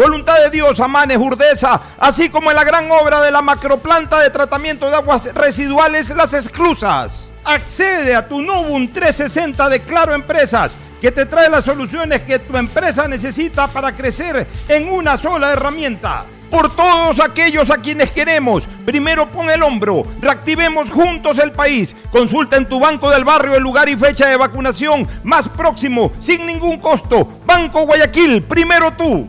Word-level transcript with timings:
Voluntad 0.00 0.42
de 0.42 0.48
Dios, 0.48 0.80
Amanes, 0.80 1.18
Urdesa, 1.18 1.78
así 1.98 2.30
como 2.30 2.48
en 2.50 2.56
la 2.56 2.64
gran 2.64 2.90
obra 2.90 3.20
de 3.20 3.30
la 3.30 3.42
macroplanta 3.42 4.18
de 4.18 4.30
tratamiento 4.30 4.88
de 4.88 4.96
aguas 4.96 5.26
residuales 5.34 6.08
Las 6.08 6.32
Exclusas. 6.32 7.26
Accede 7.44 8.14
a 8.16 8.26
tu 8.26 8.40
Novum 8.40 8.88
360 8.88 9.68
de 9.68 9.80
Claro 9.80 10.14
Empresas 10.14 10.72
que 11.02 11.12
te 11.12 11.26
trae 11.26 11.50
las 11.50 11.66
soluciones 11.66 12.22
que 12.22 12.38
tu 12.38 12.56
empresa 12.56 13.06
necesita 13.08 13.66
para 13.66 13.94
crecer 13.94 14.46
en 14.68 14.90
una 14.90 15.18
sola 15.18 15.52
herramienta. 15.52 16.24
Por 16.50 16.74
todos 16.74 17.20
aquellos 17.20 17.70
a 17.70 17.76
quienes 17.76 18.10
queremos, 18.10 18.66
primero 18.86 19.28
pon 19.28 19.50
el 19.50 19.62
hombro, 19.62 20.06
reactivemos 20.18 20.88
juntos 20.88 21.38
el 21.38 21.52
país. 21.52 21.94
Consulta 22.10 22.56
en 22.56 22.66
tu 22.66 22.80
banco 22.80 23.10
del 23.10 23.24
barrio 23.24 23.54
el 23.54 23.62
lugar 23.62 23.86
y 23.90 23.98
fecha 23.98 24.28
de 24.28 24.38
vacunación 24.38 25.06
más 25.24 25.46
próximo, 25.46 26.10
sin 26.20 26.46
ningún 26.46 26.78
costo. 26.78 27.28
Banco 27.44 27.82
Guayaquil, 27.82 28.42
primero 28.44 28.92
tú. 28.92 29.28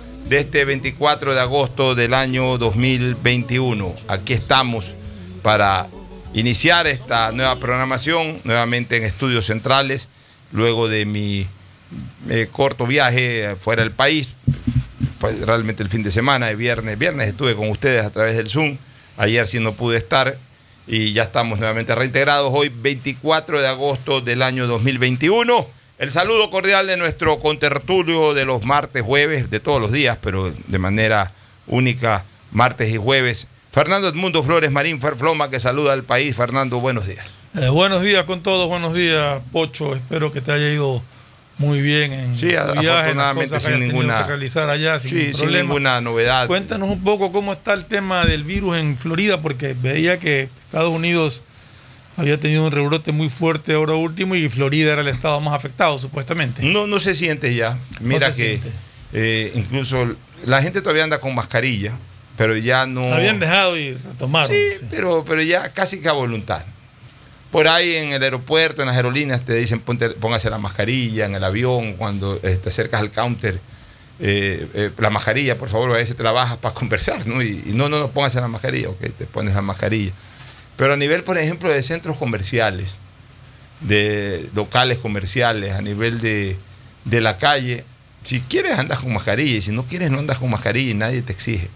de 0.31 0.39
este 0.39 0.63
24 0.63 1.33
de 1.33 1.41
agosto 1.41 1.93
del 1.93 2.13
año 2.13 2.57
2021 2.57 3.93
aquí 4.07 4.31
estamos 4.31 4.93
para 5.41 5.89
iniciar 6.33 6.87
esta 6.87 7.33
nueva 7.33 7.59
programación, 7.59 8.39
nuevamente 8.45 8.95
en 8.95 9.03
estudios 9.03 9.47
centrales, 9.47 10.07
luego 10.53 10.87
de 10.87 11.05
mi 11.05 11.47
eh, 12.29 12.47
corto 12.49 12.87
viaje 12.87 13.57
fuera 13.59 13.83
del 13.83 13.91
país, 13.91 14.29
realmente 15.45 15.83
el 15.83 15.89
fin 15.89 16.01
de 16.01 16.11
semana, 16.11 16.47
de 16.47 16.55
viernes, 16.55 16.97
viernes 16.97 17.27
estuve 17.27 17.53
con 17.53 17.67
ustedes 17.67 18.05
a 18.05 18.09
través 18.09 18.37
del 18.37 18.49
Zoom, 18.49 18.77
ayer 19.17 19.45
sí 19.45 19.59
no 19.59 19.73
pude 19.73 19.97
estar 19.97 20.37
y 20.87 21.11
ya 21.11 21.23
estamos 21.23 21.59
nuevamente 21.59 21.93
reintegrados, 21.93 22.53
hoy 22.53 22.71
24 22.73 23.59
de 23.59 23.67
agosto 23.67 24.21
del 24.21 24.43
año 24.43 24.65
2021. 24.65 25.80
El 26.01 26.11
saludo 26.11 26.49
cordial 26.49 26.87
de 26.87 26.97
nuestro 26.97 27.39
contertulio 27.39 28.33
de 28.33 28.43
los 28.43 28.65
martes, 28.65 29.03
jueves, 29.03 29.51
de 29.51 29.59
todos 29.59 29.79
los 29.79 29.91
días, 29.91 30.17
pero 30.19 30.51
de 30.65 30.79
manera 30.79 31.31
única, 31.67 32.23
martes 32.51 32.91
y 32.91 32.97
jueves, 32.97 33.45
Fernando 33.71 34.07
Edmundo 34.07 34.41
Flores 34.41 34.71
Marín 34.71 34.99
Ferfloma 34.99 35.51
que 35.51 35.59
saluda 35.59 35.93
al 35.93 36.01
país. 36.01 36.35
Fernando, 36.35 36.79
buenos 36.79 37.05
días. 37.05 37.27
Eh, 37.53 37.69
buenos 37.69 38.01
días 38.01 38.23
con 38.23 38.41
todos, 38.41 38.67
buenos 38.67 38.95
días, 38.95 39.43
Pocho. 39.51 39.93
Espero 39.93 40.33
que 40.33 40.41
te 40.41 40.51
haya 40.51 40.73
ido 40.73 41.03
muy 41.59 41.83
bien 41.83 42.13
en 42.13 42.35
sí, 42.35 42.55
afortunadamente 42.55 43.59
sin 43.59 43.79
ninguna 43.81 44.23
realizar 44.23 44.71
allá 44.71 44.99
sin, 44.99 45.11
sí, 45.11 45.33
sin, 45.35 45.51
ninguna 45.51 46.01
novedad. 46.01 46.47
Cuéntanos 46.47 46.89
un 46.89 47.03
poco 47.03 47.31
cómo 47.31 47.53
está 47.53 47.73
el 47.73 47.85
tema 47.85 48.25
del 48.25 48.43
virus 48.43 48.75
en 48.77 48.97
Florida, 48.97 49.39
porque 49.39 49.75
veía 49.79 50.17
que 50.17 50.49
Estados 50.65 50.91
Unidos 50.91 51.43
había 52.17 52.39
tenido 52.39 52.65
un 52.65 52.71
rebrote 52.71 53.11
muy 53.11 53.29
fuerte 53.29 53.73
ahora 53.73 53.93
último 53.93 54.35
y 54.35 54.49
Florida 54.49 54.93
era 54.93 55.01
el 55.01 55.07
estado 55.07 55.39
más 55.41 55.53
afectado, 55.53 55.97
supuestamente. 55.99 56.63
No, 56.63 56.87
no 56.87 56.99
se 56.99 57.15
siente 57.15 57.55
ya. 57.55 57.77
Mira 57.99 58.31
que 58.33 58.59
eh, 59.13 59.51
incluso 59.55 60.15
la 60.45 60.61
gente 60.61 60.81
todavía 60.81 61.03
anda 61.03 61.19
con 61.19 61.33
mascarilla 61.35 61.93
pero 62.41 62.57
ya 62.57 62.87
no. 62.87 63.13
Habían 63.13 63.39
dejado 63.39 63.77
y 63.77 63.93
retomaron. 63.93 64.49
Sí, 64.49 64.85
Pero, 64.89 65.23
pero 65.27 65.43
ya 65.43 65.69
casi 65.69 65.99
que 65.99 66.09
a 66.09 66.13
voluntad. 66.13 66.63
Por 67.51 67.67
ahí 67.67 67.95
en 67.97 68.13
el 68.13 68.23
aeropuerto, 68.23 68.81
en 68.81 68.87
las 68.87 68.95
aerolíneas, 68.95 69.45
te 69.45 69.53
dicen 69.53 69.79
póngase 69.81 70.49
la 70.49 70.57
mascarilla, 70.57 71.25
en 71.25 71.35
el 71.35 71.43
avión, 71.43 71.93
cuando 71.93 72.39
eh, 72.41 72.57
te 72.57 72.69
acercas 72.69 73.01
al 73.01 73.11
counter, 73.11 73.59
eh, 74.19 74.67
eh, 74.73 74.91
la 74.97 75.11
mascarilla, 75.11 75.55
por 75.57 75.69
favor, 75.69 75.91
a 75.91 75.95
veces 75.95 76.17
te 76.17 76.23
la 76.23 76.31
bajas 76.31 76.57
para 76.57 76.73
conversar, 76.81 77.27
¿no? 77.27 77.43
Y, 77.43 77.61
no, 77.67 77.89
no, 77.89 77.99
no, 77.99 78.09
póngase 78.09 78.41
la 78.41 78.47
mascarilla, 78.47 78.89
ok, 78.89 79.01
te 79.17 79.25
pones 79.25 79.53
la 79.53 79.61
mascarilla. 79.61 80.11
Pero 80.77 80.93
a 80.93 80.97
nivel, 80.97 81.23
por 81.23 81.37
ejemplo, 81.37 81.69
de 81.69 81.81
centros 81.83 82.17
comerciales, 82.17 82.95
de 83.81 84.49
locales 84.55 84.99
comerciales, 84.99 85.73
a 85.73 85.81
nivel 85.81 86.21
de, 86.21 86.55
de 87.05 87.21
la 87.21 87.37
calle, 87.37 87.83
si 88.23 88.41
quieres 88.41 88.77
andas 88.77 88.99
con 88.99 89.13
mascarilla 89.13 89.57
y 89.57 89.61
si 89.61 89.71
no 89.71 89.83
quieres 89.83 90.11
no 90.11 90.19
andas 90.19 90.37
con 90.37 90.49
mascarilla 90.49 90.91
y 90.91 90.95
nadie 90.95 91.21
te 91.21 91.33
exige. 91.33 91.69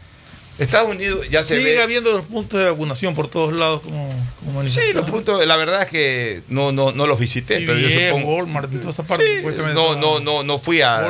Estados 0.58 0.90
Unidos 0.90 1.28
ya 1.30 1.44
se 1.44 1.58
Sigue 1.58 1.81
habiendo 1.81 2.12
los 2.12 2.22
puntos 2.22 2.60
de 2.60 2.66
vacunación 2.69 3.14
por 3.14 3.28
todos 3.28 3.54
lados 3.54 3.81
como, 3.81 4.10
como 4.46 4.66
Sí, 4.69 4.94
los 4.94 5.10
puntos, 5.10 5.46
la 5.46 5.58
verdad 5.58 5.81
es 5.81 5.90
que 5.90 6.44
no, 6.48 6.72
no, 6.72 6.94
no 6.94 7.08
los 7.08 7.19
visité, 7.19 7.62
pero 7.66 7.78
yo 7.78 7.90
supongo. 7.90 8.38
Walmart, 8.38 8.72
en 8.72 8.80
toda 8.80 8.92
esa 8.92 9.04
parte, 9.04 9.44
no, 9.74 9.98
no, 9.98 10.22
no, 10.22 10.44
no 10.44 10.58
fui 10.58 10.81
a. 10.81 11.10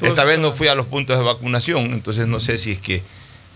esta 0.00 0.24
vez 0.24 0.38
no 0.38 0.52
fui 0.52 0.68
a 0.68 0.74
los 0.74 0.86
puntos 0.86 1.18
de 1.18 1.24
vacunación, 1.24 1.92
entonces 1.92 2.26
no 2.26 2.40
sé 2.40 2.56
si 2.56 2.72
es 2.72 2.80
que. 2.80 3.02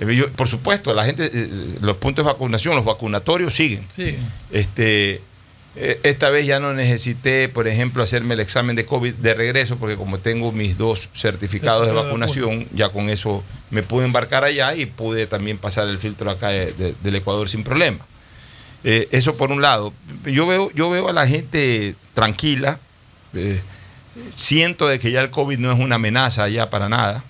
Eh, 0.01 0.29
por 0.35 0.49
supuesto, 0.49 0.93
la 0.95 1.05
gente, 1.05 1.31
eh, 1.33 1.79
los 1.81 1.97
puntos 1.99 2.25
de 2.25 2.33
vacunación, 2.33 2.75
los 2.75 2.85
vacunatorios 2.85 3.55
siguen. 3.55 3.87
Sí. 3.95 4.17
Este, 4.51 5.21
eh, 5.77 6.01
esta 6.03 6.31
vez 6.31 6.47
ya 6.47 6.59
no 6.59 6.75
necesité, 6.75 7.49
por 7.49 7.69
ejemplo, 7.69 8.03
hacerme 8.03 8.35
el 8.35 8.41
examen 8.41 8.75
de 8.75 8.87
COVID 8.87 9.15
de 9.15 9.35
regreso, 9.35 9.77
porque 9.77 9.97
como 9.97 10.19
tengo 10.19 10.51
mis 10.51 10.77
dos 10.77 11.09
certificados 11.15 11.87
de 11.87 11.93
vacunación, 11.93 12.67
ya 12.73 12.89
con 12.89 13.09
eso 13.09 13.45
me 13.71 13.85
pude 13.85 14.05
embarcar 14.05 14.43
allá 14.43 14.75
y 14.75 14.87
pude 14.87 15.29
también 15.29 15.59
pasar 15.59 15.87
el 15.89 15.99
filtro 15.99 16.31
acá 16.31 16.49
del 16.49 17.15
Ecuador 17.15 17.49
sin 17.49 17.63
problema. 17.63 18.05
Eh, 18.83 19.09
eso 19.13 19.37
por 19.37 19.53
un 19.53 19.63
lado. 19.63 19.93
Yo 20.25 20.47
veo, 20.47 20.71
yo 20.73 20.91
veo 20.91 21.09
a 21.09 21.13
la 21.13 21.27
gente 21.27 21.95
tranquila. 22.15 22.81
eh, 23.35 23.61
siento 24.35 24.89
de 24.89 24.99
que 24.99 25.13
ya 25.13 25.21
el 25.21 25.31
COVID 25.31 25.59
no 25.59 25.73
es 25.73 25.79
una 25.79 25.95
amenaza 25.97 26.49
ya 26.49 26.69
para 26.69 26.89
nada. 26.89 27.23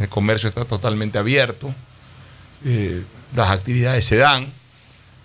El 0.00 0.08
comercio 0.08 0.48
está 0.48 0.64
totalmente 0.64 1.18
abierto. 1.18 1.72
Eh, 2.66 3.02
las 3.34 3.50
actividades 3.50 4.04
se 4.04 4.16
dan. 4.16 4.48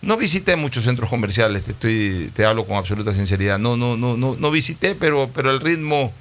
No 0.01 0.17
visité 0.17 0.55
muchos 0.55 0.83
centros 0.83 1.09
comerciales, 1.09 1.63
te 1.63 1.71
estoy, 1.71 2.31
te 2.35 2.45
hablo 2.45 2.65
con 2.65 2.77
absoluta 2.77 3.13
sinceridad. 3.13 3.59
No, 3.59 3.77
no, 3.77 3.95
no, 3.97 4.17
no, 4.17 4.35
no 4.39 4.51
visité, 4.51 4.95
pero, 4.95 5.29
pero 5.33 5.51
el 5.51 5.59
ritmo, 5.59 6.11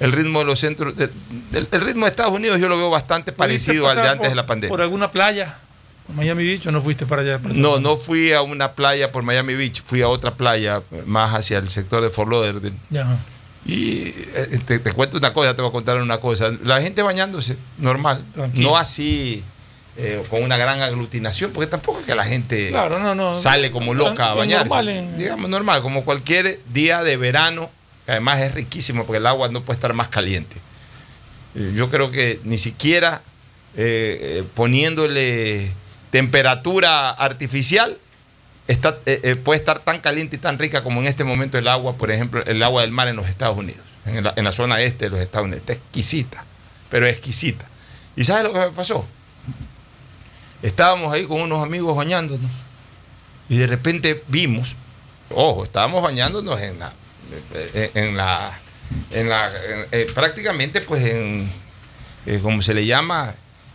el 0.00 0.10
ritmo 0.12 0.40
de 0.40 0.44
los 0.46 0.58
centros, 0.58 0.96
de- 0.96 1.10
del- 1.52 1.68
el 1.70 1.80
ritmo 1.80 2.06
de 2.06 2.10
Estados 2.10 2.32
Unidos 2.32 2.58
yo 2.60 2.68
lo 2.68 2.76
veo 2.76 2.90
bastante 2.90 3.30
parecido 3.32 3.88
al 3.88 3.96
de 3.96 4.02
antes 4.02 4.18
por- 4.18 4.28
de 4.30 4.34
la 4.34 4.46
pandemia. 4.46 4.70
¿Por 4.70 4.80
alguna 4.80 5.12
playa? 5.12 5.58
¿Por 6.06 6.16
Miami 6.16 6.44
Beach 6.44 6.66
o 6.66 6.72
no 6.72 6.82
fuiste 6.82 7.06
para 7.06 7.22
allá? 7.22 7.38
para 7.38 7.54
No, 7.54 7.70
zona? 7.74 7.82
no 7.88 7.96
fui 7.96 8.32
a 8.32 8.42
una 8.42 8.72
playa 8.72 9.12
por 9.12 9.22
Miami 9.22 9.54
Beach, 9.54 9.80
fui 9.86 10.02
a 10.02 10.08
otra 10.08 10.34
playa 10.34 10.82
más 11.06 11.32
hacia 11.32 11.58
el 11.58 11.68
sector 11.68 12.02
de 12.02 12.10
Fort 12.10 12.32
Lauderdale. 12.32 12.74
Ya. 12.90 13.16
Y 13.64 14.08
eh, 14.34 14.60
te, 14.66 14.80
te 14.80 14.92
cuento 14.92 15.18
una 15.18 15.32
cosa, 15.32 15.54
te 15.54 15.62
voy 15.62 15.68
a 15.68 15.72
contar 15.72 16.02
una 16.02 16.18
cosa. 16.18 16.50
La 16.64 16.80
gente 16.80 17.02
bañándose, 17.02 17.56
normal. 17.78 18.24
Tranquilo. 18.34 18.70
No 18.70 18.76
así 18.76 19.44
eh, 19.96 20.22
con 20.30 20.42
una 20.42 20.56
gran 20.56 20.80
aglutinación, 20.82 21.52
porque 21.52 21.66
tampoco 21.66 22.00
es 22.00 22.06
que 22.06 22.14
la 22.14 22.24
gente 22.24 22.68
Claro, 22.68 22.98
no, 22.98 23.14
no. 23.14 23.34
sale 23.34 23.70
como 23.70 23.92
loca 23.94 24.30
a 24.30 24.34
bañarse. 24.34 24.64
normal 24.68 24.88
en- 24.88 25.18
Digamos 25.18 25.50
normal, 25.50 25.82
como 25.82 26.04
cualquier 26.04 26.60
día 26.72 27.02
de 27.02 27.16
verano, 27.16 27.70
que 28.06 28.12
además 28.12 28.40
es 28.40 28.54
riquísimo 28.54 29.04
porque 29.04 29.18
el 29.18 29.26
agua 29.26 29.48
no 29.48 29.62
puede 29.62 29.76
estar 29.76 29.92
más 29.92 30.08
caliente. 30.08 30.56
Eh, 31.54 31.72
Yo 31.74 31.90
creo 31.90 32.10
que 32.10 32.40
ni 32.44 32.56
siquiera 32.58 33.22
eh, 33.76 34.18
eh, 34.40 34.44
poniéndole 34.54 35.70
temperatura 36.10 37.10
artificial 37.10 37.98
está, 38.68 38.98
eh, 39.06 39.36
puede 39.42 39.58
estar 39.58 39.78
tan 39.80 40.00
caliente 40.00 40.36
y 40.36 40.38
tan 40.38 40.58
rica 40.58 40.82
como 40.82 41.00
en 41.00 41.06
este 41.06 41.24
momento 41.24 41.58
el 41.58 41.66
agua, 41.68 41.94
por 41.96 42.10
ejemplo, 42.10 42.42
el 42.46 42.62
agua 42.62 42.82
del 42.82 42.90
mar 42.92 43.08
en 43.08 43.16
los 43.16 43.28
Estados 43.28 43.56
Unidos, 43.56 43.82
en 44.06 44.22
la, 44.24 44.32
en 44.36 44.44
la 44.44 44.52
zona 44.52 44.80
este 44.80 45.06
de 45.06 45.10
los 45.10 45.20
Estados 45.20 45.46
Unidos. 45.46 45.60
Está 45.62 45.72
exquisita, 45.74 46.44
pero 46.88 47.06
exquisita. 47.06 47.66
¿Y 48.16 48.24
sabes 48.24 48.44
lo 48.44 48.52
que 48.52 48.58
me 48.60 48.70
pasó? 48.70 49.06
Estábamos 50.62 51.12
ahí 51.12 51.24
con 51.26 51.40
unos 51.40 51.62
amigos 51.62 51.96
bañándonos 51.96 52.50
y 53.48 53.56
de 53.58 53.66
repente 53.66 54.22
vimos, 54.28 54.76
ojo, 55.30 55.64
estábamos 55.64 56.02
bañándonos 56.02 56.60
en 56.60 56.78
la, 56.78 56.92
en, 57.74 57.90
en 57.94 58.16
la, 58.16 58.52
en 59.10 59.28
la 59.28 59.46
en- 59.48 59.86
eh, 59.92 60.06
prácticamente 60.14 60.80
pues 60.82 61.04
en, 61.04 61.50
eh, 62.26 62.40
como 62.42 62.60
se 62.62 62.74
le 62.74 62.84
llama, 62.86 63.34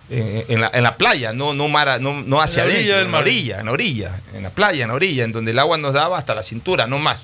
en, 0.09 0.45
en 0.47 0.61
la, 0.61 0.69
en 0.73 0.83
la 0.83 0.95
playa, 0.97 1.33
no, 1.33 1.53
no, 1.55 1.67
mara- 1.67 1.97
no, 1.99 2.21
no 2.21 2.39
hacia 2.39 2.63
En 2.63 2.69
la 2.69 2.75
orilla 2.75 2.93
adentro, 2.95 3.05
en 3.05 3.11
la 3.11 3.17
orilla, 3.19 3.59
en 3.59 3.65
la 3.65 3.71
orilla, 3.71 4.21
en 4.35 4.43
la 4.43 4.49
playa, 4.51 4.83
en 4.83 4.89
la 4.89 4.93
orilla, 4.95 5.23
en 5.23 5.31
donde 5.31 5.51
el 5.51 5.59
agua 5.59 5.77
nos 5.79 5.93
daba 5.93 6.17
hasta 6.19 6.35
la 6.35 6.43
cintura, 6.43 6.85
no 6.87 6.99
más. 6.99 7.21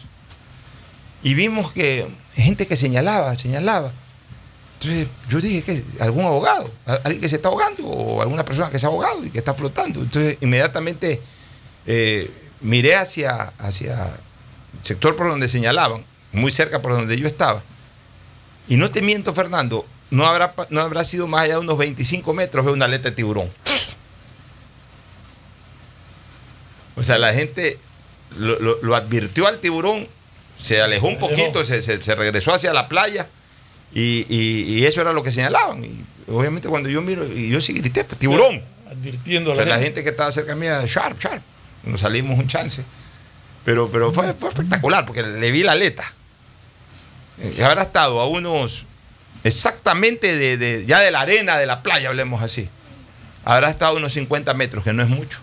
Y 1.23 1.35
vimos 1.35 1.71
que 1.71 2.07
gente 2.35 2.65
que 2.65 2.75
señalaba, 2.75 3.35
señalaba. 3.35 3.91
Entonces 4.81 5.07
yo 5.29 5.39
dije 5.39 5.61
que 5.63 5.83
algún 6.03 6.25
abogado, 6.25 6.67
alguien 6.87 7.21
que 7.21 7.29
se 7.29 7.35
está 7.35 7.49
ahogando 7.49 7.85
o 7.87 8.21
alguna 8.21 8.43
persona 8.43 8.69
que 8.71 8.79
se 8.79 8.87
ha 8.87 8.89
ahogado 8.89 9.23
y 9.23 9.29
que 9.29 9.37
está 9.37 9.53
flotando. 9.53 10.01
Entonces 10.01 10.37
inmediatamente 10.41 11.21
eh, 11.85 12.31
miré 12.61 12.95
hacia, 12.95 13.53
hacia 13.59 14.05
el 14.05 14.83
sector 14.83 15.15
por 15.15 15.27
donde 15.27 15.47
señalaban, 15.49 16.03
muy 16.31 16.51
cerca 16.51 16.81
por 16.81 16.93
donde 16.93 17.15
yo 17.19 17.27
estaba. 17.27 17.61
Y 18.67 18.77
no 18.77 18.89
te 18.89 19.03
miento, 19.03 19.33
Fernando, 19.35 19.85
no 20.09 20.25
habrá, 20.25 20.53
no 20.71 20.81
habrá 20.81 21.03
sido 21.03 21.27
más 21.27 21.41
allá 21.43 21.53
de 21.55 21.59
unos 21.59 21.77
25 21.77 22.33
metros, 22.33 22.65
veo 22.65 22.73
una 22.73 22.85
aleta 22.85 23.09
de 23.11 23.15
tiburón. 23.15 23.49
O 26.95 27.03
sea, 27.03 27.17
la 27.19 27.33
gente 27.33 27.77
lo, 28.37 28.59
lo- 28.59 28.81
lo 28.81 28.95
advirtió 28.95 29.47
al 29.47 29.59
tiburón, 29.59 30.07
se 30.59 30.81
alejó 30.81 31.07
un 31.07 31.19
poquito, 31.19 31.63
se, 31.63 31.81
se- 31.81 32.01
se 32.01 32.15
regresó 32.15 32.53
hacia 32.53 32.73
la 32.73 32.87
playa 32.89 33.27
y, 33.93 34.25
y- 34.29 34.79
y 34.79 34.85
eso 34.85 35.01
era 35.01 35.13
lo 35.13 35.23
que 35.23 35.31
señalaban. 35.31 35.83
Y 35.83 36.03
obviamente 36.29 36.67
cuando 36.67 36.89
yo 36.89 37.01
miro, 37.01 37.25
y 37.27 37.49
yo 37.49 37.59
sí 37.61 37.73
grité, 37.73 38.03
pues, 38.03 38.19
tiburón. 38.19 38.61
Advirtiendo 38.89 39.53
a 39.53 39.55
la 39.65 39.79
gente. 39.79 40.03
que 40.03 40.09
estaba 40.09 40.31
cerca 40.31 40.55
mía, 40.55 40.83
sharp, 40.85 41.19
sharp. 41.21 41.41
Nos 41.83 42.01
salimos 42.01 42.37
un 42.37 42.47
chance. 42.47 42.83
Pero, 43.63 43.89
pero 43.91 44.11
fue, 44.11 44.33
fue 44.33 44.49
espectacular 44.49 45.05
porque 45.05 45.23
le 45.23 45.51
vi 45.51 45.63
la 45.63 45.73
aleta. 45.73 46.03
Eh, 47.39 47.63
habrá 47.63 47.83
estado 47.83 48.19
a 48.19 48.27
unos 48.27 48.85
exactamente 49.43 50.35
de, 50.35 50.57
de- 50.57 50.85
ya 50.85 50.99
de 50.99 51.11
la 51.11 51.21
arena 51.21 51.57
de 51.57 51.65
la 51.65 51.81
playa, 51.83 52.09
hablemos 52.09 52.41
así. 52.43 52.69
Habrá 53.45 53.69
estado 53.69 53.93
a 53.93 53.97
unos 53.97 54.13
50 54.13 54.53
metros, 54.53 54.83
que 54.83 54.93
no 54.93 55.01
es 55.03 55.09
mucho. 55.09 55.39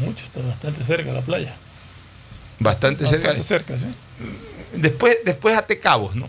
Mucho, 0.00 0.24
está 0.24 0.40
bastante 0.42 0.82
cerca 0.84 1.04
de 1.10 1.12
la 1.14 1.22
playa. 1.22 1.54
Bastante 2.58 3.06
cerca. 3.06 3.28
Bastante 3.28 3.42
cerca, 3.46 3.76
sí. 3.76 3.86
Después, 4.74 5.18
después 5.24 5.56
ate 5.56 5.78
cabos, 5.78 6.14
¿no? 6.16 6.28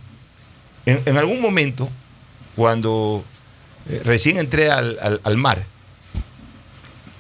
En, 1.06 1.18
algún 1.18 1.42
momento, 1.42 1.90
cuando 2.56 3.24
eh, 3.90 4.02
recién 4.04 4.38
entré 4.38 4.72
al, 4.72 5.20
al- 5.24 5.38
mar, 5.38 5.64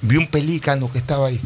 vi 0.01 0.17
un 0.17 0.27
pelícano 0.27 0.91
que 0.91 0.97
estaba 0.97 1.27
ahí. 1.27 1.39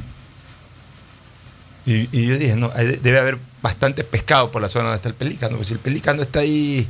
Y, 1.85 2.07
yo 2.25 2.37
dije, 2.37 2.55
no, 2.55 2.69
debe 2.69 3.19
haber 3.19 3.37
bastante 3.61 4.03
pescado 4.03 4.51
por 4.51 4.61
la 4.61 4.69
zona 4.69 4.85
donde 4.85 4.97
está 4.97 5.09
el 5.09 5.15
pelícano. 5.15 5.61
Si 5.63 5.73
el 5.73 5.79
pelícano 5.79 6.21
está 6.21 6.39
ahí 6.39 6.87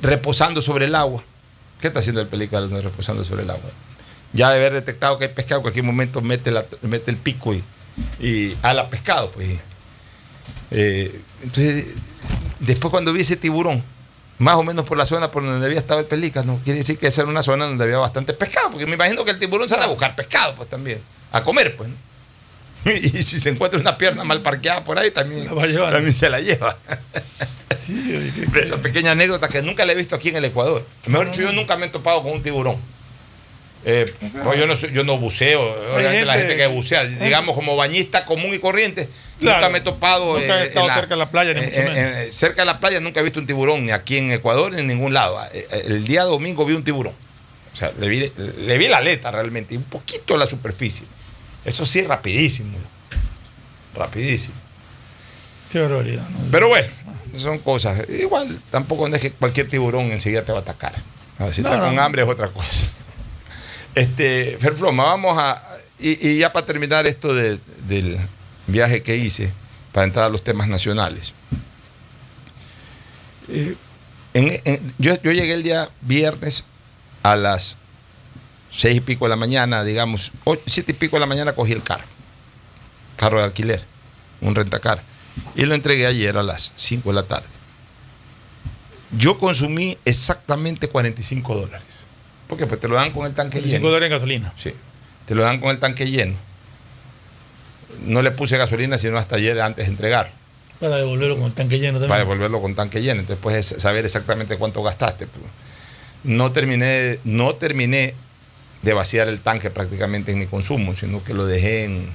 reposando 0.00 0.62
sobre 0.62 0.86
el 0.86 0.94
agua, 0.94 1.22
¿qué 1.80 1.88
está 1.88 2.00
haciendo 2.00 2.22
el 2.22 2.28
pelícano 2.28 2.66
reposando 2.80 3.22
sobre 3.24 3.42
el 3.42 3.50
agua? 3.50 3.70
Ya 4.32 4.50
de 4.50 4.56
haber 4.56 4.72
detectado 4.72 5.18
que 5.18 5.26
hay 5.26 5.32
pescado, 5.32 5.58
en 5.58 5.62
cualquier 5.62 5.84
momento 5.84 6.20
mete, 6.22 6.50
la- 6.50 6.64
mete 6.82 7.10
el 7.10 7.18
pico 7.18 7.54
y, 7.54 7.62
y 8.18 8.56
ala 8.62 8.88
pescado. 8.88 9.30
Pues. 9.30 9.58
Eh, 10.70 11.20
entonces, 11.42 11.86
después 12.60 12.90
cuando 12.90 13.12
vi 13.12 13.20
ese 13.20 13.36
tiburón, 13.36 13.82
más 14.38 14.56
o 14.56 14.62
menos 14.64 14.84
por 14.84 14.98
la 14.98 15.06
zona 15.06 15.30
por 15.30 15.44
donde 15.44 15.64
había 15.64 15.78
estado 15.78 16.00
el 16.00 16.06
pelícano, 16.06 16.60
quiere 16.64 16.80
decir 16.80 16.98
que 16.98 17.06
esa 17.06 17.22
era 17.22 17.30
una 17.30 17.42
zona 17.42 17.66
donde 17.66 17.84
había 17.84 17.98
bastante 17.98 18.32
pescado, 18.34 18.70
porque 18.70 18.86
me 18.86 18.94
imagino 18.94 19.24
que 19.24 19.30
el 19.30 19.38
tiburón 19.38 19.68
sale 19.68 19.84
a 19.84 19.88
buscar 19.88 20.14
pescado, 20.16 20.54
pues 20.56 20.68
también, 20.68 21.00
a 21.32 21.42
comer, 21.42 21.76
pues. 21.76 21.88
¿no? 21.88 21.96
Y 22.92 23.22
si 23.22 23.40
se 23.40 23.48
encuentra 23.50 23.80
una 23.80 23.96
pierna 23.96 24.24
mal 24.24 24.42
parqueada 24.42 24.84
por 24.84 24.98
ahí, 24.98 25.10
también, 25.10 25.46
La 25.46 25.54
va 25.54 25.62
a 25.62 25.66
llevar. 25.66 25.92
también 25.92 26.12
se 26.12 26.28
la 26.28 26.40
lleva. 26.40 26.76
Sí, 27.84 28.32
Esa 28.62 28.76
pequeña 28.78 29.12
anécdota 29.12 29.48
que 29.48 29.62
nunca 29.62 29.84
la 29.84 29.92
he 29.92 29.96
visto 29.96 30.14
aquí 30.14 30.28
en 30.28 30.36
el 30.36 30.44
Ecuador. 30.46 30.86
Mejor 31.06 31.30
dicho, 31.30 31.42
yo 31.42 31.52
nunca 31.52 31.76
me 31.76 31.86
he 31.86 31.88
topado 31.88 32.22
con 32.22 32.32
un 32.32 32.42
tiburón. 32.42 32.76
Eh, 33.86 34.10
no, 34.34 34.54
yo, 34.54 34.66
no 34.66 34.74
yo 34.74 35.04
no 35.04 35.18
buceo, 35.18 35.60
obviamente 35.94 36.24
la 36.24 36.34
gente 36.34 36.56
que 36.56 36.66
bucea, 36.66 37.04
digamos 37.04 37.54
como 37.54 37.76
bañista 37.76 38.24
común 38.24 38.54
y 38.54 38.58
corriente, 38.58 39.10
Claro. 39.40 39.58
nunca 39.60 39.68
me 39.70 39.78
he 39.78 39.80
topado. 39.80 40.38
Nunca 40.38 40.60
he 40.60 40.64
eh, 40.64 40.66
estado 40.68 40.88
cerca 40.94 41.08
de 41.14 41.16
la 41.16 41.30
playa, 41.30 41.54
ni 41.54 41.60
mucho 41.60 41.76
eh, 41.80 41.82
menos. 41.84 41.96
eh, 41.96 42.28
cerca 42.32 42.62
de 42.62 42.66
la 42.66 42.78
playa 42.80 43.00
nunca 43.00 43.20
he 43.20 43.22
visto 43.22 43.40
un 43.40 43.46
tiburón, 43.46 43.84
ni 43.84 43.90
aquí 43.92 44.16
en 44.18 44.30
Ecuador, 44.32 44.72
ni 44.72 44.80
en 44.80 44.86
ningún 44.86 45.12
lado. 45.12 45.38
Eh, 45.52 45.66
eh, 45.70 45.82
El 45.86 46.04
día 46.06 46.22
domingo 46.24 46.64
vi 46.64 46.74
un 46.74 46.84
tiburón. 46.84 47.14
O 47.72 47.76
sea, 47.76 47.90
le 47.98 48.08
vi, 48.08 48.32
le 48.58 48.78
vi 48.78 48.86
la 48.88 48.98
aleta 48.98 49.30
realmente, 49.32 49.74
y 49.74 49.76
un 49.76 49.82
poquito 49.84 50.36
la 50.36 50.46
superficie. 50.46 51.04
Eso 51.64 51.84
sí, 51.84 52.02
rapidísimo. 52.02 52.78
Rapidísimo. 53.96 54.54
Qué 55.72 55.80
barbaridad. 55.80 56.22
¿no? 56.28 56.38
Pero 56.52 56.68
bueno, 56.68 56.88
son 57.36 57.58
cosas. 57.58 58.08
Igual 58.08 58.56
tampoco 58.70 59.08
no 59.08 59.16
es 59.16 59.22
que 59.22 59.32
cualquier 59.32 59.68
tiburón 59.68 60.12
enseguida 60.12 60.42
te 60.44 60.52
va 60.52 60.58
a 60.58 60.62
atacar. 60.62 60.94
A 61.38 61.46
ver, 61.46 61.54
si 61.54 61.62
No, 61.62 61.72
está 61.74 61.80
con 61.84 61.98
hambre 61.98 62.22
es 62.22 62.28
otra 62.28 62.48
cosa. 62.48 62.86
Este, 63.94 64.56
Ferfloma, 64.60 65.04
vamos 65.04 65.36
a. 65.38 65.62
Y, 65.98 66.28
y 66.28 66.38
ya 66.38 66.52
para 66.52 66.66
terminar 66.66 67.06
esto 67.06 67.32
de- 67.34 67.58
del 67.88 68.18
viaje 68.66 69.02
que 69.02 69.16
hice, 69.16 69.52
para 69.92 70.06
entrar 70.06 70.24
a 70.26 70.28
los 70.28 70.42
temas 70.42 70.68
nacionales. 70.68 71.32
Eh, 73.48 73.76
en- 74.34 74.60
en- 74.64 74.94
yo, 74.98 75.20
yo 75.22 75.32
llegué 75.32 75.52
el 75.54 75.62
día 75.62 75.90
viernes 76.00 76.64
a 77.22 77.36
las 77.36 77.76
seis 78.72 78.96
y 78.96 79.00
pico 79.00 79.26
de 79.26 79.30
la 79.30 79.36
mañana, 79.36 79.84
digamos, 79.84 80.32
ocho- 80.44 80.62
siete 80.66 80.92
y 80.92 80.94
pico 80.94 81.16
de 81.16 81.20
la 81.20 81.26
mañana 81.26 81.52
cogí 81.52 81.72
el 81.72 81.82
carro, 81.82 82.04
carro 83.16 83.38
de 83.38 83.44
alquiler, 83.44 83.84
un 84.40 84.54
rentacar, 84.54 85.02
y 85.54 85.62
lo 85.64 85.74
entregué 85.74 86.06
ayer 86.06 86.36
a 86.36 86.42
las 86.42 86.72
5 86.76 87.10
de 87.10 87.14
la 87.16 87.22
tarde. 87.24 87.46
Yo 89.16 89.38
consumí 89.38 89.96
exactamente 90.04 90.88
45 90.88 91.54
dólares, 91.54 91.86
porque 92.48 92.66
pues 92.66 92.80
te 92.80 92.88
lo 92.88 92.96
dan 92.96 93.12
con 93.12 93.26
el 93.26 93.34
tanque 93.34 93.58
25 93.58 93.78
lleno. 93.82 93.88
dólares 93.92 94.06
en 94.08 94.12
gasolina. 94.12 94.52
Sí, 94.56 94.72
te 95.26 95.34
lo 95.36 95.42
dan 95.44 95.60
con 95.60 95.70
el 95.70 95.78
tanque 95.78 96.06
lleno. 96.10 96.34
No 98.04 98.22
le 98.22 98.30
puse 98.30 98.56
gasolina 98.56 98.98
sino 98.98 99.18
hasta 99.18 99.36
ayer 99.36 99.60
antes 99.60 99.86
de 99.86 99.90
entregar, 99.92 100.30
Para 100.80 100.96
devolverlo 100.96 101.38
con 101.38 101.52
tanque 101.52 101.78
lleno 101.78 101.94
también. 101.94 102.08
para 102.08 102.20
devolverlo 102.20 102.60
con 102.60 102.74
tanque 102.74 103.00
lleno. 103.02 103.20
Entonces 103.20 103.42
puedes 103.42 103.66
saber 103.66 104.04
exactamente 104.04 104.56
cuánto 104.56 104.82
gastaste. 104.82 105.26
pues. 105.26 105.44
No 106.24 106.52
terminé, 106.52 107.18
no 107.24 107.54
terminé 107.54 108.14
de 108.82 108.92
vaciar 108.92 109.28
el 109.28 109.40
tanque 109.40 109.70
prácticamente 109.70 110.32
en 110.32 110.38
mi 110.38 110.46
consumo, 110.46 110.94
sino 110.94 111.22
que 111.24 111.32
lo 111.34 111.46
dejé 111.46 111.84
en 111.84 112.08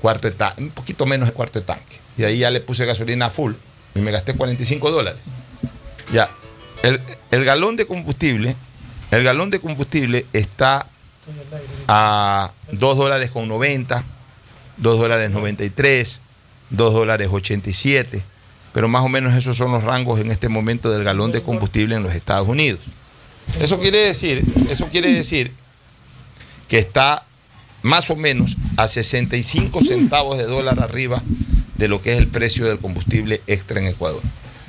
cuarto 0.00 0.28
de 0.28 0.34
tanque, 0.34 0.62
un 0.62 0.70
poquito 0.70 1.06
menos 1.06 1.28
de 1.28 1.34
cuarto 1.34 1.58
de 1.60 1.64
tanque. 1.66 1.96
Y 2.18 2.24
ahí 2.24 2.38
ya 2.38 2.50
le 2.50 2.60
puse 2.60 2.84
gasolina 2.86 3.26
a 3.26 3.30
full 3.30 3.52
y 3.94 4.00
me 4.00 4.10
gasté 4.10 4.34
45 4.34 4.90
dólares. 4.90 5.20
Ya, 6.12 6.30
el, 6.82 7.00
el 7.30 7.44
galón 7.44 7.76
de 7.76 7.86
combustible, 7.86 8.56
el 9.10 9.22
galón 9.22 9.50
de 9.50 9.60
combustible 9.60 10.26
está 10.32 10.86
a 11.88 12.52
2 12.72 12.96
dólares 12.96 13.30
con 13.30 13.48
90, 13.48 14.04
2 14.80 14.98
dólares 14.98 15.30
93, 15.30 16.18
2 16.70 16.92
dólares 16.92 17.28
87, 17.30 18.22
pero 18.72 18.88
más 18.88 19.04
o 19.04 19.08
menos 19.08 19.34
esos 19.34 19.56
son 19.56 19.72
los 19.72 19.84
rangos 19.84 20.20
en 20.20 20.30
este 20.30 20.48
momento 20.48 20.90
del 20.90 21.04
galón 21.04 21.32
de 21.32 21.42
combustible 21.42 21.94
en 21.96 22.02
los 22.02 22.14
Estados 22.14 22.48
Unidos. 22.48 22.80
Eso 23.60 23.78
quiere 23.80 23.98
decir, 23.98 24.44
eso 24.70 24.86
quiere 24.88 25.12
decir 25.12 25.52
que 26.68 26.78
está 26.78 27.24
más 27.82 28.10
o 28.10 28.16
menos 28.16 28.56
a 28.76 28.86
65 28.86 29.82
centavos 29.84 30.38
de 30.38 30.44
dólar 30.44 30.80
arriba 30.80 31.22
de 31.76 31.88
lo 31.88 32.00
que 32.02 32.12
es 32.12 32.18
el 32.18 32.28
precio 32.28 32.66
del 32.66 32.78
combustible 32.78 33.40
extra 33.46 33.80
en 33.80 33.86
Ecuador. 33.86 34.20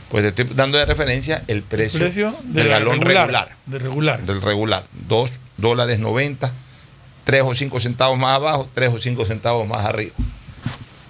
Pues 0.10 0.24
te 0.24 0.30
estoy 0.42 0.56
dando 0.56 0.78
de 0.78 0.86
referencia 0.86 1.44
el 1.48 1.62
precio, 1.62 2.00
Precio 2.00 2.36
del 2.44 2.68
galón 2.70 3.00
regular, 3.02 3.56
De 3.66 3.80
regular. 3.80 4.22
del 4.24 4.42
regular, 4.42 4.84
2 5.08 5.32
dólares 5.58 6.00
90, 6.00 6.52
3 7.24 7.44
o 7.46 7.56
5 7.56 7.80
centavos 7.80 8.18
más 8.18 8.36
abajo, 8.36 8.70
3 8.74 8.94
o 8.94 9.00
5 9.00 9.26
centavos 9.26 9.68
más 9.68 9.86
arriba. 9.86 10.14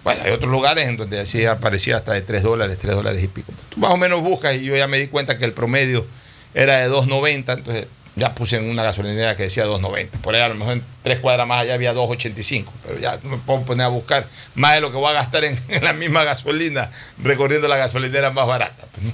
Bueno, 0.03 0.21
hay 0.23 0.31
otros 0.31 0.51
lugares 0.51 0.87
en 0.87 0.97
donde 0.97 1.19
así 1.19 1.45
aparecía 1.45 1.97
hasta 1.97 2.13
de 2.13 2.21
3 2.21 2.43
dólares, 2.43 2.77
3 2.79 2.95
dólares 2.95 3.23
y 3.23 3.27
pico. 3.27 3.51
Tú 3.69 3.79
más 3.79 3.91
o 3.91 3.97
menos 3.97 4.21
buscas 4.21 4.55
y 4.55 4.63
yo 4.63 4.75
ya 4.75 4.87
me 4.87 4.99
di 4.99 5.07
cuenta 5.07 5.37
que 5.37 5.45
el 5.45 5.53
promedio 5.53 6.05
era 6.53 6.77
de 6.79 6.89
2.90, 6.89 7.35
entonces 7.35 7.87
ya 8.15 8.35
puse 8.35 8.57
en 8.57 8.69
una 8.69 8.83
gasolinera 8.83 9.35
que 9.35 9.43
decía 9.43 9.65
2.90. 9.65 10.09
Por 10.21 10.35
ahí 10.35 10.41
a 10.41 10.49
lo 10.49 10.55
mejor 10.55 10.73
en 10.73 10.83
tres 11.03 11.19
cuadras 11.19 11.47
más 11.47 11.61
allá 11.61 11.75
había 11.75 11.93
2.85, 11.93 12.65
pero 12.85 12.99
ya 12.99 13.19
no 13.23 13.29
me 13.29 13.37
puedo 13.37 13.61
poner 13.63 13.85
a 13.85 13.89
buscar 13.89 14.27
más 14.55 14.73
de 14.73 14.81
lo 14.81 14.91
que 14.91 14.97
voy 14.97 15.09
a 15.09 15.13
gastar 15.13 15.43
en, 15.45 15.59
en 15.69 15.83
la 15.83 15.93
misma 15.93 16.23
gasolina 16.23 16.89
recorriendo 17.21 17.67
la 17.67 17.77
gasolinera 17.77 18.31
más 18.31 18.47
barata. 18.47 18.85
pues. 18.91 19.05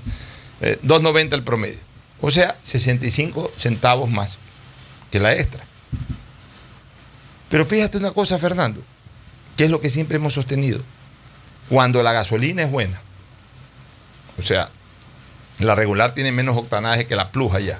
Eh, 0.61 0.79
2.90 0.83 1.33
el 1.33 1.43
promedio. 1.43 1.77
O 2.21 2.31
sea, 2.31 2.55
65 2.63 3.51
centavos 3.57 4.09
más 4.09 4.37
que 5.11 5.19
la 5.19 5.33
extra. 5.33 5.66
Pero 7.49 7.65
fíjate 7.65 7.97
una 7.97 8.11
cosa, 8.11 8.37
Fernando, 8.37 8.81
que 9.55 9.65
es 9.65 9.71
lo 9.71 9.81
que 9.81 9.89
siempre 9.89 10.17
hemos 10.17 10.33
sostenido. 10.33 10.81
Cuando 11.69 12.03
la 12.03 12.13
gasolina 12.13 12.63
es 12.63 12.71
buena, 12.71 12.99
o 14.37 14.41
sea, 14.41 14.69
la 15.59 15.75
regular 15.75 16.13
tiene 16.13 16.31
menos 16.31 16.55
octanaje 16.57 17.07
que 17.07 17.15
la 17.15 17.31
plus 17.31 17.53
allá, 17.53 17.79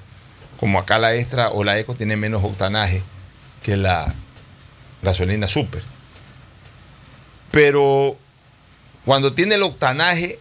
como 0.60 0.80
acá 0.80 1.00
la 1.00 1.14
extra 1.14 1.50
o 1.50 1.64
la 1.64 1.78
eco 1.78 1.96
tiene 1.96 2.18
menos 2.18 2.44
octanaje 2.44 3.04
que 3.64 3.78
la 3.78 4.14
gasolina 5.02 5.48
super. 5.48 5.84
Pero 7.52 8.18
cuando 9.06 9.34
tiene 9.34 9.56
el 9.56 9.64
octanaje 9.64 10.40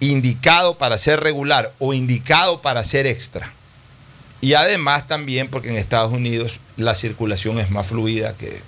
indicado 0.00 0.78
para 0.78 0.98
ser 0.98 1.20
regular 1.20 1.72
o 1.78 1.94
indicado 1.94 2.60
para 2.60 2.82
ser 2.84 3.06
extra, 3.06 3.52
y 4.44 4.52
además 4.52 5.06
también 5.06 5.48
porque 5.48 5.70
en 5.70 5.76
Estados 5.76 6.12
Unidos 6.12 6.60
la 6.76 6.94
circulación 6.94 7.58
es 7.58 7.70
más 7.70 7.86
fluida 7.86 8.36
que, 8.36 8.60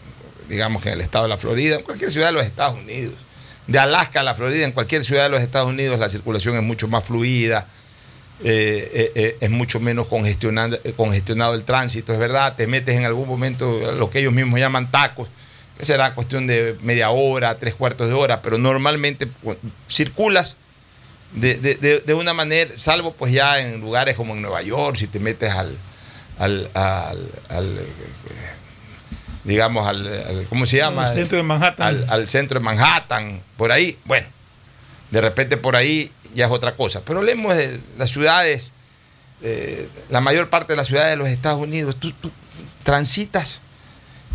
digamos, 0.49 0.83
que 0.83 0.89
en 0.89 0.95
el 0.95 1.03
estado 1.03 1.25
de 1.25 1.29
la 1.29 1.37
Florida, 1.37 1.77
en 1.77 1.83
cualquier 1.83 2.11
ciudad 2.11 2.29
de 2.29 2.33
los 2.33 2.47
Estados 2.47 2.79
Unidos. 2.79 3.13
De 3.67 3.79
Alaska 3.79 4.21
a 4.21 4.23
la 4.23 4.35
Florida, 4.35 4.65
en 4.65 4.73
cualquier 4.73 5.05
ciudad 5.05 5.25
de 5.25 5.29
los 5.29 5.43
Estados 5.43 5.69
Unidos 5.69 5.99
la 5.99 6.09
circulación 6.09 6.57
es 6.57 6.63
mucho 6.63 6.89
más 6.89 7.05
fluida, 7.05 7.67
eh, 8.43 8.91
eh, 8.95 9.13
eh, 9.15 9.37
es 9.39 9.51
mucho 9.51 9.79
menos 9.79 10.07
congestionado, 10.07 10.79
congestionado 10.97 11.53
el 11.53 11.65
tránsito, 11.65 12.15
es 12.15 12.19
verdad, 12.19 12.57
te 12.57 12.67
metes 12.67 12.97
en 12.97 13.05
algún 13.05 13.29
momento 13.29 13.93
lo 13.99 14.09
que 14.09 14.21
ellos 14.21 14.33
mismos 14.33 14.59
llaman 14.59 14.91
tacos, 14.91 15.29
que 15.77 15.85
será 15.85 16.15
cuestión 16.15 16.47
de 16.47 16.75
media 16.81 17.11
hora, 17.11 17.59
tres 17.59 17.75
cuartos 17.75 18.09
de 18.09 18.15
hora, 18.15 18.41
pero 18.41 18.57
normalmente 18.57 19.29
circulas 19.91 20.57
de, 21.33 21.55
de- 21.57 21.75
de- 21.77 22.01
de 22.01 22.15
una 22.15 22.33
manera, 22.35 22.71
salvo 22.79 23.13
pues 23.13 23.33
ya 23.33 23.61
en 23.61 23.81
lugares 23.81 24.17
como 24.17 24.35
en 24.35 24.43
Nueva 24.43 24.63
York, 24.63 24.97
si 24.97 25.07
te 25.07 25.19
metes 25.21 25.53
al, 25.53 25.77
al, 26.39 26.71
al- 26.75 27.31
al, 27.49 27.81
digamos, 29.45 29.87
al, 29.87 30.47
¿cómo 30.49 30.67
se 30.67 30.79
llama? 30.79 31.07
Al 31.07 31.13
centro 31.15 31.37
de 31.37 31.43
Manhattan. 31.45 31.87
Al, 31.87 32.07
al 32.11 32.29
centro 32.29 32.59
de 32.59 32.65
Manhattan, 32.65 33.41
por 33.57 33.71
ahí, 33.73 33.99
bueno, 34.05 34.27
de 35.11 35.21
repente 35.21 35.57
por 35.57 35.77
ahí 35.77 36.11
ya 36.35 36.47
es 36.47 36.51
otra 36.51 36.75
cosa. 36.75 37.03
Pero 37.05 37.21
hablemos 37.21 37.57
de 37.57 37.81
las 37.99 38.11
ciudades, 38.11 38.71
eh, 39.43 39.89
la 40.11 40.21
mayor 40.21 40.49
parte 40.51 40.73
de 40.73 40.77
las 40.77 40.87
ciudades 40.89 41.11
de 41.11 41.17
los 41.17 41.29
Estados 41.29 41.61
Unidos, 41.61 41.97
tú, 41.97 42.13
tú 42.13 42.31
transitas 42.83 43.61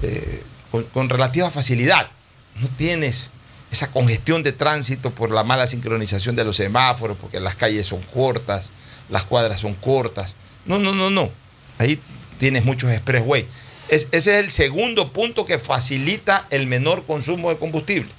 eh, 0.01 0.43
con, 0.71 0.83
con 0.85 1.09
relativa 1.09 1.49
facilidad. 1.51 2.07
No 2.55 2.67
tienes 2.69 3.29
esa 3.71 3.91
congestión 3.91 4.43
de 4.43 4.51
tránsito 4.51 5.11
por 5.11 5.31
la 5.31 5.43
mala 5.43 5.65
sincronización 5.67 6.35
de 6.35 6.43
los 6.43 6.57
semáforos, 6.57 7.17
porque 7.19 7.39
las 7.39 7.55
calles 7.55 7.87
son 7.87 8.01
cortas, 8.13 8.69
las 9.09 9.23
cuadras 9.23 9.61
son 9.61 9.73
cortas. 9.75 10.33
No, 10.65 10.77
no, 10.77 10.93
no, 10.93 11.09
no. 11.09 11.29
Ahí 11.77 11.99
tienes 12.37 12.65
muchos 12.65 12.91
expressway. 12.91 13.47
Es- 13.87 14.07
ese 14.11 14.37
es 14.39 14.43
el 14.45 14.51
segundo 14.51 15.11
punto 15.11 15.45
que 15.45 15.57
facilita 15.57 16.47
el 16.49 16.67
menor 16.67 17.05
consumo 17.05 17.49
de 17.49 17.57
combustible. 17.57 18.09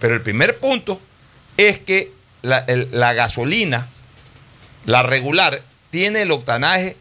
Pero 0.00 0.14
el 0.14 0.22
primer 0.22 0.58
punto 0.58 1.00
es 1.56 1.78
que 1.78 2.12
la, 2.42 2.62
gasolina, 3.14 3.88
la 4.86 5.02
regular, 5.02 5.62
tiene 5.90 6.22
el 6.22 6.30
octanaje 6.30 6.96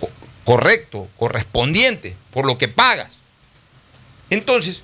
co- 0.00 0.10
correcto, 0.44 1.08
correspondiente, 1.18 2.14
por 2.32 2.46
lo 2.46 2.56
que 2.58 2.68
pagas. 2.68 3.16
Entonces, 4.30 4.82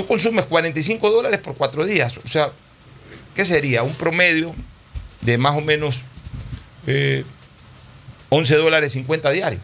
tú 0.00 0.06
consumes 0.06 0.46
45 0.46 1.10
dólares 1.10 1.40
por 1.40 1.56
cuatro 1.56 1.84
días. 1.84 2.18
O 2.24 2.28
sea, 2.28 2.50
¿qué 3.34 3.44
sería? 3.44 3.82
Un 3.82 3.94
promedio 3.94 4.54
de 5.20 5.36
más 5.36 5.54
o 5.56 5.60
menos 5.60 5.96
eh, 6.86 7.24
11 8.30 8.56
dólares 8.56 8.92
50 8.92 9.30
diarios. 9.30 9.62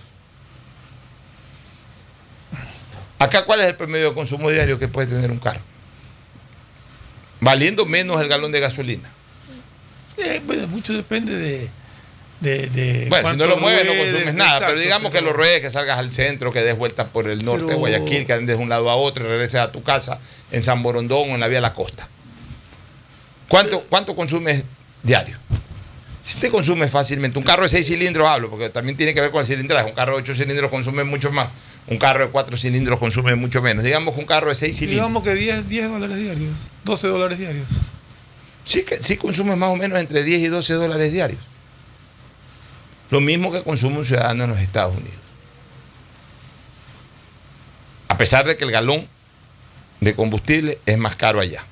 Acá, 3.18 3.46
¿cuál 3.46 3.62
es 3.62 3.68
el 3.68 3.76
promedio 3.76 4.10
de 4.10 4.14
consumo 4.14 4.50
diario 4.50 4.78
que 4.78 4.88
puede 4.88 5.06
tener 5.06 5.30
un 5.30 5.38
carro? 5.38 5.60
Valiendo 7.40 7.86
menos 7.86 8.20
el 8.20 8.28
galón 8.28 8.52
de 8.52 8.60
gasolina. 8.60 9.08
Bueno, 10.44 10.68
mucho 10.68 10.92
depende 10.92 11.34
de. 11.34 11.70
De, 12.40 12.66
de 12.66 13.06
Bueno, 13.08 13.30
si 13.30 13.36
no 13.36 13.46
lo 13.46 13.56
mueves 13.56 13.86
no 13.86 13.94
consumes 13.94 14.34
nada, 14.34 14.50
exacto, 14.50 14.66
pero 14.68 14.80
digamos 14.80 15.12
que 15.12 15.20
lo 15.20 15.32
ruedes, 15.32 15.60
que 15.62 15.70
salgas 15.70 15.98
al 15.98 16.12
centro, 16.12 16.52
que 16.52 16.60
des 16.62 16.76
vueltas 16.76 17.08
por 17.08 17.28
el 17.28 17.44
norte 17.44 17.62
de 17.62 17.66
Pero- 17.68 17.78
Guayaquil, 17.78 18.26
que 18.26 18.32
andes 18.32 18.56
de 18.56 18.62
un 18.62 18.68
lado 18.68 18.90
a 18.90 18.96
otro 18.96 19.24
y 19.24 19.28
regreses 19.28 19.60
a 19.60 19.72
tu 19.72 19.82
casa 19.82 20.18
en 20.52 20.62
San 20.62 20.82
Borondón 20.82 21.30
o 21.30 21.34
en 21.34 21.40
la 21.40 21.48
vía 21.48 21.58
de 21.58 21.62
la 21.62 21.74
costa. 21.74 22.08
¿Cuánto, 23.48 23.80
cuánto 23.88 24.14
consumes 24.14 24.62
diario? 25.02 25.36
Si 26.22 26.38
te 26.38 26.50
consumes 26.50 26.90
fácilmente, 26.90 27.38
un 27.38 27.44
carro 27.44 27.62
de 27.62 27.68
6 27.68 27.86
cilindros 27.86 28.26
hablo, 28.26 28.50
porque 28.50 28.68
también 28.68 28.96
tiene 28.96 29.14
que 29.14 29.20
ver 29.20 29.30
con 29.30 29.40
el 29.40 29.46
cilindraje. 29.46 29.88
Un 29.88 29.94
carro 29.94 30.16
de 30.16 30.22
8 30.22 30.34
cilindros 30.34 30.70
consume 30.70 31.04
mucho 31.04 31.30
más, 31.30 31.48
un 31.86 31.98
carro 31.98 32.26
de 32.26 32.32
4 32.32 32.56
cilindros 32.56 32.98
consume 32.98 33.36
mucho 33.36 33.62
menos. 33.62 33.84
Digamos 33.84 34.12
que 34.14 34.20
un 34.20 34.26
carro 34.26 34.48
de 34.48 34.56
6 34.56 34.76
cilindros. 34.76 35.06
Digamos 35.06 35.22
que 35.22 35.34
10, 35.34 35.68
10 35.68 35.88
dólares 35.88 36.16
diarios, 36.16 36.50
12 36.84 37.06
dólares 37.06 37.38
diarios. 37.38 37.66
Sí, 38.64 38.84
que, 38.84 39.00
sí 39.00 39.16
consumes 39.16 39.56
más 39.56 39.70
o 39.70 39.76
menos 39.76 40.00
entre 40.00 40.24
10 40.24 40.40
y 40.40 40.48
12 40.48 40.72
dólares 40.74 41.12
diarios. 41.12 41.40
Lo 43.10 43.20
mismo 43.20 43.52
que 43.52 43.62
consume 43.62 43.98
un 43.98 44.04
ciudadano 44.04 44.44
en 44.44 44.50
los 44.50 44.58
Estados 44.60 44.92
Unidos. 44.96 45.16
A 48.08 48.16
pesar 48.18 48.46
de 48.46 48.56
que 48.56 48.64
el 48.64 48.70
galón 48.70 49.06
de 50.00 50.14
combustible 50.14 50.78
es 50.86 50.98
más 50.98 51.16
caro 51.16 51.40
allá. 51.40 51.64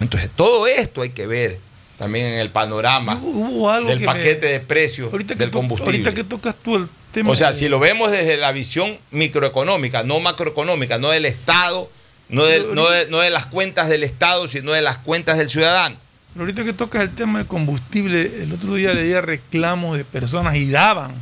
Entonces, 0.00 0.30
todo 0.34 0.66
esto 0.66 1.02
hay 1.02 1.10
que 1.10 1.26
ver 1.26 1.58
también 1.98 2.26
en 2.26 2.38
el 2.38 2.50
panorama 2.50 3.14
Hubo, 3.22 3.30
hubo 3.48 3.70
algo 3.70 3.88
del 3.88 4.00
me- 4.00 4.06
paquete 4.06 4.46
de 4.46 4.60
precios 4.60 5.10
del 5.10 5.50
combustible. 5.50 5.92
Ahorita 5.92 6.14
que 6.14 6.24
tocas 6.24 6.54
tú 6.62 6.76
el 6.76 6.88
tema. 7.12 7.30
O 7.30 7.34
sea, 7.36 7.48
de- 7.50 7.54
si 7.54 7.68
lo 7.68 7.78
vemos 7.78 8.10
desde 8.10 8.36
la 8.36 8.52
visión 8.52 8.98
microeconómica, 9.10 10.02
no 10.02 10.20
macroeconómica, 10.20 10.98
no 10.98 11.08
del 11.10 11.24
Estado, 11.24 11.90
no 12.28 12.44
de, 12.44 12.60
no 12.74 12.88
de- 12.90 13.06
no 13.08 13.18
de 13.18 13.30
las 13.30 13.46
cuentas 13.46 13.88
del 13.88 14.02
Estado, 14.04 14.46
sino 14.48 14.72
de 14.72 14.82
las 14.82 14.98
cuentas 14.98 15.38
del 15.38 15.48
ciudadano. 15.48 15.96
Pero 16.36 16.44
ahorita 16.44 16.64
que 16.64 16.74
tocas 16.74 17.00
el 17.00 17.14
tema 17.14 17.38
de 17.38 17.46
combustible, 17.46 18.42
el 18.42 18.52
otro 18.52 18.74
día 18.74 18.92
leía 18.92 19.22
reclamos 19.22 19.96
de 19.96 20.04
personas 20.04 20.56
y 20.56 20.68
daban, 20.70 21.14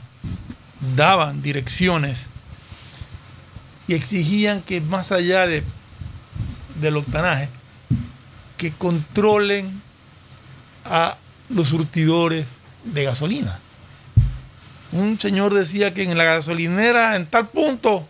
daban 0.97 1.41
direcciones 1.41 2.27
y 3.87 3.95
exigían 3.95 4.61
que 4.61 4.81
más 4.81 5.13
allá 5.13 5.47
de, 5.47 5.63
del 6.81 6.97
octanaje, 6.97 7.49
que 8.57 8.73
controlen 8.73 9.81
a 10.85 11.17
los 11.49 11.69
surtidores 11.69 12.47
de 12.83 13.05
gasolina. 13.05 13.61
Un 14.91 15.21
señor 15.21 15.55
decía 15.55 15.95
que 15.95 16.03
en 16.03 16.19
la 16.19 16.25
gasolinera, 16.25 17.15
en 17.15 17.27
tal 17.27 17.47
punto, 17.47 18.05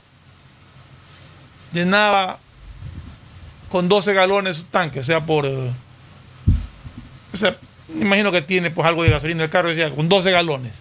llenaba 1.70 2.38
con 3.68 3.90
12 3.90 4.14
galones 4.14 4.56
su 4.56 4.64
tanque, 4.64 5.00
o 5.00 5.04
sea, 5.04 5.26
por... 5.26 5.44
o 7.34 7.36
sea, 7.36 7.56
imagino 8.00 8.30
que 8.32 8.40
tiene 8.42 8.70
pues 8.70 8.86
algo 8.88 9.02
de 9.02 9.10
gasolina 9.10 9.42
el 9.44 9.50
carro, 9.50 9.68
decía, 9.68 9.90
con 9.90 10.08
12 10.08 10.30
galones. 10.30 10.72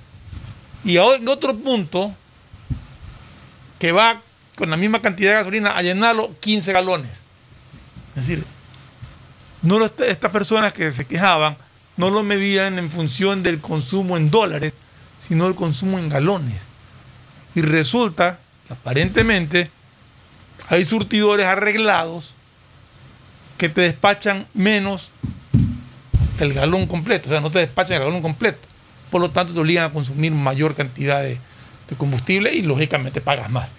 Y 0.86 0.98
en 0.98 1.28
otro 1.28 1.58
punto, 1.58 2.14
que 3.80 3.92
va 3.92 4.22
con 4.56 4.70
la 4.70 4.78
misma 4.78 5.02
cantidad 5.02 5.32
de 5.32 5.38
gasolina 5.38 5.76
a 5.76 5.82
llenarlo 5.82 6.32
15 6.40 6.72
galones. 6.72 7.12
Es 8.16 8.28
decir, 8.28 8.46
no 9.64 9.80
lo- 9.80 9.86
estas 9.86 10.32
personas 10.32 10.74
que 10.74 10.92
se 10.92 11.06
quejaban 11.06 11.58
no 11.98 12.10
lo 12.10 12.24
medían 12.24 12.78
en 12.80 12.90
función 12.90 13.44
del 13.44 13.60
consumo 13.60 14.16
en 14.18 14.30
dólares, 14.30 14.74
sino 15.28 15.48
el 15.48 15.56
consumo 15.56 15.98
en 16.00 16.10
galones. 16.10 16.68
Y 17.56 17.62
resulta 17.62 18.40
que 18.68 18.74
aparentemente 18.74 19.72
hay 20.70 20.86
surtidores 20.86 21.46
arreglados 21.46 22.36
que 23.58 23.70
te 23.70 23.82
despachan 23.82 24.48
menos 24.54 25.10
el 26.44 26.54
galón 26.54 26.86
completo, 26.86 27.30
o 27.30 27.32
sea, 27.32 27.42
no 27.42 27.52
te 27.52 27.60
despachan 27.60 27.98
el 27.98 28.04
galón 28.04 28.22
completo. 28.22 28.60
Por 29.10 29.22
lo 29.22 29.30
tanto, 29.30 29.54
te 29.54 29.60
obligan 29.60 29.86
a 29.86 29.94
consumir 29.94 30.32
mayor 30.32 30.76
cantidad 30.76 31.22
de, 31.22 31.38
combustible 31.98 32.52
y 32.52 32.64
lógicamente 32.64 33.22
pagas 33.22 33.52
más. 33.52 33.72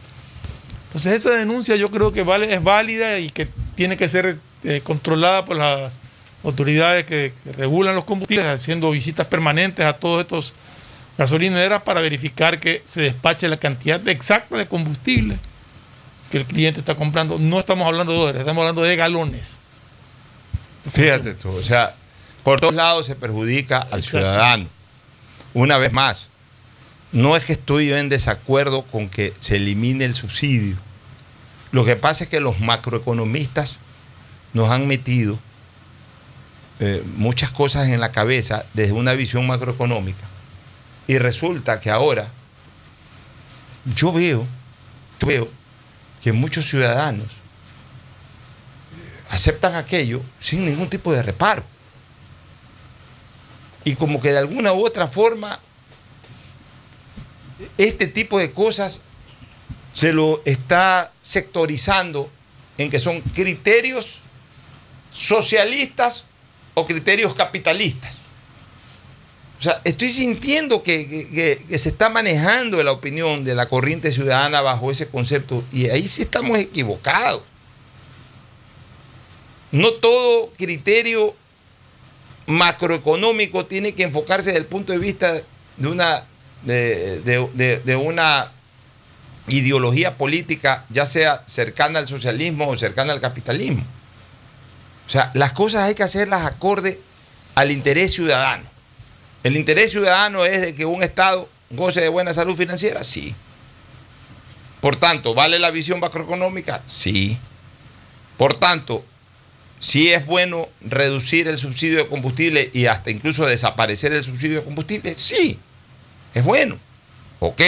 Entonces, 0.87 1.15
esa 1.15 1.31
denuncia 1.31 1.75
yo 1.75 1.91
creo 1.91 2.13
que 2.13 2.21
es 2.21 2.63
válida 2.63 3.19
y 3.19 3.29
que 3.29 3.49
tiene 3.75 3.97
que 3.97 4.09
ser 4.09 4.39
eh, 4.63 4.81
controlada 4.85 5.45
por 5.45 5.57
las 5.57 5.99
autoridades 6.45 7.07
que, 7.07 7.33
que 7.43 7.53
regulan 7.53 7.97
los 7.97 8.05
combustibles, 8.05 8.47
haciendo 8.47 8.93
visitas 8.93 9.27
permanentes 9.27 9.85
a 9.85 9.95
todos 9.95 10.21
estos 10.21 10.55
gasolineras 11.19 11.83
para 11.83 12.01
verificar 12.01 12.61
que 12.61 12.85
se 12.89 13.01
despache 13.01 13.49
la 13.49 13.57
cantidad 13.57 14.07
exacta 14.09 14.57
de 14.57 14.67
combustible 14.67 15.39
que 16.31 16.39
el 16.39 16.47
cliente 16.47 16.81
está 16.81 16.95
comprando. 16.95 17.39
No 17.39 17.61
estamos 17.61 17.87
hablando 17.87 18.13
de 18.13 18.19
dólares, 18.19 18.41
estamos 18.41 18.63
hablando 18.63 18.83
de 18.83 18.97
galones. 18.97 19.59
Fíjate 20.93 21.35
tú, 21.35 21.51
o 21.51 21.63
sea, 21.63 21.95
por 22.45 22.61
todos 22.61 22.75
lados 22.75 23.07
se 23.07 23.17
perjudica 23.17 23.79
al 23.79 24.01
Exacto. 24.01 24.19
ciudadano. 24.19 24.67
Una 25.55 25.79
vez 25.79 25.93
más, 25.93 26.29
no 27.13 27.37
es 27.37 27.45
que 27.45 27.55
estoy 27.55 27.89
yo 27.89 27.97
en 27.97 28.09
desacuerdo 28.09 28.83
con 28.83 29.09
que 29.09 29.33
se 29.41 29.57
elimine 29.57 30.05
el 30.05 30.15
subsidio. 30.15 30.77
Lo 31.73 31.85
que 31.85 31.97
pasa 31.97 32.25
es 32.25 32.31
que 32.31 32.41
los 32.41 32.61
macroeconomistas 32.61 33.79
nos 34.53 34.71
han 34.71 34.87
metido 34.87 35.39
eh, 36.81 37.03
muchas 37.17 37.51
cosas 37.51 37.89
en 37.89 38.01
la 38.01 38.13
cabeza 38.13 38.65
desde 38.75 38.93
una 38.93 39.15
visión 39.15 39.47
macroeconómica. 39.47 40.25
Y 41.07 41.19
resulta 41.19 41.81
que 41.81 41.91
ahora 41.91 42.29
yo 43.85 44.13
veo, 44.13 44.47
yo 45.21 45.27
veo 45.27 45.49
que 46.23 46.33
muchos 46.33 46.67
ciudadanos 46.69 47.29
aceptan 49.31 49.75
aquello 49.75 50.23
sin 50.41 50.65
ningún 50.65 50.89
tipo 50.89 51.13
de 51.13 51.23
reparo. 51.23 51.63
Y 53.85 53.95
como 53.95 54.21
que 54.21 54.33
de 54.33 54.39
alguna 54.39 54.73
u 54.73 54.85
otra 54.85 55.07
forma, 55.07 55.61
este 57.79 58.07
tipo 58.07 58.39
de 58.39 58.53
cosas 58.53 59.01
se 59.93 60.13
lo 60.13 60.43
está 60.45 61.13
sectorizando 61.23 62.29
en 62.79 62.91
que 62.91 62.99
son 62.99 63.21
criterios 63.21 64.21
socialistas 65.11 66.25
o 66.75 66.85
criterios 66.85 67.35
capitalistas. 67.35 68.17
O 69.59 69.63
sea, 69.63 69.81
estoy 69.85 70.11
sintiendo 70.11 70.83
que, 70.83 71.63
se 71.79 71.89
está 71.89 72.09
manejando 72.09 72.83
la 72.83 72.93
opinión 72.93 73.45
de 73.45 73.55
la 73.55 73.69
corriente 73.69 74.11
ciudadana 74.11 74.61
bajo 74.61 74.91
ese 74.91 75.09
concepto 75.09 75.65
y 75.73 75.89
ahí 75.89 76.09
sí 76.09 76.23
estamos 76.23 76.59
equivocados. 76.59 77.43
No 79.71 79.93
todo 79.93 80.51
criterio 80.57 81.35
macroeconómico 82.47 83.67
tiene 83.67 83.95
que 83.95 84.03
enfocarse 84.03 84.51
desde 84.51 84.61
el 84.61 84.67
punto 84.67 84.93
de 84.93 84.99
vista 84.99 85.33
de 85.77 85.89
una, 85.89 86.25
de, 86.63 87.21
de- 87.21 87.81
de- 87.85 87.97
una 87.97 88.51
ideología 89.49 90.17
política, 90.17 90.85
ya 90.91 91.07
sea 91.07 91.43
cercana 91.47 91.99
al 91.99 92.09
socialismo 92.09 92.69
o 92.69 92.77
cercana 92.77 93.13
al 93.13 93.21
capitalismo. 93.21 93.83
O 95.07 95.11
sea, 95.11 95.31
las 95.35 95.53
cosas 95.53 95.83
hay 95.83 95.95
que 95.95 96.03
hacerlas 96.03 96.47
acorde 96.47 97.01
al 97.55 97.71
interés 97.71 98.13
ciudadano. 98.15 98.65
¿El 99.43 99.57
interés 99.57 99.91
ciudadano 99.91 100.45
es 100.47 100.63
de 100.63 100.75
que 100.75 100.87
un 100.87 101.03
Estado 101.03 101.49
goce 101.71 102.01
de 102.01 102.09
buena 102.09 102.33
salud 102.33 102.57
financiera? 102.57 103.05
Sí. 103.05 103.35
Por 104.81 104.97
tanto, 104.97 105.35
¿vale 105.35 105.59
la 105.59 105.71
visión 105.71 106.01
macroeconómica? 106.01 106.83
Sí. 106.87 107.37
Por 108.39 108.55
tanto, 108.59 109.05
si 109.81 110.13
es 110.13 110.25
bueno 110.25 110.69
reducir 110.81 111.49
el 111.49 111.59
subsidio 111.59 111.99
de 111.99 112.07
combustible 112.09 112.71
y 112.73 112.87
hasta 112.87 113.11
incluso 113.11 113.45
desaparecer 113.47 114.13
el 114.13 114.23
subsidio 114.25 114.59
de 114.61 114.65
combustible, 114.65 115.15
sí, 115.15 115.59
es 116.35 116.43
bueno. 116.45 116.79
Ok, 117.41 117.61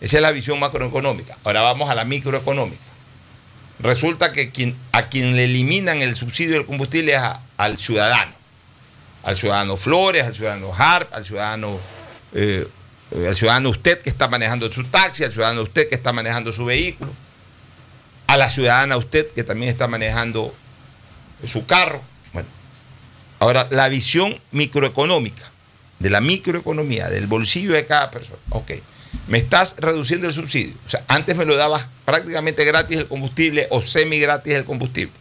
esa 0.00 0.16
es 0.16 0.20
la 0.22 0.30
visión 0.32 0.58
macroeconómica. 0.58 1.38
Ahora 1.44 1.62
vamos 1.62 1.88
a 1.90 1.94
la 1.94 2.04
microeconómica. 2.04 2.82
Resulta 3.80 4.32
que 4.32 4.74
a 4.92 5.08
quien 5.08 5.36
le 5.36 5.44
eliminan 5.44 6.02
el 6.02 6.14
subsidio 6.16 6.54
del 6.54 6.66
combustible 6.66 7.12
es 7.14 7.18
a- 7.20 7.40
al 7.56 7.76
ciudadano. 7.76 8.32
Al 9.22 9.36
ciudadano 9.36 9.76
Flores, 9.76 10.24
al 10.24 10.34
ciudadano 10.34 10.72
Harp, 10.76 11.12
al 11.14 11.24
ciudadano, 11.24 11.78
eh, 12.34 12.66
al 13.26 13.34
ciudadano 13.34 13.70
usted 13.70 14.00
que 14.02 14.10
está 14.10 14.28
manejando 14.28 14.70
su 14.72 14.84
taxi, 14.84 15.24
al 15.24 15.32
ciudadano 15.32 15.62
usted 15.62 15.88
que 15.88 15.94
está 15.94 16.12
manejando 16.12 16.52
su 16.52 16.64
vehículo, 16.64 17.12
a 18.26 18.36
la 18.36 18.50
ciudadana 18.50 18.96
usted 18.96 19.26
que 19.32 19.44
también 19.44 19.70
está 19.70 19.86
manejando 19.86 20.54
su 21.48 21.66
carro. 21.66 22.02
Bueno, 22.32 22.48
ahora 23.38 23.68
la 23.70 23.88
visión 23.88 24.38
microeconómica, 24.52 25.42
de 25.98 26.10
la 26.10 26.20
microeconomía, 26.20 27.08
del 27.08 27.26
bolsillo 27.26 27.72
de 27.72 27.86
cada 27.86 28.10
persona. 28.10 28.40
Ok, 28.50 28.72
me 29.28 29.38
estás 29.38 29.76
reduciendo 29.78 30.26
el 30.26 30.32
subsidio. 30.32 30.74
O 30.86 30.90
sea, 30.90 31.04
antes 31.08 31.36
me 31.36 31.44
lo 31.44 31.56
dabas 31.56 31.88
prácticamente 32.04 32.64
gratis 32.64 32.98
el 32.98 33.06
combustible 33.06 33.66
o 33.70 33.80
semi 33.82 34.18
gratis 34.18 34.54
el 34.54 34.64
combustible. 34.64 35.12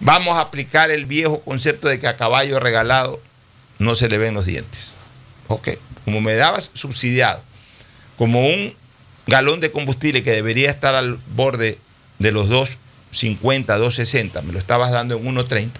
Vamos 0.00 0.36
a 0.36 0.42
aplicar 0.42 0.90
el 0.90 1.06
viejo 1.06 1.40
concepto 1.40 1.88
de 1.88 1.98
que 1.98 2.06
a 2.06 2.16
caballo 2.16 2.60
regalado 2.60 3.20
no 3.78 3.94
se 3.94 4.08
le 4.08 4.18
ven 4.18 4.34
los 4.34 4.46
dientes. 4.46 4.92
Ok, 5.48 5.70
como 6.04 6.20
me 6.20 6.34
dabas 6.34 6.70
subsidiado, 6.74 7.40
como 8.18 8.46
un 8.46 8.74
galón 9.26 9.60
de 9.60 9.70
combustible 9.70 10.22
que 10.22 10.32
debería 10.32 10.70
estar 10.70 10.94
al 10.94 11.18
borde 11.34 11.78
de 12.18 12.32
los 12.32 12.48
2.50, 13.16 13.66
2.60, 13.66 14.42
me 14.42 14.52
lo 14.52 14.58
estabas 14.58 14.90
dando 14.90 15.16
en 15.16 15.24
1.30, 15.24 15.70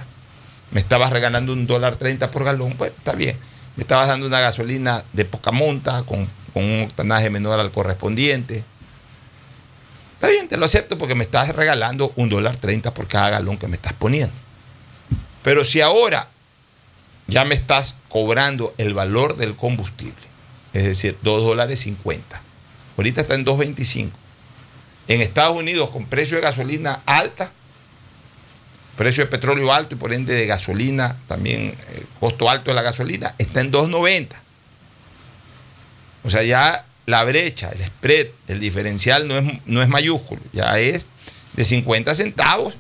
me 0.71 0.81
estabas 0.81 1.11
regalando 1.11 1.53
un 1.53 1.67
dólar 1.67 1.97
30 1.97 2.31
por 2.31 2.45
galón, 2.45 2.75
pues 2.77 2.93
está 2.97 3.13
bien. 3.13 3.37
Me 3.77 3.83
estabas 3.83 4.09
dando 4.09 4.27
una 4.27 4.41
gasolina 4.41 5.05
de 5.13 5.27
poca 5.27 5.53
monta, 5.53 6.03
con, 6.05 6.27
con 6.55 6.65
un 6.65 6.85
octanaje 6.85 7.29
menor 7.29 7.61
al 7.61 7.71
correspondiente. 7.71 8.65
Está 10.15 10.29
bien, 10.29 10.49
te 10.49 10.57
lo 10.57 10.65
acepto 10.65 10.97
porque 10.97 11.15
me 11.15 11.25
estás 11.25 11.55
regalando 11.55 12.11
un 12.17 12.31
dólar 12.31 12.57
30 12.57 12.95
por 12.95 13.07
cada 13.07 13.29
galón 13.29 13.59
que 13.59 13.69
me 13.69 13.77
estás 13.77 13.93
poniendo. 13.93 14.33
Pero 15.43 15.63
si 15.65 15.83
ahora 15.83 16.29
ya 17.27 17.45
me 17.45 17.55
estás 17.55 17.97
cobrando 18.09 18.75
el 18.79 18.95
valor 18.95 19.37
del 19.37 19.55
combustible, 19.55 20.15
es 20.73 20.85
decir, 20.85 21.19
2 21.23 21.45
dólares 21.45 21.81
50. 21.81 22.41
Ahorita 22.97 23.21
está 23.21 23.35
en 23.35 23.45
2.25. 23.45 24.11
En 25.09 25.21
Estados 25.21 25.57
Unidos, 25.57 25.91
con 25.91 26.07
precio 26.07 26.37
de 26.37 26.43
gasolina 26.43 27.01
alta, 27.07 27.51
precio 28.97 29.25
de 29.25 29.31
petróleo 29.31 29.73
alto 29.73 29.95
y 29.95 29.99
por 29.99 30.13
ende 30.13 30.35
de 30.35 30.47
gasolina, 30.47 31.17
también 31.29 31.75
eh, 31.91 32.05
costo 32.19 32.49
alto 32.51 32.71
de 32.71 32.75
la 32.75 32.83
gasolina, 32.83 33.35
está 33.39 33.61
en 33.61 33.73
2.90. 33.73 34.29
O 36.25 36.31
sea, 36.31 36.43
ya 36.43 36.85
la 37.05 37.23
brecha, 37.23 37.71
el 37.71 37.85
spread, 37.85 38.27
el 38.49 38.59
diferencial 38.59 39.29
no 39.29 39.39
es, 39.39 39.45
no 39.67 39.83
es 39.83 39.89
mayúsculo, 39.89 40.41
ya 40.53 40.79
es 40.79 41.05
de 41.53 41.65
50 41.65 42.15
centavos. 42.15 42.75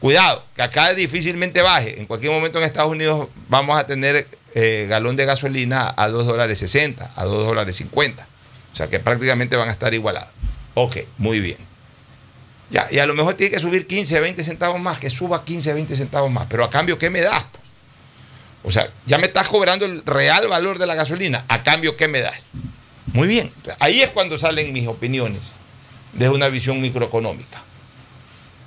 Cuidado, 0.00 0.44
que 0.54 0.62
acá 0.62 0.94
difícilmente 0.94 1.60
baje. 1.60 1.98
En 1.98 2.06
cualquier 2.06 2.30
momento 2.30 2.58
en 2.58 2.64
Estados 2.64 2.92
Unidos 2.92 3.28
vamos 3.48 3.76
a 3.76 3.84
tener 3.84 4.28
eh, 4.54 4.86
galón 4.88 5.16
de 5.16 5.24
gasolina 5.24 5.92
a 5.96 6.08
2 6.08 6.24
dólares 6.24 6.60
60, 6.60 7.12
a 7.16 7.24
2 7.24 7.46
dólares 7.46 7.74
50. 7.76 8.26
O 8.72 8.76
sea 8.76 8.86
que 8.86 9.00
prácticamente 9.00 9.56
van 9.56 9.68
a 9.68 9.72
estar 9.72 9.92
igualados. 9.92 10.30
Ok, 10.80 10.98
muy 11.16 11.40
bien. 11.40 11.56
Ya, 12.70 12.86
y 12.88 13.00
a 13.00 13.06
lo 13.06 13.12
mejor 13.12 13.34
tiene 13.34 13.50
que 13.50 13.58
subir 13.58 13.88
15, 13.88 14.20
20 14.20 14.44
centavos 14.44 14.80
más, 14.80 14.98
que 14.98 15.10
suba 15.10 15.44
15, 15.44 15.72
20 15.72 15.96
centavos 15.96 16.30
más. 16.30 16.46
Pero 16.48 16.62
a 16.62 16.70
cambio, 16.70 16.96
¿qué 16.96 17.10
me 17.10 17.20
das? 17.20 17.44
O 18.62 18.70
sea, 18.70 18.88
ya 19.04 19.18
me 19.18 19.26
estás 19.26 19.48
cobrando 19.48 19.86
el 19.86 20.04
real 20.04 20.46
valor 20.46 20.78
de 20.78 20.86
la 20.86 20.94
gasolina. 20.94 21.44
¿A 21.48 21.64
cambio 21.64 21.96
qué 21.96 22.06
me 22.06 22.20
das? 22.20 22.44
Muy 23.06 23.26
bien. 23.26 23.50
Ahí 23.80 24.02
es 24.02 24.10
cuando 24.10 24.38
salen 24.38 24.72
mis 24.72 24.86
opiniones 24.86 25.40
desde 26.12 26.32
una 26.32 26.46
visión 26.46 26.80
microeconómica. 26.80 27.60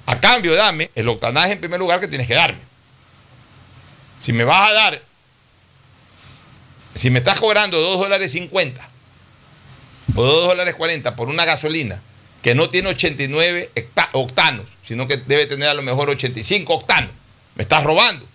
A 0.06 0.20
cambio, 0.20 0.54
dame 0.54 0.92
el 0.96 1.08
octanaje 1.08 1.54
en 1.54 1.62
primer 1.62 1.80
lugar 1.80 2.02
que 2.02 2.10
tienes 2.10 2.28
que 2.28 2.34
darme. 2.34 2.60
Si 4.20 4.34
me 4.34 4.44
vas 4.44 4.68
a 4.68 4.74
dar, 4.74 5.02
si 6.94 7.10
me 7.10 7.20
estás 7.20 7.40
cobrando 7.40 7.80
2 7.80 8.00
dólares 8.02 8.34
50 8.34 8.91
o 10.16 10.24
2 10.24 10.48
dólares 10.50 10.76
40 10.76 11.16
por 11.16 11.30
una 11.30 11.46
gasolina 11.46 12.02
que 12.42 12.56
no 12.56 12.70
tiene 12.70 12.90
89 12.90 13.70
hecta- 13.76 14.10
octanos, 14.14 14.66
sino 14.84 15.08
que 15.08 15.18
debe 15.18 15.46
tener 15.46 15.70
a 15.70 15.74
lo 15.74 15.82
mejor 15.84 16.10
85 16.10 16.74
octanos, 16.74 17.12
me 17.56 17.64
estás 17.64 17.84
robando. 17.84 18.26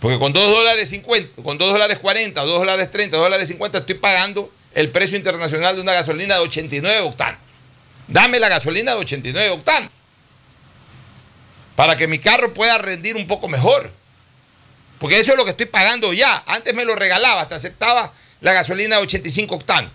Porque 0.00 0.18
con 0.18 0.32
2 0.32 0.50
dólares 0.50 0.88
50, 0.90 1.42
con 1.42 1.58
2 1.58 1.72
dólares 1.72 1.98
40, 1.98 2.40
2 2.42 2.58
dólares 2.60 2.90
30, 2.90 3.16
2 3.16 3.24
dólares 3.26 3.48
50 3.48 3.78
estoy 3.78 3.94
pagando 3.96 4.50
el 4.74 4.90
precio 4.90 5.16
internacional 5.16 5.74
de 5.76 5.82
una 5.82 5.92
gasolina 5.92 6.34
de 6.36 6.40
89 6.42 7.00
octanos. 7.00 7.40
Dame 8.08 8.38
la 8.38 8.48
gasolina 8.48 8.92
de 8.94 8.98
89 9.00 9.50
octanos. 9.50 9.90
Para 11.74 11.96
que 11.96 12.06
mi 12.06 12.18
carro 12.18 12.54
pueda 12.54 12.78
rendir 12.78 13.16
un 13.16 13.26
poco 13.26 13.48
mejor. 13.48 13.90
Porque 14.98 15.18
eso 15.18 15.32
es 15.32 15.38
lo 15.38 15.44
que 15.44 15.50
estoy 15.50 15.66
pagando 15.66 16.12
ya. 16.12 16.42
Antes 16.46 16.74
me 16.74 16.84
lo 16.84 16.94
regalaba, 16.94 17.42
hasta 17.42 17.56
aceptaba 17.56 18.12
la 18.40 18.52
gasolina 18.52 18.96
de 18.96 19.02
85 19.02 19.56
octanos. 19.56 19.90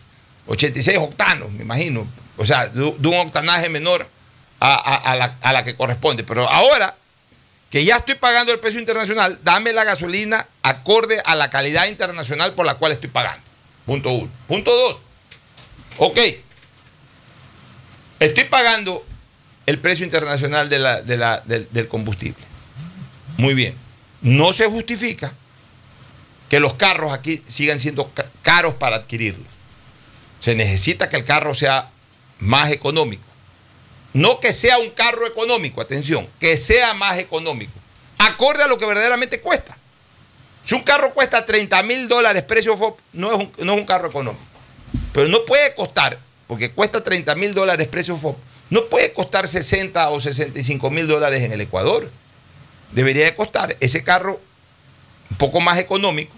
86 0.52 0.98
octanos, 1.00 1.50
me 1.52 1.64
imagino. 1.64 2.06
O 2.38 2.46
sea, 2.46 2.68
de, 2.68 2.84
un 2.84 3.16
octanaje 3.18 3.70
menor 3.70 4.08
a, 4.60 5.16
la, 5.54 5.64
que 5.64 5.76
corresponde. 5.76 6.24
Pero 6.24 6.48
ahora 6.50 6.96
que 7.70 7.86
ya 7.86 7.96
estoy 7.98 8.16
pagando 8.16 8.52
el 8.52 8.60
precio 8.60 8.80
internacional, 8.80 9.40
dame 9.44 9.72
la 9.74 9.84
gasolina 9.84 10.46
acorde 10.62 11.22
a 11.24 11.36
la 11.36 11.50
calidad 11.50 11.88
internacional 11.88 12.54
por 12.54 12.66
la 12.66 12.76
cual 12.76 12.92
estoy 12.92 13.10
pagando. 13.10 13.42
Punto 13.86 14.10
uno. 14.12 14.30
Punto 14.48 14.76
dos. 14.76 14.98
Ok. 15.98 16.20
Estoy 18.20 18.44
pagando 18.46 19.06
el 19.66 19.80
precio 19.80 20.06
internacional 20.06 20.70
del, 20.70 21.68
del 21.72 21.88
combustible. 21.88 22.44
Muy 23.38 23.54
bien. 23.54 23.76
No 24.22 24.54
se 24.54 24.68
justifica 24.68 25.34
que 26.50 26.60
los 26.60 26.74
carros 26.74 27.14
aquí 27.14 27.42
sigan 27.48 27.80
siendo 27.80 28.10
ca- 28.14 28.26
caros 28.42 28.76
para 28.76 28.98
adquirirlos. 28.98 29.48
Se 30.42 30.56
necesita 30.56 31.08
que 31.08 31.16
el 31.16 31.24
carro 31.24 31.54
sea 31.54 31.90
más 32.40 32.72
económico. 32.72 33.24
No 34.14 34.40
que 34.42 34.52
sea 34.52 34.80
un 34.80 34.90
carro 34.90 35.26
económico, 35.26 35.80
atención, 35.80 36.28
que 36.40 36.58
sea 36.58 36.94
más 36.94 37.18
económico. 37.18 37.72
Acorde 38.18 38.64
a 38.64 38.68
lo 38.68 38.78
que 38.78 38.86
verdaderamente 38.86 39.40
cuesta. 39.40 39.78
Si 40.66 40.76
un 40.76 40.84
carro 40.84 41.14
cuesta 41.14 41.46
30 41.46 41.82
mil 41.84 42.08
dólares 42.08 42.44
precio 42.44 42.76
FOB, 42.76 42.96
no 43.14 43.32
es, 43.32 43.40
un, 43.40 43.52
no 43.66 43.74
es 43.74 43.80
un 43.80 43.86
carro 43.86 44.10
económico. 44.10 44.44
Pero 45.14 45.28
no 45.30 45.46
puede 45.46 45.74
costar, 45.76 46.20
porque 46.48 46.72
cuesta 46.72 47.04
30 47.04 47.36
mil 47.36 47.54
dólares 47.54 47.88
precio 47.88 48.18
FOB, 48.18 48.36
no 48.72 48.86
puede 48.86 49.14
costar 49.14 49.48
60 49.48 50.10
o 50.10 50.20
65 50.20 50.90
mil 50.90 51.08
dólares 51.08 51.44
en 51.44 51.54
el 51.54 51.62
Ecuador. 51.62 52.10
Debería 52.92 53.26
de 53.26 53.36
costar 53.36 53.78
ese 53.80 54.04
carro 54.04 54.42
un 55.30 55.38
poco 55.38 55.62
más 55.62 55.78
económico, 55.78 56.34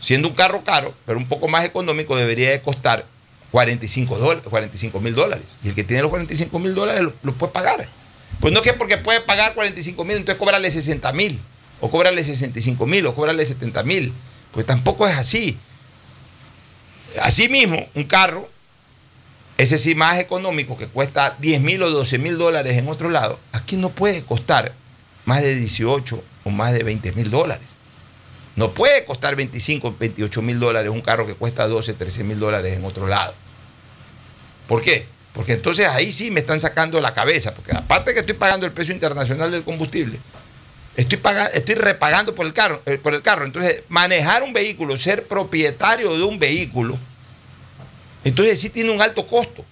siendo 0.00 0.28
un 0.28 0.34
carro 0.34 0.64
caro, 0.64 0.94
pero 1.06 1.18
un 1.18 1.28
poco 1.28 1.48
más 1.48 1.64
económico, 1.64 2.16
debería 2.16 2.50
de 2.50 2.60
costar 2.60 3.06
45 3.50 4.18
dólares, 4.18 4.44
45 4.48 5.00
mil 5.00 5.14
dólares. 5.14 5.44
Y 5.62 5.68
el 5.68 5.74
que 5.74 5.84
tiene 5.84 6.02
los 6.02 6.10
45 6.10 6.58
mil 6.58 6.74
dólares 6.74 7.02
lo, 7.22 7.32
puede 7.34 7.52
pagar. 7.52 7.88
Pues 8.40 8.54
no 8.54 8.62
que 8.62 8.72
porque 8.72 8.96
puede 8.96 9.20
pagar 9.20 9.54
45 9.54 10.04
mil, 10.04 10.16
entonces 10.16 10.38
cobrarle 10.38 10.70
60 10.70 11.12
mil, 11.12 11.38
o 11.80 11.90
cobrarle 11.90 12.22
65 12.24 12.86
mil, 12.86 13.06
o 13.06 13.14
cobrarle 13.14 13.44
70 13.44 13.82
mil. 13.82 14.12
Pues 14.52 14.66
tampoco 14.66 15.06
es 15.06 15.16
así. 15.16 15.58
Asimismo, 17.20 17.86
un 17.94 18.04
carro, 18.04 18.48
ese 19.58 19.78
sí 19.78 19.94
más 19.94 20.18
económico, 20.18 20.78
que 20.78 20.86
cuesta 20.86 21.36
10 21.40 21.60
mil 21.60 21.82
o 21.82 21.90
12 21.90 22.18
mil 22.18 22.38
dólares 22.38 22.76
en 22.78 22.88
otro 22.88 23.10
lado, 23.10 23.38
aquí 23.52 23.76
no 23.76 23.90
puede 23.90 24.22
costar 24.22 24.72
más 25.24 25.42
de 25.42 25.54
18 25.54 26.22
o 26.44 26.50
más 26.50 26.72
de 26.72 26.82
20 26.82 27.12
mil 27.12 27.30
dólares. 27.30 27.69
No 28.56 28.72
puede 28.72 29.04
costar 29.04 29.36
25, 29.36 29.96
28 29.98 30.42
mil 30.42 30.58
dólares 30.58 30.90
un 30.90 31.00
carro 31.00 31.26
que 31.26 31.34
cuesta 31.34 31.66
12, 31.66 31.94
13 31.94 32.24
mil 32.24 32.38
dólares 32.38 32.76
en 32.76 32.84
otro 32.84 33.06
lado. 33.06 33.34
¿Por 34.66 34.82
qué? 34.82 35.06
Porque 35.32 35.54
entonces 35.54 35.86
ahí 35.86 36.10
sí 36.10 36.30
me 36.30 36.40
están 36.40 36.60
sacando 36.60 37.00
la 37.00 37.14
cabeza, 37.14 37.54
porque 37.54 37.72
aparte 37.72 38.12
que 38.12 38.20
estoy 38.20 38.34
pagando 38.34 38.66
el 38.66 38.72
precio 38.72 38.92
internacional 38.92 39.50
del 39.50 39.62
combustible, 39.62 40.18
estoy, 40.96 41.18
pagando, 41.18 41.50
estoy 41.52 41.76
repagando 41.76 42.34
por 42.34 42.46
el, 42.46 42.52
carro, 42.52 42.82
eh, 42.86 42.98
por 42.98 43.14
el 43.14 43.22
carro. 43.22 43.44
Entonces, 43.44 43.84
manejar 43.88 44.42
un 44.42 44.52
vehículo, 44.52 44.96
ser 44.96 45.24
propietario 45.24 46.16
de 46.16 46.24
un 46.24 46.38
vehículo, 46.38 46.98
entonces 48.24 48.60
sí 48.60 48.70
tiene 48.70 48.90
un 48.90 49.00
alto 49.00 49.26
costo. 49.26 49.64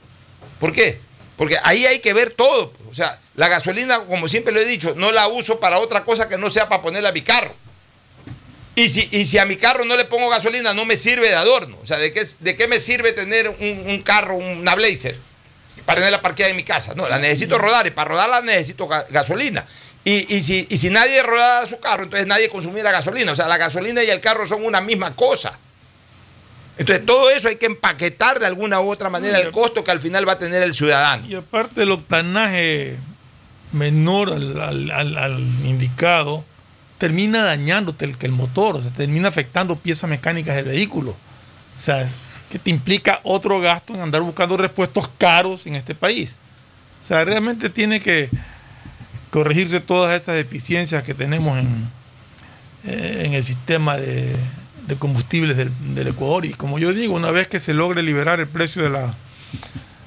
¿Por 0.60 0.72
qué? 0.72 1.00
Porque 1.36 1.56
ahí 1.62 1.86
hay 1.86 1.98
que 2.00 2.12
ver 2.12 2.30
todo. 2.30 2.72
O 2.90 2.94
sea, 2.94 3.20
la 3.34 3.48
gasolina, 3.48 4.00
como 4.00 4.26
siempre 4.28 4.52
lo 4.52 4.60
he 4.60 4.64
dicho, 4.64 4.94
no 4.96 5.12
la 5.12 5.28
uso 5.28 5.60
para 5.60 5.78
otra 5.78 6.04
cosa 6.04 6.28
que 6.28 6.38
no 6.38 6.50
sea 6.50 6.68
para 6.68 6.82
ponerla 6.82 7.10
a 7.10 7.12
mi 7.12 7.22
carro. 7.22 7.54
Y 8.78 8.88
si, 8.88 9.08
y 9.10 9.24
si 9.24 9.38
a 9.38 9.44
mi 9.44 9.56
carro 9.56 9.84
no 9.84 9.96
le 9.96 10.04
pongo 10.04 10.28
gasolina, 10.28 10.72
no 10.72 10.84
me 10.84 10.94
sirve 10.96 11.28
de 11.28 11.34
adorno. 11.34 11.78
O 11.82 11.86
sea, 11.86 11.96
¿de 11.98 12.12
qué, 12.12 12.24
de 12.38 12.54
qué 12.54 12.68
me 12.68 12.78
sirve 12.78 13.12
tener 13.12 13.48
un, 13.48 13.84
un 13.86 14.02
carro, 14.02 14.36
una 14.36 14.74
Blazer, 14.76 15.16
para 15.84 15.96
tenerla 15.96 16.20
parqueada 16.22 16.50
en 16.50 16.56
mi 16.56 16.62
casa? 16.64 16.94
No, 16.94 17.08
la 17.08 17.18
necesito 17.18 17.58
rodar 17.58 17.86
y 17.86 17.90
para 17.90 18.08
rodarla 18.10 18.40
necesito 18.40 18.86
ga- 18.88 19.04
gasolina. 19.10 19.64
Y, 20.04 20.32
y 20.36 20.42
si, 20.44 20.66
y 20.70 20.76
si 20.76 20.90
nadie 20.90 21.22
rodara 21.24 21.66
su 21.66 21.80
carro, 21.80 22.04
entonces 22.04 22.26
nadie 22.28 22.48
consumiera 22.48 22.92
gasolina. 22.92 23.32
O 23.32 23.36
sea, 23.36 23.48
la 23.48 23.56
gasolina 23.56 24.02
y 24.04 24.10
el 24.10 24.20
carro 24.20 24.46
son 24.46 24.64
una 24.64 24.80
misma 24.80 25.14
cosa. 25.16 25.58
Entonces, 26.78 27.04
todo 27.04 27.30
eso 27.30 27.48
hay 27.48 27.56
que 27.56 27.66
empaquetar 27.66 28.38
de 28.38 28.46
alguna 28.46 28.80
u 28.80 28.88
otra 28.92 29.10
manera 29.10 29.38
el 29.40 29.50
costo 29.50 29.82
que 29.82 29.90
al 29.90 30.00
final 30.00 30.26
va 30.28 30.34
a 30.34 30.38
tener 30.38 30.62
el 30.62 30.72
ciudadano. 30.72 31.26
Y 31.26 31.34
aparte 31.34 31.82
el 31.82 31.90
octanaje 31.90 32.94
menor 33.72 34.32
al, 34.32 34.60
al- 34.60 34.90
al- 34.92 35.18
al 35.18 35.38
indicado 35.64 36.44
termina 36.98 37.44
dañándote 37.44 38.04
el, 38.04 38.16
el 38.20 38.32
motor, 38.32 38.76
o 38.76 38.82
sea, 38.82 38.90
termina 38.90 39.28
afectando 39.28 39.76
piezas 39.76 40.10
mecánicas 40.10 40.56
del 40.56 40.66
vehículo. 40.66 41.12
O 41.12 41.80
sea, 41.80 42.08
que 42.50 42.58
te 42.58 42.70
implica 42.70 43.20
otro 43.22 43.60
gasto 43.60 43.94
en 43.94 44.00
andar 44.00 44.22
buscando 44.22 44.56
repuestos 44.56 45.08
caros 45.18 45.66
en 45.66 45.76
este 45.76 45.94
país. 45.94 46.34
O 47.02 47.06
sea, 47.06 47.24
realmente 47.24 47.70
tiene 47.70 48.00
que 48.00 48.28
corregirse 49.30 49.80
todas 49.80 50.20
esas 50.20 50.34
deficiencias 50.34 51.02
que 51.02 51.14
tenemos 51.14 51.58
en, 51.58 51.88
eh, 52.84 53.22
en 53.26 53.34
el 53.34 53.44
sistema 53.44 53.96
de, 53.96 54.34
de 54.86 54.96
combustibles 54.96 55.56
del, 55.56 55.70
del 55.94 56.08
Ecuador. 56.08 56.46
Y 56.46 56.52
como 56.52 56.78
yo 56.78 56.92
digo, 56.92 57.14
una 57.14 57.30
vez 57.30 57.46
que 57.46 57.60
se 57.60 57.74
logre 57.74 58.02
liberar 58.02 58.40
el 58.40 58.48
precio 58.48 58.82
de 58.82 58.90
la, 58.90 59.14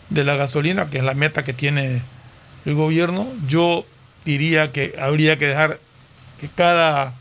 de 0.09 0.23
la 0.23 0.35
gasolina, 0.35 0.89
que 0.89 0.97
es 0.97 1.03
la 1.03 1.13
meta 1.13 1.43
que 1.43 1.53
tiene 1.53 2.01
el 2.65 2.75
gobierno, 2.75 3.27
yo 3.47 3.85
diría 4.25 4.71
que 4.71 4.95
habría 4.99 5.37
que 5.37 5.47
dejar 5.47 5.79
que 6.41 6.49
cada 6.49 7.13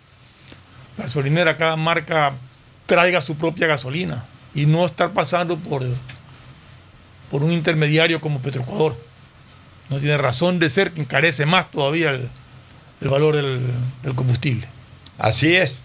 gasolinera, 0.96 1.58
cada 1.58 1.76
marca 1.76 2.32
traiga 2.86 3.20
su 3.20 3.36
propia 3.36 3.66
gasolina 3.66 4.24
y 4.54 4.64
no 4.64 4.86
estar 4.86 5.12
pasando 5.12 5.58
por, 5.58 5.84
por 7.30 7.44
un 7.44 7.52
intermediario 7.52 8.20
como 8.20 8.40
Petroecuador. 8.40 8.96
No 9.90 9.98
tiene 9.98 10.16
razón 10.16 10.58
de 10.58 10.70
ser 10.70 10.92
que 10.92 11.02
encarece 11.02 11.44
más 11.44 11.70
todavía 11.70 12.10
el, 12.10 12.28
valor 13.08 13.36
del 13.36 14.14
combustible. 14.14 14.66
Así 15.18 15.54
es. 15.54 15.76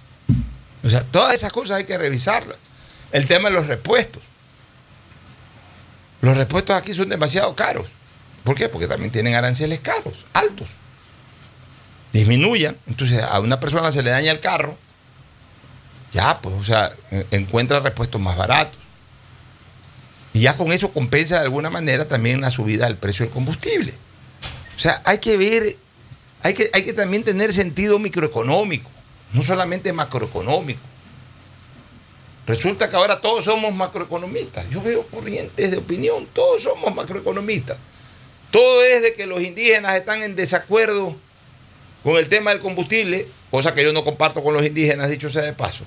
O 0.83 0.89
sea, 0.89 1.03
todas 1.03 1.35
esas 1.35 1.51
cosas 1.51 1.77
hay 1.77 1.83
que 1.83 1.97
revisarlas. 1.97 2.57
El 3.11 3.27
tema 3.27 3.49
de 3.49 3.55
los 3.55 3.67
repuestos. 3.67 4.21
Los 6.21 6.37
repuestos 6.37 6.75
aquí 6.75 6.93
son 6.93 7.09
demasiado 7.09 7.53
caros. 7.55 7.87
¿Por 8.43 8.55
qué? 8.55 8.69
Porque 8.69 8.87
también 8.87 9.11
tienen 9.11 9.35
aranceles 9.35 9.79
caros, 9.81 10.25
altos. 10.33 10.69
Disminuyan. 12.15 12.77
Entonces 12.87 13.21
a 13.21 13.39
una 13.41 13.59
persona 13.59 13.91
se 13.91 14.01
le 14.01 14.09
daña 14.09 14.31
el 14.31 14.39
carro. 14.39 14.77
Ya, 16.13 16.39
pues, 16.41 16.55
o 16.55 16.63
sea, 16.63 16.91
en- 17.11 17.27
encuentra 17.31 17.81
repuestos 17.81 18.21
más 18.21 18.37
baratos. 18.37 18.79
Y 20.33 20.39
ya 20.41 20.55
con 20.55 20.71
eso 20.71 20.91
compensa 20.91 21.35
de 21.35 21.41
alguna 21.41 21.69
manera 21.69 22.07
también 22.07 22.39
la 22.39 22.51
subida 22.51 22.85
del 22.85 22.95
precio 22.95 23.25
del 23.25 23.33
combustible. 23.33 23.93
O 24.75 24.79
sea, 24.79 25.01
hay 25.03 25.17
que 25.17 25.35
ver, 25.35 25.75
hay 26.41 26.53
que, 26.53 26.69
hay 26.73 26.83
que 26.83 26.93
también 26.93 27.23
tener 27.23 27.51
sentido 27.51 27.99
microeconómico, 27.99 28.89
no 29.33 29.43
solamente 29.43 29.91
macroeconómico. 29.91 30.79
Resulta 32.47 32.89
que 32.89 32.95
ahora 32.95 33.19
todos 33.19 33.43
somos 33.43 33.73
macroeconomistas. 33.73 34.69
Yo 34.69 34.81
veo 34.81 35.05
corrientes 35.07 35.71
de 35.71 35.77
opinión, 35.77 36.27
todos 36.31 36.63
somos 36.63 36.95
macroeconomistas. 36.95 37.77
Todo 38.51 38.83
es 38.83 39.01
de 39.01 39.13
que 39.13 39.25
los 39.25 39.41
indígenas 39.41 39.95
están 39.95 40.23
en 40.23 40.35
desacuerdo 40.37 41.15
con 42.05 42.15
el 42.17 42.29
tema 42.29 42.51
del 42.51 42.59
combustible, 42.61 43.27
cosa 43.51 43.73
que 43.73 43.83
yo 43.83 43.91
no 43.91 44.03
comparto 44.05 44.41
con 44.43 44.53
los 44.53 44.63
indígenas, 44.65 45.09
dicho 45.09 45.29
sea 45.29 45.41
de 45.41 45.53
paso. 45.53 45.83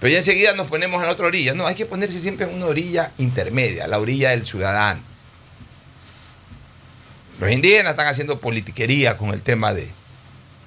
Pero 0.00 0.12
ya 0.12 0.18
enseguida 0.18 0.54
nos 0.54 0.68
ponemos 0.68 1.02
en 1.02 1.08
otra 1.08 1.26
orilla. 1.26 1.52
No, 1.52 1.66
hay 1.66 1.74
que 1.74 1.84
ponerse 1.84 2.20
siempre 2.20 2.46
en 2.46 2.54
una 2.54 2.66
orilla 2.66 3.10
intermedia, 3.18 3.88
la 3.88 3.98
orilla 3.98 4.30
del 4.30 4.46
ciudadano. 4.46 5.00
Los 7.40 7.50
indígenas 7.50 7.90
están 7.90 8.06
haciendo 8.06 8.40
politiquería 8.40 9.16
con 9.16 9.30
el 9.30 9.42
tema 9.42 9.74
de. 9.74 9.88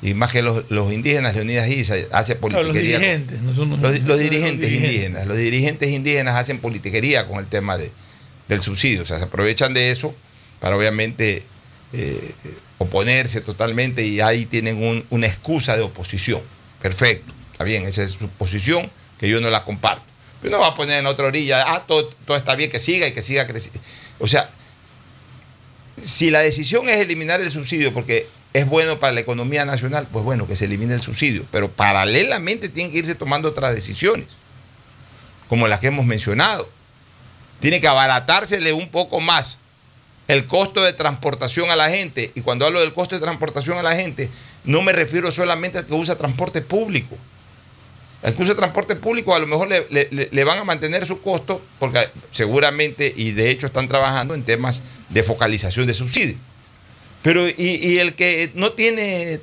Y 0.02 0.14
más 0.14 0.32
que 0.32 0.42
los, 0.42 0.64
los 0.70 0.92
indígenas, 0.94 1.36
Leonidas 1.36 1.68
Isa 1.68 1.96
hace 2.12 2.38
Claro, 2.38 2.64
los 2.64 2.68
politiquería. 2.74 2.96
con- 2.98 3.02
dirigentes, 3.02 3.42
no 3.42 3.54
son 3.54 3.70
los, 3.82 4.00
los 4.02 4.20
dirigentes 4.20 4.72
indígenas. 4.72 5.26
Los 5.28 5.38
dirigentes 5.38 5.90
indígenas 5.90 6.36
hacen 6.36 6.60
politiquería 6.60 7.28
con 7.28 7.40
el 7.40 7.48
tema 7.48 7.78
de, 7.78 7.92
del 8.48 8.62
subsidio. 8.62 9.02
O 9.02 9.06
sea, 9.06 9.18
se 9.20 9.26
aprovechan 9.26 9.74
de 9.74 9.92
eso 9.92 10.14
para 10.60 10.78
obviamente 10.78 11.44
eh, 11.94 12.34
oponerse 12.80 13.42
totalmente 13.42 14.04
y 14.04 14.20
ahí 14.22 14.46
tienen 14.48 14.82
un- 14.84 15.06
una 15.12 15.28
excusa 15.28 15.76
de 15.78 15.84
oposición. 15.84 16.42
Perfecto, 16.82 17.32
está 17.52 17.64
bien, 17.64 17.86
esa 17.86 18.02
es 18.04 18.12
su 18.14 18.28
posición 18.30 18.90
que 19.20 19.30
yo 19.30 19.40
no 19.40 19.50
la 19.52 19.64
comparto. 19.64 20.04
Pero 20.42 20.56
no 20.58 20.62
va 20.62 20.68
a 20.70 20.76
poner 20.76 21.00
en 21.00 21.06
otra 21.06 21.28
orilla, 21.28 21.64
ah, 21.68 21.84
todo, 21.86 22.08
todo 22.26 22.38
está 22.38 22.56
bien, 22.56 22.72
que 22.72 22.80
siga 22.80 23.06
y 23.08 23.12
que 23.14 23.22
siga 23.22 23.46
creciendo. 23.46 23.80
O 24.20 24.28
sea, 24.28 24.50
si 26.04 26.30
la 26.30 26.40
decisión 26.40 26.88
es 26.90 26.98
eliminar 26.98 27.42
el 27.42 27.52
subsidio 27.52 27.94
porque 27.94 28.26
es 28.54 28.66
bueno 28.66 29.00
para 29.00 29.12
la 29.14 29.20
economía 29.20 29.66
nacional, 29.66 30.08
pues 30.12 30.24
bueno, 30.26 30.48
que 30.48 30.56
se 30.56 30.66
elimine 30.66 30.94
el 30.94 31.02
subsidio. 31.02 31.46
Pero 31.52 31.70
paralelamente 31.70 32.70
tienen 32.70 32.92
que 32.94 33.00
irse 33.00 33.16
tomando 33.16 33.50
otras 33.50 33.76
decisiones, 33.76 34.28
como 35.50 35.68
las 35.68 35.82
que 35.82 35.88
hemos 35.88 36.06
mencionado. 36.06 36.70
Tiene 37.60 37.82
que 37.82 37.88
abaratársele 37.90 38.72
un 38.72 38.90
poco 38.90 39.20
más 39.20 39.58
el 40.30 40.46
costo 40.46 40.84
de 40.84 40.94
transportación 40.94 41.72
a 41.72 41.76
la 41.76 41.90
gente. 41.90 42.32
Y 42.36 42.42
cuando 42.42 42.66
hablo 42.66 42.80
del 42.80 42.94
costo 42.94 43.16
de 43.16 43.22
transportación 43.22 43.78
a 43.80 43.84
la 43.84 43.96
gente, 43.96 44.30
no 44.64 44.82
me 44.84 44.94
refiero 44.94 45.32
solamente 45.32 45.80
al 45.80 45.86
que 45.88 45.94
usa 45.96 46.16
transporte 46.16 46.62
público. 46.62 47.18
El 48.22 48.36
que 48.36 48.44
usa 48.44 48.54
transporte 48.56 48.96
público 48.96 49.34
a 49.34 49.40
lo 49.40 49.48
mejor 49.48 49.70
le, 49.70 49.88
le- 50.32 50.44
van 50.44 50.60
a 50.60 50.64
mantener 50.64 51.06
su 51.06 51.20
costo, 51.22 51.62
porque 51.80 52.10
seguramente, 52.32 53.12
y 53.16 53.32
de 53.32 53.50
hecho 53.50 53.66
están 53.66 53.88
trabajando 53.88 54.36
en 54.36 54.44
temas 54.44 54.84
de 55.10 55.24
focalización 55.24 55.88
de 55.88 55.94
subsidios. 55.96 56.38
Pero 57.24 57.48
y, 57.48 57.54
y 57.58 57.98
el 57.98 58.14
que 58.14 58.52
no 58.54 58.74
tiene, 58.74 59.40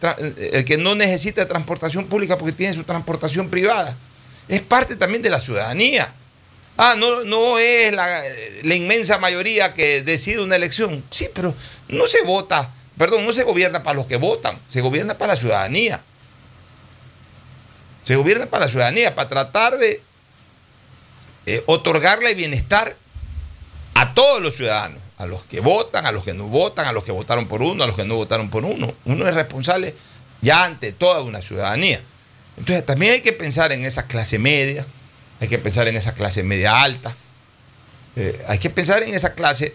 el 0.53 0.65
que 0.65 0.79
no 0.79 0.95
necesita 0.95 1.49
transportación 1.49 2.07
pública 2.07 2.39
porque 2.39 2.53
tiene 2.53 2.75
su 2.75 2.85
transportación 2.85 3.49
privada, 3.51 3.97
es 4.49 4.63
parte 4.63 4.95
también 4.95 5.23
de 5.23 5.31
la 5.31 5.41
ciudadanía. 5.41 6.13
Ah, 6.77 6.95
no, 6.99 7.25
no 7.25 7.59
es 7.59 7.93
la, 7.93 8.23
inmensa 8.75 9.19
mayoría 9.19 9.73
que 9.73 10.03
decide 10.03 10.41
una 10.41 10.57
elección. 10.57 11.03
Sí, 11.11 11.29
pero 11.35 11.55
no 11.89 12.07
se 12.07 12.23
vota, 12.23 12.71
perdón, 12.99 13.25
no 13.25 13.33
se 13.33 13.45
gobierna 13.45 13.83
para 13.83 13.97
los 13.97 14.07
que 14.07 14.17
votan, 14.17 14.59
se 14.69 14.81
gobierna 14.81 15.17
para 15.17 15.35
la 15.35 15.41
ciudadanía. 15.41 16.03
Se 18.05 18.15
gobierna 18.15 18.47
para 18.47 18.67
la 18.67 18.71
ciudadanía, 18.71 19.15
para 19.15 19.29
tratar 19.29 19.79
de 19.79 20.01
eh, 21.47 21.63
otorgarle 21.67 22.35
bienestar 22.35 22.97
a 23.95 24.15
todos 24.15 24.43
los 24.43 24.55
ciudadanos, 24.55 25.01
a 25.19 25.27
los 25.27 25.43
que 25.45 25.61
votan, 25.61 26.07
a 26.07 26.13
los 26.13 26.25
que 26.25 26.35
no 26.35 26.45
votan, 26.45 26.87
a 26.87 26.93
los 26.93 27.05
que 27.05 27.13
votaron 27.13 27.49
por 27.49 27.63
uno, 27.63 27.83
a 27.83 27.87
los 27.87 27.97
que 27.97 28.05
no 28.05 28.17
votaron 28.17 28.51
por 28.51 28.65
uno. 28.65 28.93
Uno 29.07 29.27
es 29.27 29.35
responsable 29.35 29.95
ya 30.43 30.65
ante 30.65 30.93
toda 30.93 31.23
una 31.23 31.41
ciudadanía. 31.41 32.01
Entonces 32.59 32.85
también 32.85 33.15
hay 33.15 33.21
que 33.23 33.33
pensar 33.33 33.73
en 33.73 33.85
esa 33.85 34.07
clase 34.07 34.39
media, 34.39 34.87
hay 35.41 35.49
que 35.49 35.59
pensar 35.59 35.89
en 35.89 35.97
esa 35.97 36.15
clase 36.15 36.43
media 36.43 36.83
alta, 36.83 37.15
eh, 38.17 38.45
hay 38.49 38.59
que 38.59 38.71
pensar 38.71 39.03
en 39.03 39.15
esa 39.15 39.35
clase 39.35 39.75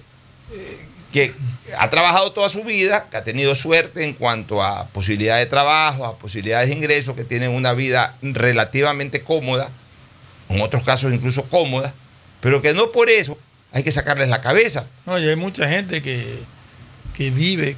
eh, 0.54 0.80
que 1.14 1.34
ha 1.78 1.90
trabajado 1.90 2.32
toda 2.32 2.50
su 2.50 2.64
vida, 2.64 3.08
que 3.10 3.18
ha 3.18 3.24
tenido 3.24 3.54
suerte 3.54 4.04
en 4.04 4.14
cuanto 4.14 4.64
a 4.64 4.88
posibilidades 4.88 5.46
de 5.46 5.50
trabajo, 5.50 6.06
a 6.06 6.18
posibilidades 6.18 6.70
de 6.70 6.76
ingresos, 6.76 7.16
que 7.16 7.24
tienen 7.24 7.52
una 7.52 7.74
vida 7.74 8.18
relativamente 8.22 9.22
cómoda, 9.22 9.70
en 10.50 10.62
otros 10.62 10.84
casos 10.84 11.14
incluso 11.14 11.44
cómoda, 11.44 11.94
pero 12.40 12.62
que 12.62 12.74
no 12.74 12.92
por 12.92 13.10
eso 13.10 13.38
hay 13.72 13.84
que 13.84 13.92
sacarles 13.92 14.30
la 14.30 14.42
cabeza. 14.42 14.86
No, 15.06 15.20
y 15.20 15.28
hay 15.28 15.36
mucha 15.36 15.68
gente 15.70 16.02
que, 16.02 16.40
que 17.16 17.30
vive, 17.30 17.78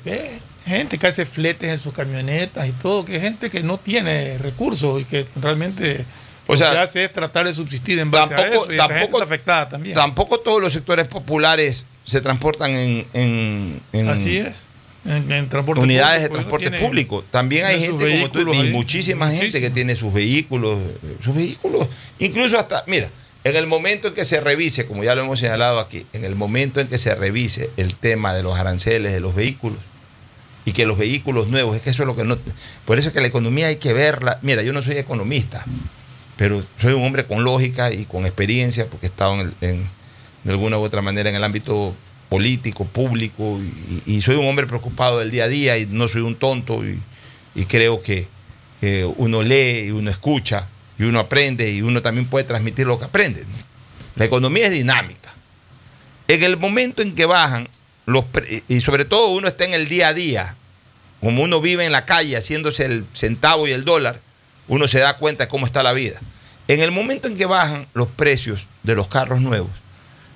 gente 0.66 0.98
que 0.98 1.08
hace 1.08 1.26
fletes 1.26 1.70
en 1.70 1.78
sus 1.78 1.94
camionetas 1.94 2.68
y 2.68 2.72
todo, 2.72 3.04
que 3.04 3.20
gente 3.20 3.50
que 3.50 3.64
no 3.64 3.78
tiene 3.78 4.38
recursos 4.38 5.02
y 5.02 5.06
que 5.06 5.28
realmente 5.36 6.06
O 6.48 6.56
sea, 6.58 6.70
lo 6.70 6.74
que 6.74 6.80
hace 6.80 7.06
es 7.06 7.14
tratar 7.14 7.46
de 7.46 7.54
subsistir 7.54 8.00
en 8.00 8.12
base 8.12 8.34
a 8.34 8.38
tampoco- 8.38 8.64
eso 8.66 8.72
y 8.72 8.76
esa 8.76 8.84
gente 8.88 9.00
tampoco- 9.00 9.18
está 9.20 9.26
afectada 9.34 9.70
también. 9.70 9.96
Tampoco 9.96 10.40
todos 10.40 10.62
los 10.62 10.74
sectores 10.74 11.08
populares 11.08 11.86
se 12.06 12.20
transportan 12.22 12.72
en, 12.72 13.06
en- 13.14 13.82
en 13.94 14.10
Así 14.10 14.38
es. 14.38 14.64
En, 15.06 15.30
en 15.32 15.50
transporte 15.50 15.82
unidades 15.82 16.22
de 16.22 16.30
transporte 16.30 16.72
público. 16.72 17.26
También 17.30 17.66
hay 17.66 17.80
gente 17.80 18.12
como 18.12 18.30
tú, 18.30 18.54
y 18.54 18.58
ahí. 18.58 18.70
muchísima 18.72 19.30
gente 19.32 19.60
que 19.60 19.70
tiene 19.70 19.96
sus 19.96 20.14
vehículos, 20.14 20.78
eh, 20.80 21.18
sus 21.24 21.36
vehículos, 21.36 21.88
incluso 22.20 22.58
hasta, 22.58 22.84
mira, 22.88 23.10
en 23.44 23.56
el 23.58 23.68
momento 23.68 24.08
en 24.10 24.14
que 24.14 24.24
se 24.24 24.40
revise, 24.40 24.86
como 24.86 25.04
ya 25.04 25.14
lo 25.16 25.24
hemos 25.24 25.40
señalado 25.40 25.80
aquí, 25.80 26.06
en 26.14 26.24
el 26.24 26.36
momento 26.36 26.80
en 26.80 26.88
que 26.88 26.98
se 26.98 27.14
revise 27.16 27.70
el 27.76 27.96
tema 27.96 28.34
de 28.34 28.44
los 28.44 28.58
aranceles 28.58 29.12
de 29.12 29.20
los 29.20 29.36
vehículos 29.36 29.80
y 30.64 30.72
que 30.72 30.86
los 30.86 30.98
vehículos 30.98 31.48
nuevos, 31.50 31.76
es 31.76 31.82
que 31.82 31.90
eso 31.90 32.04
es 32.04 32.08
lo 32.08 32.16
que 32.16 32.24
no, 32.24 32.38
por 32.86 32.98
eso 32.98 33.10
es 33.10 33.14
que 33.14 33.20
la 33.20 33.28
economía 33.28 33.68
hay 33.68 33.76
que 33.76 33.92
verla. 33.92 34.40
Mira, 34.42 34.62
yo 34.64 34.72
no 34.72 34.82
soy 34.82 34.98
economista, 34.98 35.66
pero 36.38 36.64
soy 36.80 36.94
un 36.94 37.04
hombre 37.04 37.26
con 37.26 37.44
lógica 37.44 37.92
y 37.92 38.06
con 38.06 38.26
experiencia, 38.26 38.88
porque 38.88 39.08
he 39.08 39.10
estado 39.10 39.42
en, 39.42 39.54
en- 39.62 39.90
de 40.44 40.52
alguna 40.52 40.78
u 40.78 40.82
otra 40.82 41.02
manera 41.02 41.30
en 41.30 41.36
el 41.36 41.44
ámbito 41.44 41.96
político, 42.30 42.86
público, 42.86 43.62
y, 44.06 44.22
soy 44.22 44.36
un 44.36 44.48
hombre 44.48 44.66
preocupado 44.68 45.20
del 45.20 45.32
día 45.32 45.46
a 45.46 45.48
día 45.48 45.78
y 45.78 45.86
no 45.86 46.08
soy 46.08 46.22
un 46.22 46.36
tonto 46.36 46.82
y, 46.84 47.66
creo 47.66 48.02
que, 48.02 48.28
uno 49.18 49.42
lee 49.44 49.86
y 49.86 49.92
uno 49.92 50.10
escucha 50.12 50.68
y 51.00 51.04
uno 51.04 51.20
aprende 51.20 51.72
y 51.72 51.82
uno 51.82 52.02
también 52.02 52.28
puede 52.28 52.44
transmitir 52.44 52.86
lo 52.86 53.00
que 53.00 53.06
aprende. 53.06 53.46
La 54.16 54.26
economía 54.26 54.66
es 54.66 54.74
dinámica. 54.74 55.34
En 56.28 56.44
el 56.44 56.58
momento 56.58 57.02
en 57.02 57.16
que 57.16 57.26
bajan, 57.26 57.70
los 58.06 58.26
y 58.68 58.82
sobre 58.82 59.06
todo 59.06 59.28
uno 59.30 59.48
está 59.48 59.64
en 59.64 59.74
el 59.74 59.88
día 59.88 60.10
a 60.10 60.14
día, 60.14 60.56
como 61.22 61.44
uno 61.44 61.62
vive 61.62 61.86
en 61.86 61.94
la 61.94 62.04
calle 62.06 62.36
haciéndose 62.36 62.86
el 62.86 63.06
centavo 63.14 63.68
y 63.68 63.72
el 63.72 63.86
dólar, 63.86 64.20
uno 64.68 64.88
se 64.88 65.00
da 65.00 65.18
cuenta 65.18 65.44
de 65.44 65.48
cómo 65.48 65.66
está 65.66 65.84
la 65.84 65.94
vida. 65.94 66.20
En 66.68 66.82
el 66.82 66.92
momento 66.92 67.28
en 67.28 67.36
que 67.36 67.46
bajan 67.46 67.88
los 67.94 68.08
precios 68.08 68.68
de 68.84 68.96
los 68.96 69.08
carros 69.08 69.42
nuevos, 69.42 69.72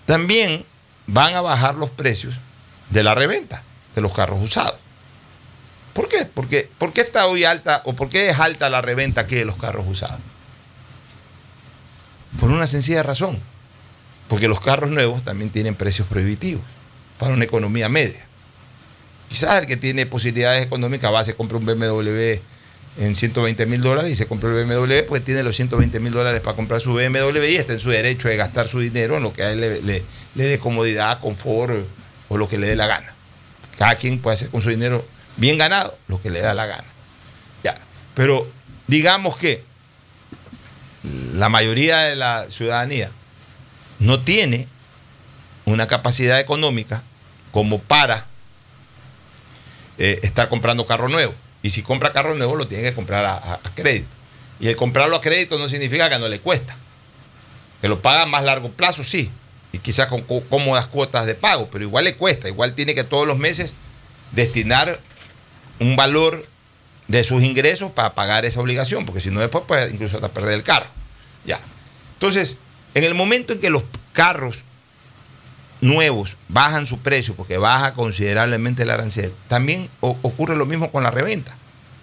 también 0.05 0.65
van 1.05 1.35
a 1.35 1.41
bajar 1.41 1.75
los 1.75 1.89
precios 1.89 2.35
de 2.89 3.03
la 3.03 3.15
reventa 3.15 3.63
de 3.95 4.01
los 4.01 4.13
carros 4.13 4.41
usados. 4.43 4.77
¿Por 5.93 6.09
qué? 6.09 6.25
¿Por 6.25 6.47
qué 6.47 7.01
está 7.01 7.25
hoy 7.27 7.43
alta 7.43 7.81
o 7.85 7.93
por 7.93 8.09
qué 8.09 8.29
es 8.29 8.39
alta 8.39 8.69
la 8.69 8.81
reventa 8.81 9.21
aquí 9.21 9.35
de 9.35 9.45
los 9.45 9.57
carros 9.57 9.85
usados? 9.87 10.19
Por 12.39 12.51
una 12.51 12.67
sencilla 12.67 13.01
razón. 13.03 13.39
Porque 14.27 14.47
los 14.47 14.59
carros 14.59 14.89
nuevos 14.89 15.23
también 15.23 15.49
tienen 15.49 15.75
precios 15.75 16.07
prohibitivos 16.07 16.63
para 17.17 17.33
una 17.33 17.45
economía 17.45 17.89
media. 17.89 18.25
Quizás 19.29 19.61
el 19.61 19.67
que 19.67 19.77
tiene 19.77 20.05
posibilidades 20.05 20.65
económicas 20.65 21.13
va, 21.13 21.23
se 21.23 21.35
compra 21.35 21.57
un 21.57 21.65
BMW 21.65 22.39
en 22.99 23.15
120 23.15 23.65
mil 23.67 23.81
dólares 23.81 24.12
y 24.12 24.15
se 24.15 24.25
compra 24.27 24.49
el 24.49 24.65
BMW 24.65 25.07
porque 25.07 25.23
tiene 25.23 25.43
los 25.43 25.55
120 25.55 25.99
mil 25.99 26.12
dólares 26.12 26.41
para 26.41 26.55
comprar 26.55 26.81
su 26.81 26.93
BMW 26.93 27.43
y 27.49 27.55
está 27.55 27.73
en 27.73 27.79
su 27.79 27.89
derecho 27.91 28.27
de 28.27 28.38
gastar 28.38 28.67
su 28.67 28.79
dinero 28.79 29.17
en 29.17 29.23
lo 29.23 29.33
que 29.33 29.43
a 29.43 29.51
él 29.51 29.62
le, 29.62 29.81
le- 29.81 30.03
le 30.36 30.43
dé 30.45 30.60
comodidad, 30.60 31.19
confort 31.19 31.73
o 32.29 32.38
lo 32.38 32.47
que 32.49 32.57
le 32.57 32.67
dé 32.67 32.75
la 32.75 32.88
gana. 32.88 33.13
Cada 33.77 33.95
quien 33.95 34.19
puede 34.19 34.36
hacer 34.36 34.49
con 34.49 34.62
su 34.62 34.69
dinero 34.69 35.05
bien 35.36 35.57
ganado 35.57 35.97
lo 36.07 36.21
que 36.21 36.29
le 36.31 36.41
da 36.41 36.53
la 36.53 36.65
gana. 36.65 36.83
Ya. 37.63 37.75
Pero 38.15 38.47
digamos 38.88 39.38
que 39.38 39.63
la 41.33 41.49
mayoría 41.49 41.99
de 41.99 42.15
la 42.15 42.47
ciudadanía 42.49 43.12
no 43.99 44.19
tiene 44.21 44.67
una 45.65 45.88
capacidad 45.88 46.39
económica 46.39 47.03
como 47.51 47.79
para 47.79 48.25
eh, 49.97 50.19
estar 50.23 50.49
comprando 50.49 50.86
carro 50.86 51.10
nuevo. 51.10 51.33
Y 51.63 51.70
si 51.72 51.82
compra 51.82 52.13
carro 52.13 52.36
nuevo, 52.36 52.56
lo 52.56 52.67
tiene 52.67 52.84
que 52.84 52.93
comprar 52.93 53.26
a, 53.26 53.60
crédito. 53.76 54.08
Y 54.60 54.67
el 54.67 54.76
comprarlo 54.76 55.15
a 55.15 55.22
crédito 55.22 55.58
no 55.60 55.67
significa 55.67 56.10
que 56.10 56.20
no 56.20 56.28
le 56.28 56.39
cuesta. 56.39 56.76
Que 57.82 57.88
lo 57.88 58.00
paga 58.02 58.24
a 58.24 58.26
más 58.26 58.43
largo 58.43 58.70
plazo, 58.72 59.04
sí. 59.04 59.30
Y 59.72 59.80
quizás 59.80 60.08
con 60.08 60.22
có- 60.22 60.43
cómodas 60.50 60.88
cuotas 60.88 61.26
de 61.26 61.36
pago, 61.36 61.67
pero 61.72 61.84
igual 61.84 62.06
le 62.06 62.15
cuesta. 62.15 62.48
Igual 62.48 62.74
tiene 62.74 62.96
que 62.96 63.04
todos 63.04 63.28
los 63.28 63.38
meses 63.38 63.74
destinar 64.32 65.00
un 65.80 65.96
valor 65.96 66.46
de 67.08 67.24
sus 67.24 67.43
ingresos 67.43 67.91
para 67.91 68.13
pagar 68.13 68.46
esa 68.46 68.60
obligación, 68.60 69.06
porque 69.06 69.22
si 69.22 69.30
no 69.30 69.39
después 69.39 69.63
puede 69.67 69.89
incluso 69.89 70.17
hasta 70.17 70.30
perder 70.30 70.54
el 70.54 70.63
carro. 70.63 70.88
Ya. 71.46 71.60
Entonces, 72.13 72.58
en 72.96 73.04
el 73.04 73.13
momento 73.13 73.54
en 73.54 73.60
que 73.60 73.70
los 73.70 73.84
carros 74.13 74.60
nuevos 75.81 76.37
bajan 76.49 76.85
su 76.85 76.99
precio 76.99 77.35
porque 77.35 77.57
baja 77.57 77.93
considerablemente 77.93 78.83
el 78.83 78.89
arancel, 78.89 79.33
también 79.47 79.89
ocurre 79.99 80.55
lo 80.55 80.65
mismo 80.65 80.91
con 80.91 81.03
la 81.03 81.11
reventa. 81.11 81.55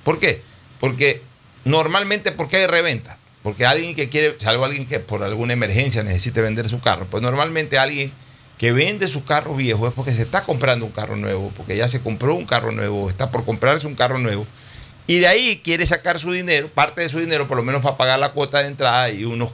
¿Por 0.05 0.19
qué? 0.19 0.43
Porque 0.81 1.23
normalmente, 1.65 2.33
¿por 2.33 2.49
qué 2.49 2.59
hay 2.59 2.67
reventa? 2.67 3.19
Porque 3.43 3.67
alguien 3.67 3.95
que 3.95 4.09
quiere, 4.09 4.37
salvo 4.39 4.65
alguien 4.65 4.87
que 4.87 5.01
por 5.01 5.23
alguna 5.23 5.53
emergencia 5.53 6.03
necesite 6.03 6.41
vender 6.41 6.69
su 6.69 6.81
carro, 6.81 7.07
pues 7.11 7.23
normalmente 7.23 7.79
alguien 7.79 8.13
que 8.59 8.73
vende 8.73 9.09
su 9.09 9.25
carro 9.25 9.57
viejo 9.57 9.89
es 9.89 9.95
porque 9.95 10.13
se 10.13 10.23
está 10.23 10.45
comprando 10.45 10.87
un 10.87 10.93
carro 10.93 11.17
nuevo, 11.17 11.53
porque 11.57 11.77
ya 11.77 11.89
se 11.89 12.01
compró 12.01 12.35
un 12.35 12.47
carro 12.47 12.73
nuevo, 12.73 13.11
está 13.11 13.31
por 13.31 13.45
comprarse 13.45 13.87
un 13.87 13.97
carro 13.97 14.19
nuevo, 14.19 14.47
y 15.07 15.19
de 15.19 15.27
ahí 15.27 15.61
quiere 15.63 15.85
sacar 15.85 16.19
su 16.19 16.33
dinero, 16.33 16.69
parte 16.69 17.03
de 17.03 17.09
su 17.09 17.19
dinero, 17.19 17.47
por 17.47 17.57
lo 17.57 17.63
menos 17.63 17.83
para 17.83 17.97
pagar 17.97 18.19
la 18.19 18.31
cuota 18.31 18.63
de 18.63 18.69
entrada 18.69 19.11
y, 19.11 19.25
unos, 19.25 19.51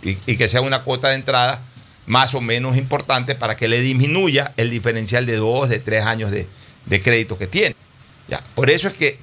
y 0.00 0.36
que 0.36 0.48
sea 0.48 0.62
una 0.62 0.82
cuota 0.82 1.10
de 1.10 1.16
entrada 1.16 1.62
más 2.06 2.34
o 2.34 2.40
menos 2.40 2.76
importante 2.76 3.34
para 3.34 3.56
que 3.56 3.68
le 3.68 3.80
disminuya 3.80 4.52
el 4.56 4.70
diferencial 4.70 5.26
de 5.26 5.36
dos, 5.36 5.68
de 5.68 5.78
tres 5.78 6.04
años 6.04 6.30
de, 6.30 6.48
de 6.86 7.00
crédito 7.00 7.38
que 7.38 7.46
tiene. 7.46 7.76
Ya, 8.28 8.42
por 8.54 8.70
eso 8.70 8.88
es 8.88 8.94
que, 8.94 9.18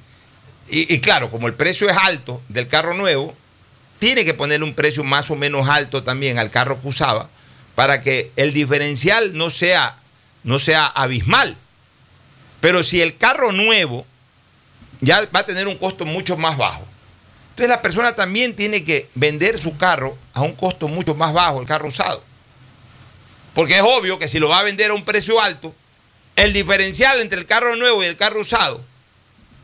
y, 0.68 0.98
claro, 1.00 1.30
como 1.30 1.48
el 1.48 1.54
precio 1.54 1.88
es 1.88 1.96
alto 1.96 2.40
del 2.48 2.68
carro 2.68 2.94
nuevo, 2.94 3.34
tiene 3.98 4.24
que 4.24 4.34
ponerle 4.34 4.64
un 4.64 4.74
precio 4.74 5.04
más 5.04 5.30
o 5.30 5.36
menos 5.36 5.68
alto 5.68 6.02
también 6.02 6.38
al 6.38 6.50
carro 6.50 6.80
que 6.80 6.88
usaba 6.88 7.28
para 7.74 8.00
que 8.00 8.30
el 8.36 8.52
diferencial 8.52 9.36
no 9.36 9.50
sea, 9.50 9.96
no 10.44 10.58
sea 10.58 10.86
abismal. 10.86 11.56
Pero 12.60 12.82
si 12.82 13.00
el 13.00 13.16
carro 13.16 13.52
nuevo 13.52 14.06
ya 15.00 15.28
va 15.34 15.40
a 15.40 15.46
tener 15.46 15.66
un 15.66 15.76
costo 15.76 16.04
mucho 16.04 16.36
más 16.36 16.56
bajo. 16.56 16.84
Entonces 17.50 17.68
la 17.68 17.82
persona 17.82 18.14
también 18.14 18.54
tiene 18.54 18.84
que 18.84 19.08
vender 19.14 19.58
su 19.58 19.76
carro 19.76 20.16
a 20.32 20.42
un 20.42 20.54
costo 20.54 20.88
mucho 20.88 21.14
más 21.14 21.32
bajo, 21.32 21.60
el 21.60 21.66
carro 21.66 21.88
usado. 21.88 22.22
Porque 23.54 23.76
es 23.76 23.82
obvio 23.82 24.18
que 24.18 24.28
si 24.28 24.38
lo 24.38 24.48
va 24.48 24.60
a 24.60 24.62
vender 24.62 24.90
a 24.90 24.94
un 24.94 25.04
precio 25.04 25.40
alto, 25.40 25.74
el 26.36 26.52
diferencial 26.52 27.20
entre 27.20 27.38
el 27.38 27.46
carro 27.46 27.76
nuevo 27.76 28.02
y 28.02 28.06
el 28.06 28.16
carro 28.16 28.40
usado 28.40 28.82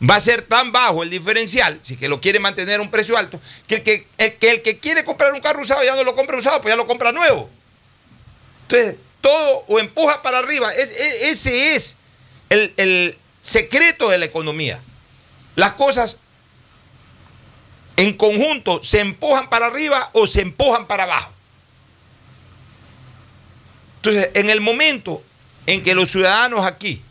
va 0.08 0.16
a 0.16 0.20
ser 0.20 0.42
tan 0.42 0.70
bajo 0.70 1.02
el 1.02 1.10
diferencial, 1.10 1.80
si 1.82 1.96
que 1.96 2.08
lo 2.08 2.20
quiere 2.20 2.38
mantener 2.38 2.78
a 2.78 2.82
un 2.82 2.90
precio 2.90 3.16
alto, 3.16 3.40
que 3.66 3.76
el 3.76 3.82
que, 3.82 4.06
el 4.18 4.34
que 4.36 4.50
el 4.50 4.62
que 4.62 4.78
quiere 4.78 5.04
comprar 5.04 5.32
un 5.32 5.40
carro 5.40 5.62
usado 5.62 5.82
ya 5.82 5.96
no 5.96 6.04
lo 6.04 6.14
compra 6.14 6.38
usado, 6.38 6.60
pues 6.60 6.70
ya 6.72 6.76
lo 6.76 6.86
compra 6.86 7.10
nuevo. 7.12 7.50
Entonces, 8.62 8.96
todo 9.20 9.64
o 9.66 9.78
empuja 9.80 10.22
para 10.22 10.38
arriba. 10.38 10.72
Es- 10.74 10.90
es- 10.90 11.22
ese 11.30 11.74
es 11.74 11.96
el, 12.50 12.72
el 12.76 13.18
secreto 13.42 14.10
de 14.10 14.18
la 14.18 14.26
economía. 14.26 14.80
Las 15.56 15.72
cosas 15.72 16.18
en 17.96 18.12
conjunto 18.16 18.84
se 18.84 19.00
empujan 19.00 19.48
para 19.48 19.66
arriba 19.66 20.10
o 20.12 20.26
se 20.26 20.42
empujan 20.42 20.86
para 20.86 21.04
abajo. 21.04 21.32
Entonces, 23.98 24.30
en 24.34 24.48
el 24.48 24.60
momento 24.60 25.22
en 25.66 25.82
que 25.82 25.94
los 25.94 26.10
ciudadanos 26.10 26.64
aquí 26.64 27.02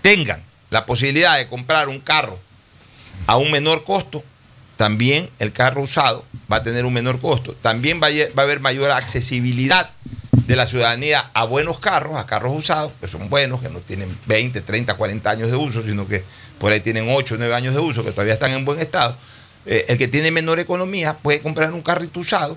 tengan 0.00 0.42
la 0.70 0.86
posibilidad 0.86 1.36
de 1.36 1.46
comprar 1.46 1.88
un 1.88 2.00
carro 2.00 2.38
a 3.26 3.36
un 3.36 3.50
menor 3.50 3.84
costo, 3.84 4.24
también 4.76 5.28
el 5.38 5.52
carro 5.52 5.82
usado 5.82 6.24
va 6.50 6.56
a 6.56 6.62
tener 6.62 6.86
un 6.86 6.92
menor 6.94 7.20
costo. 7.20 7.54
También 7.60 8.00
va 8.02 8.08
a, 8.08 8.42
haber 8.42 8.60
mayor 8.60 8.90
accesibilidad 8.90 9.90
de 10.32 10.56
la 10.56 10.66
ciudadanía 10.66 11.30
a 11.34 11.44
buenos 11.44 11.78
carros, 11.78 12.16
a 12.16 12.26
carros 12.26 12.56
usados, 12.56 12.92
que 12.98 13.06
son 13.06 13.28
buenos, 13.28 13.60
que 13.60 13.68
no 13.68 13.80
tienen 13.80 14.16
20, 14.26 14.62
30, 14.62 14.94
40 14.94 15.30
años 15.30 15.50
de 15.50 15.56
uso, 15.56 15.82
sino 15.82 16.08
que 16.08 16.24
por 16.58 16.72
ahí 16.72 16.80
tienen 16.80 17.06
8, 17.08 17.36
9 17.38 17.54
años 17.54 17.74
de 17.74 17.80
uso, 17.80 18.02
que 18.02 18.10
todavía 18.10 18.32
están 18.32 18.52
en 18.52 18.64
buen 18.64 18.80
estado. 18.80 19.16
Eh, 19.66 19.84
el 19.88 19.98
que 19.98 20.08
tiene 20.08 20.30
menor 20.30 20.58
economía 20.58 21.18
puede 21.18 21.40
comprar 21.40 21.72
un 21.72 21.82
carrito 21.82 22.20
usado 22.20 22.56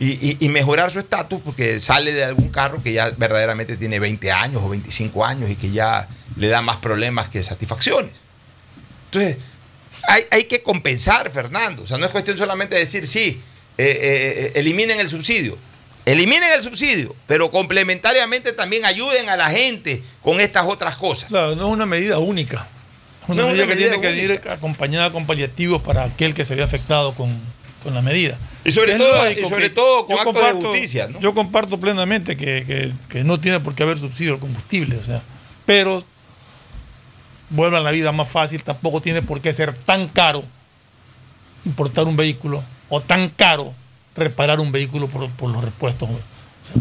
y, 0.00 0.10
y- 0.12 0.36
y 0.40 0.48
mejorar 0.48 0.90
su 0.90 0.98
estatus 0.98 1.40
porque 1.44 1.80
sale 1.80 2.12
de 2.12 2.24
algún 2.24 2.48
carro 2.50 2.82
que 2.82 2.92
ya 2.92 3.10
verdaderamente 3.16 3.76
tiene 3.76 3.98
20 3.98 4.30
años 4.32 4.62
o 4.62 4.68
25 4.68 5.24
años 5.24 5.50
y 5.50 5.56
que 5.56 5.70
ya 5.70 6.08
le 6.36 6.48
da 6.48 6.62
más 6.62 6.76
problemas 6.78 7.28
que 7.28 7.42
satisfacciones. 7.42 8.12
Entonces, 9.06 9.36
hay, 10.06 10.22
hay 10.30 10.44
que 10.44 10.62
compensar, 10.62 11.30
Fernando. 11.30 11.82
O 11.82 11.86
sea, 11.86 11.98
no 11.98 12.06
es 12.06 12.12
cuestión 12.12 12.36
solamente 12.38 12.74
de 12.74 12.82
decir, 12.82 13.06
sí, 13.06 13.40
eh, 13.76 13.84
eh, 13.86 13.98
eh, 14.00 14.52
eliminen 14.54 15.00
el 15.00 15.08
subsidio. 15.08 15.58
Eliminen 16.04 16.50
el 16.54 16.62
subsidio, 16.62 17.14
pero 17.26 17.50
complementariamente 17.50 18.52
también 18.52 18.84
ayuden 18.86 19.28
a 19.28 19.36
la 19.36 19.50
gente 19.50 20.02
con 20.22 20.40
estas 20.40 20.66
otras 20.66 20.96
cosas. 20.96 21.28
Claro, 21.28 21.54
no 21.56 21.66
es 21.68 21.72
una 21.74 21.84
medida 21.86 22.18
única. 22.18 22.66
Es 23.24 23.28
una 23.28 23.42
No 23.42 23.48
es 23.48 23.54
medida 23.56 23.64
una 23.64 23.72
que 23.74 23.78
medida 23.80 24.00
tiene 24.00 24.16
que 24.16 24.24
ir 24.46 24.50
acompañada 24.50 25.10
con 25.12 25.26
paliativos 25.26 25.82
para 25.82 26.04
aquel 26.04 26.32
que 26.32 26.46
se 26.46 26.54
ve 26.54 26.62
afectado 26.62 27.14
con, 27.14 27.38
con 27.82 27.94
la 27.94 28.02
medida. 28.02 28.38
Y 28.64 28.72
sobre 28.72 28.92
Es 28.92 28.98
todo- 28.98 29.24
lógico 29.24 29.46
y 29.46 29.48
sobre 29.48 29.70
todo 29.70 30.06
con 30.06 30.34
de 30.34 30.52
justicia, 30.52 31.08
¿no? 31.08 31.20
Yo 31.20 31.32
comparto 31.34 31.78
plenamente 31.80 32.36
que, 32.36 32.64
que- 32.66 32.92
que 33.08 33.24
no 33.24 33.38
tiene 33.38 33.60
por 33.60 33.74
qué 33.74 33.84
haber 33.84 33.98
subsidio 33.98 34.34
al 34.34 34.40
combustible, 34.40 34.96
o 34.96 35.02
sea, 35.02 35.22
pero 35.64 36.02
vuelvan 37.50 37.84
la 37.84 37.90
vida 37.90 38.12
más 38.12 38.28
fácil, 38.28 38.62
tampoco 38.62 39.00
tiene 39.00 39.22
por 39.22 39.40
qué 39.40 39.52
ser 39.52 39.72
tan 39.74 40.08
caro 40.08 40.44
importar 41.64 42.04
un 42.04 42.16
vehículo 42.16 42.62
o 42.88 43.00
tan 43.00 43.28
caro 43.30 43.74
reparar 44.16 44.60
un 44.60 44.72
vehículo 44.72 45.06
por, 45.06 45.30
por 45.30 45.50
los 45.50 45.62
repuestos. 45.64 46.08
O 46.10 46.12
sea, 46.64 46.76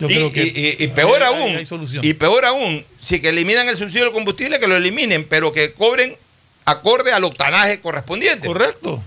yo 0.00 0.08
Y, 0.10 0.14
creo 0.14 0.32
que 0.32 0.42
y- 0.44 0.76
y- 0.80 0.84
y 0.84 0.88
peor 0.88 1.22
aún, 1.22 1.56
hay 1.56 1.66
y 2.02 2.14
peor 2.14 2.44
aún, 2.44 2.84
si 3.00 3.20
que 3.20 3.30
eliminan 3.30 3.68
el 3.68 3.76
subsidio 3.76 4.04
del 4.04 4.12
combustible, 4.12 4.58
que 4.60 4.66
lo 4.66 4.76
eliminen, 4.76 5.26
pero 5.28 5.52
que 5.52 5.72
cobren 5.72 6.16
acorde 6.64 7.12
al 7.12 7.24
octanaje 7.24 7.80
correspondiente. 7.80 8.46
Correcto. 8.46 9.02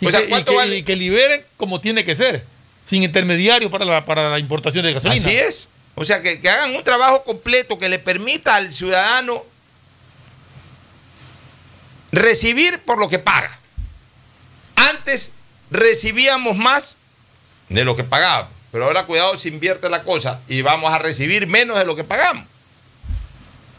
Y, 0.00 0.06
O 0.06 0.10
sea, 0.10 0.20
que, 0.20 0.26
y 0.26 0.30
¿cuánto 0.30 0.52
que- 0.52 0.56
vale? 0.56 0.76
y 0.76 0.82
que 0.82 0.96
liberen 0.96 1.44
como 1.56 1.80
tiene 1.80 2.04
que 2.04 2.14
ser, 2.16 2.44
sin 2.84 3.02
intermediarios 3.02 3.70
para 3.70 3.84
la, 3.84 4.04
para 4.04 4.28
la 4.30 4.38
importación 4.38 4.84
de 4.84 4.92
gasolina. 4.92 5.26
Así 5.26 5.36
es. 5.36 5.68
O 5.94 6.04
sea, 6.04 6.20
que, 6.20 6.40
que 6.40 6.48
hagan 6.50 6.74
un 6.76 6.84
trabajo 6.84 7.24
completo 7.24 7.78
que 7.78 7.88
le 7.88 7.98
permita 7.98 8.54
al 8.56 8.70
ciudadano 8.70 9.42
recibir 12.12 12.78
por 12.80 12.98
lo 12.98 13.08
que 13.08 13.18
paga. 13.18 13.58
Antes 14.74 15.32
recibíamos 15.70 16.56
más 16.56 16.94
de 17.68 17.84
lo 17.84 17.96
que 17.96 18.04
pagábamos, 18.04 18.52
pero 18.72 18.84
ahora 18.84 19.06
cuidado 19.06 19.36
se 19.36 19.48
invierte 19.48 19.88
la 19.88 20.02
cosa 20.02 20.40
y 20.48 20.62
vamos 20.62 20.92
a 20.92 20.98
recibir 20.98 21.46
menos 21.46 21.78
de 21.78 21.84
lo 21.84 21.96
que 21.96 22.04
pagamos. 22.04 22.44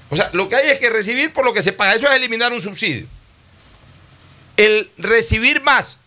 O 0.09 0.15
sea, 0.15 0.29
lo 0.33 0.47
que 0.49 0.55
hay 0.55 0.69
es 0.69 0.79
que 0.79 0.89
recibir 0.89 1.33
por 1.33 1.45
lo 1.45 1.53
que 1.53 1.61
se 1.61 1.73
paga. 1.73 1.93
Eso 1.93 2.07
es 2.07 2.13
eliminar 2.15 2.53
un 2.53 2.61
subsidio. 2.61 3.05
El 4.55 4.89
recibir 4.97 5.61
más 5.61 5.97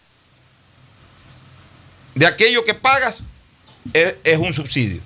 de 2.14 2.26
aquello 2.26 2.64
que 2.64 2.74
pagas 2.74 3.20
es, 3.92 4.14
es 4.24 4.38
un 4.38 4.52
subsidio. 4.52 5.00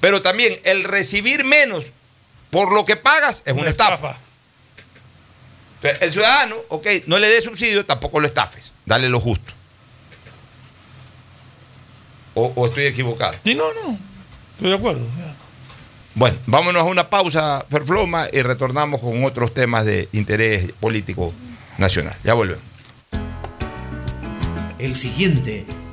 Pero 0.00 0.22
también 0.22 0.60
el 0.64 0.84
recibir 0.84 1.44
menos 1.44 1.86
por 2.50 2.72
lo 2.72 2.84
que 2.84 2.96
pagas 2.96 3.42
es 3.44 3.54
una, 3.54 3.68
estafa. 3.68 4.16
Entonces, 5.76 6.02
el 6.02 6.12
ciudadano, 6.12 6.56
ok, 6.68 6.86
no 7.06 7.18
le 7.18 7.28
dé 7.28 7.42
subsidio, 7.42 7.84
tampoco 7.84 8.20
lo 8.20 8.26
estafes. 8.26 8.72
Dale 8.86 9.08
lo 9.08 9.20
justo. 9.20 9.52
O, 12.34 12.52
o 12.54 12.66
estoy 12.66 12.86
equivocado. 12.86 13.34
Sí, 13.44 13.54
no, 13.54 13.72
no. 13.74 13.98
Estoy 14.54 14.70
de 14.70 14.74
acuerdo. 14.74 15.06
o 15.06 15.12
sea. 15.12 15.34
Bueno, 16.14 16.36
vámonos 16.46 16.82
a 16.82 16.84
una 16.84 17.10
pausa, 17.10 17.64
Ferfloma, 17.70 18.28
y 18.32 18.42
retornamos 18.42 19.00
con 19.00 19.24
otros 19.24 19.54
temas 19.54 19.84
de 19.84 20.08
interés 20.12 20.72
político 20.80 21.32
nacional. 21.76 22.16
Ya 22.24 22.34
volvemos. 22.34 22.64
El 24.78 24.96
siguiente 24.96 25.64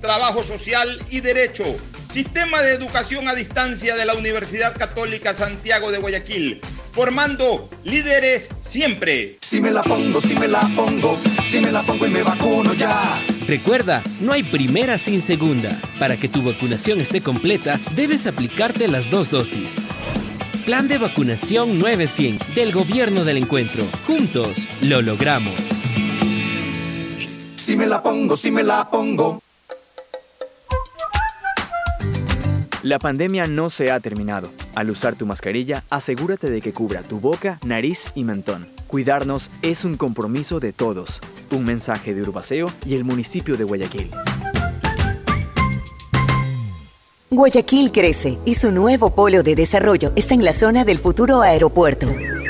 trabajo 0.00 0.42
social 0.42 1.00
y 1.10 1.20
derecho. 1.20 1.64
Sistema 2.12 2.62
de 2.62 2.72
educación 2.72 3.28
a 3.28 3.34
distancia 3.34 3.94
de 3.94 4.06
la 4.06 4.14
Universidad 4.14 4.76
Católica 4.76 5.34
Santiago 5.34 5.90
de 5.90 5.98
Guayaquil, 5.98 6.60
formando 6.92 7.68
líderes 7.84 8.48
siempre. 8.62 9.38
Si 9.42 9.60
me 9.60 9.70
la 9.70 9.82
pongo, 9.82 10.20
si 10.20 10.34
me 10.34 10.48
la 10.48 10.60
pongo, 10.74 11.16
si 11.44 11.60
me 11.60 11.70
la 11.70 11.82
pongo 11.82 12.06
y 12.06 12.10
me 12.10 12.22
vacuno 12.22 12.72
ya. 12.74 13.18
Recuerda, 13.46 14.02
no 14.20 14.32
hay 14.32 14.42
primera 14.42 14.96
sin 14.98 15.20
segunda. 15.20 15.78
Para 15.98 16.16
que 16.16 16.28
tu 16.28 16.42
vacunación 16.42 17.00
esté 17.00 17.20
completa, 17.20 17.78
debes 17.94 18.26
aplicarte 18.26 18.88
las 18.88 19.10
dos 19.10 19.30
dosis. 19.30 19.82
Plan 20.64 20.88
de 20.88 20.98
vacunación 20.98 21.78
900 21.78 22.54
del 22.54 22.72
Gobierno 22.72 23.24
del 23.24 23.38
Encuentro. 23.38 23.84
Juntos 24.06 24.66
lo 24.82 25.02
logramos. 25.02 25.54
Si 27.56 27.76
me 27.76 27.86
la 27.86 28.02
pongo, 28.02 28.36
si 28.36 28.50
me 28.50 28.62
la 28.62 28.90
pongo. 28.90 29.42
La 32.84 33.00
pandemia 33.00 33.48
no 33.48 33.70
se 33.70 33.90
ha 33.90 33.98
terminado. 33.98 34.50
Al 34.76 34.88
usar 34.90 35.16
tu 35.16 35.26
mascarilla, 35.26 35.82
asegúrate 35.90 36.48
de 36.48 36.60
que 36.60 36.72
cubra 36.72 37.02
tu 37.02 37.18
boca, 37.18 37.58
nariz 37.64 38.12
y 38.14 38.22
mentón. 38.22 38.68
Cuidarnos 38.86 39.50
es 39.62 39.84
un 39.84 39.96
compromiso 39.96 40.60
de 40.60 40.72
todos. 40.72 41.20
Un 41.50 41.64
mensaje 41.64 42.14
de 42.14 42.22
Urbaceo 42.22 42.70
y 42.86 42.94
el 42.94 43.02
municipio 43.02 43.56
de 43.56 43.64
Guayaquil. 43.64 44.10
Guayaquil 47.30 47.90
crece 47.90 48.38
y 48.44 48.54
su 48.54 48.70
nuevo 48.70 49.12
polo 49.12 49.42
de 49.42 49.56
desarrollo 49.56 50.12
está 50.14 50.34
en 50.34 50.44
la 50.44 50.52
zona 50.52 50.84
del 50.84 51.00
futuro 51.00 51.42
aeropuerto. 51.42 52.06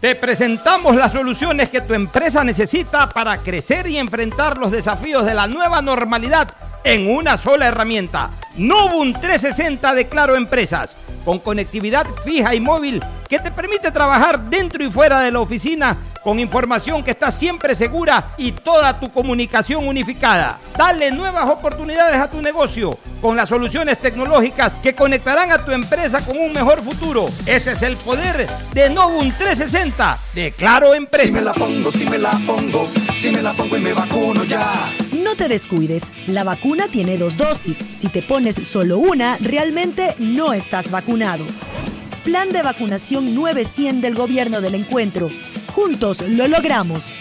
Te 0.00 0.14
presentamos 0.14 0.94
las 0.94 1.10
soluciones 1.10 1.70
que 1.70 1.80
tu 1.80 1.92
empresa 1.92 2.44
necesita 2.44 3.08
para 3.08 3.38
crecer 3.38 3.88
y 3.88 3.98
enfrentar 3.98 4.56
los 4.56 4.70
desafíos 4.70 5.26
de 5.26 5.34
la 5.34 5.48
nueva 5.48 5.82
normalidad 5.82 6.48
en 6.84 7.10
una 7.10 7.36
sola 7.36 7.66
herramienta. 7.66 8.30
Nubun 8.56 9.14
360 9.14 9.94
de 9.96 10.06
Claro 10.06 10.36
Empresas, 10.36 10.96
con 11.24 11.40
conectividad 11.40 12.06
fija 12.24 12.54
y 12.54 12.60
móvil 12.60 13.02
que 13.28 13.38
te 13.38 13.50
permite 13.50 13.90
trabajar 13.90 14.40
dentro 14.40 14.82
y 14.82 14.90
fuera 14.90 15.20
de 15.20 15.30
la 15.30 15.40
oficina 15.40 15.96
con 16.22 16.40
información 16.40 17.02
que 17.04 17.12
está 17.12 17.30
siempre 17.30 17.74
segura 17.74 18.32
y 18.36 18.52
toda 18.52 18.98
tu 18.98 19.10
comunicación 19.12 19.86
unificada. 19.86 20.58
Dale 20.76 21.10
nuevas 21.10 21.48
oportunidades 21.48 22.20
a 22.20 22.30
tu 22.30 22.42
negocio 22.42 22.98
con 23.20 23.36
las 23.36 23.48
soluciones 23.48 23.98
tecnológicas 23.98 24.74
que 24.76 24.94
conectarán 24.94 25.52
a 25.52 25.64
tu 25.64 25.72
empresa 25.72 26.20
con 26.20 26.38
un 26.38 26.52
mejor 26.52 26.82
futuro. 26.82 27.26
Ese 27.46 27.72
es 27.72 27.82
el 27.82 27.96
poder 27.96 28.46
de 28.72 28.90
Novum 28.90 29.30
360 29.30 30.18
de 30.34 30.52
Claro 30.52 30.86
Si 30.86 30.92
me 30.92 30.96
Empresas. 30.98 31.42
la 31.42 31.54
pongo, 31.54 31.90
si 31.90 32.06
me 32.06 32.18
la 32.18 32.30
pongo, 32.46 32.86
si 33.14 33.30
me 33.30 33.42
la 33.42 33.52
pongo 33.52 33.76
y 33.76 33.80
me 33.80 33.92
vacuno 33.92 34.44
ya. 34.44 34.86
No 35.12 35.34
te 35.34 35.48
descuides, 35.48 36.12
la 36.26 36.44
vacuna 36.44 36.84
tiene 36.90 37.16
dos 37.18 37.36
dosis. 37.36 37.86
Si 37.94 38.08
te 38.08 38.22
pones 38.22 38.56
solo 38.68 38.98
una, 38.98 39.36
realmente 39.40 40.14
no 40.18 40.52
estás 40.52 40.90
vacunado. 40.90 41.44
Plan 42.28 42.52
de 42.52 42.62
vacunación 42.62 43.34
900 43.34 44.02
del 44.02 44.14
Gobierno 44.14 44.60
del 44.60 44.74
Encuentro. 44.74 45.30
Juntos 45.72 46.20
lo 46.20 46.46
logramos. 46.46 47.16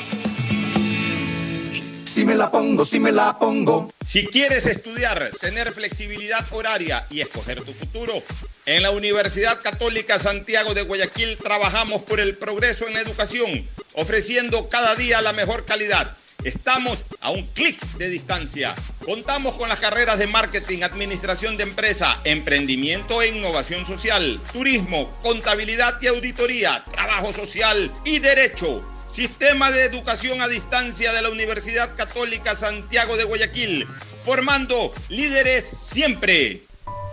si 2.03 2.25
me 2.25 2.35
la 2.35 2.51
pongo, 2.51 2.83
si 2.83 2.99
me 2.99 3.13
la 3.13 3.39
pongo. 3.39 3.89
Si 4.05 4.27
quieres 4.27 4.65
estudiar, 4.65 5.31
tener 5.39 5.71
flexibilidad 5.71 6.45
horaria 6.51 7.05
y 7.09 7.21
escoger 7.21 7.61
tu 7.61 7.71
futuro, 7.71 8.21
en 8.65 8.83
la 8.83 8.91
Universidad 8.91 9.61
Católica 9.61 10.19
Santiago 10.19 10.73
de 10.73 10.81
Guayaquil 10.81 11.37
trabajamos 11.37 12.03
por 12.03 12.19
el 12.19 12.35
progreso 12.35 12.85
en 12.85 12.95
la 12.95 12.99
educación, 12.99 13.65
ofreciendo 13.93 14.67
cada 14.67 14.93
día 14.95 15.21
la 15.21 15.31
mejor 15.31 15.63
calidad. 15.63 16.17
Estamos 16.43 17.03
a 17.21 17.31
un 17.31 17.45
clic 17.47 17.79
de 17.97 18.09
distancia. 18.09 18.75
Contamos 19.03 19.55
con 19.55 19.69
las 19.69 19.79
carreras 19.79 20.19
de 20.19 20.27
marketing, 20.27 20.83
administración 20.83 21.57
de 21.57 21.63
empresa, 21.63 22.21
emprendimiento 22.23 23.21
e 23.21 23.29
innovación 23.29 23.85
social, 23.85 24.39
turismo, 24.53 25.09
contabilidad 25.21 25.99
y 26.01 26.07
auditoría, 26.07 26.83
trabajo 26.91 27.33
social 27.33 27.91
y 28.05 28.19
derecho. 28.19 28.83
Sistema 29.07 29.71
de 29.71 29.85
Educación 29.85 30.41
a 30.41 30.47
Distancia 30.47 31.11
de 31.11 31.21
la 31.21 31.29
Universidad 31.29 31.95
Católica 31.95 32.55
Santiago 32.55 33.17
de 33.17 33.23
Guayaquil, 33.23 33.87
formando 34.23 34.93
líderes 35.09 35.73
siempre. 35.89 36.61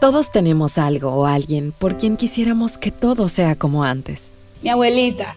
Todos 0.01 0.31
tenemos 0.31 0.77
algo 0.77 1.11
o 1.11 1.27
alguien 1.27 1.73
por 1.73 1.97
quien 1.97 2.17
quisiéramos 2.17 2.77
que 2.77 2.91
todo 2.91 3.29
sea 3.29 3.57
como 3.57 3.85
antes. 3.85 4.33
Mi 4.63 4.71
abuelita, 4.71 5.37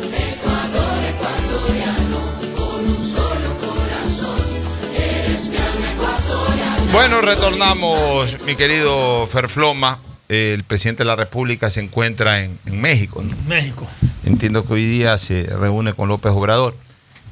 Bueno, 6.91 7.21
retornamos, 7.21 8.41
mi 8.45 8.55
querido 8.55 9.25
Ferfloma. 9.27 9.99
El 10.27 10.63
presidente 10.63 11.03
de 11.03 11.07
la 11.07 11.15
República 11.15 11.69
se 11.69 11.79
encuentra 11.79 12.43
en, 12.43 12.59
en 12.65 12.81
México. 12.81 13.23
¿no? 13.23 13.35
México. 13.47 13.87
Entiendo 14.25 14.65
que 14.65 14.73
hoy 14.73 14.85
día 14.85 15.17
se 15.17 15.43
reúne 15.43 15.93
con 15.93 16.09
López 16.09 16.31
Obrador. 16.33 16.75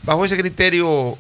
Bajo 0.03 0.25
ese 0.25 0.37
criterio, 0.37 1.17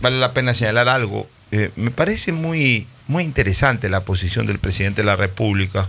vale 0.00 0.18
la 0.18 0.32
pena 0.32 0.54
señalar 0.54 0.88
algo. 0.88 1.26
Eh, 1.52 1.70
me 1.76 1.90
parece 1.90 2.32
muy, 2.32 2.86
muy 3.08 3.24
interesante 3.24 3.88
la 3.88 4.00
posición 4.00 4.46
del 4.46 4.58
presidente 4.58 5.02
de 5.02 5.06
la 5.06 5.16
República 5.16 5.86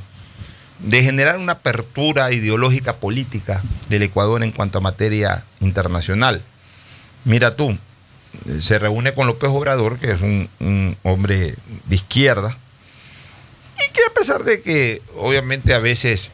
de 0.80 1.04
generar 1.04 1.38
una 1.38 1.54
apertura 1.54 2.32
ideológica 2.32 2.98
política 2.98 3.62
del 3.90 4.04
Ecuador 4.04 4.44
en 4.44 4.52
cuanto 4.52 4.78
a 4.78 4.82
materia 4.82 5.44
internacional. 5.60 6.42
Mira 7.26 7.56
tú, 7.56 7.78
se 8.60 8.80
reúne 8.80 9.14
con 9.14 9.28
López 9.28 9.50
Obrador, 9.50 10.00
que 10.00 10.12
es 10.12 10.22
un, 10.22 10.50
un 10.60 10.98
hombre 11.04 11.56
de 11.86 11.96
izquierda, 11.96 12.58
y 13.76 13.92
que 13.92 14.02
a 14.10 14.14
pesar 14.14 14.44
de 14.44 14.62
que 14.62 15.02
obviamente 15.18 15.74
a 15.74 15.80
veces, 15.80 16.30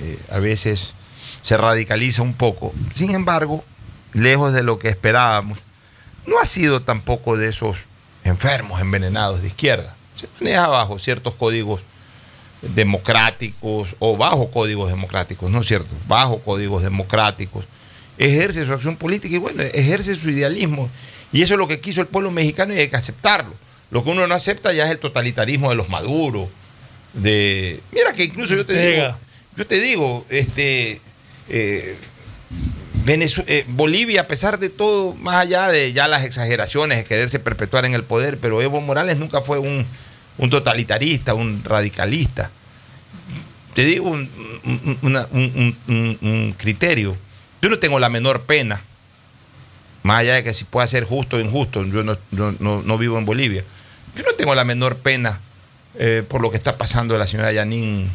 eh, 0.00 0.18
a 0.30 0.38
veces 0.38 0.94
se 1.42 1.56
radicaliza 1.56 2.22
un 2.22 2.34
poco, 2.34 2.72
sin 2.94 3.14
embargo, 3.14 3.64
lejos 4.12 4.52
de 4.52 4.62
lo 4.62 4.78
que 4.78 4.88
esperábamos, 4.88 5.58
no 6.26 6.38
ha 6.38 6.46
sido 6.46 6.82
tampoco 6.82 7.36
de 7.36 7.48
esos 7.48 7.86
enfermos 8.24 8.80
envenenados 8.80 9.42
de 9.42 9.48
izquierda. 9.48 9.96
Se 10.16 10.28
maneja 10.38 10.68
bajo 10.68 10.98
ciertos 10.98 11.34
códigos 11.34 11.82
democráticos 12.62 13.94
o 13.98 14.16
bajo 14.16 14.50
códigos 14.50 14.90
democráticos, 14.90 15.50
¿no 15.50 15.60
es 15.60 15.66
cierto? 15.66 15.90
Bajo 16.06 16.40
códigos 16.40 16.82
democráticos. 16.82 17.64
Ejerce 18.20 18.66
su 18.66 18.72
acción 18.74 18.96
política 18.96 19.34
y 19.34 19.38
bueno, 19.38 19.62
ejerce 19.62 20.14
su 20.14 20.28
idealismo. 20.28 20.90
Y 21.32 21.40
eso 21.42 21.54
es 21.54 21.58
lo 21.58 21.66
que 21.66 21.80
quiso 21.80 22.02
el 22.02 22.06
pueblo 22.06 22.30
mexicano 22.30 22.74
y 22.74 22.78
hay 22.78 22.88
que 22.88 22.96
aceptarlo. 22.96 23.54
Lo 23.90 24.04
que 24.04 24.10
uno 24.10 24.26
no 24.26 24.34
acepta 24.34 24.72
ya 24.74 24.84
es 24.84 24.90
el 24.90 24.98
totalitarismo 24.98 25.70
de 25.70 25.76
los 25.76 25.88
maduros. 25.88 26.48
De... 27.14 27.80
Mira 27.92 28.12
que 28.12 28.24
incluso 28.24 28.54
yo 28.54 28.66
te 28.66 28.74
digo, 28.92 29.16
yo 29.56 29.66
te 29.66 29.80
digo, 29.80 30.26
este 30.28 31.00
eh, 31.48 31.96
eh, 33.06 33.64
Bolivia, 33.68 34.20
a 34.22 34.26
pesar 34.28 34.58
de 34.58 34.68
todo, 34.68 35.14
más 35.14 35.36
allá 35.36 35.68
de 35.68 35.92
ya 35.92 36.06
las 36.06 36.24
exageraciones 36.24 36.98
de 36.98 37.04
quererse 37.04 37.38
perpetuar 37.38 37.84
en 37.86 37.94
el 37.94 38.04
poder, 38.04 38.38
pero 38.38 38.60
Evo 38.60 38.80
Morales 38.80 39.16
nunca 39.16 39.40
fue 39.40 39.58
un, 39.58 39.86
un 40.38 40.50
totalitarista, 40.50 41.34
un 41.34 41.62
radicalista. 41.64 42.50
te 43.74 43.84
digo 43.84 44.10
un, 44.10 44.28
un- 44.64 44.98
una- 45.02 45.26
un- 45.32 45.76
un- 45.88 46.18
un 46.20 46.54
criterio. 46.58 47.16
Yo 47.62 47.68
no 47.68 47.78
tengo 47.78 47.98
la 47.98 48.08
menor 48.08 48.42
pena, 48.42 48.80
más 50.02 50.20
allá 50.20 50.34
de 50.34 50.44
que 50.44 50.54
si 50.54 50.64
pueda 50.64 50.86
ser 50.86 51.04
justo 51.04 51.36
o 51.36 51.40
injusto, 51.40 51.84
yo 51.84 52.02
no, 52.02 52.16
no- 52.30 52.54
no- 52.58 52.82
no 52.82 52.98
vivo 52.98 53.18
en 53.18 53.24
Bolivia. 53.26 53.64
Yo 54.16 54.24
no 54.24 54.32
tengo 54.34 54.54
la 54.54 54.64
menor 54.64 54.96
pena 54.98 55.40
eh, 55.98 56.22
por 56.26 56.40
lo 56.40 56.50
que 56.50 56.56
está 56.56 56.76
pasando 56.78 57.18
la 57.18 57.26
señora 57.26 57.52
Yanin, 57.52 58.10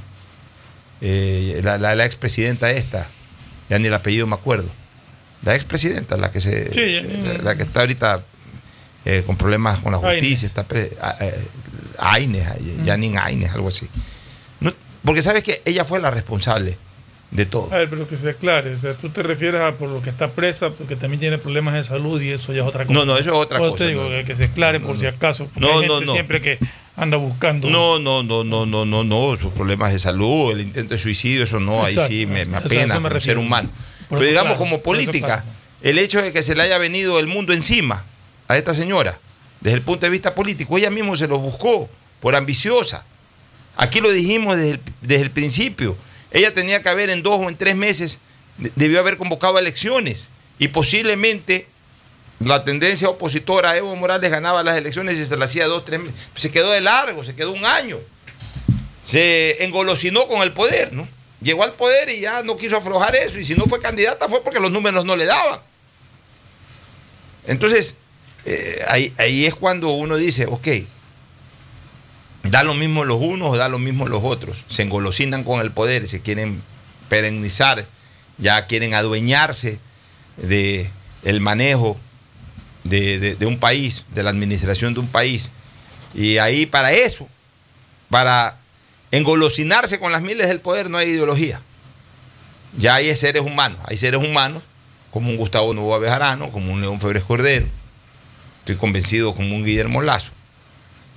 eh, 1.01 1.61
la, 1.63 1.77
la, 1.77 1.93
la 1.95 2.05
expresidenta 2.05 2.71
esta, 2.71 3.07
ya 3.69 3.79
ni 3.79 3.87
el 3.87 3.93
apellido 3.93 4.27
me 4.27 4.35
acuerdo. 4.35 4.69
La 5.43 5.55
expresidenta, 5.55 6.17
la 6.17 6.31
que 6.31 6.41
se 6.41 6.71
Sí, 6.73 6.79
eh, 6.81 7.21
la, 7.37 7.43
la 7.51 7.55
que 7.55 7.63
está 7.63 7.81
ahorita 7.81 8.23
eh, 9.03 9.23
con 9.25 9.37
problemas 9.37 9.79
con 9.79 9.91
la 9.91 9.99
justicia, 9.99 10.47
está 10.47 10.63
pre- 10.63 10.91
a- 11.01 11.17
eh, 11.19 11.47
Áñez, 11.99 12.47
eh, 12.57 12.77
Yanin 12.83 13.17
Áñez, 13.17 13.51
algo 13.51 13.67
así. 13.67 13.87
No, 14.61 14.73
porque 15.03 15.21
sabes 15.21 15.43
que 15.43 15.61
ella 15.65 15.85
fue 15.85 15.99
la 15.99 16.09
responsable 16.11 16.77
de 17.32 17.45
todo. 17.45 17.73
A 17.73 17.78
ver, 17.78 17.89
pero 17.89 18.07
que 18.07 18.17
se 18.17 18.30
aclare. 18.30 18.73
O 18.73 18.78
sea, 18.78 18.93
tú 18.93 19.09
te 19.09 19.23
refieres 19.23 19.61
a 19.61 19.73
por 19.73 19.89
lo 19.89 20.01
que 20.01 20.09
está 20.09 20.30
presa, 20.30 20.69
porque 20.69 20.95
también 20.95 21.19
tiene 21.19 21.38
problemas 21.38 21.73
de 21.73 21.84
salud 21.84 22.21
y 22.21 22.30
eso 22.30 22.53
ya 22.53 22.61
es 22.61 22.67
otra 22.67 22.86
cosa. 22.86 22.97
No, 22.97 23.05
no, 23.05 23.17
eso 23.17 23.32
es 23.32 23.38
otra 23.38 23.57
cosa, 23.59 23.76
te 23.76 23.88
digo 23.88 24.03
no. 24.03 24.09
que, 24.09 24.23
que 24.23 24.36
se 24.36 24.45
aclare 24.45 24.80
por 24.80 24.97
si 24.97 25.05
acaso. 25.05 25.45
Porque 25.45 25.59
No, 25.59 25.80
hay 25.80 25.88
no, 25.88 25.93
gente 25.95 26.05
no. 26.05 26.13
siempre 26.13 26.41
que 26.41 26.59
anda 26.95 27.17
buscando. 27.17 27.69
No, 27.69 27.99
no, 27.99 28.23
no, 28.23 28.43
no, 28.43 28.65
no, 28.65 28.86
no, 28.86 29.03
no, 29.03 29.38
sus 29.38 29.51
problemas 29.53 29.91
de 29.91 29.99
salud, 29.99 30.51
el 30.51 30.61
intento 30.61 30.93
de 30.93 30.99
suicidio, 30.99 31.43
eso 31.43 31.59
no, 31.59 31.84
ahí 31.84 31.95
sí 32.07 32.26
me, 32.26 32.45
me 32.45 32.57
apena 32.57 32.99
me 32.99 33.19
ser 33.19 33.38
humano. 33.38 33.69
Por 34.07 34.19
Pero 34.19 34.30
digamos 34.30 34.53
claro, 34.53 34.59
como 34.59 34.82
política, 34.82 35.43
el 35.82 35.97
hecho 35.97 36.21
de 36.21 36.32
que 36.32 36.43
se 36.43 36.55
le 36.55 36.61
haya 36.61 36.78
venido 36.78 37.19
el 37.19 37.28
mundo 37.28 37.53
encima 37.53 38.05
a 38.47 38.57
esta 38.57 38.73
señora, 38.73 39.17
desde 39.61 39.78
el 39.78 39.82
punto 39.84 40.05
de 40.05 40.11
vista 40.11 40.36
político, 40.36 40.78
ella 40.78 40.91
misma 40.91 41.15
se 41.15 41.28
lo 41.28 41.39
buscó 41.39 41.89
por 42.19 42.36
ambiciosa. 42.36 43.03
Aquí 43.78 43.99
lo 43.99 44.11
dijimos 44.11 44.55
desde 44.55 44.71
el, 44.71 44.80
desde 45.01 45.23
el 45.23 45.32
principio. 45.32 45.97
Ella 46.36 46.53
tenía 46.53 46.81
que 46.81 46.89
haber 46.89 47.09
en 47.09 47.23
dos 47.23 47.39
o 47.39 47.47
en 47.49 47.55
tres 47.55 47.75
meses, 47.77 48.19
de- 48.57 48.71
debió 48.75 48.99
haber 48.99 49.15
convocado 49.15 49.57
elecciones 49.57 50.25
y 50.59 50.67
posiblemente 50.67 51.65
la 52.39 52.65
tendencia 52.65 53.07
opositora 53.07 53.71
a 53.71 53.77
Evo 53.77 53.95
Morales 53.95 54.29
ganaba 54.29 54.61
las 54.61 54.77
elecciones 54.77 55.17
y 55.17 55.25
se 55.25 55.38
las 55.38 55.49
hacía 55.49 55.65
dos, 55.67 55.86
tres 55.86 56.01
meses. 56.01 56.15
Se 56.36 56.51
quedó 56.51 56.71
de 56.71 56.81
largo, 56.81 57.23
se 57.23 57.33
quedó 57.36 57.53
un 57.53 57.65
año. 57.65 57.97
Se 59.05 59.63
engolosinó 59.63 60.27
con 60.27 60.41
el 60.41 60.51
poder, 60.51 60.91
¿no? 60.91 61.07
Llegó 61.41 61.63
al 61.63 61.71
poder 61.73 62.09
y 62.09 62.19
ya 62.19 62.43
no 62.43 62.57
quiso 62.57 62.75
aflojar 62.75 63.15
eso. 63.15 63.39
Y 63.39 63.45
si 63.45 63.55
no 63.55 63.63
fue 63.65 63.79
candidata 63.81 64.27
fue 64.27 64.43
porque 64.43 64.59
los 64.59 64.71
números 64.71 65.05
no 65.05 65.15
le 65.15 65.25
daban. 65.25 65.61
Entonces, 67.47 67.93
eh, 68.45 68.83
ahí, 68.89 69.13
ahí 69.17 69.45
es 69.45 69.55
cuando 69.55 69.89
uno 69.91 70.17
dice, 70.17 70.45
ok, 70.47 70.67
da 72.51 72.63
lo 72.63 72.73
mismo 72.73 73.05
los 73.05 73.19
unos 73.21 73.49
o 73.53 73.57
da 73.57 73.69
lo 73.69 73.79
mismo 73.79 74.07
los 74.07 74.23
otros. 74.23 74.65
Se 74.67 74.83
engolosinan 74.83 75.43
con 75.43 75.61
el 75.61 75.71
poder 75.71 76.07
se 76.07 76.21
quieren 76.21 76.61
perennizar, 77.09 77.85
ya 78.37 78.65
quieren 78.67 78.93
adueñarse 78.93 79.79
de 80.37 80.89
el 81.23 81.39
manejo 81.41 81.97
de, 82.83 83.19
de- 83.19 83.35
de 83.35 83.45
un 83.45 83.57
país, 83.59 84.05
de 84.13 84.23
la 84.23 84.29
administración 84.29 84.93
de 84.93 84.99
un 84.99 85.07
país. 85.07 85.49
Y 86.13 86.37
ahí 86.37 86.65
para 86.65 86.91
eso, 86.91 87.27
para 88.09 88.57
engolosinarse 89.11 89.99
con 89.99 90.11
las 90.11 90.21
miles 90.21 90.47
del 90.47 90.59
poder, 90.59 90.89
no 90.89 90.97
hay 90.97 91.09
ideología. 91.09 91.61
Ya 92.77 92.95
hay 92.95 93.15
seres 93.15 93.41
humanos, 93.41 93.79
hay 93.85 93.97
seres 93.97 94.21
humanos 94.21 94.61
como 95.11 95.29
un 95.29 95.37
Gustavo 95.37 95.73
Novoa 95.73 95.97
Bejarano, 95.99 96.51
como 96.51 96.73
un 96.73 96.81
León 96.81 96.99
Febres 96.99 97.23
Cordero, 97.23 97.65
estoy 98.59 98.75
convencido 98.75 99.33
como 99.33 99.55
un 99.55 99.63
Guillermo 99.63 100.01
Lazo, 100.01 100.31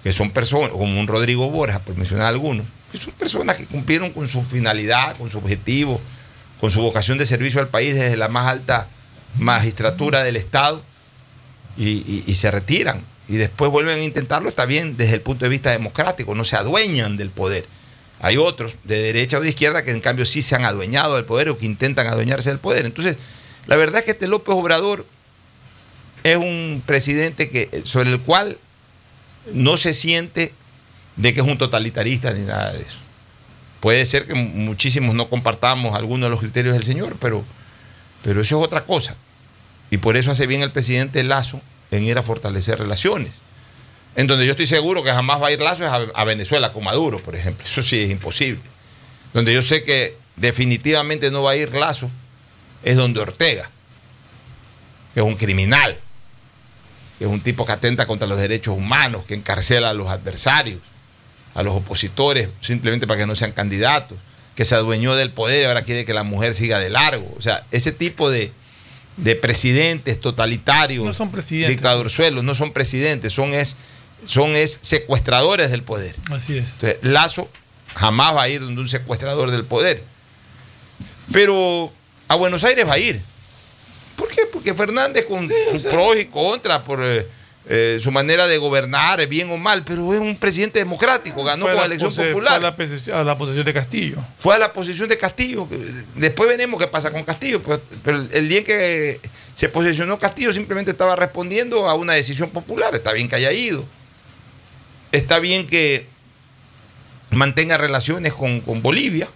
que 0.02 0.12
son 0.12 0.30
personas, 0.30 0.70
como 0.70 0.98
un 1.00 1.06
Rodrigo 1.06 1.50
Borja, 1.50 1.80
por 1.80 1.96
mencionar 1.96 2.26
algunos, 2.26 2.66
que 2.92 2.98
son 2.98 3.12
personas 3.14 3.56
que 3.56 3.66
cumplieron 3.66 4.10
con 4.10 4.26
su 4.28 4.42
finalidad, 4.44 5.16
con 5.16 5.30
su 5.30 5.38
objetivo, 5.38 6.00
con 6.60 6.70
su 6.70 6.80
vocación 6.80 7.18
de 7.18 7.26
servicio 7.26 7.60
al 7.60 7.68
país 7.68 7.94
desde 7.94 8.16
la 8.16 8.28
más 8.28 8.46
alta 8.46 8.88
magistratura 9.38 10.22
del 10.24 10.36
Estado 10.36 10.82
y, 11.76 12.24
y- 12.26 12.34
se 12.34 12.50
retiran 12.50 13.02
y 13.28 13.36
después 13.36 13.70
vuelven 13.70 13.98
a 13.98 14.02
intentarlo, 14.02 14.48
está 14.48 14.64
bien 14.64 14.96
desde 14.96 15.14
el 15.14 15.20
punto 15.20 15.44
de 15.44 15.50
vista 15.50 15.70
democrático, 15.70 16.34
no 16.34 16.44
se 16.44 16.56
adueñan 16.56 17.16
del 17.16 17.30
poder. 17.30 17.66
Hay 18.20 18.36
otros 18.36 18.74
de 18.84 18.98
derecha 19.00 19.38
o 19.38 19.40
de 19.40 19.50
izquierda 19.50 19.82
que 19.84 19.90
en 19.92 20.00
cambio 20.00 20.24
sí 20.26 20.42
se 20.42 20.56
han 20.56 20.64
adueñado 20.64 21.14
del 21.16 21.24
poder 21.24 21.50
o 21.50 21.58
que 21.58 21.66
intentan 21.66 22.06
adueñarse 22.08 22.48
del 22.48 22.58
poder. 22.58 22.86
Entonces, 22.86 23.16
la 23.66 23.76
verdad 23.76 23.98
es 24.00 24.06
que 24.06 24.10
este 24.12 24.26
López 24.28 24.54
Obrador 24.56 25.06
es 26.24 26.36
un 26.36 26.82
presidente 26.84 27.48
que, 27.48 27.82
sobre 27.84 28.10
el 28.10 28.18
cual 28.20 28.58
no 29.52 29.76
se 29.76 29.92
siente 29.92 30.52
de 31.16 31.34
que 31.34 31.40
es 31.40 31.46
un 31.46 31.58
totalitarista 31.58 32.32
ni 32.32 32.46
nada 32.46 32.72
de 32.72 32.82
eso. 32.82 32.98
Puede 33.80 34.04
ser 34.04 34.26
que 34.26 34.34
muchísimos 34.34 35.14
no 35.14 35.28
compartamos 35.28 35.94
algunos 35.94 36.26
de 36.26 36.30
los 36.30 36.40
criterios 36.40 36.74
del 36.74 36.82
señor, 36.82 37.16
pero, 37.20 37.44
pero 38.22 38.40
eso 38.40 38.58
es 38.58 38.64
otra 38.64 38.84
cosa. 38.84 39.16
Y 39.90 39.98
por 39.98 40.16
eso 40.16 40.30
hace 40.30 40.46
bien 40.46 40.62
el 40.62 40.72
presidente 40.72 41.22
Lazo 41.22 41.60
en 41.90 42.04
ir 42.04 42.18
a 42.18 42.22
fortalecer 42.22 42.78
relaciones. 42.78 43.32
En 44.16 44.26
donde 44.26 44.46
yo 44.46 44.52
estoy 44.52 44.66
seguro 44.66 45.04
que 45.04 45.12
jamás 45.12 45.40
va 45.40 45.48
a 45.48 45.52
ir 45.52 45.60
Lazo 45.60 45.84
es 45.84 45.90
a, 45.90 46.06
a 46.14 46.24
Venezuela 46.24 46.72
con 46.72 46.84
Maduro, 46.84 47.18
por 47.20 47.36
ejemplo. 47.36 47.64
Eso 47.64 47.82
sí 47.82 48.00
es 48.00 48.10
imposible. 48.10 48.60
Donde 49.32 49.54
yo 49.54 49.62
sé 49.62 49.84
que 49.84 50.16
definitivamente 50.36 51.30
no 51.30 51.42
va 51.42 51.52
a 51.52 51.56
ir 51.56 51.74
Lazo 51.74 52.10
es 52.82 52.96
donde 52.96 53.20
Ortega, 53.20 53.70
que 55.14 55.20
es 55.20 55.26
un 55.26 55.36
criminal, 55.36 55.98
que 57.18 57.24
es 57.24 57.30
un 57.30 57.40
tipo 57.40 57.66
que 57.66 57.72
atenta 57.72 58.06
contra 58.06 58.26
los 58.28 58.38
derechos 58.38 58.76
humanos, 58.76 59.24
que 59.26 59.34
encarcela 59.34 59.90
a 59.90 59.94
los 59.94 60.08
adversarios, 60.08 60.80
a 61.54 61.62
los 61.62 61.74
opositores, 61.74 62.48
simplemente 62.60 63.06
para 63.06 63.18
que 63.18 63.26
no 63.26 63.34
sean 63.34 63.52
candidatos, 63.52 64.16
que 64.54 64.64
se 64.64 64.74
adueñó 64.74 65.14
del 65.16 65.30
poder 65.30 65.62
y 65.62 65.64
ahora 65.64 65.82
quiere 65.82 66.04
que 66.04 66.14
la 66.14 66.22
mujer 66.22 66.54
siga 66.54 66.78
de 66.78 66.90
largo. 66.90 67.32
O 67.36 67.42
sea, 67.42 67.64
ese 67.70 67.90
tipo 67.92 68.30
de, 68.30 68.52
de 69.16 69.34
presidentes 69.36 70.20
totalitarios, 70.20 71.04
No 71.04 71.12
son 71.12 71.30
presidentes. 71.32 71.76
dictadorzuelos, 71.76 72.44
no 72.44 72.54
son 72.54 72.72
presidentes, 72.72 73.32
son 73.32 73.52
es, 73.54 73.76
son 74.24 74.54
es 74.56 74.78
secuestradores 74.82 75.70
del 75.70 75.82
poder. 75.82 76.14
Así 76.30 76.58
es. 76.58 76.72
Entonces, 76.74 76.98
Lazo 77.02 77.48
jamás 77.94 78.34
va 78.36 78.42
a 78.42 78.48
ir 78.48 78.60
donde 78.60 78.80
un 78.80 78.88
secuestrador 78.88 79.50
del 79.50 79.64
poder. 79.64 80.02
Pero 81.32 81.92
a 82.28 82.34
Buenos 82.36 82.64
Aires 82.64 82.86
va 82.88 82.94
a 82.94 82.98
ir. 82.98 83.20
¿Por 84.28 84.34
qué? 84.36 84.42
Porque 84.52 84.74
Fernández 84.74 85.24
con 85.26 85.48
pros 85.90 86.16
y 86.18 86.26
contras 86.26 86.82
por 86.82 87.00
eh, 87.02 87.26
eh, 87.70 87.98
su 88.02 88.10
manera 88.12 88.46
de 88.46 88.58
gobernar, 88.58 89.26
bien 89.26 89.50
o 89.50 89.56
mal, 89.56 89.84
pero 89.84 90.12
es 90.12 90.20
un 90.20 90.36
presidente 90.36 90.78
democrático, 90.78 91.42
ganó 91.44 91.64
con 91.66 91.74
la 91.76 91.84
elección 91.84 92.10
pose- 92.10 92.28
popular. 92.32 92.48
fue 92.50 92.66
a 92.66 92.70
la, 92.70 92.76
pose- 92.76 93.12
a 93.12 93.24
la 93.24 93.38
posesión 93.38 93.64
de 93.64 93.72
Castillo. 93.74 94.16
Fue 94.38 94.54
a 94.54 94.58
la 94.58 94.72
posición 94.72 95.08
de 95.08 95.16
Castillo. 95.16 95.66
Después 96.14 96.48
veremos 96.48 96.80
qué 96.80 96.86
pasa 96.86 97.10
con 97.10 97.24
Castillo. 97.24 97.62
Pero, 97.62 97.80
pero 98.04 98.26
el- 98.32 98.48
día 98.48 98.58
en 98.58 98.64
que 98.64 99.20
se 99.54 99.68
posicionó 99.68 100.18
Castillo 100.18 100.52
simplemente 100.52 100.90
estaba 100.92 101.16
respondiendo 101.16 101.88
a 101.88 101.94
una 101.94 102.12
decisión 102.14 102.50
popular. 102.50 102.94
Está 102.94 103.12
bien 103.12 103.28
que 103.28 103.36
haya 103.36 103.52
ido. 103.52 103.84
Está 105.12 105.38
bien 105.38 105.66
que 105.66 106.06
mantenga 107.30 107.76
relaciones 107.76 108.32
con, 108.34 108.60
con 108.60 108.82
Bolivia. 108.82 109.28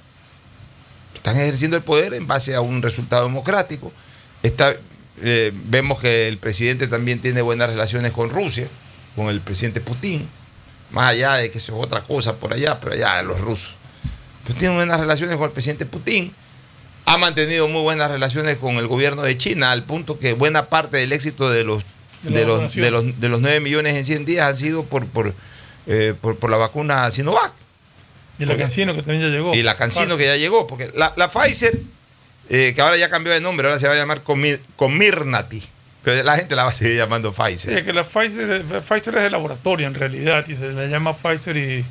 Están 1.15 1.37
ejerciendo 1.39 1.77
el 1.77 1.83
poder 1.83 2.15
en 2.15 2.27
base 2.27 2.55
a 2.55 2.61
un 2.61 2.83
resultado 2.83 3.25
democrático. 3.25 3.93
Está, 4.43 4.77
eh, 5.23 5.53
vemos 5.67 6.01
que 6.01 6.29
el 6.29 6.39
presidente 6.39 6.89
también 6.89 7.21
tiene 7.21 7.43
buenas 7.43 7.71
relaciones 7.71 8.13
con 8.13 8.31
Rusia, 8.31 8.67
con 9.17 9.29
el 9.29 9.41
presidente 9.41 9.81
Putin. 9.81 10.29
Más 10.91 11.11
allá 11.11 11.35
de 11.35 11.51
que 11.51 11.59
eso 11.59 11.77
es 11.79 11.85
otra 11.87 12.03
cosa 12.03 12.37
por 12.37 12.53
allá, 12.53 12.79
pero 12.81 12.95
allá 12.95 13.23
los 13.23 13.41
rusos. 13.41 13.75
Pero 14.47 14.59
tiene 14.59 14.75
buenas 14.75 15.01
relaciones 15.01 15.37
con 15.37 15.47
el 15.47 15.53
presidente 15.53 15.87
Putin. 15.87 16.33
Ha 17.07 17.17
mantenido 17.19 17.69
muy 17.69 17.83
buenas 17.83 18.11
relaciones 18.11 18.59
con 18.59 18.77
el 18.77 18.87
gobierno 18.87 19.23
de 19.23 19.37
China, 19.39 19.73
al 19.73 19.85
punto 19.85 20.19
que 20.19 20.35
buena 20.35 20.67
parte 20.67 20.99
del 20.99 21.13
éxito 21.13 21.51
de 21.51 21.65
los, 21.65 21.83
De 22.23 22.45
los, 22.45 22.73
de 22.75 22.91
los, 22.91 23.21
de 23.21 23.29
los 23.29 23.41
9 23.41 23.61
millones 23.61 23.95
en 23.97 24.05
100 24.05 24.25
días 24.25 24.47
han 24.49 24.57
sido 24.57 24.85
por, 24.85 25.07
por, 25.07 25.35
eh, 25.87 26.15
por, 26.21 26.37
por 26.37 26.51
la 26.51 26.57
vacuna 26.57 27.11
Sinovac. 27.11 27.53
Y 28.39 28.43
la 28.45 28.49
Porque- 28.53 28.63
Cancino 28.63 28.95
que 28.95 29.03
también 29.03 29.23
ya 29.23 29.29
llegó. 29.29 29.55
Y 29.55 29.63
la 29.63 29.77
Cancino 29.77 30.17
que 30.17 30.27
ya 30.27 30.37
llegó, 30.37 30.67
porque 30.67 30.91
la, 30.95 31.13
la 31.17 31.29
Pfizer, 31.31 31.81
eh, 32.55 32.73
que 32.75 32.81
ahora 32.83 32.97
ya 32.99 33.09
cambió 33.09 33.33
de 33.33 33.41
nombre, 33.41 33.67
ahora 33.67 33.81
se 33.81 33.89
va 33.89 33.95
a 33.95 33.97
llamar 33.97 34.23
Comir- 34.23 34.61
Comirnaty. 34.77 35.63
Pero 36.05 36.23
la 36.23 36.37
gente 36.37 36.55
la 36.55 36.65
va 36.65 36.71
a 36.71 36.75
seguir 36.75 36.97
llamando 36.99 37.33
Sí, 37.33 37.41
Pfizer. 37.43 37.79
es 37.79 37.85
que 37.85 37.93
la 37.93 38.05
Pfizer, 38.05 38.63
Pfizer 38.65 39.17
es 39.17 39.23
de 39.25 39.31
laboratorio 39.31 39.87
en 39.87 39.95
realidad 39.95 40.45
y 40.49 40.55
se 40.57 40.71
le 40.73 40.89
llama 40.89 41.15
Pfizer 41.15 41.57
y, 41.57 41.85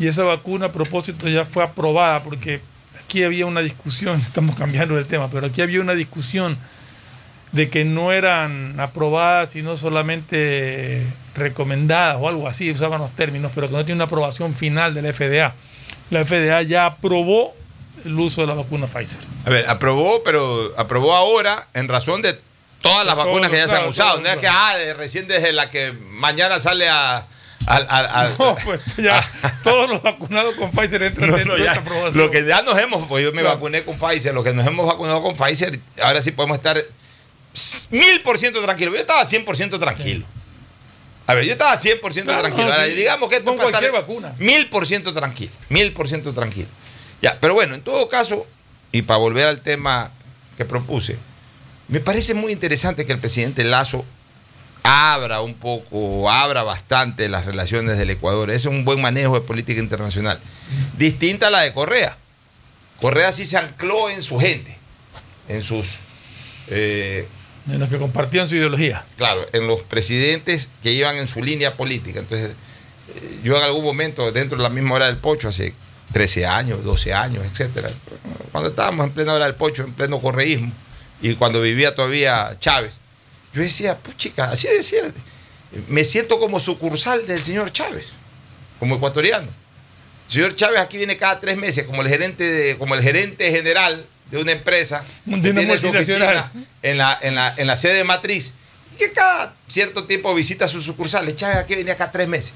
y 0.00 0.06
esa 0.06 0.24
vacuna 0.24 0.66
a 0.66 0.72
propósito 0.72 1.28
ya 1.28 1.44
fue 1.44 1.62
aprobada 1.62 2.22
porque 2.22 2.60
aquí 3.04 3.22
había 3.22 3.46
una 3.46 3.60
discusión, 3.60 4.18
estamos 4.26 4.56
cambiando 4.56 4.96
de 4.96 5.04
tema, 5.04 5.30
pero 5.30 5.46
aquí 5.46 5.60
había 5.62 5.80
una 5.80 5.94
discusión 5.94 6.56
de 7.52 7.68
que 7.68 7.84
no 7.84 8.10
eran 8.12 8.80
aprobadas 8.80 9.50
sino 9.50 9.76
solamente 9.76 11.02
recomendadas 11.36 12.16
o 12.18 12.28
algo 12.28 12.48
así, 12.48 12.70
usaban 12.70 13.00
los 13.00 13.10
términos, 13.12 13.52
pero 13.54 13.68
que 13.68 13.74
no 13.74 13.84
tiene 13.84 13.98
una 13.98 14.04
aprobación 14.04 14.54
final 14.54 14.94
de 14.94 15.02
la 15.02 15.12
FDA. 15.12 15.54
La 16.10 16.24
FDA 16.24 16.62
ya 16.62 16.86
aprobó 16.86 17.54
el 18.04 18.18
uso 18.18 18.40
de 18.42 18.46
la 18.48 18.54
vacuna 18.54 18.86
Pfizer. 18.86 19.18
A 19.44 19.50
ver, 19.50 19.68
aprobó, 19.68 20.22
pero 20.22 20.72
aprobó 20.76 21.14
ahora 21.14 21.66
en 21.74 21.88
razón 21.88 22.22
de 22.22 22.38
todas 22.80 23.06
las 23.06 23.16
De 23.16 23.22
vacunas 23.24 23.50
que 23.50 23.56
ya 23.58 23.68
se 23.68 23.76
han 23.76 23.88
usado. 23.88 24.20
No 24.20 24.28
es 24.28 24.38
que 24.38 24.48
ah, 24.48 24.74
recién 24.96 25.28
desde 25.28 25.52
la 25.52 25.70
que 25.70 25.92
mañana 25.92 26.58
sale 26.60 26.88
a, 26.88 27.26
Al, 27.66 27.86
al- 27.88 28.06
al- 28.06 28.34
No, 28.38 28.56
pues 28.64 28.80
ya 28.96 29.22
todos 29.62 29.88
los 29.88 30.02
vacunados 30.02 30.54
con 30.56 30.70
Pfizer 30.72 31.02
entran 31.04 31.30
No, 31.30 31.36
dentro 31.36 31.52
no, 31.54 31.58
de 31.58 31.64
ya. 31.64 31.70
esta 31.72 31.80
aprobación. 31.82 32.24
Lo 32.24 32.30
que 32.30 32.44
ya 32.44 32.62
nos 32.62 32.76
hemos, 32.78 33.06
pues 33.08 33.22
yo 33.24 33.32
me 33.32 33.42
vacuné 33.42 33.82
con 33.84 33.96
Pfizer, 33.98 34.34
lo 34.34 34.42
que 34.42 34.52
nos 34.52 34.66
hemos 34.66 34.86
vacunado 34.86 35.22
con 35.22 35.34
Pfizer, 35.36 35.78
ahora 36.02 36.20
sí 36.22 36.32
podemos 36.32 36.56
estar 36.56 36.82
mil 37.90 38.20
por 38.22 38.38
ciento 38.38 38.60
tranquilos. 38.62 38.94
Yo 38.94 39.00
estaba 39.00 39.22
100% 39.24 39.78
tranquilo. 39.78 40.24
A 41.26 41.34
ver, 41.34 41.44
yo 41.44 41.52
estaba 41.52 41.76
100% 41.76 42.24
Claro, 42.24 42.40
tranquilo. 42.42 42.64
Ahora, 42.72 42.84
digamos 42.84 43.28
que 43.30 43.36
esto 43.36 43.46
Con 43.50 43.56
cualquier 43.58 43.84
estar 43.84 44.00
vacuna. 44.00 44.34
Mil 44.38 44.68
por 44.68 44.86
ciento 44.88 45.12
tranquilo. 45.12 45.52
Mil 45.68 45.92
por 45.92 46.08
ciento 46.08 46.32
tranquilo. 46.34 46.66
Ya, 47.22 47.38
pero 47.40 47.54
bueno, 47.54 47.74
en 47.74 47.82
todo 47.82 48.08
caso, 48.08 48.46
y 48.90 49.02
para 49.02 49.18
volver 49.18 49.46
al 49.46 49.60
tema 49.60 50.10
que 50.56 50.64
propuse, 50.64 51.16
me 51.88 52.00
parece 52.00 52.34
muy 52.34 52.52
interesante 52.52 53.06
que 53.06 53.12
el 53.12 53.18
presidente 53.18 53.64
Lazo 53.64 54.04
abra 54.82 55.40
un 55.40 55.54
poco, 55.54 56.28
abra 56.28 56.62
bastante 56.64 57.28
las 57.28 57.46
relaciones 57.46 57.98
del 57.98 58.10
Ecuador. 58.10 58.50
Ese 58.50 58.68
es 58.68 58.74
un 58.74 58.84
buen 58.84 59.00
manejo 59.00 59.34
de 59.34 59.40
política 59.42 59.80
internacional. 59.80 60.40
Distinta 60.98 61.46
a 61.46 61.50
la 61.50 61.60
de 61.60 61.72
Correa. 61.72 62.16
Correa 63.00 63.32
sí 63.32 63.46
se 63.46 63.58
ancló 63.58 64.10
en 64.10 64.22
su 64.22 64.38
gente, 64.38 64.76
en 65.48 65.62
sus, 65.62 65.94
eh, 66.68 67.28
En 67.68 67.78
los 67.78 67.88
que 67.88 67.98
compartían 67.98 68.48
su 68.48 68.56
ideología. 68.56 69.04
claro, 69.16 69.46
en 69.52 69.66
los 69.66 69.82
presidentes 69.82 70.70
que 70.82 70.92
iban 70.92 71.16
en 71.16 71.28
su 71.28 71.42
línea 71.42 71.74
política. 71.74 72.20
Entonces, 72.20 72.50
eh, 73.14 73.40
yo 73.44 73.56
en 73.56 73.62
algún 73.62 73.84
momento, 73.84 74.30
dentro 74.32 74.56
de 74.56 74.62
la 74.64 74.68
misma 74.68 74.96
hora 74.96 75.06
del 75.06 75.16
pocho, 75.16 75.48
hace 75.48 75.74
13 76.12 76.46
años, 76.46 76.84
12 76.84 77.12
años, 77.14 77.44
etcétera, 77.50 77.88
cuando 78.52 78.70
estábamos 78.70 79.06
en 79.06 79.12
plena 79.12 79.34
hora 79.34 79.46
del 79.46 79.54
pocho, 79.54 79.84
en 79.84 79.92
pleno 79.92 80.20
correísmo, 80.20 80.72
y 81.20 81.34
cuando 81.36 81.60
vivía 81.60 81.94
todavía 81.94 82.56
Chávez, 82.60 82.94
yo 83.54 83.62
decía, 83.62 83.98
pues 84.02 84.16
chica, 84.16 84.50
así 84.50 84.68
decía, 84.68 85.02
me 85.88 86.04
siento 86.04 86.38
como 86.38 86.60
sucursal 86.60 87.26
del 87.26 87.38
señor 87.42 87.72
Chávez, 87.72 88.12
como 88.78 88.96
ecuatoriano. 88.96 89.48
El 90.28 90.32
señor 90.32 90.56
Chávez 90.56 90.80
aquí 90.80 90.96
viene 90.96 91.16
cada 91.16 91.40
tres 91.40 91.56
meses 91.56 91.86
como 91.86 92.02
el 92.02 92.08
gerente, 92.08 92.44
de- 92.44 92.78
como 92.78 92.94
el 92.94 93.02
gerente 93.02 93.50
general 93.50 94.04
de 94.30 94.38
una 94.38 94.52
empresa 94.52 95.04
De 95.26 95.34
una 95.34 95.42
tiene 95.42 95.78
su 95.78 95.86
multinacional. 95.88 96.50
en 96.82 96.96
la, 96.98 97.18
en, 97.20 97.34
la, 97.34 97.54
en 97.56 97.66
la 97.66 97.76
sede 97.76 98.02
matriz 98.04 98.52
y 98.94 98.96
que 98.96 99.12
cada 99.12 99.54
cierto 99.68 100.04
tiempo 100.04 100.34
visita 100.34 100.66
sus 100.68 100.84
sucursales. 100.84 101.36
Chávez 101.36 101.58
aquí 101.58 101.74
venía 101.74 101.96
cada 101.96 102.10
tres 102.12 102.28
meses. 102.28 102.52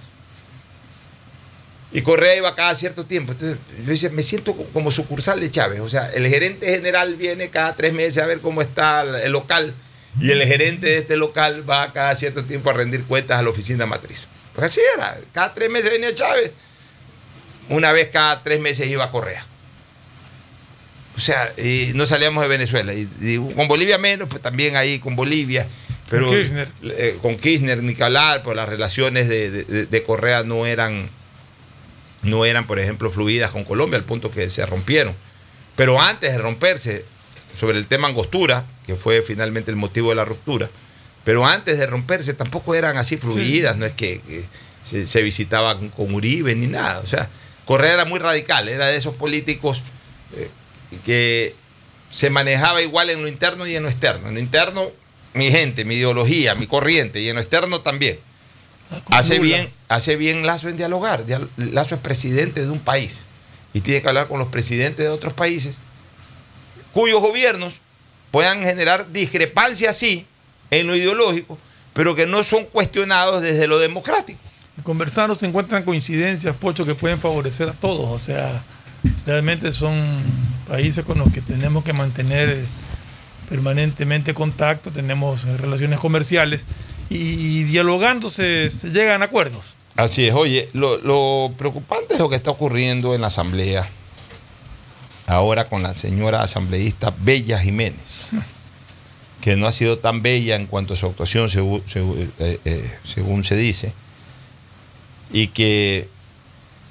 Y 1.96 2.02
Correa 2.02 2.36
iba 2.36 2.54
cada 2.54 2.74
cierto 2.74 3.06
tiempo. 3.06 3.32
Entonces, 3.32 3.58
yo 3.84 3.90
decía, 3.90 4.10
me 4.10 4.22
siento 4.22 4.54
co- 4.54 4.66
como 4.72 4.90
sucursal 4.90 5.40
de 5.40 5.50
Chávez. 5.50 5.80
O 5.80 5.88
sea, 5.88 6.10
el 6.12 6.28
gerente 6.28 6.66
general 6.68 7.14
viene 7.16 7.48
cada 7.48 7.74
tres 7.74 7.92
meses 7.94 8.18
a 8.22 8.26
ver 8.26 8.40
cómo 8.40 8.60
está 8.60 9.00
el 9.02 9.32
local 9.32 9.72
y 10.20 10.30
el 10.30 10.42
gerente 10.44 10.86
de 10.88 10.98
este 10.98 11.16
local 11.16 11.68
va 11.68 11.92
cada 11.92 12.14
cierto 12.14 12.44
tiempo 12.44 12.68
a 12.70 12.74
rendir 12.74 13.02
cuentas 13.04 13.38
a 13.38 13.42
la 13.42 13.48
oficina 13.50 13.86
matriz. 13.86 14.26
Pues 14.54 14.70
así 14.70 14.80
era. 14.96 15.16
Cada 15.32 15.54
tres 15.54 15.70
meses 15.70 15.90
venía 15.90 16.14
Chávez. 16.14 16.52
Una 17.68 17.92
vez 17.92 18.08
cada 18.12 18.42
tres 18.42 18.60
meses 18.60 18.88
iba 18.88 19.10
Correa. 19.10 19.44
O 21.16 21.20
sea, 21.20 21.50
y 21.56 21.92
no 21.94 22.04
salíamos 22.04 22.42
de 22.42 22.48
Venezuela. 22.48 22.92
Y, 22.92 23.08
y 23.20 23.36
con 23.54 23.68
Bolivia 23.68 23.96
menos, 23.96 24.28
pues 24.28 24.42
también 24.42 24.76
ahí 24.76 24.98
con 24.98 25.16
Bolivia. 25.16 25.66
Pero, 26.10 26.26
Con 26.26 26.36
Kirchner. 26.36 26.68
eh, 26.82 27.18
con 27.22 27.36
Kirchner, 27.36 27.82
ni 27.82 27.94
que 27.94 28.04
hablar, 28.04 28.42
pues 28.42 28.54
las 28.54 28.68
relaciones 28.68 29.28
de, 29.28 29.50
de- 29.50 29.86
de 29.86 30.02
Correa 30.04 30.42
no 30.44 30.66
eran, 30.66 31.08
no 32.26 32.44
eran, 32.44 32.66
por 32.66 32.78
ejemplo, 32.78 33.10
fluidas 33.10 33.50
con 33.50 33.64
Colombia, 33.64 33.98
al 33.98 34.04
punto 34.04 34.30
que 34.30 34.50
se 34.50 34.64
rompieron. 34.66 35.14
Pero 35.76 36.00
antes 36.00 36.32
de 36.32 36.38
romperse, 36.38 37.04
sobre 37.58 37.78
el 37.78 37.86
tema 37.86 38.08
Angostura, 38.08 38.66
que 38.86 38.96
fue 38.96 39.22
finalmente 39.22 39.70
el 39.70 39.76
motivo 39.76 40.10
de 40.10 40.16
la 40.16 40.24
ruptura, 40.24 40.68
pero 41.24 41.46
antes 41.46 41.78
de 41.78 41.86
romperse 41.86 42.34
tampoco 42.34 42.74
eran 42.74 42.96
así 42.98 43.16
fluidas, 43.16 43.76
no 43.76 43.86
es 43.86 43.92
que, 43.94 44.20
que 44.20 44.44
se, 44.84 45.06
se 45.06 45.22
visitaban 45.22 45.88
con 45.88 46.14
Uribe 46.14 46.54
ni 46.54 46.66
nada. 46.66 47.00
O 47.00 47.06
sea, 47.06 47.28
Correa 47.64 47.94
era 47.94 48.04
muy 48.04 48.20
radical, 48.20 48.68
era 48.68 48.86
de 48.86 48.96
esos 48.96 49.14
políticos 49.16 49.82
eh, 50.36 50.48
que 51.04 51.54
se 52.10 52.30
manejaba 52.30 52.80
igual 52.80 53.10
en 53.10 53.22
lo 53.22 53.28
interno 53.28 53.66
y 53.66 53.74
en 53.74 53.82
lo 53.82 53.88
externo. 53.88 54.28
En 54.28 54.34
lo 54.34 54.40
interno, 54.40 54.90
mi 55.34 55.50
gente, 55.50 55.84
mi 55.84 55.96
ideología, 55.96 56.54
mi 56.54 56.66
corriente, 56.66 57.20
y 57.20 57.28
en 57.28 57.34
lo 57.34 57.42
externo 57.42 57.80
también. 57.80 58.18
Hace 59.10 59.38
bien, 59.38 59.68
hace 59.88 60.16
bien 60.16 60.46
Lazo 60.46 60.68
en 60.68 60.76
dialogar. 60.76 61.24
Dial- 61.26 61.48
Lazo 61.56 61.94
es 61.96 62.00
presidente 62.00 62.62
de 62.64 62.70
un 62.70 62.78
país 62.80 63.18
y 63.74 63.80
tiene 63.80 64.00
que 64.02 64.08
hablar 64.08 64.28
con 64.28 64.38
los 64.38 64.48
presidentes 64.48 65.04
de 65.04 65.08
otros 65.10 65.32
países 65.32 65.76
cuyos 66.92 67.20
gobiernos 67.20 67.74
puedan 68.30 68.62
generar 68.62 69.12
discrepancias, 69.12 69.96
sí, 69.98 70.26
en 70.70 70.86
lo 70.86 70.96
ideológico, 70.96 71.58
pero 71.92 72.14
que 72.14 72.26
no 72.26 72.42
son 72.42 72.64
cuestionados 72.64 73.42
desde 73.42 73.66
lo 73.66 73.78
democrático. 73.78 74.38
Conversando 74.82 75.34
se 75.34 75.46
encuentran 75.46 75.82
coincidencias, 75.84 76.54
Pocho, 76.56 76.84
que 76.84 76.94
pueden 76.94 77.18
favorecer 77.18 77.68
a 77.68 77.72
todos. 77.72 78.10
O 78.10 78.18
sea, 78.18 78.62
realmente 79.26 79.72
son 79.72 79.94
países 80.68 81.04
con 81.04 81.18
los 81.18 81.32
que 81.32 81.40
tenemos 81.40 81.82
que 81.84 81.92
mantener 81.92 82.48
eh, 82.50 82.64
permanentemente 83.48 84.34
contacto, 84.34 84.90
tenemos 84.90 85.44
eh, 85.44 85.56
relaciones 85.56 85.98
comerciales 86.00 86.62
y, 87.10 87.64
dialogando 87.64 88.30
se, 88.30 88.70
llegan 88.92 89.22
a 89.22 89.26
acuerdos. 89.26 89.76
Así 89.96 90.26
es, 90.26 90.34
oye, 90.34 90.68
lo, 90.74 91.52
preocupante 91.56 92.14
es 92.14 92.20
lo 92.20 92.28
que 92.28 92.36
está 92.36 92.50
ocurriendo 92.50 93.14
en 93.14 93.22
la 93.22 93.28
Asamblea 93.28 93.88
ahora 95.26 95.68
con 95.68 95.82
la 95.82 95.92
señora 95.94 96.42
asambleísta 96.42 97.12
Bella 97.18 97.58
Jiménez, 97.58 98.28
que 99.40 99.56
no 99.56 99.66
ha 99.66 99.72
sido 99.72 99.98
tan 99.98 100.22
bella 100.22 100.56
en 100.56 100.66
cuanto 100.66 100.94
a 100.94 100.96
su 100.96 101.06
actuación, 101.06 101.48
según, 101.48 101.82
según, 101.86 102.32
eh, 102.38 102.60
eh, 102.64 102.98
según 103.04 103.44
se 103.44 103.56
dice, 103.56 103.92
y 105.32 105.48
que 105.48 106.08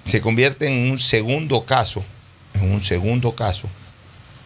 se 0.06 0.22
convierte 0.22 0.68
en 0.68 0.92
un 0.92 1.00
segundo 1.00 1.66
caso, 1.66 2.04
en 2.54 2.72
un 2.72 2.84
segundo 2.84 3.36
caso, 3.36 3.70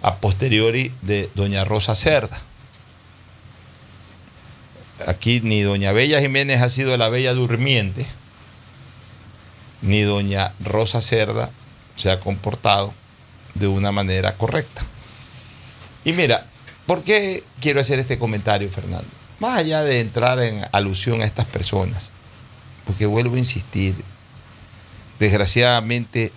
a 0.01 0.17
posteriori 0.17 0.91
de 1.01 1.29
doña 1.35 1.65
Rosa 1.65 1.95
Cerda. 1.95 2.41
Aquí 5.07 5.41
ni 5.41 5.61
doña 5.61 5.91
Bella 5.91 6.19
Jiménez 6.19 6.61
ha 6.61 6.69
sido 6.69 6.95
la 6.97 7.09
bella 7.09 7.33
durmiente, 7.33 8.05
ni 9.81 10.01
doña 10.01 10.53
Rosa 10.59 11.01
Cerda 11.01 11.51
se 11.95 12.11
ha 12.11 12.19
comportado 12.19 12.93
de 13.55 13.67
una 13.67 13.91
manera 13.91 14.35
correcta. 14.35 14.81
Y 16.03 16.13
mira, 16.13 16.45
¿por 16.85 17.03
qué 17.03 17.43
quiero 17.59 17.79
hacer 17.79 17.99
este 17.99 18.19
comentario, 18.19 18.69
Fernando? 18.69 19.07
Más 19.39 19.57
allá 19.57 19.83
de 19.83 19.99
entrar 19.99 20.39
en 20.39 20.65
alusión 20.71 21.21
a 21.21 21.25
estas 21.25 21.45
personas, 21.45 22.09
porque 22.85 23.05
vuelvo 23.05 23.35
a 23.35 23.39
insistir, 23.39 23.95
desgraciadamente, 25.19 26.31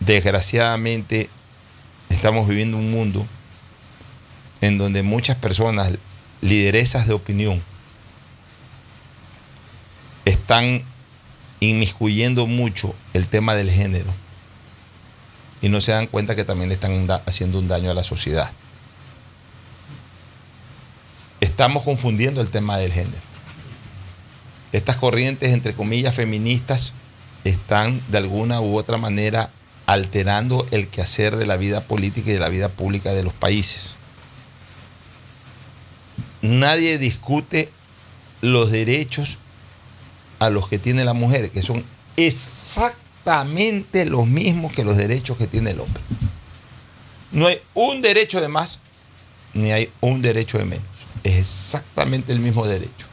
desgraciadamente, 0.00 1.30
estamos 2.10 2.48
viviendo 2.48 2.76
un 2.76 2.90
mundo 2.90 3.26
en 4.60 4.78
donde 4.78 5.02
muchas 5.02 5.36
personas, 5.36 5.92
lideresas 6.40 7.06
de 7.06 7.14
opinión, 7.14 7.62
están 10.24 10.82
inmiscuyendo 11.60 12.46
mucho 12.46 12.94
el 13.12 13.28
tema 13.28 13.54
del 13.54 13.70
género 13.70 14.12
y 15.60 15.68
no 15.68 15.80
se 15.80 15.92
dan 15.92 16.08
cuenta 16.08 16.34
que 16.34 16.44
también 16.44 16.72
están 16.72 17.08
haciendo 17.26 17.58
un 17.58 17.68
daño 17.68 17.90
a 17.90 17.94
la 17.94 18.02
sociedad. 18.02 18.50
Estamos 21.40 21.84
confundiendo 21.84 22.40
el 22.40 22.48
tema 22.48 22.78
del 22.78 22.92
género. 22.92 23.22
Estas 24.72 24.96
corrientes, 24.96 25.52
entre 25.52 25.74
comillas, 25.74 26.14
feministas, 26.14 26.92
están 27.44 28.00
de 28.08 28.18
alguna 28.18 28.60
u 28.60 28.76
otra 28.76 28.96
manera 28.96 29.50
alterando 29.86 30.66
el 30.70 30.88
quehacer 30.88 31.36
de 31.36 31.46
la 31.46 31.56
vida 31.56 31.82
política 31.82 32.30
y 32.30 32.34
de 32.34 32.40
la 32.40 32.48
vida 32.48 32.68
pública 32.68 33.12
de 33.12 33.22
los 33.22 33.32
países. 33.32 33.90
Nadie 36.40 36.98
discute 36.98 37.70
los 38.40 38.70
derechos 38.70 39.38
a 40.42 40.50
los 40.50 40.68
que 40.68 40.78
tiene 40.78 41.04
la 41.04 41.12
mujer, 41.12 41.50
que 41.50 41.62
son 41.62 41.84
exactamente 42.16 44.04
los 44.04 44.26
mismos 44.26 44.72
que 44.72 44.84
los 44.84 44.96
derechos 44.96 45.36
que 45.36 45.46
tiene 45.46 45.70
el 45.70 45.80
hombre. 45.80 46.02
No 47.30 47.46
hay 47.46 47.60
un 47.74 48.02
derecho 48.02 48.40
de 48.40 48.48
más, 48.48 48.78
ni 49.54 49.72
hay 49.72 49.90
un 50.00 50.20
derecho 50.20 50.58
de 50.58 50.64
menos. 50.64 50.84
Es 51.22 51.36
exactamente 51.36 52.32
el 52.32 52.40
mismo 52.40 52.66
derecho. 52.66 53.06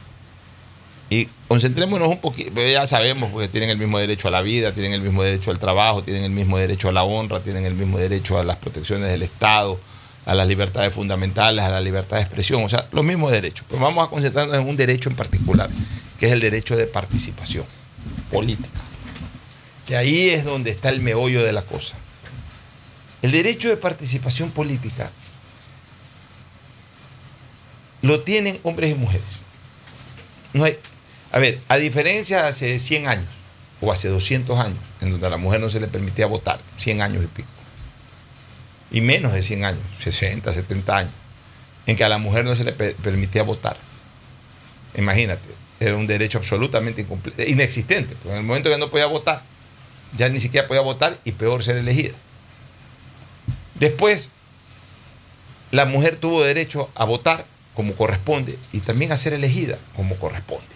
Y 1.08 1.28
concentrémonos 1.48 2.08
un 2.08 2.20
poquito, 2.20 2.52
pero 2.54 2.70
ya 2.70 2.86
sabemos 2.86 3.30
porque 3.32 3.48
tienen 3.48 3.70
el 3.70 3.78
mismo 3.78 3.98
derecho 3.98 4.28
a 4.28 4.30
la 4.30 4.42
vida, 4.42 4.72
tienen 4.72 4.92
el 4.92 5.00
mismo 5.00 5.22
derecho 5.22 5.50
al 5.50 5.58
trabajo, 5.58 6.02
tienen 6.02 6.24
el 6.24 6.30
mismo 6.30 6.58
derecho 6.58 6.88
a 6.88 6.92
la 6.92 7.02
honra, 7.02 7.40
tienen 7.40 7.64
el 7.64 7.74
mismo 7.74 7.98
derecho 7.98 8.38
a 8.38 8.44
las 8.44 8.56
protecciones 8.56 9.10
del 9.10 9.22
Estado, 9.22 9.78
a 10.26 10.34
las 10.34 10.46
libertades 10.46 10.92
fundamentales, 10.92 11.64
a 11.64 11.70
la 11.70 11.80
libertad 11.80 12.18
de 12.18 12.22
expresión, 12.22 12.62
o 12.62 12.68
sea, 12.68 12.86
los 12.92 13.04
mismos 13.04 13.32
derechos. 13.32 13.66
Pero 13.68 13.82
vamos 13.82 14.06
a 14.06 14.10
concentrarnos 14.10 14.56
en 14.56 14.68
un 14.68 14.76
derecho 14.76 15.08
en 15.08 15.16
particular, 15.16 15.68
que 16.20 16.26
es 16.26 16.32
el 16.32 16.40
derecho 16.40 16.76
de 16.76 16.86
participación 16.86 17.64
política. 18.30 18.78
Que 19.86 19.96
ahí 19.96 20.28
es 20.30 20.44
donde 20.44 20.70
está 20.70 20.90
el 20.90 21.00
meollo 21.00 21.42
de 21.42 21.52
la 21.52 21.62
cosa. 21.62 21.96
El 23.22 23.32
derecho 23.32 23.68
de 23.68 23.76
participación 23.76 24.50
política 24.50 25.10
lo 28.02 28.20
tienen 28.20 28.60
hombres 28.62 28.90
y 28.90 28.94
mujeres. 28.94 29.26
No 30.52 30.64
hay, 30.64 30.78
A 31.32 31.38
ver, 31.38 31.60
a 31.68 31.76
diferencia 31.76 32.42
de 32.42 32.48
hace 32.48 32.78
100 32.78 33.06
años 33.08 33.28
o 33.80 33.92
hace 33.92 34.08
200 34.08 34.58
años, 34.58 34.78
en 35.00 35.10
donde 35.12 35.26
a 35.26 35.30
la 35.30 35.36
mujer 35.36 35.60
no 35.60 35.70
se 35.70 35.80
le 35.80 35.86
permitía 35.88 36.26
votar, 36.26 36.60
100 36.76 37.00
años 37.02 37.24
y 37.24 37.28
pico, 37.28 37.48
y 38.90 39.00
menos 39.00 39.32
de 39.32 39.42
100 39.42 39.64
años, 39.64 39.82
60, 40.00 40.52
70 40.52 40.96
años, 40.96 41.12
en 41.86 41.96
que 41.96 42.04
a 42.04 42.08
la 42.08 42.18
mujer 42.18 42.44
no 42.44 42.54
se 42.56 42.64
le 42.64 42.72
pe- 42.72 42.94
permitía 43.02 43.42
votar. 43.42 43.76
Imagínate, 44.96 45.42
era 45.80 45.96
un 45.96 46.06
derecho 46.06 46.38
absolutamente 46.38 47.06
inexistente, 47.48 48.14
en 48.26 48.36
el 48.36 48.42
momento 48.42 48.70
que 48.70 48.78
no 48.78 48.90
podía 48.90 49.06
votar, 49.06 49.42
ya 50.16 50.28
ni 50.28 50.38
siquiera 50.38 50.68
podía 50.68 50.82
votar 50.82 51.18
y 51.24 51.32
peor 51.32 51.64
ser 51.64 51.76
elegida. 51.78 52.14
Después, 53.74 54.28
la 55.70 55.86
mujer 55.86 56.16
tuvo 56.16 56.42
derecho 56.42 56.90
a 56.94 57.04
votar 57.04 57.46
como 57.74 57.94
corresponde 57.94 58.58
y 58.72 58.80
también 58.80 59.10
a 59.10 59.16
ser 59.16 59.32
elegida 59.32 59.78
como 59.96 60.16
corresponde. 60.16 60.66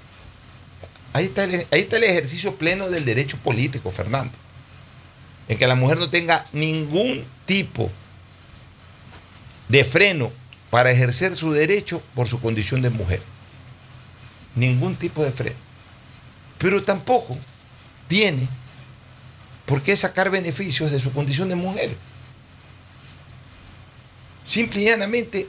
Ahí 1.12 1.26
está 1.26 1.44
el 1.44 2.04
ejercicio 2.04 2.56
pleno 2.56 2.88
del 2.88 3.04
derecho 3.04 3.36
político, 3.38 3.90
Fernando. 3.90 4.32
En 5.48 5.58
que 5.58 5.66
la 5.66 5.74
mujer 5.74 5.98
no 5.98 6.08
tenga 6.08 6.44
ningún 6.52 7.24
tipo 7.44 7.90
de 9.68 9.84
freno 9.84 10.32
para 10.70 10.90
ejercer 10.90 11.36
su 11.36 11.52
derecho 11.52 12.02
por 12.14 12.26
su 12.26 12.40
condición 12.40 12.80
de 12.80 12.90
mujer. 12.90 13.22
Ningún 14.54 14.96
tipo 14.96 15.22
de 15.22 15.32
freno. 15.32 15.56
Pero 16.58 16.82
tampoco 16.82 17.36
tiene 18.08 18.48
por 19.66 19.82
qué 19.82 19.96
sacar 19.96 20.30
beneficios 20.30 20.90
de 20.90 21.00
su 21.00 21.12
condición 21.12 21.48
de 21.48 21.54
mujer. 21.54 21.96
Simple 24.46 24.80
y 24.80 24.84
llanamente, 24.84 25.46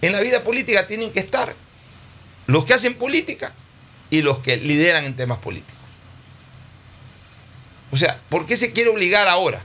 en 0.00 0.12
la 0.12 0.20
vida 0.20 0.42
política 0.42 0.86
tienen 0.86 1.12
que 1.12 1.20
estar 1.20 1.54
los 2.46 2.64
que 2.64 2.74
hacen 2.74 2.94
política 2.94 3.52
y 4.10 4.22
los 4.22 4.38
que 4.38 4.56
lideran 4.56 5.04
en 5.04 5.14
temas 5.14 5.38
políticos. 5.38 5.76
O 7.90 7.96
sea, 7.96 8.18
¿por 8.28 8.46
qué 8.46 8.56
se 8.56 8.72
quiere 8.72 8.90
obligar 8.90 9.28
ahora, 9.28 9.62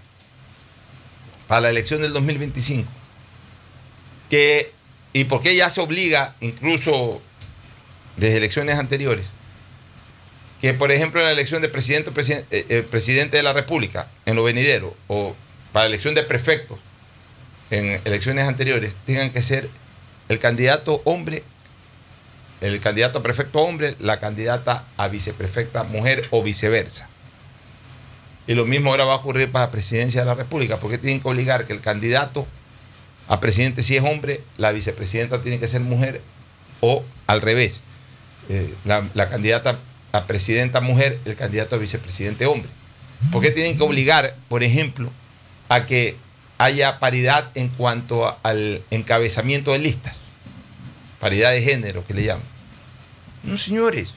para 1.47 1.61
la 1.61 1.69
elección 1.69 2.01
del 2.01 2.13
2025, 2.13 2.89
que, 4.29 4.73
y 5.13 5.23
por 5.23 5.41
qué 5.41 5.55
ya 5.55 5.69
se 5.69 5.79
obliga, 5.79 6.35
incluso 6.41 7.21
desde 8.17 8.37
elecciones 8.37 8.77
anteriores, 8.77 9.25
que 10.61 10.73
por 10.73 10.91
ejemplo 10.91 11.19
en 11.21 11.27
la 11.27 11.31
elección 11.31 11.61
de 11.61 11.69
presidente, 11.69 12.11
presiden- 12.11 12.45
eh, 12.51 12.65
eh, 12.69 12.83
presidente 12.89 13.37
de 13.37 13.43
la 13.43 13.53
República, 13.53 14.07
en 14.25 14.35
lo 14.35 14.43
venidero, 14.43 14.95
o 15.07 15.35
para 15.71 15.85
elección 15.85 16.15
de 16.15 16.23
prefectos, 16.23 16.79
en 17.69 18.01
elecciones 18.05 18.47
anteriores, 18.47 18.95
tengan 19.05 19.29
que 19.31 19.41
ser 19.41 19.69
el 20.29 20.39
candidato 20.39 21.01
hombre, 21.05 21.43
el 22.61 22.79
candidato 22.79 23.19
a 23.19 23.23
prefecto 23.23 23.59
hombre, 23.59 23.95
la 23.99 24.19
candidata 24.19 24.83
a 24.97 25.07
viceprefecta 25.09 25.83
mujer 25.83 26.25
o 26.31 26.41
viceversa. 26.41 27.07
Y 28.47 28.55
lo 28.55 28.65
mismo 28.65 28.89
ahora 28.89 29.03
va 29.05 29.13
a 29.13 29.17
ocurrir 29.17 29.51
para 29.51 29.65
la 29.65 29.71
presidencia 29.71 30.21
de 30.21 30.25
la 30.25 30.33
República, 30.33 30.77
porque 30.79 30.97
tienen 30.97 31.21
que 31.21 31.27
obligar 31.27 31.65
que 31.67 31.73
el 31.73 31.81
candidato 31.81 32.47
a 33.27 33.41
presidente 33.41 33.83
si 33.83 33.97
es 33.97 34.03
hombre, 34.03 34.41
la 34.57 34.71
vicepresidenta 34.71 35.41
tiene 35.41 35.59
que 35.59 35.67
ser 35.67 35.81
mujer 35.81 36.21
o 36.79 37.03
al 37.27 37.41
revés. 37.41 37.81
Eh, 38.49 38.73
la, 38.85 39.29
candidata 39.29 39.77
a 40.13 40.25
presidenta 40.25 40.79
mujer, 40.79 41.19
el 41.25 41.35
candidato 41.35 41.75
a 41.75 41.79
vicepresidente 41.79 42.45
hombre. 42.45 42.69
¿Por 43.31 43.41
qué 43.41 43.51
tienen 43.51 43.77
que 43.77 43.83
obligar, 43.83 44.35
por 44.47 44.63
ejemplo, 44.63 45.11
a 45.69 45.85
que 45.85 46.15
haya 46.57 46.99
paridad 46.99 47.49
en 47.55 47.67
cuanto 47.69 48.37
al 48.43 48.81
encabezamiento 48.89 49.73
de 49.73 49.79
listas? 49.79 50.17
Paridad 51.19 51.51
de 51.51 51.61
género, 51.61 52.05
que 52.05 52.13
le 52.13 52.23
llaman. 52.23 52.45
No, 53.43 53.57
señores. 53.57 54.13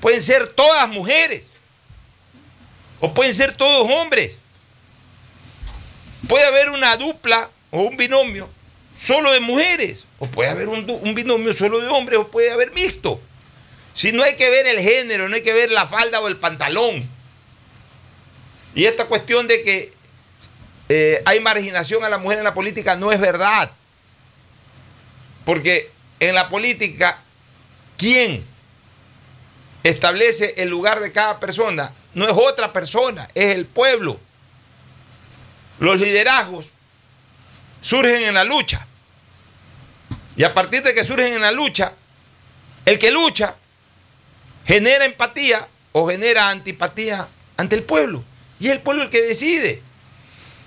Pueden 0.00 0.22
ser 0.22 0.48
todas 0.48 0.88
mujeres. 0.88 1.46
O 3.00 3.14
pueden 3.14 3.34
ser 3.34 3.52
todos 3.52 3.88
hombres. 3.90 4.38
Puede 6.26 6.44
haber 6.46 6.70
una 6.70 6.96
dupla 6.96 7.50
o 7.70 7.82
un 7.82 7.96
binomio 7.96 8.48
solo 9.04 9.32
de 9.32 9.40
mujeres. 9.40 10.04
O 10.18 10.26
puede 10.26 10.50
haber 10.50 10.68
un, 10.68 10.86
un 10.88 11.14
binomio 11.14 11.52
solo 11.52 11.80
de 11.80 11.88
hombres. 11.88 12.18
O 12.18 12.28
puede 12.28 12.50
haber 12.50 12.72
mixto. 12.72 13.20
Si 13.94 14.12
no 14.12 14.22
hay 14.22 14.36
que 14.36 14.48
ver 14.48 14.66
el 14.66 14.80
género, 14.80 15.28
no 15.28 15.34
hay 15.34 15.42
que 15.42 15.52
ver 15.52 15.70
la 15.70 15.86
falda 15.86 16.20
o 16.20 16.28
el 16.28 16.38
pantalón. 16.38 17.08
Y 18.74 18.84
esta 18.84 19.06
cuestión 19.06 19.46
de 19.46 19.62
que 19.62 19.92
eh, 20.88 21.22
hay 21.24 21.40
marginación 21.40 22.04
a 22.04 22.08
la 22.08 22.18
mujer 22.18 22.38
en 22.38 22.44
la 22.44 22.54
política 22.54 22.96
no 22.96 23.12
es 23.12 23.20
verdad. 23.20 23.70
Porque 25.44 25.90
en 26.20 26.34
la 26.34 26.48
política, 26.48 27.18
¿quién 27.96 28.44
establece 29.82 30.54
el 30.58 30.68
lugar 30.68 31.00
de 31.00 31.12
cada 31.12 31.40
persona? 31.40 31.92
No 32.14 32.26
es 32.26 32.32
otra 32.32 32.72
persona, 32.72 33.28
es 33.34 33.56
el 33.56 33.66
pueblo. 33.66 34.18
Los 35.78 36.00
liderazgos 36.00 36.68
surgen 37.80 38.22
en 38.22 38.34
la 38.34 38.44
lucha. 38.44 38.86
Y 40.36 40.44
a 40.44 40.54
partir 40.54 40.82
de 40.82 40.94
que 40.94 41.04
surgen 41.04 41.34
en 41.34 41.42
la 41.42 41.52
lucha, 41.52 41.92
el 42.84 42.98
que 42.98 43.10
lucha 43.10 43.54
genera 44.66 45.04
empatía 45.04 45.66
o 45.92 46.08
genera 46.08 46.48
antipatía 46.48 47.28
ante 47.56 47.76
el 47.76 47.82
pueblo. 47.82 48.24
Y 48.58 48.66
es 48.66 48.72
el 48.72 48.80
pueblo 48.80 49.02
el 49.02 49.10
que 49.10 49.22
decide. 49.22 49.82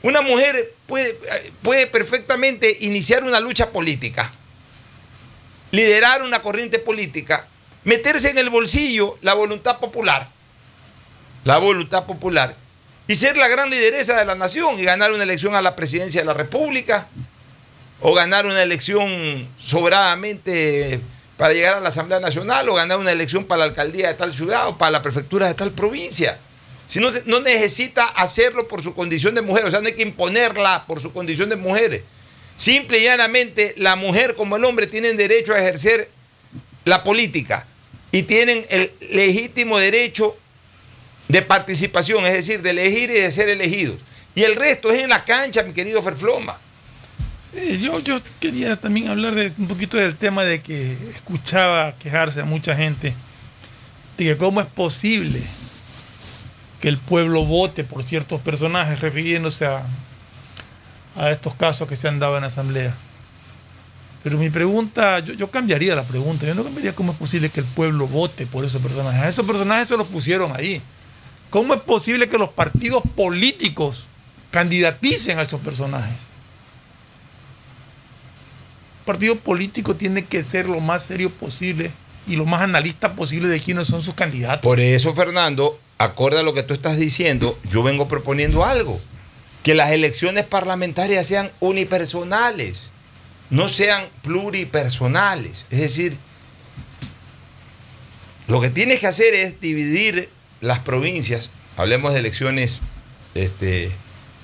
Una 0.01 0.21
mujer 0.21 0.73
puede, 0.85 1.17
puede 1.63 1.87
perfectamente 1.87 2.77
iniciar 2.81 3.23
una 3.23 3.39
lucha 3.39 3.71
política, 3.71 4.31
liderar 5.71 6.21
una 6.21 6.41
corriente 6.41 6.77
política, 6.77 7.47
meterse 7.83 8.29
en 8.29 8.37
el 8.37 8.49
bolsillo 8.49 9.17
la 9.21 9.33
voluntad 9.33 9.79
popular, 9.79 10.29
la 11.43 11.57
voluntad 11.57 12.05
popular, 12.05 12.55
y 13.07 13.15
ser 13.15 13.37
la 13.37 13.47
gran 13.47 13.69
lideresa 13.69 14.17
de 14.17 14.25
la 14.25 14.35
nación 14.35 14.79
y 14.79 14.83
ganar 14.83 15.11
una 15.11 15.23
elección 15.23 15.55
a 15.55 15.61
la 15.61 15.75
presidencia 15.75 16.21
de 16.21 16.25
la 16.25 16.33
República, 16.33 17.07
o 18.01 18.13
ganar 18.13 18.45
una 18.45 18.61
elección 18.61 19.47
sobradamente 19.59 20.99
para 21.37 21.53
llegar 21.53 21.75
a 21.75 21.79
la 21.79 21.89
Asamblea 21.89 22.19
Nacional, 22.19 22.67
o 22.69 22.75
ganar 22.75 22.97
una 22.97 23.11
elección 23.11 23.45
para 23.45 23.59
la 23.59 23.65
alcaldía 23.65 24.07
de 24.07 24.13
tal 24.13 24.33
ciudad 24.33 24.69
o 24.69 24.77
para 24.77 24.91
la 24.91 25.01
prefectura 25.01 25.47
de 25.47 25.53
tal 25.53 25.71
provincia. 25.71 26.39
Si 26.87 26.99
no, 26.99 27.11
necesita 27.41 28.05
hacerlo 28.05 28.67
por 28.67 28.83
su 28.83 28.93
condición 28.93 29.33
de 29.35 29.41
mujer, 29.41 29.65
o 29.65 29.71
sea, 29.71 29.81
no 29.81 29.87
hay 29.87 29.93
que 29.93 30.03
imponerla 30.03 30.85
por 30.85 31.01
su 31.01 31.11
condición 31.11 31.49
de 31.49 31.55
mujer. 31.55 32.03
Simple 32.57 32.99
y 32.99 33.03
llanamente, 33.03 33.73
la 33.77 33.95
mujer 33.95 34.35
como 34.35 34.55
el 34.55 34.63
hombre 34.63 34.87
tienen 34.87 35.17
derecho 35.17 35.53
a 35.53 35.59
ejercer 35.59 36.09
la 36.85 37.03
política 37.03 37.65
y 38.11 38.23
tienen 38.23 38.65
el 38.69 38.91
legítimo 39.11 39.77
derecho 39.77 40.37
de 41.27 41.41
participación, 41.41 42.25
es 42.27 42.33
decir, 42.33 42.61
de 42.61 42.69
elegir 42.69 43.09
y 43.09 43.15
de 43.15 43.31
ser 43.31 43.49
elegidos. 43.49 43.97
Y 44.35 44.43
el 44.43 44.55
resto 44.55 44.91
es 44.91 45.01
en 45.01 45.09
la 45.09 45.25
cancha, 45.25 45.63
mi 45.63 45.73
querido 45.73 46.01
Ferfloma. 46.03 46.59
Yo, 47.79 47.99
yo 48.01 48.19
quería 48.41 48.75
también 48.75 49.07
hablar 49.07 49.33
de 49.33 49.53
un 49.57 49.67
poquito 49.67 49.95
del 49.97 50.15
tema 50.15 50.43
de 50.43 50.61
que 50.61 50.91
escuchaba 51.13 51.93
quejarse 51.93 52.41
a 52.41 52.45
mucha 52.45 52.75
gente 52.75 53.13
de 54.17 54.25
que 54.25 54.37
cómo 54.37 54.59
es 54.59 54.67
posible 54.67 55.41
que 56.81 56.89
el 56.89 56.97
pueblo 56.97 57.45
vote 57.45 57.83
por 57.83 58.03
ciertos 58.03 58.41
personajes, 58.41 58.99
refiriéndose 58.99 59.65
a, 59.65 59.85
a 61.15 61.31
estos 61.31 61.55
casos 61.55 61.87
que 61.87 61.95
se 61.95 62.07
han 62.07 62.19
dado 62.19 62.35
en 62.35 62.41
la 62.41 62.47
asamblea. 62.47 62.93
Pero 64.23 64.37
mi 64.37 64.49
pregunta, 64.49 65.19
yo, 65.19 65.33
yo 65.33 65.49
cambiaría 65.49 65.95
la 65.95 66.03
pregunta, 66.03 66.45
yo 66.45 66.55
no 66.55 66.63
cambiaría 66.63 66.93
cómo 66.93 67.13
es 67.13 67.17
posible 67.17 67.49
que 67.49 67.61
el 67.61 67.65
pueblo 67.65 68.07
vote 68.07 68.45
por 68.47 68.65
esos 68.65 68.81
personajes. 68.81 69.21
A 69.21 69.29
esos 69.29 69.45
personajes 69.45 69.87
se 69.87 69.97
los 69.97 70.07
pusieron 70.07 70.55
ahí. 70.55 70.81
¿Cómo 71.49 71.73
es 71.73 71.81
posible 71.81 72.27
que 72.27 72.37
los 72.37 72.49
partidos 72.49 73.03
políticos 73.15 74.07
candidaticen 74.51 75.39
a 75.39 75.43
esos 75.43 75.61
personajes? 75.61 76.34
Partido 79.05 79.35
político 79.35 79.95
tiene 79.95 80.25
que 80.25 80.43
ser 80.43 80.67
lo 80.67 80.79
más 80.79 81.03
serio 81.05 81.29
posible 81.29 81.91
y 82.27 82.35
lo 82.35 82.45
más 82.45 82.61
analista 82.61 83.13
posible 83.13 83.47
de 83.47 83.59
quiénes 83.59 83.87
son 83.87 84.01
sus 84.01 84.15
candidatos. 84.15 84.61
Por 84.61 84.79
eso, 84.79 85.13
Fernando, 85.13 85.79
acorde 85.97 86.39
a 86.39 86.43
lo 86.43 86.53
que 86.53 86.63
tú 86.63 86.73
estás 86.73 86.97
diciendo, 86.97 87.57
yo 87.71 87.83
vengo 87.83 88.07
proponiendo 88.07 88.65
algo. 88.65 88.99
Que 89.63 89.75
las 89.75 89.91
elecciones 89.91 90.45
parlamentarias 90.45 91.25
sean 91.25 91.51
unipersonales, 91.59 92.89
no 93.49 93.67
sean 93.67 94.05
pluripersonales. 94.21 95.65
Es 95.71 95.79
decir, 95.79 96.17
lo 98.47 98.61
que 98.61 98.69
tienes 98.69 98.99
que 98.99 99.07
hacer 99.07 99.33
es 99.33 99.59
dividir 99.59 100.29
las 100.61 100.79
provincias, 100.79 101.49
hablemos 101.77 102.13
de 102.13 102.19
elecciones 102.19 102.79
este, 103.33 103.91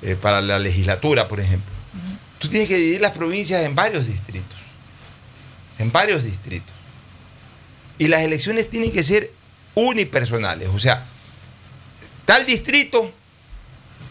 eh, 0.01 0.15
para 0.19 0.41
la 0.41 0.59
legislatura, 0.59 1.27
por 1.27 1.39
ejemplo. 1.39 1.71
Tú 2.41 2.49
tienes 2.49 2.67
que 2.67 2.75
dividir 2.75 3.01
las 3.01 3.11
provincias 3.11 3.63
en 3.63 3.75
varios 3.75 4.07
distritos. 4.07 4.57
En 5.77 5.91
varios 5.91 6.23
distritos. 6.23 6.73
Y 7.99 8.07
las 8.07 8.21
elecciones 8.21 8.67
tienen 8.67 8.91
que 8.91 9.03
ser 9.03 9.31
unipersonales. 9.75 10.69
O 10.69 10.79
sea, 10.79 11.05
tal 12.25 12.47
distrito, 12.47 13.11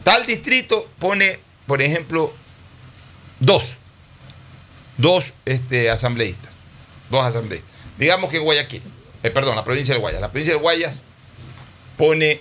tal 0.05 0.27
distrito 0.27 0.89
pone, 1.01 1.41
por 1.67 1.83
ejemplo, 1.83 2.33
dos. 3.41 3.77
Dos 4.97 5.35
este, 5.45 5.91
asambleístas. 5.91 6.55
Dos 7.11 7.27
asambleístas. 7.27 7.69
Digamos 7.99 8.31
que 8.31 8.39
Guayaquil. 8.39 8.83
eh, 9.25 9.31
perdón, 9.31 9.57
la 9.57 9.65
provincia 9.65 9.93
del 9.93 10.01
Guayas. 10.01 10.21
La 10.21 10.31
provincia 10.31 10.55
del 10.55 10.63
Guayas 10.63 10.99
pone, 11.97 12.39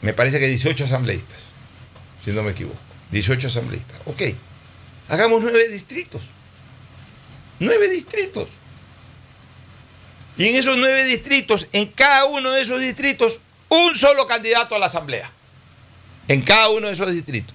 me 0.00 0.12
parece 0.12 0.40
que 0.40 0.48
18 0.48 0.86
asambleístas, 0.86 1.44
si 2.24 2.32
no 2.32 2.42
me 2.42 2.50
equivoco. 2.50 2.91
18 3.12 3.46
asambleístas. 3.46 4.00
Ok, 4.06 4.22
hagamos 5.08 5.42
nueve 5.42 5.68
distritos. 5.68 6.22
Nueve 7.60 7.88
distritos. 7.88 8.48
Y 10.36 10.48
en 10.48 10.56
esos 10.56 10.76
nueve 10.76 11.04
distritos, 11.04 11.68
en 11.72 11.88
cada 11.88 12.24
uno 12.24 12.50
de 12.50 12.62
esos 12.62 12.80
distritos, 12.80 13.38
un 13.68 13.94
solo 13.96 14.26
candidato 14.26 14.74
a 14.74 14.78
la 14.78 14.86
asamblea. 14.86 15.30
En 16.26 16.42
cada 16.42 16.70
uno 16.70 16.88
de 16.88 16.94
esos 16.94 17.12
distritos. 17.12 17.54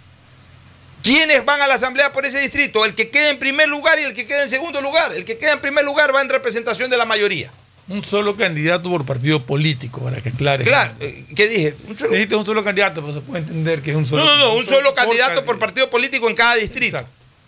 ¿Quiénes 1.02 1.44
van 1.44 1.62
a 1.62 1.68
la 1.68 1.76
asamblea 1.76 2.14
por 2.14 2.26
ese 2.26 2.40
distrito? 2.40 2.86
El 2.86 2.94
que 2.94 3.10
quede 3.10 3.30
en 3.30 3.40
primer 3.40 3.68
lugar 3.68 4.00
y 4.00 4.04
el 4.04 4.14
que 4.14 4.28
quede 4.28 4.44
en 4.44 4.50
segundo 4.50 4.82
lugar. 4.82 5.14
El 5.14 5.26
que 5.26 5.38
queda 5.38 5.54
en 5.54 5.62
primer 5.62 5.86
lugar 5.86 6.14
va 6.14 6.22
en 6.22 6.30
representación 6.30 6.90
de 6.90 6.98
la 6.98 7.06
mayoría. 7.06 7.52
Un 7.90 8.04
solo 8.04 8.36
candidato 8.36 8.90
por 8.90 9.06
partido 9.06 9.42
político, 9.44 10.02
para 10.02 10.22
que 10.22 10.30
aclare. 10.30 10.66
Claro, 10.66 10.94
eh, 11.00 11.24
¿qué 11.36 11.48
dije? 11.48 11.76
Un 11.88 11.98
solo... 11.98 12.12
Dijiste 12.12 12.36
un 12.36 12.46
solo 12.46 12.64
candidato, 12.64 13.02
pero 13.02 13.14
se 13.14 13.22
puede 13.22 13.40
entender 13.44 13.82
que 13.82 13.92
es 13.92 13.96
un 13.96 14.06
solo 14.06 14.26
No, 14.26 14.38
no, 14.38 14.46
no, 14.46 14.54
un 14.56 14.66
solo 14.66 14.94
candidato 14.94 15.36
por 15.46 15.46
por 15.46 15.60
partido 15.60 15.90
político 15.90 16.28
en 16.30 16.36
cada 16.36 16.56
distrito. 16.56 17.06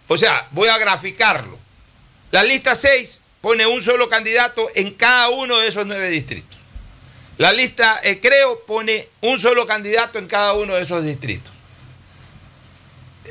O 0.07 0.17
sea, 0.17 0.47
voy 0.51 0.69
a 0.69 0.77
graficarlo. 0.77 1.57
La 2.31 2.43
lista 2.43 2.73
6 2.73 3.19
pone 3.41 3.65
un 3.65 3.81
solo 3.81 4.07
candidato 4.07 4.69
en 4.75 4.91
cada 4.91 5.29
uno 5.29 5.57
de 5.59 5.67
esos 5.67 5.85
nueve 5.85 6.09
distritos. 6.09 6.57
La 7.37 7.53
lista 7.53 7.99
eh, 8.03 8.19
Creo 8.19 8.61
pone 8.65 9.07
un 9.21 9.39
solo 9.39 9.65
candidato 9.65 10.19
en 10.19 10.27
cada 10.27 10.53
uno 10.53 10.75
de 10.75 10.81
esos 10.81 11.03
distritos. 11.03 11.51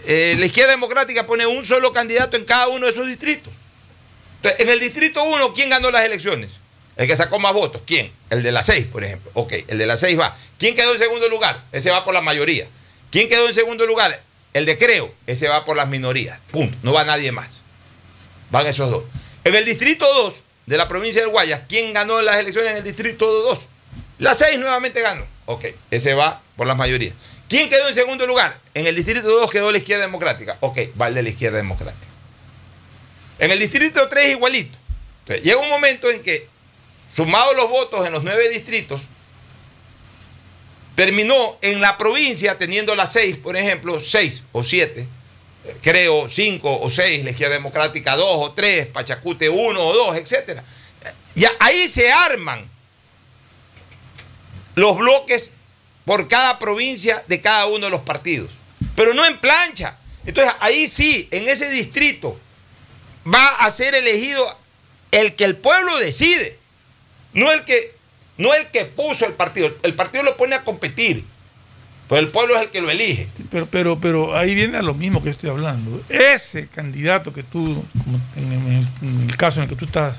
Eh, 0.07 0.37
la 0.39 0.47
izquierda 0.47 0.73
democrática 0.73 1.27
pone 1.27 1.47
un 1.47 1.67
solo 1.67 1.93
candidato 1.93 2.37
en 2.37 2.45
cada 2.45 2.69
uno 2.69 2.87
de 2.87 2.93
esos 2.93 3.07
distritos. 3.07 3.53
Entonces, 4.37 4.61
en 4.61 4.69
el 4.69 4.81
distrito 4.81 5.23
1, 5.25 5.53
¿quién 5.53 5.69
ganó 5.69 5.91
las 5.91 6.05
elecciones? 6.05 6.53
El 6.99 7.07
que 7.07 7.17
sacó 7.17 7.39
más 7.39 7.55
votos. 7.55 7.83
¿Quién? 7.87 8.13
El 8.29 8.43
de 8.43 8.53
la 8.53 8.63
6, 8.63 8.87
por 8.87 9.05
ejemplo. 9.05 9.31
Ok, 9.35 9.55
el 9.69 9.79
de 9.79 9.87
la 9.87 9.97
6 9.97 10.19
va. 10.19 10.37
¿Quién 10.59 10.75
quedó 10.75 10.93
en 10.93 10.99
segundo 10.99 11.29
lugar? 11.29 11.65
Ese 11.73 11.91
va 11.91 12.05
por 12.05 12.13
la 12.13 12.21
mayoría. 12.21 12.67
¿Quién 13.11 13.29
quedó 13.29 13.47
en 13.49 13.55
segundo 13.55 13.87
lugar? 13.87 14.21
El 14.53 14.67
de 14.67 14.77
Creo. 14.77 15.15
Ese 15.27 15.49
va 15.49 15.65
por 15.65 15.77
las 15.77 15.89
minorías. 15.89 16.41
Punto. 16.51 16.77
No 16.83 16.93
va 16.93 17.05
nadie 17.05 17.31
más. 17.33 17.51
Van 18.51 18.67
esos 18.67 18.91
dos. 18.91 19.05
En 19.45 19.55
el 19.55 19.65
distrito 19.65 20.07
2 20.13 20.43
de 20.67 20.77
la 20.77 20.89
provincia 20.89 21.23
del 21.23 21.31
Guayas, 21.31 21.63
¿quién 21.69 21.93
ganó 21.93 22.21
las 22.21 22.37
elecciones 22.37 22.73
en 22.73 22.79
el 22.79 22.85
distrito 22.85 23.27
2? 23.27 23.61
La 24.19 24.35
6 24.35 24.59
nuevamente 24.59 25.01
ganó. 25.01 25.25
Ok, 25.47 25.67
ese 25.91 26.15
va 26.15 26.43
por 26.57 26.67
las 26.67 26.77
mayorías. 26.77 27.15
¿Quién 27.49 27.71
quedó 27.71 27.89
en 27.89 27.95
segundo 27.95 28.27
lugar? 28.27 28.59
En 28.75 28.87
el 28.87 28.95
distrito 28.97 29.29
2 29.29 29.51
quedó 29.51 29.71
la 29.71 29.79
izquierda 29.79 30.05
democrática. 30.05 30.57
Ok, 30.61 30.79
va 31.01 31.09
el 31.09 31.15
de 31.15 31.23
la 31.23 31.29
izquierda 31.29 31.57
democrática. 31.59 32.07
En 33.39 33.51
el 33.53 33.59
distrito 33.59 34.09
3 34.09 34.33
igualito. 34.33 34.77
Entonces, 35.21 35.45
llega 35.45 35.61
un 35.61 35.69
momento 35.69 36.11
en 36.11 36.23
que, 36.23 36.49
sumados 37.19 37.57
los 37.57 37.69
votos 37.69 38.07
en 38.07 38.13
los 38.13 38.23
nueve 38.23 38.49
distritos, 38.49 39.01
terminó 40.95 41.59
en 41.63 41.81
la 41.81 41.99
provincia 41.99 42.57
teniendo 42.57 42.95
las 42.95 43.13
6, 43.13 43.39
por 43.39 43.57
ejemplo, 43.57 43.99
6 43.99 44.45
o 44.53 44.63
7, 44.63 45.05
creo 45.83 46.29
5 46.29 46.81
o 46.81 46.89
6, 46.89 47.25
la 47.25 47.31
izquierda 47.31 47.57
democrática 47.57 48.15
2 48.15 48.25
o 48.31 48.53
3, 48.53 48.87
Pachacute 48.87 49.49
1 49.49 49.85
o 49.85 49.93
2, 49.93 50.17
etc. 50.17 50.61
Ya 51.35 51.51
ahí 51.59 51.89
se 51.89 52.09
arman 52.13 52.65
los 54.77 54.97
bloques 54.97 55.51
por 56.05 56.29
cada 56.29 56.61
provincia 56.61 57.25
de 57.27 57.41
cada 57.41 57.67
uno 57.67 57.87
de 57.87 57.91
los 57.91 58.03
partidos. 58.03 58.53
Pero 58.95 59.13
no 59.13 59.27
en 59.27 59.41
plancha. 59.41 59.99
Entonces 60.25 60.55
ahí 60.61 60.87
sí, 60.87 61.27
en 61.33 61.49
ese 61.49 61.69
distrito, 61.69 62.39
va 63.27 63.57
a 63.57 63.69
ser 63.73 63.97
elegido 63.97 64.57
el 65.11 65.35
que 65.35 65.43
el 65.43 65.57
pueblo 65.57 65.99
decide. 65.99 66.59
No 67.33 67.51
el 67.53 67.65
que, 67.65 67.95
no 68.37 68.55
el 68.55 68.67
que 68.69 68.85
puso 68.85 69.27
el 69.27 69.35
partido. 69.35 69.71
El 69.83 69.95
partido 69.95 70.25
lo 70.25 70.37
pone 70.37 70.55
a 70.55 70.65
competir. 70.65 71.25
Pero 72.09 72.21
el 72.21 72.29
pueblo 72.29 72.57
es 72.57 72.63
el 72.63 72.69
que 72.71 72.81
lo 72.81 72.89
elige. 72.91 73.29
Pero, 73.51 73.67
pero, 73.67 74.01
pero 74.01 74.37
ahí 74.37 74.55
viene 74.55 74.79
a 74.79 74.83
lo 74.83 74.95
mismo 74.95 75.23
que 75.23 75.29
estoy 75.29 75.51
hablando. 75.51 76.03
Ese 76.09 76.67
candidato 76.69 77.35
que 77.35 77.43
tú, 77.43 77.85
como 78.03 78.21
en, 78.37 78.53
en- 78.53 78.89
en 79.03 79.29
el 79.31 79.37
caso 79.37 79.61
en 79.61 79.65
el 79.65 79.69
que 79.69 79.77
tú 79.77 79.85
estás 79.85 80.17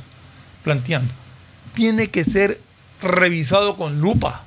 planteando, 0.63 1.11
tiene 1.73 2.09
que 2.11 2.23
ser 2.23 2.61
revisado 3.01 3.75
con 3.75 3.99
lupa 4.01 4.43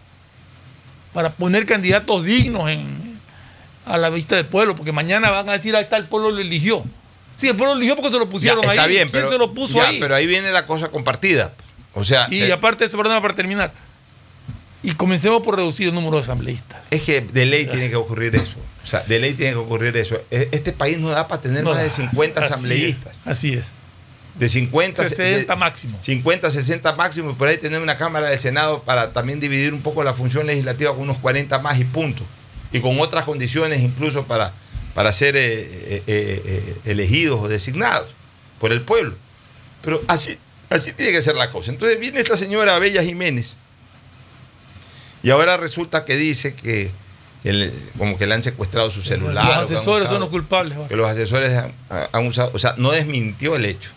para 1.13 1.31
poner 1.31 1.67
candidatos 1.67 2.25
dignos 2.25 2.69
en- 2.71 3.19
a 3.87 3.99
la 3.99 4.09
vista 4.11 4.37
del 4.37 4.47
pueblo, 4.47 4.77
porque 4.77 4.93
mañana 4.93 5.31
van 5.31 5.49
a 5.49 5.53
decir, 5.53 5.75
ahí 5.75 5.83
está, 5.83 5.97
el 5.97 6.05
pueblo 6.07 6.31
lo 6.31 6.41
eligió. 6.41 6.85
Sí, 7.35 7.49
el 7.49 7.57
pueblo 7.57 7.75
lo 7.75 7.79
eligió 7.81 7.97
porque 7.97 8.13
se 8.13 8.19
lo 8.21 8.29
pusieron 8.31 8.63
Ya, 8.63 8.71
está 8.71 8.83
ahí. 8.85 8.91
bien, 8.91 9.09
¿Quién 9.09 9.25
pero, 9.25 9.29
se 9.33 9.39
lo 9.39 9.53
puso 9.53 9.79
ya, 9.79 9.89
ahí? 9.89 9.99
pero 9.99 10.15
ahí 10.15 10.29
viene 10.29 10.53
la 10.53 10.65
cosa 10.67 10.91
compartida. 10.91 11.53
O 11.95 12.05
sea, 12.05 12.27
y 12.31 12.43
eh, 12.43 12.53
aparte 12.53 12.85
de 12.85 12.89
eso, 12.89 12.97
perdona 12.97 13.21
para 13.21 13.35
terminar. 13.35 13.73
Y 14.83 14.93
comencemos 14.93 15.43
por 15.43 15.57
reducir 15.57 15.89
el 15.89 15.95
número 15.95 16.17
de 16.17 16.23
asambleístas. 16.23 16.81
es 16.91 17.03
que 17.03 17.21
de 17.21 17.47
ley 17.47 17.67
tiene 17.67 17.89
que 17.89 17.97
ocurrir 17.97 18.35
eso. 18.35 18.57
O 18.83 18.87
sea, 18.87 19.01
de 19.05 19.21
ley 19.21 19.35
tiene 19.35 19.53
que 19.53 19.59
ocurrir 19.59 19.97
eso. 19.97 20.21
E- 20.31 20.49
Este 20.51 20.73
país 20.73 20.99
no 20.99 21.09
da 21.11 21.29
para 21.29 21.41
tener 21.41 21.63
No 21.63 21.71
más 21.73 21.83
de 21.83 21.91
50 21.91 22.41
así 22.41 22.47
es, 22.47 22.53
asambleístas. 22.53 23.17
Así 23.25 23.53
es. 23.53 23.67
De 24.35 24.49
50 24.49 25.05
60 25.07 25.53
de- 25.55 25.59
máximo. 25.61 25.99
50, 26.03 26.51
60 26.51 26.93
máximo, 26.97 27.31
y 27.31 27.35
por 27.35 27.47
ahí 27.47 27.59
tener 27.59 27.81
una 27.81 27.97
Cámara 27.99 28.29
del 28.31 28.41
Senado 28.41 28.83
para 28.83 29.13
también 29.13 29.39
dividir 29.39 29.73
un 29.75 29.83
poco 29.83 30.03
la 30.03 30.15
función 30.15 30.47
legislativa 30.47 30.91
con 30.93 31.03
unos 31.03 31.19
40 31.19 31.59
más 31.61 31.79
y 31.79 31.85
punto. 31.85 32.25
Y 32.73 32.81
con 32.81 32.99
otras 32.99 33.25
condiciones 33.25 33.83
incluso 33.83 34.25
para, 34.25 34.53
para 34.95 35.13
ser 35.13 35.37
eh, 35.37 36.03
eh, 36.07 36.77
elegidos 36.87 37.39
o 37.41 37.47
designados 37.49 38.09
por 38.59 38.73
el 38.73 38.81
pueblo. 38.81 39.15
Pero 39.83 40.03
así, 40.09 40.39
así 40.73 40.93
tiene 40.93 41.13
que 41.13 41.23
ser 41.23 41.37
la 41.37 41.51
cosa. 41.51 41.71
Entonces 41.71 41.99
viene 42.01 42.21
esta 42.21 42.37
señora 42.37 42.79
Bella 42.79 43.03
Jiménez 43.03 43.55
y 45.23 45.31
ahora 45.31 45.57
resulta 45.57 46.05
que 46.05 46.17
dice 46.17 46.55
que 46.55 46.91
el- 47.45 47.73
como 47.99 48.19
que 48.19 48.27
le 48.27 48.35
han 48.35 48.43
secuestrado 48.43 48.91
su 48.91 49.03
celular. 49.03 49.45
Los 49.45 49.57
asesores 49.57 50.05
usado- 50.05 50.07
son 50.15 50.21
los 50.21 50.29
culpables. 50.29 50.77
ahora. 50.77 50.89
que 50.89 50.97
los 50.97 51.09
asesores 51.11 51.53
han, 51.57 51.73
han 52.13 52.27
usado, 52.27 52.51
o 52.55 52.59
sea, 52.59 52.75
no 52.79 52.91
desmintió 52.91 53.57
el 53.57 53.65
hecho. 53.65 53.91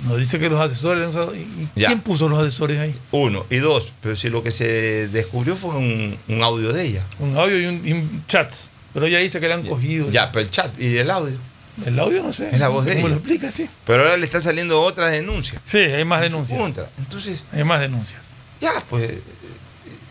Nos 0.00 0.18
dice 0.18 0.38
que 0.40 0.48
los 0.48 0.60
asesores. 0.60 1.04
han 1.04 1.10
usado- 1.10 1.34
¿Y 1.34 1.68
Ya. 1.76 1.86
quién 1.88 2.00
puso 2.00 2.28
los 2.28 2.38
asesores 2.40 2.78
ahí? 2.80 2.94
Uno. 3.12 3.46
Y 3.50 3.58
dos, 3.58 3.92
pero 4.02 4.16
si 4.16 4.28
lo 4.30 4.42
que 4.42 4.50
se 4.50 5.06
descubrió 5.08 5.54
fue 5.54 5.70
un, 5.76 6.18
un 6.28 6.42
audio 6.42 6.72
de 6.72 6.84
ella. 6.84 7.04
Un 7.20 7.36
audio 7.38 7.60
y 7.60 7.66
un, 7.66 7.86
y 7.86 7.92
un 7.92 8.24
chat. 8.26 8.52
Pero 8.92 9.06
ella 9.06 9.18
dice 9.18 9.38
que 9.40 9.46
le 9.48 9.54
han 9.54 9.62
cogido. 9.62 10.10
Ya, 10.10 10.32
pero 10.32 10.44
el 10.44 10.50
chat 10.50 10.78
y 10.78 10.96
el 10.98 11.10
audio. 11.10 11.38
El 11.86 11.98
audio 11.98 12.22
no 12.22 12.32
sé. 12.32 12.48
Es 12.52 12.58
la 12.58 12.66
no 12.66 12.72
voz 12.72 12.84
sé 12.84 12.90
de 12.90 12.96
¿Cómo 12.96 13.06
ella. 13.08 13.14
lo 13.16 13.20
explica? 13.20 13.50
Sí. 13.50 13.68
Pero 13.86 14.02
ahora 14.02 14.16
le 14.16 14.26
están 14.26 14.42
saliendo 14.42 14.80
otras 14.82 15.10
denuncias. 15.12 15.60
Sí, 15.64 15.78
hay 15.78 16.04
más 16.04 16.20
denuncias. 16.20 16.58
Contra. 16.60 16.88
Entonces, 16.98 17.42
Hay 17.52 17.64
más 17.64 17.80
denuncias. 17.80 18.20
ya, 18.60 18.72
pues. 18.90 19.10
eh, 19.10 19.22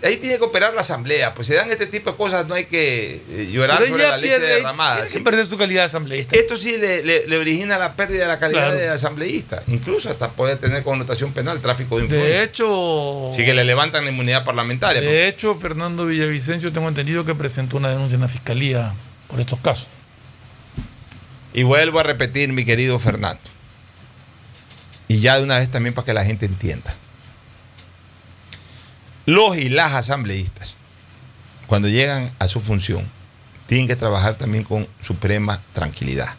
Ahí 0.03 0.17
tiene 0.17 0.39
que 0.39 0.43
operar 0.43 0.73
la 0.73 0.81
asamblea. 0.81 1.35
Pues 1.35 1.47
se 1.47 1.53
dan 1.53 1.69
este 1.69 1.85
tipo 1.85 2.09
de 2.09 2.17
cosas, 2.17 2.47
no 2.47 2.55
hay 2.55 2.65
que 2.65 3.21
eh, 3.29 3.49
llorar 3.53 3.77
Pero 3.77 3.91
sobre 3.91 4.07
la 4.09 4.17
leche 4.17 4.35
pierde, 4.39 4.55
derramada. 4.55 4.95
tiene 4.95 5.07
que 5.11 5.13
Sí. 5.19 5.23
perder 5.23 5.45
su 5.45 5.59
calidad 5.59 5.81
de 5.81 5.85
asambleísta. 5.85 6.35
Esto 6.35 6.57
sí 6.57 6.75
le, 6.79 7.03
le- 7.03 7.27
le 7.27 7.37
origina 7.37 7.77
la 7.77 7.93
pérdida 7.93 8.23
de 8.23 8.27
la 8.29 8.39
calidad 8.39 8.61
Claro. 8.69 8.77
de 8.77 8.89
asambleísta. 8.89 9.61
Incluso 9.67 10.09
hasta 10.09 10.31
puede 10.31 10.55
tener 10.55 10.81
connotación 10.83 11.33
penal, 11.33 11.61
tráfico 11.61 11.97
de 11.99 12.05
influencia. 12.05 12.35
De 12.39 12.43
hecho, 12.43 13.29
Sí 13.35 13.45
que 13.45 13.53
le 13.53 13.63
levantan 13.63 14.03
la 14.05 14.09
inmunidad 14.09 14.43
parlamentaria. 14.43 15.03
de 15.03 15.27
hecho, 15.27 15.53
Fernando 15.53 16.07
Villavicencio 16.07 16.73
tengo 16.73 16.87
entendido 16.87 17.23
que 17.23 17.35
presentó 17.35 17.77
una 17.77 17.89
denuncia 17.89 18.15
en 18.15 18.21
la 18.21 18.27
fiscalía 18.29 18.93
por 19.27 19.39
estos 19.39 19.59
casos. 19.59 19.85
Y 21.53 21.63
vuelvo 21.63 21.99
a 21.99 22.03
repetir, 22.03 22.51
mi 22.53 22.65
querido 22.65 22.97
Fernando. 22.99 23.41
Y 25.07 25.19
ya 25.19 25.37
de 25.37 25.43
una 25.43 25.59
vez 25.59 25.69
también 25.69 25.93
para 25.93 26.05
que 26.05 26.13
la 26.13 26.23
gente 26.23 26.45
entienda. 26.45 26.93
Los 29.25 29.57
y 29.57 29.69
las 29.69 29.93
asambleístas, 29.93 30.75
cuando 31.67 31.87
llegan 31.87 32.31
a 32.39 32.47
su 32.47 32.59
función, 32.59 33.05
tienen 33.67 33.87
que 33.87 33.95
trabajar 33.95 34.35
también 34.35 34.63
con 34.63 34.87
suprema 35.01 35.61
tranquilidad. 35.73 36.35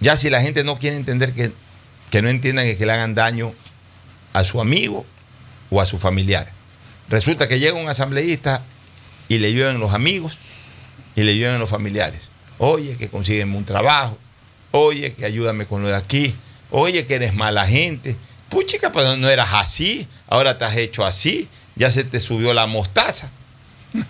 Ya 0.00 0.16
si 0.16 0.30
la 0.30 0.40
gente 0.40 0.64
no 0.64 0.78
quiere 0.78 0.96
entender 0.96 1.32
que, 1.32 1.52
que 2.10 2.22
no 2.22 2.28
entiendan 2.28 2.66
que, 2.76 2.86
le 2.86 2.92
hagan 2.92 3.14
daño 3.14 3.52
a 4.32 4.44
su 4.44 4.60
amigo 4.60 5.04
o 5.70 5.80
a 5.80 5.86
su 5.86 5.98
familiar. 5.98 6.50
Resulta 7.08 7.48
que 7.48 7.58
llega 7.58 7.76
un 7.76 7.88
asambleísta 7.88 8.62
y 9.28 9.38
le 9.38 9.52
llueven 9.52 9.78
los 9.78 9.92
amigos 9.92 10.38
y 11.16 11.22
le 11.22 11.36
llueven 11.36 11.58
los 11.58 11.70
familiares. 11.70 12.29
Oye, 12.62 12.94
que 12.98 13.08
consígueme 13.08 13.56
un 13.56 13.64
trabajo. 13.64 14.18
Oye, 14.70 15.14
que 15.14 15.24
ayúdame 15.24 15.64
con 15.64 15.82
lo 15.82 15.88
de 15.88 15.96
aquí. 15.96 16.34
Oye, 16.70 17.06
que 17.06 17.14
eres 17.14 17.32
mala 17.32 17.66
gente. 17.66 18.16
Puchica, 18.50 18.92
pues 18.92 19.16
no 19.16 19.30
eras 19.30 19.48
así. 19.52 20.06
Ahora 20.28 20.58
te 20.58 20.66
has 20.66 20.76
hecho 20.76 21.06
así. 21.06 21.48
Ya 21.74 21.90
se 21.90 22.04
te 22.04 22.20
subió 22.20 22.52
la 22.52 22.66
mostaza. 22.66 23.30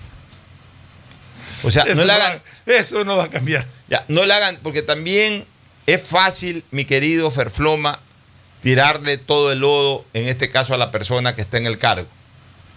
O 1.63 1.71
sea, 1.71 1.83
eso, 1.83 1.95
no 1.95 2.07
le 2.07 2.07
no 2.07 2.13
hagan, 2.15 2.39
va, 2.39 2.75
eso 2.75 3.05
no 3.05 3.17
va 3.19 3.25
a 3.25 3.29
cambiar. 3.29 3.67
ya, 3.91 4.03
no 4.09 4.25
le 4.25 4.33
hagan, 4.33 4.59
porque 4.63 4.81
también 4.81 5.45
es 5.87 6.03
fácil, 6.03 6.65
mi 6.71 6.87
querido 6.87 7.31
Ferfloma, 7.31 8.01
tirarle 8.63 9.19
todo 9.19 9.53
el 9.53 9.59
lodo, 9.59 10.07
en 10.15 10.27
este 10.27 10.49
caso 10.49 10.73
a 10.73 10.79
la 10.79 10.91
persona 10.91 11.35
que 11.35 11.43
está 11.43 11.59
en 11.59 11.67
el 11.67 11.77
cargo. 11.77 12.09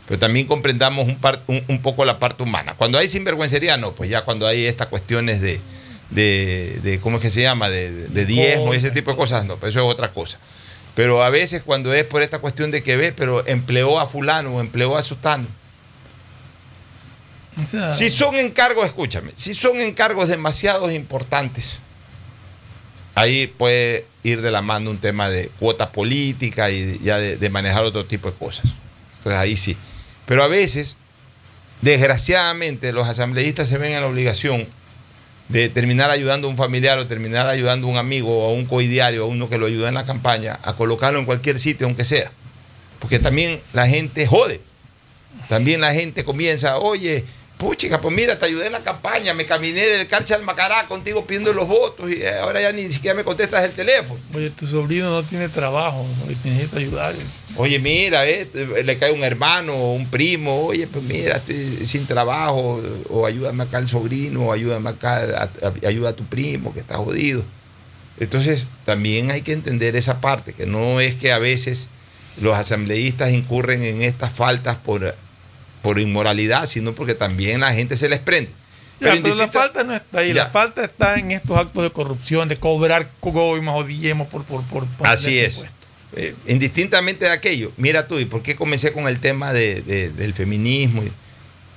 Pero 0.07 0.19
también 0.19 0.47
comprendamos 0.47 1.07
un, 1.07 1.15
par- 1.17 1.41
un, 1.47 1.63
un 1.67 1.81
poco 1.81 2.03
la 2.05 2.19
parte 2.19 2.43
humana. 2.43 2.73
Cuando 2.77 2.97
hay 2.97 3.07
sinvergüencería, 3.07 3.77
no, 3.77 3.93
pues 3.93 4.09
ya 4.09 4.23
cuando 4.23 4.45
hay 4.47 4.65
estas 4.65 4.87
cuestiones 4.87 5.41
de, 5.41 5.61
de, 6.09 6.79
de- 6.83 6.99
¿cómo 6.99 7.17
es 7.17 7.21
que 7.21 7.31
se 7.31 7.41
llama? 7.41 7.69
De, 7.69 8.07
de 8.09 8.25
diezmo 8.25 8.73
y 8.73 8.77
ese 8.77 8.91
tipo 8.91 9.11
de 9.11 9.17
cosas, 9.17 9.45
no, 9.45 9.55
pero 9.57 9.69
eso 9.69 9.79
es 9.79 9.85
otra 9.91 10.09
cosa. 10.11 10.37
Pero 10.95 11.23
a 11.23 11.29
veces 11.29 11.63
cuando 11.63 11.93
es 11.93 12.03
por 12.03 12.21
esta 12.21 12.39
cuestión 12.39 12.69
de 12.69 12.83
que 12.83 12.97
ve, 12.97 13.13
pero 13.13 13.47
empleó 13.47 13.99
a 13.99 14.05
fulano 14.05 14.55
o 14.55 14.59
empleó 14.61 14.97
a 14.97 15.01
sutano. 15.01 15.47
O 17.63 17.67
sea, 17.67 17.93
Si 17.95 18.09
son 18.09 18.35
encargos, 18.35 18.85
escúchame, 18.85 19.31
si 19.35 19.55
son 19.55 19.79
encargos 19.79 20.27
demasiado 20.27 20.91
importantes, 20.91 21.79
ahí 23.15 23.47
puede 23.47 24.05
ir 24.23 24.41
de 24.41 24.51
la 24.51 24.61
mano 24.61 24.89
un 24.89 24.97
tema 24.97 25.29
de 25.29 25.49
cuota 25.59 25.91
política 25.91 26.71
y 26.71 26.99
ya 27.03 27.17
de, 27.17 27.37
de 27.37 27.49
manejar 27.49 27.83
otro 27.83 28.05
tipo 28.05 28.29
de 28.29 28.37
cosas. 28.37 28.65
Entonces 29.17 29.39
ahí 29.39 29.55
sí. 29.55 29.77
Pero 30.25 30.43
a 30.43 30.47
veces, 30.47 30.95
desgraciadamente, 31.81 32.93
los 32.93 33.07
asambleístas 33.07 33.69
se 33.69 33.77
ven 33.77 33.93
en 33.93 34.01
la 34.01 34.07
obligación 34.07 34.67
de 35.49 35.69
terminar 35.69 36.09
ayudando 36.09 36.47
a 36.47 36.51
un 36.51 36.57
familiar 36.57 36.97
o 36.99 37.07
terminar 37.07 37.47
ayudando 37.47 37.87
a 37.87 37.91
un 37.91 37.97
amigo 37.97 38.45
o 38.45 38.49
a 38.49 38.53
un 38.53 38.65
coidiario, 38.65 39.23
a 39.23 39.27
uno 39.27 39.49
que 39.49 39.57
lo 39.57 39.65
ayuda 39.65 39.89
en 39.89 39.95
la 39.95 40.05
campaña, 40.05 40.59
a 40.63 40.73
colocarlo 40.75 41.19
en 41.19 41.25
cualquier 41.25 41.59
sitio, 41.59 41.85
aunque 41.85 42.05
sea. 42.05 42.31
Porque 42.99 43.19
también 43.19 43.59
la 43.73 43.87
gente 43.87 44.25
jode. 44.25 44.61
También 45.49 45.81
la 45.81 45.93
gente 45.93 46.23
comienza, 46.23 46.77
oye, 46.77 47.25
puchica, 47.63 48.01
pues 48.01 48.13
mira, 48.15 48.37
te 48.37 48.45
ayudé 48.45 48.65
en 48.67 48.73
la 48.73 48.81
campaña, 48.81 49.33
me 49.33 49.45
caminé 49.45 49.81
del 49.87 50.05
Carcha 50.07 50.35
al 50.35 50.43
Macará 50.43 50.85
contigo 50.87 51.25
pidiendo 51.25 51.53
los 51.53 51.67
votos 51.67 52.09
y 52.11 52.25
ahora 52.25 52.61
ya 52.61 52.71
ni 52.73 52.91
siquiera 52.91 53.15
me 53.15 53.23
contestas 53.23 53.63
el 53.63 53.71
teléfono. 53.71 54.19
Oye, 54.33 54.49
tu 54.49 54.67
sobrino 54.67 55.09
no 55.09 55.23
tiene 55.23 55.47
trabajo 55.49 56.05
y 56.27 56.47
necesita 56.49 56.77
ayudar. 56.79 57.13
Oye, 57.55 57.79
mira, 57.79 58.27
eh, 58.27 58.47
le 58.83 58.97
cae 58.97 59.11
un 59.11 59.23
hermano 59.23 59.73
o 59.73 59.93
un 59.93 60.07
primo, 60.07 60.65
oye, 60.65 60.87
pues 60.87 61.03
mira, 61.05 61.37
estoy 61.37 61.85
sin 61.85 62.05
trabajo, 62.05 62.81
o 63.09 63.25
ayúdame 63.25 63.63
acá 63.63 63.77
al 63.77 63.87
sobrino, 63.87 64.47
o 64.47 64.51
ayúdame 64.51 64.89
acá, 64.89 65.17
a- 65.17 65.67
a- 65.67 65.87
ayuda 65.87 66.09
a 66.09 66.13
tu 66.13 66.25
primo 66.25 66.73
que 66.73 66.81
está 66.81 66.97
jodido. 66.97 67.43
Entonces, 68.19 68.65
también 68.85 69.31
hay 69.31 69.41
que 69.41 69.53
entender 69.53 69.95
esa 69.95 70.19
parte, 70.21 70.53
que 70.53 70.65
no 70.65 70.99
es 70.99 71.15
que 71.15 71.31
a 71.31 71.37
veces 71.39 71.87
los 72.41 72.55
asambleístas 72.57 73.31
incurren 73.31 73.83
en 73.83 74.01
estas 74.01 74.31
faltas 74.33 74.77
por, 74.77 75.15
por 75.83 75.99
inmoralidad, 75.99 76.65
sino 76.65 76.93
porque 76.93 77.13
también 77.13 77.59
la 77.61 77.71
gente 77.73 77.95
se 77.95 78.09
les 78.09 78.19
prende. 78.19 78.49
Ya, 78.99 79.11
Pero 79.11 79.23
pero, 79.23 79.35
la 79.35 79.47
falta 79.49 79.83
no 79.83 79.93
está 79.95 80.19
ahí. 80.19 80.29
Ya. 80.33 80.45
La 80.45 80.49
falta 80.49 80.83
está 80.85 81.19
en 81.19 81.31
estos 81.31 81.57
actos 81.57 81.83
de 81.83 81.91
corrupción, 81.91 82.47
de 82.49 82.55
cobrar 82.57 83.09
cogoimas 83.19 83.75
o 83.77 83.83
dillemos 83.83 84.27
por, 84.29 84.43
por, 84.45 84.63
por, 84.63 84.85
por 84.87 85.07
Así 85.07 85.37
es. 85.37 85.63
Eh, 86.15 86.35
indistintamente 86.47 87.25
de 87.25 87.31
aquello, 87.31 87.71
mira 87.77 88.07
tú, 88.07 88.17
¿y 88.19 88.25
por 88.25 88.41
qué 88.43 88.55
comencé 88.55 88.93
con 88.93 89.07
el 89.07 89.19
tema 89.19 89.51
de- 89.51 89.81
de- 89.81 90.09
del 90.09 90.33
feminismo? 90.33 91.03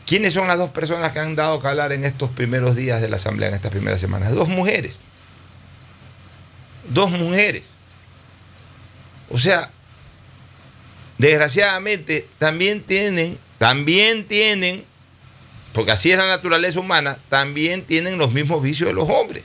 ¿Quiénes 0.07 0.35
son 0.35 0.47
las 0.47 0.59
dos 0.59 0.71
personas 0.71 1.11
que 1.13 1.19
han 1.19 1.35
dado 1.35 1.61
que 1.61 1.67
hablar 1.67 1.91
en 1.93 2.05
estos 2.05 2.31
primeros 2.31 2.77
días 2.77 3.01
de 3.03 3.09
la 3.09 3.17
Asamblea, 3.17 3.49
en 3.49 3.55
estas 3.57 3.73
primeras 3.73 4.01
semanas? 4.01 4.33
Dos 4.35 4.49
mujeres. 4.49 4.99
Dos 6.91 7.11
mujeres. 7.11 7.65
O 9.31 9.39
sea, 9.39 9.71
desgraciadamente 11.19 12.29
también 12.39 12.83
tienen, 12.83 13.39
también 13.59 14.25
tienen, 14.27 14.85
porque 15.73 15.93
así 15.93 16.11
es 16.11 16.19
la 16.19 16.27
naturaleza 16.27 16.81
humana, 16.81 17.19
también 17.29 17.83
tienen 17.83 18.19
los 18.19 18.33
mismos 18.33 18.63
vicios 18.63 18.89
de 18.89 18.95
los 18.95 19.09
hombres. 19.09 19.45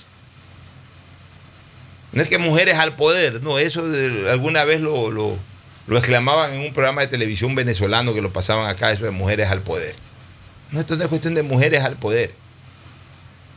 No 2.11 2.21
es 2.21 2.29
que 2.29 2.37
mujeres 2.37 2.77
al 2.77 2.95
poder, 2.95 3.41
no, 3.41 3.57
eso 3.57 3.87
de- 3.87 4.29
alguna 4.29 4.63
vez 4.65 4.81
lo, 4.81 5.11
lo- 5.11 5.37
lo 5.87 5.97
exclamaban 5.97 6.53
en 6.53 6.61
un 6.61 6.73
programa 6.73 7.01
de 7.01 7.07
televisión 7.07 7.55
venezolano 7.55 8.13
que 8.13 8.21
lo 8.21 8.31
pasaban 8.33 8.69
acá, 8.69 8.91
eso 8.91 9.05
de 9.05 9.11
mujeres 9.11 9.49
al 9.49 9.61
poder. 9.61 9.95
No, 10.71 10.79
esto 10.81 10.95
no 10.95 11.03
es 11.03 11.09
cuestión 11.09 11.33
de 11.35 11.43
mujeres 11.43 11.83
al 11.83 11.95
poder. 11.95 12.33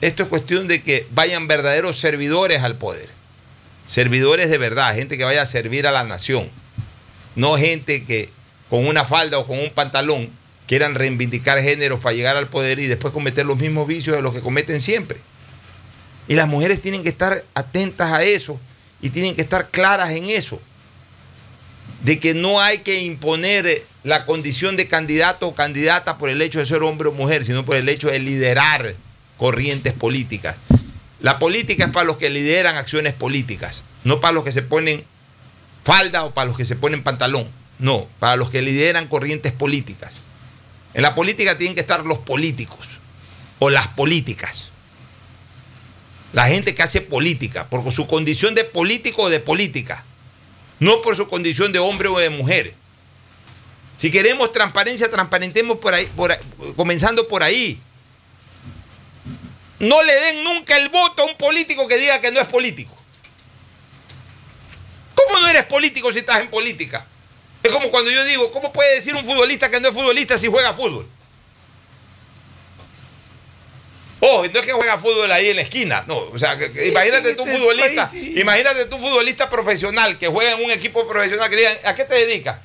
Esto 0.01 0.23
es 0.25 0.29
cuestión 0.29 0.67
de 0.69 0.83
que 0.83 1.07
vayan 1.13 1.47
verdaderos 1.47 1.99
servidores 1.99 2.63
al 2.63 2.77
poder. 2.77 3.09
Servidores 3.87 4.51
de 4.51 4.59
verdad, 4.59 4.95
gente 4.95 5.19
que 5.19 5.25
vaya 5.25 5.43
a 5.43 5.47
servir 5.47 5.87
a 5.87 5.93
la 5.93 6.05
nación. 6.05 6.49
No 7.37 7.57
gente 7.57 8.05
que 8.05 8.31
con 8.71 8.87
una 8.87 9.05
falda 9.05 9.39
o 9.39 9.47
con 9.47 9.59
un 9.59 9.71
pantalón 9.71 10.31
quieran 10.67 10.95
reivindicar 10.95 11.61
géneros 11.61 12.01
para 12.01 12.15
llegar 12.15 12.37
al 12.37 12.49
poder 12.49 12.79
y 12.79 12.87
después 12.87 13.13
cometer 13.13 13.45
los 13.47 13.59
mismos 13.59 13.87
vicios 13.87 14.17
de 14.17 14.23
los 14.23 14.33
que 14.33 14.41
cometen 14.41 14.81
siempre. 14.81 15.19
Y 16.27 16.35
las 16.35 16.49
mujeres 16.49 16.81
tienen 16.81 17.03
que 17.03 17.11
estar 17.11 17.45
atentas 17.55 18.13
a 18.13 18.23
eso 18.23 18.59
y 19.03 19.11
tienen 19.11 19.35
que 19.35 19.43
estar 19.43 19.69
claras 19.69 20.11
en 20.13 20.31
eso. 20.31 20.61
De 22.03 22.19
que 22.19 22.35
no 22.35 22.61
hay 22.61 22.79
que 22.79 23.03
imponer 23.03 23.67
eh, 23.67 23.85
la 24.03 24.27
condición 24.27 24.77
de 24.77 24.89
candidato 24.89 25.49
o 25.49 25.55
candidata 25.55 26.19
por 26.19 26.29
el 26.29 26.41
hecho 26.43 26.59
de 26.59 26.67
ser 26.67 26.83
hombre 26.83 27.09
o 27.09 27.13
mujer, 27.13 27.45
sino 27.45 27.65
por 27.65 27.77
el 27.77 27.89
hecho 27.89 28.09
de 28.09 28.19
liderar 28.19 28.95
corrientes 29.39 29.93
políticas. 29.93 30.57
La 31.21 31.39
política 31.39 31.87
es 31.87 31.91
para 31.91 32.05
los 32.05 32.19
que 32.19 32.29
lideran 32.29 32.77
acciones 32.77 33.15
políticas, 33.15 33.83
no 34.05 34.21
para 34.21 34.33
los 34.33 34.45
que 34.45 34.53
se 34.53 34.63
ponen 34.63 35.05
falda 35.83 36.25
o 36.25 36.33
para 36.33 36.47
los 36.47 36.57
que 36.57 36.65
se 36.65 36.77
ponen 36.77 37.03
pantalón. 37.03 37.49
No, 37.79 38.07
para 38.21 38.37
los 38.37 38.51
que 38.51 38.63
lideran 38.63 39.09
corrientes 39.09 39.53
políticas. 39.53 40.24
En 40.95 41.03
la 41.03 41.15
política 41.15 41.59
tienen 41.59 41.75
que 41.75 41.81
estar 41.81 42.05
los 42.05 42.19
políticos 42.19 42.89
o 43.59 43.69
las 43.69 43.89
políticas. 43.89 44.71
La 46.33 46.47
gente 46.47 46.75
que 46.75 46.83
hace 46.83 47.01
política, 47.01 47.69
por 47.69 47.93
su 47.93 48.07
condición 48.07 48.55
de 48.55 48.65
político 48.65 49.23
o 49.23 49.29
de 49.31 49.41
política, 49.41 50.05
no 50.81 51.03
por 51.03 51.17
su 51.17 51.29
condición 51.29 51.73
de 51.73 51.79
hombre 51.79 52.09
o 52.09 52.19
de 52.19 52.31
mujer. 52.31 52.75
Si 53.97 54.11
queremos 54.11 54.53
transparencia, 54.53 55.11
transparentemos 55.11 55.79
por 55.79 55.95
ahí, 55.95 56.07
por 56.17 56.33
ahí- 56.33 56.39
comenzando 56.77 57.29
por 57.29 57.43
ahí. 57.43 57.81
No 59.79 60.03
le 60.03 60.13
den 60.13 60.45
nunca 60.45 60.77
el 60.77 60.89
voto 60.89 61.23
a 61.23 61.27
un 61.27 61.37
político 61.37 61.87
que 61.87 61.97
diga 61.97 62.21
que 62.21 62.33
no 62.33 62.41
es 62.41 62.49
político. 62.49 62.95
¿Cómo 65.15 65.39
no 65.41 65.47
eres 65.49 65.65
político 65.67 66.13
si 66.13 66.21
estás 66.21 66.41
en 66.41 66.51
política? 66.51 67.07
Es 67.65 67.73
como 67.73 67.91
cuando 67.91 68.11
yo 68.11 68.23
digo, 68.25 68.53
¿cómo 68.53 68.71
puede 68.73 68.95
decir 68.97 69.15
un 69.15 69.25
futbolista 69.25 69.71
que 69.71 69.81
no 69.81 69.89
es 69.89 69.95
futbolista 69.95 70.37
si 70.37 70.47
juega 70.49 70.75
fútbol? 70.75 71.07
Oh, 74.21 74.47
no 74.47 74.61
es 74.61 74.67
que 74.67 74.73
juega 74.73 74.99
fútbol 74.99 75.33
ahí 75.33 75.49
en 75.49 75.57
la 75.57 75.63
esquina. 75.63 76.05
No, 76.07 76.17
o 76.19 76.39
sea, 76.39 76.57
que- 76.59 76.71
que 76.71 76.89
imagínate 76.89 77.35
tú 77.35 77.43
un 77.43 77.49
este 77.49 77.59
futbolista, 77.61 78.09
país 78.11 78.23
sí. 78.23 78.41
imagínate 78.41 78.85
tú 78.87 78.97
un 78.97 79.03
futbolista 79.03 79.49
profesional 79.51 80.19
que 80.19 80.29
juega 80.29 80.53
en 80.53 80.65
un 80.65 80.71
equipo 80.71 81.07
profesional 81.09 81.49
que 81.49 81.57
le 81.57 81.63
digan, 81.63 81.79
¿a 81.85 81.95
qué 81.95 82.05
te 82.05 82.15
dedicas? 82.15 82.59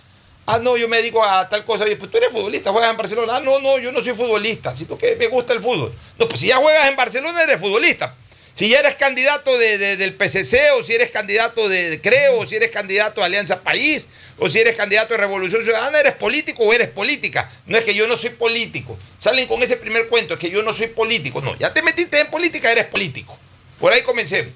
Ah, 0.45 0.59
no, 0.61 0.75
yo 0.77 0.87
me 0.89 0.97
dedico 0.97 1.23
a 1.23 1.47
tal 1.47 1.63
cosa. 1.63 1.85
Oye, 1.85 1.95
pues 1.95 2.11
tú 2.11 2.17
eres 2.17 2.31
futbolista, 2.31 2.71
juegas 2.71 2.91
en 2.91 2.97
Barcelona. 2.97 3.37
Ah, 3.37 3.39
no, 3.39 3.59
no, 3.59 3.77
yo 3.77 3.91
no 3.93 4.01
soy 4.01 4.13
futbolista. 4.13 4.75
Si 4.75 4.83
tú 4.85 4.97
que 4.97 5.15
me 5.15 5.27
gusta 5.27 5.53
el 5.53 5.61
fútbol. 5.61 5.93
No, 6.17 6.27
pues 6.27 6.41
si 6.41 6.47
ya 6.47 6.57
juegas 6.57 6.89
en 6.89 6.95
Barcelona, 6.97 7.41
eres 7.43 7.59
futbolista. 7.59 8.15
Si 8.55 8.67
ya 8.67 8.79
eres 8.79 8.95
candidato 8.95 9.57
de- 9.57 9.77
de- 9.77 9.95
del 9.97 10.13
PCC, 10.15 10.71
o 10.71 10.83
si 10.83 10.93
eres 10.95 11.11
candidato 11.11 11.69
de, 11.69 11.91
de 11.91 12.01
Creo, 12.01 12.39
o 12.39 12.45
si 12.45 12.55
eres 12.57 12.71
candidato 12.71 13.21
de 13.21 13.25
Alianza 13.25 13.61
País, 13.61 14.05
o 14.39 14.49
si 14.49 14.59
eres 14.59 14.75
candidato 14.75 15.13
de 15.13 15.19
Revolución 15.19 15.63
Ciudadana, 15.63 15.99
eres 15.99 16.13
político 16.13 16.63
o 16.63 16.73
eres 16.73 16.87
política. 16.87 17.49
No 17.65 17.77
es 17.77 17.85
que 17.85 17.93
yo 17.93 18.07
no 18.07 18.15
soy 18.15 18.31
político. 18.31 18.97
Salen 19.19 19.47
con 19.47 19.61
ese 19.61 19.77
primer 19.77 20.07
cuento, 20.07 20.35
es 20.35 20.39
que 20.39 20.49
yo 20.49 20.63
no 20.63 20.73
soy 20.73 20.87
político. 20.87 21.41
No, 21.41 21.57
ya 21.57 21.73
te 21.73 21.81
metiste 21.81 22.19
en 22.19 22.27
política, 22.27 22.71
eres 22.71 22.85
político. 22.85 23.37
Por 23.79 23.93
ahí 23.93 24.01
comencemos. 24.03 24.53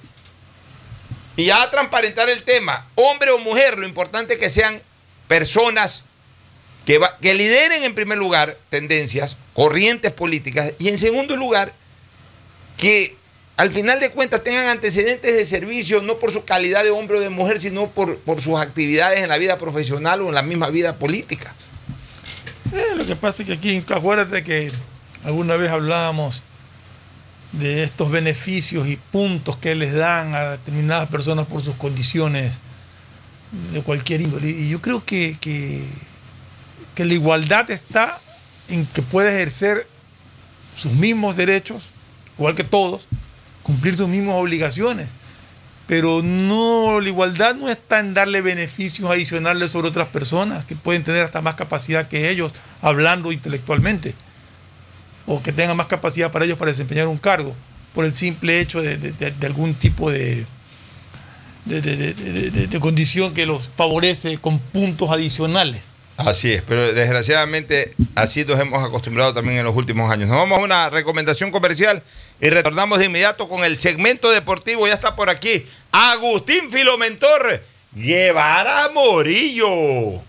Y 1.35 1.45
ya 1.45 1.61
a 1.61 1.71
transparentar 1.71 2.29
el 2.29 2.43
tema, 2.43 2.87
hombre 2.95 3.31
o 3.31 3.39
mujer, 3.39 3.77
lo 3.77 3.87
importante 3.87 4.33
es 4.35 4.39
que 4.39 4.49
sean 4.49 4.81
personas 5.27 6.05
que, 6.85 6.99
lideren 7.33 7.83
en 7.83 7.95
primer 7.95 8.17
lugar 8.17 8.57
tendencias, 8.69 9.37
corrientes 9.53 10.11
políticas, 10.11 10.73
y 10.79 10.89
en 10.89 10.97
segundo 10.97 11.35
lugar, 11.35 11.73
que 12.77 13.15
al 13.55 13.69
final 13.69 13.99
de 13.99 14.09
cuentas 14.09 14.43
tengan 14.43 14.67
antecedentes 14.67 15.35
de 15.35 15.45
servicio, 15.45 16.01
no 16.01 16.17
por 16.17 16.31
su 16.31 16.43
calidad 16.43 16.83
de 16.83 16.89
hombre 16.89 17.17
o 17.17 17.21
de 17.21 17.29
mujer, 17.29 17.61
sino 17.61 17.87
por, 17.87 18.17
por 18.19 18.41
sus 18.41 18.59
actividades 18.59 19.19
en 19.19 19.29
la 19.29 19.37
vida 19.37 19.59
profesional 19.59 20.21
o 20.21 20.29
en 20.29 20.35
la 20.35 20.41
misma 20.41 20.69
vida 20.69 20.95
política. 20.97 21.53
Eh, 22.73 22.95
lo 22.95 23.05
que 23.05 23.15
pasa 23.15 23.43
es 23.43 23.47
que 23.47 23.53
aquí, 23.53 23.83
acuérdate 23.93 24.43
que 24.43 24.71
alguna 25.23 25.55
vez 25.55 25.69
hablábamos 25.69 26.41
de 27.51 27.83
estos 27.83 28.09
beneficios 28.09 28.87
y 28.87 28.97
puntos 28.97 29.57
que 29.57 29.75
les 29.75 29.93
dan 29.93 30.33
a 30.33 30.51
determinadas 30.51 31.07
personas 31.09 31.45
por 31.45 31.61
sus 31.61 31.75
condiciones 31.75 32.53
de 33.71 33.83
cualquier 33.83 34.21
índole. 34.21 34.49
Y 34.49 34.69
yo 34.69 34.81
creo 34.81 35.05
que, 35.05 35.37
que, 35.39 35.83
que 36.95 37.05
la 37.05 37.13
igualdad 37.13 37.69
está 37.69 38.19
en 38.69 38.87
que 38.87 39.03
puede 39.03 39.29
ejercer 39.29 39.85
sus 40.75 40.93
mismos 40.93 41.35
derechos, 41.35 41.83
igual 42.39 42.55
que 42.55 42.63
todos, 42.63 43.05
cumplir 43.63 43.97
sus 43.97 44.07
mismas 44.07 44.35
obligaciones. 44.35 45.07
Pero 45.87 46.21
no, 46.23 47.01
la 47.01 47.09
igualdad 47.09 47.55
no 47.55 47.69
está 47.69 47.99
en 47.99 48.13
darle 48.13 48.41
beneficios 48.41 49.09
adicionales 49.09 49.71
sobre 49.71 49.89
otras 49.89 50.07
personas 50.07 50.63
que 50.65 50.75
pueden 50.75 51.03
tener 51.03 51.23
hasta 51.23 51.41
más 51.41 51.55
capacidad 51.55 52.07
que 52.07 52.29
ellos 52.29 52.53
hablando 52.81 53.31
intelectualmente 53.33 54.13
o 55.25 55.41
que 55.43 55.51
tengan 55.51 55.75
más 55.75 55.87
capacidad 55.87 56.31
para 56.31 56.45
ellos 56.45 56.57
para 56.57 56.71
desempeñar 56.71 57.07
un 57.07 57.17
cargo 57.17 57.53
por 57.93 58.05
el 58.05 58.15
simple 58.15 58.59
hecho 58.61 58.81
de, 58.81 58.97
de- 58.97 59.11
de- 59.11 59.31
de 59.31 59.45
algún 59.47 59.73
tipo 59.73 60.09
de, 60.09 60.45
condición 62.79 63.33
que 63.33 63.45
los 63.45 63.69
favorece 63.75 64.37
con 64.37 64.59
puntos 64.59 65.09
adicionales. 65.11 65.89
Así 66.17 66.51
es, 66.51 66.61
pero 66.61 66.93
desgraciadamente 66.93 67.93
así 68.15 68.45
nos 68.45 68.59
hemos 68.59 68.83
acostumbrado 68.83 69.33
también 69.33 69.57
en 69.57 69.63
los 69.65 69.75
últimos 69.75 70.11
años. 70.11 70.27
Nos 70.29 70.37
vamos 70.37 70.59
a 70.59 70.61
una 70.61 70.89
recomendación 70.89 71.51
comercial 71.51 72.03
y 72.43 72.49
retornamos 72.49 72.99
de 72.99 73.05
inmediato 73.05 73.47
con 73.47 73.63
el 73.63 73.79
segmento 73.79 74.29
deportivo. 74.29 74.85
Ya 74.85 74.95
está 74.95 75.15
por 75.15 75.29
aquí 75.29 75.65
Agustín 75.93 76.69
Filomentor 76.69 77.63
Guevara 77.93 78.89
Morillo. 78.93 80.21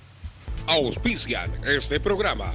Auspician 0.64 1.50
este 1.66 1.98
programa. 1.98 2.54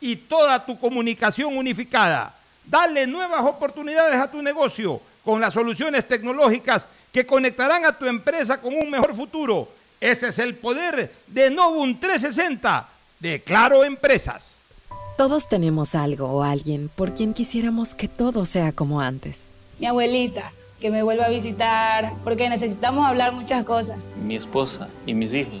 y 0.00 0.16
toda 0.16 0.64
tu 0.64 0.78
comunicación 0.78 1.56
unificada. 1.56 2.34
Dale 2.64 3.06
nuevas 3.06 3.44
oportunidades 3.44 4.20
a 4.20 4.30
tu 4.30 4.42
negocio 4.42 5.00
con 5.24 5.40
las 5.40 5.54
soluciones 5.54 6.06
tecnológicas 6.06 6.88
que 7.12 7.26
conectarán 7.26 7.84
a 7.84 7.92
tu 7.92 8.06
empresa 8.06 8.60
con 8.60 8.74
un 8.74 8.90
mejor 8.90 9.14
futuro. 9.16 9.68
Ese 10.00 10.28
es 10.28 10.38
el 10.38 10.54
poder 10.54 11.12
de 11.26 11.50
Novum 11.50 11.98
360 11.98 12.88
de 13.20 13.40
Claro 13.40 13.84
Empresas. 13.84 14.52
Todos 15.16 15.48
tenemos 15.48 15.94
algo 15.94 16.26
o 16.26 16.42
alguien 16.42 16.90
por 16.94 17.14
quien 17.14 17.32
quisiéramos 17.32 17.94
que 17.94 18.06
todo 18.06 18.44
sea 18.44 18.72
como 18.72 19.00
antes. 19.00 19.48
Mi 19.78 19.86
abuelita, 19.86 20.52
que 20.80 20.90
me 20.90 21.02
vuelva 21.02 21.24
a 21.24 21.30
visitar, 21.30 22.12
porque 22.22 22.48
necesitamos 22.50 23.06
hablar 23.06 23.32
muchas 23.32 23.64
cosas. 23.64 23.98
Mi 24.22 24.36
esposa 24.36 24.88
y 25.06 25.14
mis 25.14 25.32
hijos, 25.32 25.60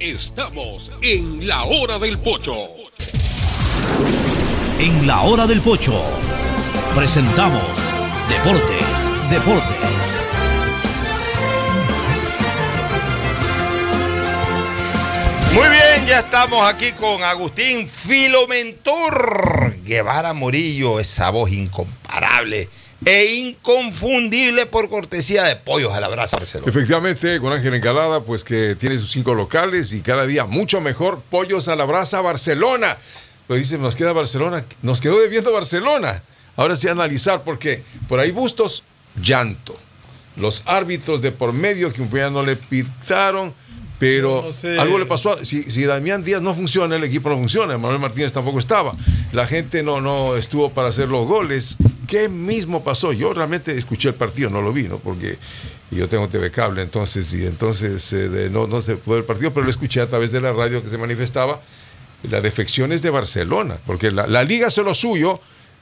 Estamos 0.00 0.92
en 1.02 1.44
la 1.48 1.64
hora 1.64 1.98
del 1.98 2.20
pocho. 2.20 2.54
En 4.78 5.08
la 5.08 5.22
hora 5.22 5.44
del 5.44 5.60
pocho 5.60 6.00
presentamos 6.94 7.92
Deportes, 8.28 9.12
Deportes. 9.28 10.20
Muy 15.52 15.68
bien, 15.68 16.06
ya 16.06 16.20
estamos 16.20 16.62
aquí 16.72 16.92
con 16.92 17.24
Agustín 17.24 17.88
Filomentor 17.88 19.74
Guevara 19.82 20.32
Murillo, 20.32 21.00
esa 21.00 21.30
voz 21.30 21.50
incomparable 21.50 22.68
e 23.04 23.26
inconfundible 23.36 24.66
por 24.66 24.88
cortesía 24.88 25.44
de 25.44 25.56
Pollos 25.56 25.92
a 25.92 26.00
la 26.00 26.08
Brasa 26.08 26.36
Barcelona. 26.36 26.68
Efectivamente, 26.70 27.38
con 27.40 27.52
Ángel 27.52 27.74
Encalada, 27.74 28.22
pues 28.24 28.44
que 28.44 28.74
tiene 28.74 28.98
sus 28.98 29.10
cinco 29.10 29.34
locales 29.34 29.92
y 29.92 30.00
cada 30.00 30.26
día 30.26 30.44
mucho 30.46 30.80
mejor. 30.80 31.20
Pollos 31.30 31.68
a 31.68 31.76
la 31.76 31.84
Brasa 31.84 32.20
Barcelona. 32.20 32.98
Lo 33.48 33.54
dice, 33.56 33.78
nos 33.78 33.96
queda 33.96 34.12
Barcelona, 34.12 34.64
nos 34.82 35.00
quedó 35.00 35.18
debiendo 35.20 35.52
Barcelona. 35.52 36.22
Ahora 36.56 36.76
sí 36.76 36.88
analizar, 36.88 37.44
porque 37.44 37.82
por 38.08 38.20
ahí 38.20 38.30
Bustos, 38.32 38.84
llanto. 39.22 39.76
Los 40.36 40.62
árbitros 40.66 41.22
de 41.22 41.32
por 41.32 41.52
medio 41.52 41.92
que 41.92 42.02
un 42.02 42.10
día 42.10 42.30
no 42.30 42.42
le 42.42 42.56
pitaron, 42.56 43.54
pero 43.98 44.42
No 44.46 44.52
sé. 44.52 44.78
algo 44.78 44.98
le 44.98 45.06
pasó. 45.06 45.32
a- 45.32 45.44
Si, 45.44 45.62
si 45.70 45.84
Damián 45.84 46.22
Díaz 46.24 46.42
no 46.42 46.54
funciona, 46.54 46.96
el 46.96 47.04
equipo 47.04 47.28
no 47.30 47.36
funciona. 47.36 47.78
Manuel 47.78 48.00
Martínez 48.00 48.32
tampoco 48.32 48.58
estaba. 48.58 48.92
La 49.32 49.46
gente 49.46 49.82
no, 49.82 50.00
no 50.00 50.36
estuvo 50.36 50.70
para 50.70 50.88
hacer 50.88 51.08
los 51.08 51.26
goles. 51.26 51.76
¿Qué 52.08 52.28
mismo 52.30 52.82
pasó? 52.82 53.12
Yo 53.12 53.34
realmente 53.34 53.76
escuché 53.76 54.08
el 54.08 54.14
partido, 54.14 54.48
no 54.48 54.62
lo 54.62 54.72
vi, 54.72 54.84
¿no? 54.84 54.98
Porque 54.98 55.36
yo 55.90 56.08
tengo 56.08 56.26
TV 56.26 56.50
cable, 56.50 56.80
entonces, 56.80 57.32
y 57.34 57.46
entonces 57.46 58.12
eh, 58.14 58.48
no, 58.50 58.66
no 58.66 58.80
se 58.80 58.96
pudo 58.96 59.18
el 59.18 59.24
partido, 59.24 59.52
pero 59.52 59.64
lo 59.64 59.70
escuché 59.70 60.00
a 60.00 60.08
través 60.08 60.32
de 60.32 60.40
la 60.40 60.52
radio 60.52 60.82
que 60.82 60.88
se 60.88 60.96
manifestaba. 60.96 61.60
La 62.22 62.40
defección 62.40 62.92
es 62.92 63.02
de 63.02 63.10
Barcelona, 63.10 63.78
porque 63.86 64.10
la, 64.10 64.26
la 64.26 64.42
liga 64.42 64.68
hace 64.68 64.82
lo 64.82 64.94
suyo. 64.94 65.38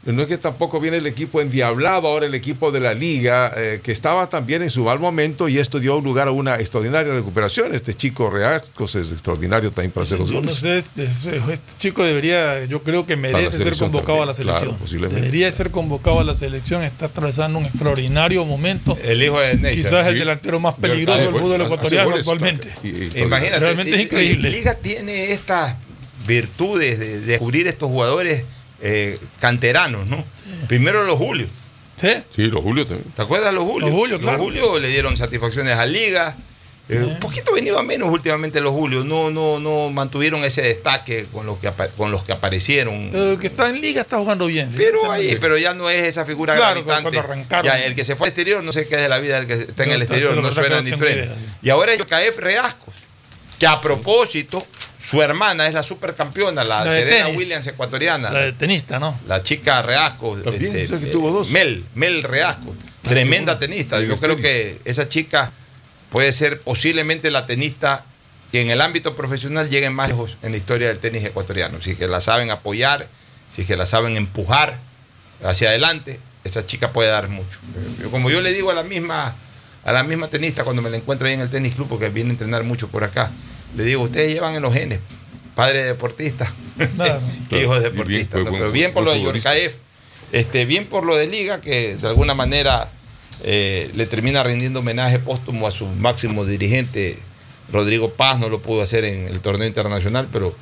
No 0.07 0.23
es 0.23 0.29
que 0.29 0.39
tampoco 0.39 0.79
viene 0.81 0.99
el 0.99 1.07
equipo 1.07 1.41
endiablado, 1.41 2.07
ahora 2.07 2.27
el 2.27 2.35
equipo 2.35 2.71
de 2.71 2.79
la 2.79 2.95
liga, 2.95 3.53
eh, 3.57 3.81
que 3.83 3.91
estaba 3.91 4.29
también 4.29 4.63
en 4.63 4.71
su 4.71 4.85
mal 4.85 5.01
momento 5.01 5.49
y 5.49 5.59
esto 5.59 5.81
dio 5.81 6.01
lugar 6.01 6.29
a 6.29 6.31
una 6.31 6.55
extraordinaria 6.61 7.13
recuperación. 7.13 7.75
Este 7.75 7.93
chico 7.93 8.31
Reacos 8.31 8.95
es 8.95 9.11
extraordinario 9.11 9.73
también 9.73 9.91
para 9.91 10.05
hacer 10.05 10.21
los 10.21 10.31
no 10.31 10.39
goles. 10.41 10.55
sé, 10.55 10.79
este, 10.79 11.05
este 11.07 11.59
chico 11.79 12.05
debería, 12.05 12.65
yo 12.67 12.83
creo 12.85 13.05
que 13.05 13.17
merece 13.17 13.59
ser 13.59 13.77
convocado 13.77 14.23
a 14.23 14.27
la 14.27 14.33
claro, 14.35 14.51
selección. 14.59 14.77
posiblemente. 14.79 15.21
Debería 15.23 15.51
ser 15.51 15.71
convocado 15.73 16.21
a 16.21 16.25
la 16.25 16.35
selección, 16.35 16.85
está 16.85 17.07
atravesando 17.07 17.59
un 17.59 17.65
extraordinario 17.67 18.45
momento. 18.45 18.97
El 19.03 19.23
hijo 19.23 19.41
de 19.41 19.57
Neisser, 19.57 19.85
Quizás 19.85 20.07
el 20.07 20.19
delantero 20.21 20.61
más 20.61 20.77
peligroso 20.77 21.19
del 21.19 21.35
fútbol 21.35 21.61
ecuatoriano 21.63 22.15
actualmente. 22.15 22.71
Imagínate, 23.17 23.59
Realmente 23.61 23.93
es 23.95 23.99
y- 23.99 24.03
increíble. 24.03 24.51
Liga 24.51 24.75
tiene 24.75 25.33
estas 25.33 25.75
virtudes 26.27 26.99
de 26.99 27.21
descubrir 27.21 27.67
estos 27.67 27.89
jugadores 27.89 28.45
eh, 28.81 29.19
canteranos, 29.41 30.07
¿no? 30.07 30.25
Primero 30.69 31.05
los 31.05 31.17
Julio. 31.19 31.47
¿Sí? 31.97 32.11
Sí, 32.35 32.43
los 32.45 32.63
Julio 32.63 32.87
también. 32.87 33.11
¿Te 33.15 33.23
acuerdas 33.23 33.51
de 33.51 33.55
los 33.57 33.65
Julio? 33.65 33.89
Los 33.89 33.97
Julio, 33.97 34.21
claro. 34.21 34.39
Julio 34.39 34.79
le 34.79 34.89
dieron 34.89 35.17
satisfacciones 35.17 35.79
a 35.79 35.87
Liga. 35.87 36.37
Eh, 36.89 36.99
Un 36.99 37.19
poquito 37.19 37.53
venido 37.53 37.79
a 37.81 37.83
menos 37.83 38.11
últimamente 38.13 38.61
los 38.61 38.73
Julio. 38.73 39.03
No, 39.03 39.29
no, 39.31 39.59
no 39.59 39.91
mantuvieron 39.91 40.45
ese 40.45 40.63
destaque 40.63 41.27
con 41.33 41.45
los 41.45 41.59
que, 41.59 41.73
con 41.97 42.13
los 42.13 42.23
que 42.23 42.31
aparecieron. 42.33 43.11
El 43.13 43.39
que 43.41 43.49
está 43.49 43.71
en 43.71 43.81
liga 43.81 44.03
está 44.03 44.19
jugando 44.19 44.47
bien. 44.47 44.71
Pero 44.77 45.11
ahí, 45.11 45.37
pero 45.41 45.59
ya 45.59 45.75
no 45.75 45.91
es 45.91 46.05
esa 46.05 46.25
figura 46.25 46.55
Claro, 46.55 46.85
cuando 46.85 47.09
arrancaron. 47.19 47.65
Ya, 47.65 47.85
el 47.85 47.95
que 47.97 48.05
se 48.05 48.15
fue 48.15 48.27
al 48.27 48.31
exterior, 48.31 48.63
no 48.63 48.73
sé 48.73 48.87
qué 48.87 48.95
es 48.97 49.01
de 49.01 49.09
la 49.09 49.19
vida 49.19 49.41
del 49.41 49.47
que 49.49 49.55
está 49.55 49.83
en 49.85 49.93
el 49.93 50.03
exterior, 50.03 50.37
no 50.37 50.53
suena 50.53 50.81
ni 50.81 50.91
sí. 50.91 50.97
Y 51.63 51.71
ahora 51.71 51.93
es 51.93 51.99
Yocaef 51.99 52.39
Reascos, 52.39 52.95
que 53.59 53.67
a 53.67 53.81
propósito, 53.81 54.65
su 55.09 55.23
hermana 55.23 55.69
es 55.69 55.75
la 55.75 55.83
supercampeona, 55.83 56.65
la, 56.65 56.85
Serena 56.85 57.27
tenis. 57.27 57.39
Williams 57.39 57.67
ecuatoriana. 57.67 58.31
La 58.31 58.41
de 58.41 58.53
tenista, 58.53 58.99
¿no? 58.99 59.19
La 59.29 59.43
chica 59.43 59.81
Reasco. 59.83 60.37
También, 60.39 60.77
este, 60.77 60.85
o 60.85 60.89
sea 60.89 60.99
que 60.99 61.07
eh, 61.11 61.13
tuvo 61.13 61.31
dos. 61.31 61.51
Mel, 61.51 61.85
Mel 61.95 62.23
Reasco. 62.23 62.75
Ah, 63.05 63.09
Tremenda 63.09 63.59
tenista. 63.59 63.99
En 64.01 64.09
Yo 64.09 64.19
creo 64.19 64.37
que 64.37 64.81
esa 64.85 65.09
chica 65.09 65.53
puede 66.11 66.33
ser 66.33 66.61
posiblemente 66.61 67.31
la 67.31 67.47
tenista 67.47 68.05
que 68.51 68.61
en 68.63 68.71
el 68.71 68.81
ámbito 68.81 69.15
profesional 69.15 69.69
llegue 69.71 69.91
más 69.91 70.09
lejos 70.09 70.37
en 70.43 70.51
la 70.53 70.57
historia 70.57 70.89
del 70.89 70.99
tenis 70.99 71.25
ecuatoriano. 71.25 71.81
Si 71.81 71.95
que 71.95 72.09
la 72.09 72.21
saben 72.21 72.51
apoyar, 72.51 73.07
si 73.53 73.65
que 73.65 73.77
la 73.77 73.87
saben 73.87 74.17
empujar 74.17 74.79
hacia 75.45 75.69
adelante, 75.69 76.19
esa 76.45 76.67
chica 76.67 76.91
puede 76.93 77.11
dar 77.11 77.29
mucho. 77.29 77.59
Yo- 78.01 78.11
como 78.11 78.29
yo 78.31 78.41
le 78.41 78.53
digo 78.53 78.71
a 78.71 78.75
la 78.75 78.83
misma 78.83 79.35
a 79.85 79.93
la 79.93 80.03
misma 80.03 80.27
tenista 80.27 80.65
cuando 80.65 80.83
me 80.83 80.91
la 80.91 80.97
encuentro 80.97 81.29
ahí 81.29 81.35
en 81.35 81.41
el 81.43 81.49
tenis 81.51 81.77
club, 81.77 81.87
porque 81.89 82.09
viene 82.09 82.31
a 82.31 82.33
entrenar 82.33 82.65
mucho 82.65 82.89
por 82.89 83.05
acá, 83.05 83.31
le 83.77 83.85
digo, 83.85 84.03
ustedes 84.03 84.33
llevan 84.33 84.55
en 84.55 84.63
los 84.63 84.73
genes, 84.75 85.01
padre 85.55 85.85
deportista, 85.85 86.53
Claro. 86.97 87.21
hijos 87.51 87.79
bien, 87.81 87.83
deportistas. 87.93 88.43
buen- 88.43 88.53
Pero 88.55 88.71
bien 88.71 88.93
por 88.93 89.05
lo 89.05 89.13
de. 89.13 89.23
Yorcaef, 89.23 89.75
este, 90.33 90.65
bien 90.67 90.87
por 90.87 91.05
lo 91.05 91.17
de 91.17 91.27
Liga, 91.27 91.61
que 91.61 91.97
de 91.97 92.09
alguna 92.09 92.35
manera 92.35 92.91
eh, 93.45 93.91
le 93.95 94.07
termina 94.07 94.43
rindiendo 94.43 94.81
homenaje 94.81 95.19
póstumo 95.19 95.67
a 95.67 95.71
su 95.71 95.87
máximo 95.87 96.45
dirigente, 96.45 97.19
Rodrigo 97.73 98.11
Paz, 98.11 98.39
no 98.39 98.49
lo 98.49 98.61
pudo 98.61 98.83
hacer 98.83 99.05
en 99.05 99.27
el 99.29 99.41
torneo 99.41 99.67
internacional, 99.67 100.29
pero 100.33 100.55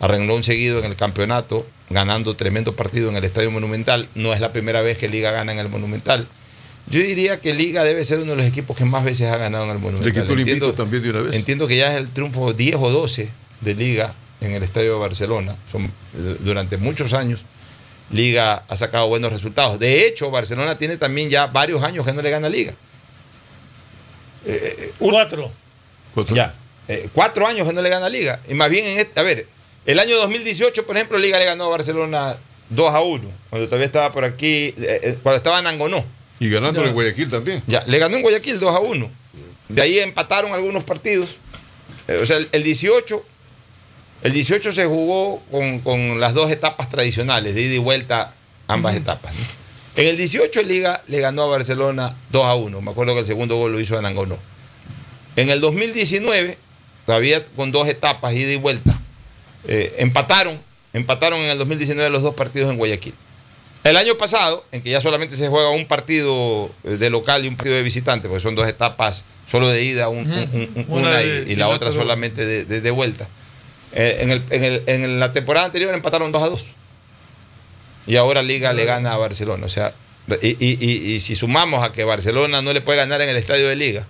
a 0.00 0.08
renglón 0.08 0.42
seguido 0.42 0.78
en 0.78 0.84
el 0.86 0.96
campeonato, 0.96 1.66
ganando 1.90 2.34
tremendo 2.36 2.74
partido 2.74 3.08
en 3.10 3.16
el 3.16 3.24
Estadio 3.24 3.50
Monumental. 3.50 4.08
No 4.14 4.32
es 4.34 4.40
la 4.40 4.52
primera 4.52 4.82
vez 4.82 4.98
que 4.98 5.08
Liga 5.08 5.30
gana 5.30 5.52
en 5.52 5.58
el 5.58 5.68
Monumental. 5.68 6.26
Yo 6.88 7.00
diría 7.00 7.40
que 7.40 7.52
Liga 7.52 7.82
debe 7.82 8.04
ser 8.04 8.18
uno 8.20 8.32
de 8.32 8.36
los 8.36 8.46
equipos 8.46 8.76
que 8.76 8.84
más 8.84 9.04
veces 9.04 9.30
ha 9.30 9.36
ganado 9.36 9.64
en 9.64 9.70
el 9.70 9.78
Monumental. 9.78 10.06
Le 10.14 10.20
quitó 10.20 10.32
el 10.34 10.40
invito 10.40 10.66
Entiendo- 10.66 10.76
también 10.76 11.02
de 11.02 11.10
una 11.10 11.20
vez. 11.22 11.34
Entiendo 11.34 11.66
que 11.66 11.76
ya 11.76 11.90
es 11.90 11.96
el 11.96 12.08
triunfo 12.10 12.52
10 12.52 12.76
o 12.76 12.90
12 12.90 13.28
de 13.60 13.74
Liga 13.74 14.14
en 14.40 14.52
el 14.52 14.62
Estadio 14.62 14.94
de 14.94 14.98
Barcelona. 15.00 15.56
Son, 15.70 15.84
eh, 15.86 16.36
durante 16.40 16.76
muchos 16.76 17.12
años 17.12 17.40
Liga 18.10 18.62
ha 18.68 18.76
sacado 18.76 19.08
buenos 19.08 19.32
resultados. 19.32 19.80
De 19.80 20.06
hecho, 20.06 20.30
Barcelona 20.30 20.78
tiene 20.78 20.96
también 20.96 21.28
ya 21.28 21.48
varios 21.48 21.82
años 21.82 22.04
que 22.06 22.12
no 22.12 22.22
le 22.22 22.30
gana 22.30 22.46
a 22.46 22.50
Liga. 22.50 22.72
Eh, 24.44 24.92
Cuatro. 24.98 25.50
Ya. 26.36 26.54
Eh, 26.88 27.08
cuatro 27.12 27.46
años 27.48 27.66
que 27.66 27.74
no 27.74 27.82
le 27.82 27.90
gana 27.90 28.06
a 28.06 28.08
Liga. 28.08 28.38
Y 28.48 28.54
más 28.54 28.70
bien, 28.70 28.86
en 28.86 28.98
este- 29.00 29.18
a 29.18 29.24
ver, 29.24 29.46
el 29.86 29.98
año 29.98 30.16
2018, 30.18 30.86
por 30.86 30.96
ejemplo, 30.96 31.18
Liga 31.18 31.38
le 31.38 31.44
ganó 31.46 31.64
a 31.64 31.68
Barcelona 31.68 32.36
2 32.70 32.94
a 32.94 33.00
1. 33.00 33.28
Cuando 33.50 33.66
todavía 33.66 33.86
estaba 33.86 34.12
por 34.12 34.24
aquí, 34.24 34.72
eh, 34.78 35.00
eh, 35.02 35.18
cuando 35.22 35.38
estaba 35.38 35.58
en 35.58 35.66
Angonó. 35.66 36.04
Y 36.40 36.50
ganando 36.50 36.82
Ya. 36.82 36.88
en 36.88 36.94
Guayaquil 36.94 37.28
también. 37.30 37.62
Ya, 37.66 37.82
le 37.86 37.98
ganó 37.98 38.16
en 38.16 38.22
Guayaquil 38.22 38.60
2 38.60 38.74
a 38.74 38.80
1. 38.80 39.10
De 39.68 39.82
ahí 39.82 39.98
empataron 39.98 40.52
algunos 40.52 40.84
partidos. 40.84 41.36
Eh, 42.08 42.18
o 42.22 42.26
sea, 42.26 42.36
el, 42.36 42.48
el 42.52 42.62
18, 42.62 43.24
el 44.22 44.32
18 44.32 44.72
se 44.72 44.84
jugó 44.86 45.42
con, 45.50 45.80
con 45.80 46.20
las 46.20 46.34
dos 46.34 46.50
etapas 46.50 46.88
tradicionales, 46.90 47.54
de 47.54 47.62
ida 47.62 47.74
y 47.74 47.78
vuelta, 47.78 48.32
ambas 48.68 48.94
etapas. 48.96 49.34
¿no? 49.34 49.40
En 50.02 50.08
el 50.08 50.16
18 50.18 50.62
Liga 50.62 51.02
le 51.08 51.20
ganó 51.20 51.42
a 51.44 51.46
Barcelona 51.46 52.14
2 52.30 52.44
a 52.44 52.54
1. 52.54 52.80
Me 52.82 52.90
acuerdo 52.90 53.14
que 53.14 53.20
el 53.20 53.26
segundo 53.26 53.56
gol 53.56 53.72
lo 53.72 53.80
hizo 53.80 53.98
Anangonó. 53.98 54.36
En 55.36 55.50
el 55.50 55.60
2019, 55.60 56.58
todavía 57.06 57.44
con 57.56 57.72
dos 57.72 57.88
etapas, 57.88 58.34
ida 58.34 58.52
y 58.52 58.56
vuelta, 58.56 58.98
eh, 59.66 59.94
empataron, 59.98 60.60
empataron 60.92 61.40
en 61.40 61.50
el 61.50 61.58
2019 61.58 62.10
los 62.10 62.22
dos 62.22 62.34
partidos 62.34 62.70
en 62.70 62.76
Guayaquil. 62.76 63.14
El 63.88 63.96
año 63.96 64.16
pasado, 64.16 64.64
en 64.72 64.82
que 64.82 64.90
ya 64.90 65.00
solamente 65.00 65.36
se 65.36 65.48
juega 65.48 65.70
un 65.70 65.86
partido 65.86 66.70
eh, 66.84 66.96
de 66.96 67.10
local 67.10 67.44
y 67.44 67.48
un 67.48 67.56
partido 67.56 67.76
de 67.76 67.82
visitante, 67.82 68.28
porque 68.28 68.42
son 68.42 68.54
dos 68.54 68.66
etapas 68.66 69.22
solo 69.50 69.68
de 69.68 69.82
ida, 69.84 70.08
un- 70.08 70.30
un- 70.30 70.50
un- 70.52 70.70
un- 70.74 70.86
Una 70.88 71.22
y, 71.22 71.54
la 71.56 71.68
otra 71.68 71.88
solamente 71.92 72.44
de, 72.44 72.64
de- 72.64 72.80
de 72.80 72.90
vuelta. 72.90 73.28
Eh, 73.92 74.18
en, 74.20 74.30
el- 74.32 74.42
en 74.50 74.64
el- 74.64 74.82
en 74.86 75.20
la 75.20 75.32
temporada 75.32 75.66
anterior 75.66 75.94
empataron 75.94 76.32
2 76.32 76.42
a 76.42 76.48
2. 76.48 76.66
Y 78.08 78.16
ahora 78.16 78.42
Liga 78.42 78.72
le 78.72 78.84
gana 78.84 79.12
a 79.12 79.16
Barcelona. 79.16 79.66
O 79.66 79.68
sea, 79.68 79.92
y, 80.42 80.48
y- 80.48 80.78
y- 80.80 81.14
y 81.14 81.20
si 81.20 81.34
sumamos 81.36 81.84
a 81.84 81.92
que 81.92 82.02
Barcelona 82.04 82.62
no 82.62 82.72
le 82.72 82.80
puede 82.80 82.98
ganar 82.98 83.20
en 83.20 83.28
el 83.28 83.36
estadio 83.36 83.68
de 83.68 83.76
Liga, 83.76 84.04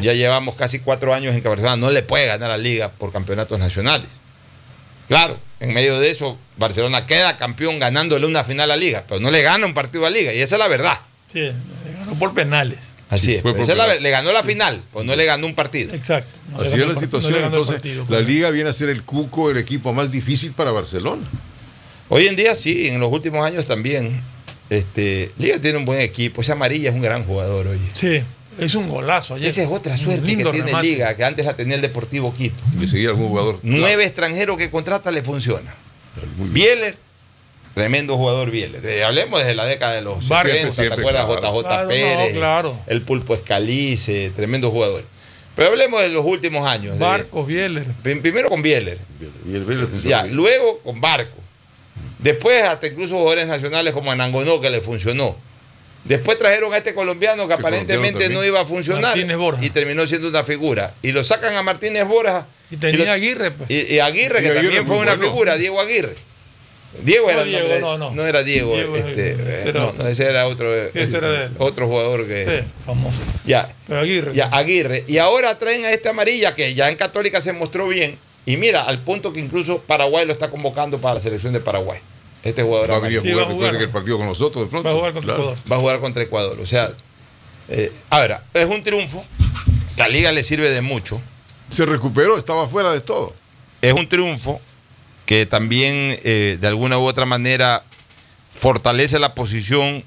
ya 0.00 0.14
llevamos 0.14 0.54
casi 0.56 0.78
cuatro 0.80 1.12
años 1.14 1.34
en 1.34 1.42
que 1.42 1.48
Barcelona 1.48 1.76
no 1.76 1.90
le 1.90 2.02
puede 2.02 2.26
ganar 2.26 2.50
a 2.50 2.56
Liga 2.58 2.88
por 2.90 3.12
campeonatos 3.12 3.58
nacionales. 3.58 4.08
Claro, 5.10 5.36
en 5.58 5.74
medio 5.74 5.98
de 5.98 6.08
eso, 6.08 6.38
Barcelona 6.56 7.04
queda 7.04 7.36
campeón 7.36 7.80
ganándole 7.80 8.26
una 8.26 8.44
final 8.44 8.70
a 8.70 8.76
Liga, 8.76 9.02
pero 9.08 9.18
no 9.20 9.32
le 9.32 9.42
gana 9.42 9.66
un 9.66 9.74
partido 9.74 10.06
a 10.06 10.10
Liga, 10.10 10.32
y 10.32 10.40
esa 10.40 10.54
es 10.54 10.60
la 10.60 10.68
verdad. 10.68 11.00
Sí, 11.32 11.40
le 11.40 11.92
ganó 11.98 12.14
por 12.16 12.32
penales. 12.32 12.78
Así 13.08 13.34
es, 13.34 13.44
la 13.76 13.96
le 13.96 14.10
ganó 14.10 14.30
la 14.30 14.44
final, 14.44 14.80
pues 14.92 15.04
no 15.04 15.16
le 15.16 15.24
ganó 15.24 15.48
un 15.48 15.56
partido. 15.56 15.92
Exacto. 15.92 16.30
No 16.52 16.60
Así 16.60 16.80
es 16.80 16.86
la 16.86 16.94
situación. 16.94 17.40
no 17.40 17.46
Entonces, 17.46 17.74
partido, 17.74 18.02
la 18.02 18.18
pues. 18.18 18.26
liga 18.28 18.50
viene 18.50 18.70
a 18.70 18.72
ser 18.72 18.88
el 18.88 19.02
cuco, 19.02 19.50
el 19.50 19.56
equipo 19.56 19.92
más 19.92 20.12
difícil 20.12 20.52
para 20.52 20.70
Barcelona. 20.70 21.24
Hoy 22.08 22.28
en 22.28 22.36
día 22.36 22.54
sí, 22.54 22.86
en 22.86 23.00
los 23.00 23.10
últimos 23.10 23.44
años 23.44 23.66
también. 23.66 24.22
Este, 24.68 25.32
Liga 25.38 25.58
tiene 25.58 25.78
un 25.78 25.84
buen 25.86 26.00
equipo, 26.00 26.42
ese 26.42 26.52
amarilla 26.52 26.90
es 26.90 26.94
un 26.94 27.02
gran 27.02 27.24
jugador, 27.24 27.66
oye. 27.66 27.90
Sí, 27.94 28.22
es 28.64 28.74
un 28.74 28.88
golazo 28.88 29.34
ayer. 29.34 29.48
Esa 29.48 29.62
es 29.62 29.68
otra 29.68 29.96
suerte 29.96 30.26
que 30.26 30.36
tiene 30.36 30.50
remate. 30.50 30.86
Liga, 30.86 31.14
que 31.16 31.24
antes 31.24 31.44
la 31.46 31.54
tenía 31.54 31.74
el 31.76 31.80
Deportivo 31.82 32.34
Quito. 32.34 32.60
Le 32.78 32.86
seguía 32.86 33.08
algún 33.10 33.28
jugador. 33.28 33.58
Nueve 33.62 34.04
extranjeros 34.04 34.56
que 34.58 34.70
contrata 34.70 35.10
le 35.10 35.22
funciona. 35.22 35.74
Bieler, 36.38 36.96
tremendo 37.74 38.16
jugador 38.16 38.50
Bieler. 38.50 38.84
Eh, 38.84 39.04
hablemos 39.04 39.40
desde 39.40 39.54
la 39.54 39.64
década 39.64 39.94
de 39.94 40.02
los 40.02 40.26
Vargas, 40.28 40.56
60, 40.74 40.94
¿te 40.96 41.00
acuerdas? 41.00 41.26
claro. 41.26 41.40
JJ 41.40 41.62
Claro, 41.62 41.82
no, 41.82 41.88
Pérez, 41.88 42.36
claro. 42.36 42.78
el 42.86 43.02
Pulpo 43.02 43.34
Escalice, 43.34 44.32
tremendo 44.34 44.70
jugador. 44.70 45.04
Pero 45.56 45.68
hablemos 45.70 46.00
de 46.00 46.08
los 46.08 46.24
últimos 46.24 46.66
años. 46.66 46.94
de- 46.94 47.04
Barcos, 47.04 47.46
Bieler. 47.46 47.84
prim- 48.02 48.22
primero 48.22 48.48
con 48.48 48.62
Bieler, 48.62 48.98
Y 49.48 49.54
el 49.54 49.64
Vélez 49.64 49.88
funcionó 49.90 50.08
ya, 50.10 50.22
bien. 50.22 50.36
luego 50.36 50.78
con 50.80 51.00
Barco. 51.00 51.36
Después 52.18 52.62
hasta 52.62 52.86
incluso 52.86 53.14
jugadores 53.14 53.46
nacionales 53.46 53.92
como 53.94 54.10
Anangonó 54.10 54.60
que 54.60 54.68
le 54.70 54.80
funcionó. 54.80 55.36
Después 56.04 56.38
trajeron 56.38 56.72
a 56.72 56.78
este 56.78 56.94
colombiano 56.94 57.46
que 57.46 57.52
Este 57.54 57.62
aparentemente 57.62 58.12
colombiano 58.12 58.40
no 58.40 58.46
iba 58.46 58.60
a 58.60 58.66
funcionar 58.66 59.02
Martínez 59.02 59.36
Borja. 59.36 59.64
y 59.64 59.70
terminó 59.70 60.06
siendo 60.06 60.28
una 60.28 60.42
figura. 60.44 60.94
Y 61.02 61.12
lo 61.12 61.22
sacan 61.22 61.54
a 61.56 61.62
Martínez 61.62 62.06
Borja 62.06 62.46
Y 62.70 62.76
tenía 62.78 63.04
lo- 63.06 63.12
Aguirre, 63.12 63.50
pues. 63.50 63.70
y, 63.70 63.94
y 63.94 63.98
Aguirre, 64.00 64.38
Y 64.40 64.42
que 64.42 64.48
Aguirre 64.48 64.62
también 64.62 64.86
fue 64.86 64.96
una 64.98 65.14
bueno. 65.14 65.22
figura, 65.30 65.56
Diego 65.56 65.80
Aguirre. 65.80 66.14
Diego 67.04 67.26
No, 67.26 67.32
era 67.32 67.44
Diego, 67.44 67.68
nombre, 67.78 67.80
no, 67.80 68.10
no. 68.10 68.26
era 68.26 68.42
Diego, 68.42 68.74
Diego, 68.74 68.96
este, 68.96 69.30
eh, 69.32 69.36
eh, 69.38 69.64
era 69.68 69.80
no, 69.80 69.88
otro. 69.90 70.02
no, 70.02 70.08
ese 70.10 70.24
era 70.24 70.46
otro, 70.48 70.74
eh, 70.74 70.90
Sí, 70.92 70.98
ese 70.98 71.18
era 71.18 71.30
de 71.30 71.44
él. 71.44 71.50
otro 71.58 71.86
jugador 71.86 72.26
que 72.26 72.44
Sí, 72.44 72.66
famoso. 72.84 73.22
ya, 73.46 73.72
Pero 73.86 74.00
Aguirre. 74.00 74.34
ya 74.34 74.46
Aguirre. 74.46 75.04
Y 75.06 75.18
ahora 75.18 75.56
traen 75.56 75.84
a 75.84 75.92
este 75.92 76.08
amarilla 76.08 76.52
que 76.54 76.74
ya 76.74 76.88
en 76.88 76.96
Católica 76.96 77.40
se 77.40 77.52
mostró 77.52 77.86
bien. 77.86 78.18
Y 78.44 78.56
mira, 78.56 78.82
al 78.82 78.98
punto 78.98 79.32
que 79.32 79.38
incluso 79.38 79.78
Paraguay 79.82 80.26
lo 80.26 80.32
está 80.32 80.50
convocando 80.50 80.98
para 80.98 81.14
la 81.14 81.20
selección 81.20 81.52
de 81.52 81.60
Paraguay. 81.60 82.00
Este 82.42 82.62
jugador 82.62 82.90
Va 82.90 82.96
a 82.96 83.00
venir 83.00 83.18
a 83.18 83.20
amarillo. 83.20 83.22
Sí, 83.22 83.28
va 83.28 83.34
jugar 83.34 83.44
a 83.44 83.48
después 83.48 83.56
jugar. 83.56 83.72
de 83.72 83.78
que 83.78 83.84
el 83.84 83.90
partido 83.90 84.16
con 84.18 84.26
nosotros 84.26 84.64
de 84.64 84.70
pronto. 84.70 84.88
Va 84.88 84.94
a 84.94 84.98
jugar 84.98 85.12
contra 85.12 85.34
Claro. 85.34 85.50
Ecuador. 85.52 85.72
va 85.72 85.76
a 85.76 85.78
jugar 85.80 86.00
contra 86.00 86.22
Ecuador. 86.22 86.60
O 86.60 86.66
sea, 86.66 86.90
eh, 87.68 87.92
ahora, 88.08 88.42
es 88.54 88.66
un 88.66 88.82
triunfo. 88.82 89.24
La 89.96 90.08
liga 90.08 90.32
le 90.32 90.42
sirve 90.42 90.70
de 90.70 90.80
mucho. 90.80 91.20
Se 91.68 91.84
recuperó, 91.86 92.38
estaba 92.38 92.66
fuera 92.66 92.92
de 92.92 93.00
todo. 93.00 93.34
es 93.82 93.92
un 93.92 94.08
triunfo 94.08 94.60
que 95.26 95.46
también 95.46 96.18
eh, 96.24 96.58
de 96.60 96.66
alguna 96.66 96.98
u 96.98 97.04
otra 97.04 97.24
manera 97.26 97.84
fortalece 98.58 99.18
la 99.18 99.34
posición 99.34 100.02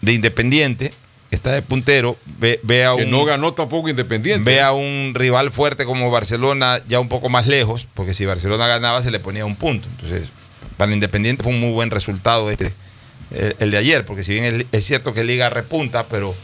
de 0.00 0.12
Independiente, 0.12 0.92
que 1.30 1.36
está 1.36 1.52
de 1.52 1.62
puntero, 1.62 2.16
ve, 2.38 2.60
ve 2.62 2.84
a 2.86 2.94
Que 2.94 3.04
un, 3.04 3.10
no 3.10 3.24
ganó 3.24 3.54
tampoco 3.54 3.88
Independiente. 3.88 4.48
ve 4.48 4.60
a 4.60 4.72
un 4.72 5.12
rival 5.14 5.50
fuerte 5.50 5.84
como 5.86 6.10
Barcelona 6.10 6.82
ya 6.88 7.00
un 7.00 7.08
poco 7.08 7.28
más 7.28 7.46
lejos, 7.46 7.88
porque 7.94 8.14
si 8.14 8.24
Barcelona 8.26 8.66
ganaba 8.68 9.02
se 9.02 9.10
le 9.10 9.18
ponía 9.18 9.44
un 9.44 9.56
punto. 9.56 9.88
Entonces, 9.90 10.28
para 10.76 10.92
Independiente 10.92 11.42
fue 11.42 11.52
un 11.52 11.60
muy 11.60 11.72
buen 11.72 11.90
resultado 11.90 12.50
este, 12.50 12.72
el, 13.30 13.56
el 13.58 13.70
de 13.70 13.78
ayer, 13.78 14.04
porque 14.04 14.22
si 14.22 14.32
bien 14.32 14.44
es, 14.44 14.66
es 14.72 14.84
cierto 14.84 15.14
que 15.14 15.24
Liga 15.24 15.50
repunta, 15.50 16.06
pero, 16.06 16.34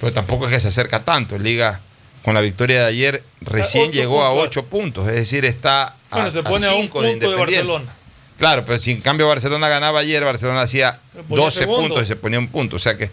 pero 0.00 0.12
tampoco 0.12 0.46
es 0.46 0.52
que 0.52 0.60
se 0.60 0.68
acerca 0.68 1.00
tanto. 1.00 1.38
Liga 1.38 1.80
con 2.22 2.34
la 2.34 2.40
victoria 2.40 2.80
de 2.80 2.86
ayer 2.86 3.22
recién 3.40 3.92
llegó 3.92 4.22
a 4.22 4.30
puntos. 4.30 4.46
ocho 4.48 4.64
puntos, 4.66 5.08
es 5.08 5.14
decir, 5.14 5.44
está 5.44 5.94
a, 6.10 6.16
Bueno, 6.16 6.30
se 6.30 6.42
pone 6.42 6.66
a, 6.66 6.74
un 6.74 6.82
cinco 6.82 7.00
punto 7.00 7.30
de. 7.30 7.36
Barcelona. 7.36 7.94
Claro, 8.38 8.64
pero 8.64 8.78
si 8.78 8.92
en 8.92 9.00
cambio 9.00 9.26
Barcelona 9.26 9.68
ganaba 9.68 10.00
ayer, 10.00 10.22
Barcelona 10.22 10.62
hacía 10.62 11.00
Se 11.12 11.22
ponía 11.22 11.44
12 11.44 11.58
segundo. 11.58 11.80
puntos 11.80 12.04
y 12.04 12.06
se 12.06 12.16
ponía 12.16 12.38
un 12.38 12.48
punto. 12.48 12.76
O 12.76 12.78
sea 12.78 12.96
que 12.96 13.10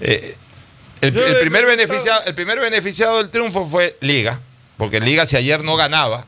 eh, 0.00 0.34
el, 1.00 1.16
el 1.16 1.38
primer 1.38 1.64
beneficiado, 1.64 2.22
el 2.26 2.34
primer 2.34 2.58
beneficiado 2.58 3.18
del 3.18 3.30
triunfo 3.30 3.66
fue 3.66 3.96
Liga, 4.00 4.40
porque 4.76 5.00
Liga 5.00 5.26
si 5.26 5.36
ayer 5.36 5.62
no 5.62 5.76
ganaba, 5.76 6.26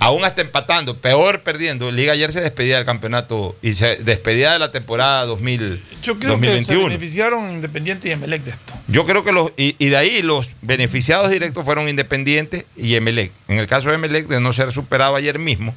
aún 0.00 0.24
hasta 0.24 0.40
empatando, 0.42 0.96
peor 0.98 1.42
perdiendo, 1.42 1.90
Liga 1.90 2.12
ayer 2.12 2.30
se 2.32 2.40
despedía 2.40 2.76
del 2.76 2.84
campeonato 2.84 3.56
y 3.62 3.74
se 3.74 3.96
despedía 3.96 4.52
de 4.52 4.58
la 4.58 4.70
temporada 4.70 5.24
2000, 5.26 5.82
Yo 6.02 6.18
creo 6.18 6.38
que 6.38 6.46
se 6.46 6.52
2021. 6.52 6.84
beneficiaron 6.84 7.50
Independiente 7.52 8.08
y 8.08 8.12
Emelec 8.12 8.44
de 8.44 8.50
esto. 8.50 8.74
Yo 8.86 9.06
creo 9.06 9.24
que 9.24 9.32
los, 9.32 9.52
y, 9.56 9.76
y 9.78 9.88
de 9.88 9.96
ahí 9.96 10.22
los 10.22 10.50
beneficiados 10.62 11.30
directos 11.30 11.64
fueron 11.64 11.88
Independiente 11.88 12.66
y 12.76 12.94
Emelec. 12.94 13.32
En 13.48 13.58
el 13.58 13.66
caso 13.66 13.88
de 13.88 13.94
Emelec, 13.94 14.26
de 14.28 14.40
no 14.40 14.52
ser 14.52 14.72
superado 14.72 15.16
ayer 15.16 15.38
mismo, 15.38 15.74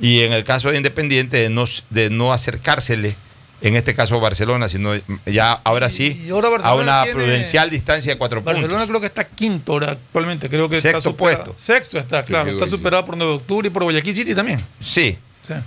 y 0.00 0.20
en 0.20 0.32
el 0.32 0.44
caso 0.44 0.70
de 0.70 0.76
Independiente, 0.76 1.36
de 1.38 1.50
no, 1.50 1.64
de 1.90 2.10
no 2.10 2.32
acercársele, 2.32 3.16
en 3.60 3.74
este 3.76 3.94
caso 3.94 4.20
Barcelona, 4.20 4.68
sino 4.68 4.92
ya 5.26 5.52
ahora 5.64 5.90
sí 5.90 6.22
Y 6.26 6.30
ahora 6.30 6.48
a 6.48 6.50
Barcelona 6.50 6.82
una 6.82 7.02
tiene- 7.04 7.14
prudencial 7.20 7.70
distancia 7.70 8.12
de 8.12 8.18
cuatro 8.18 8.40
Barcelona 8.42 8.68
puntos. 8.72 8.88
creo 8.88 9.00
que 9.00 9.06
está 9.06 9.24
quinto 9.24 9.72
ahora 9.72 9.90
actualmente. 9.92 10.48
Creo 10.48 10.68
que 10.68 10.76
está 10.76 10.92
Sexto 10.92 11.10
superado. 11.10 11.44
puesto. 11.44 11.62
Sexto 11.62 11.98
está, 11.98 12.22
claro. 12.22 12.50
Está 12.50 12.66
superado 12.68 13.04
por 13.04 13.16
9 13.16 13.32
de 13.32 13.36
octubre 13.38 13.66
y 13.66 13.70
por 13.70 13.82
Guayaquil 13.84 14.14
City 14.14 14.34
también. 14.34 14.60
Sí. 14.80 15.18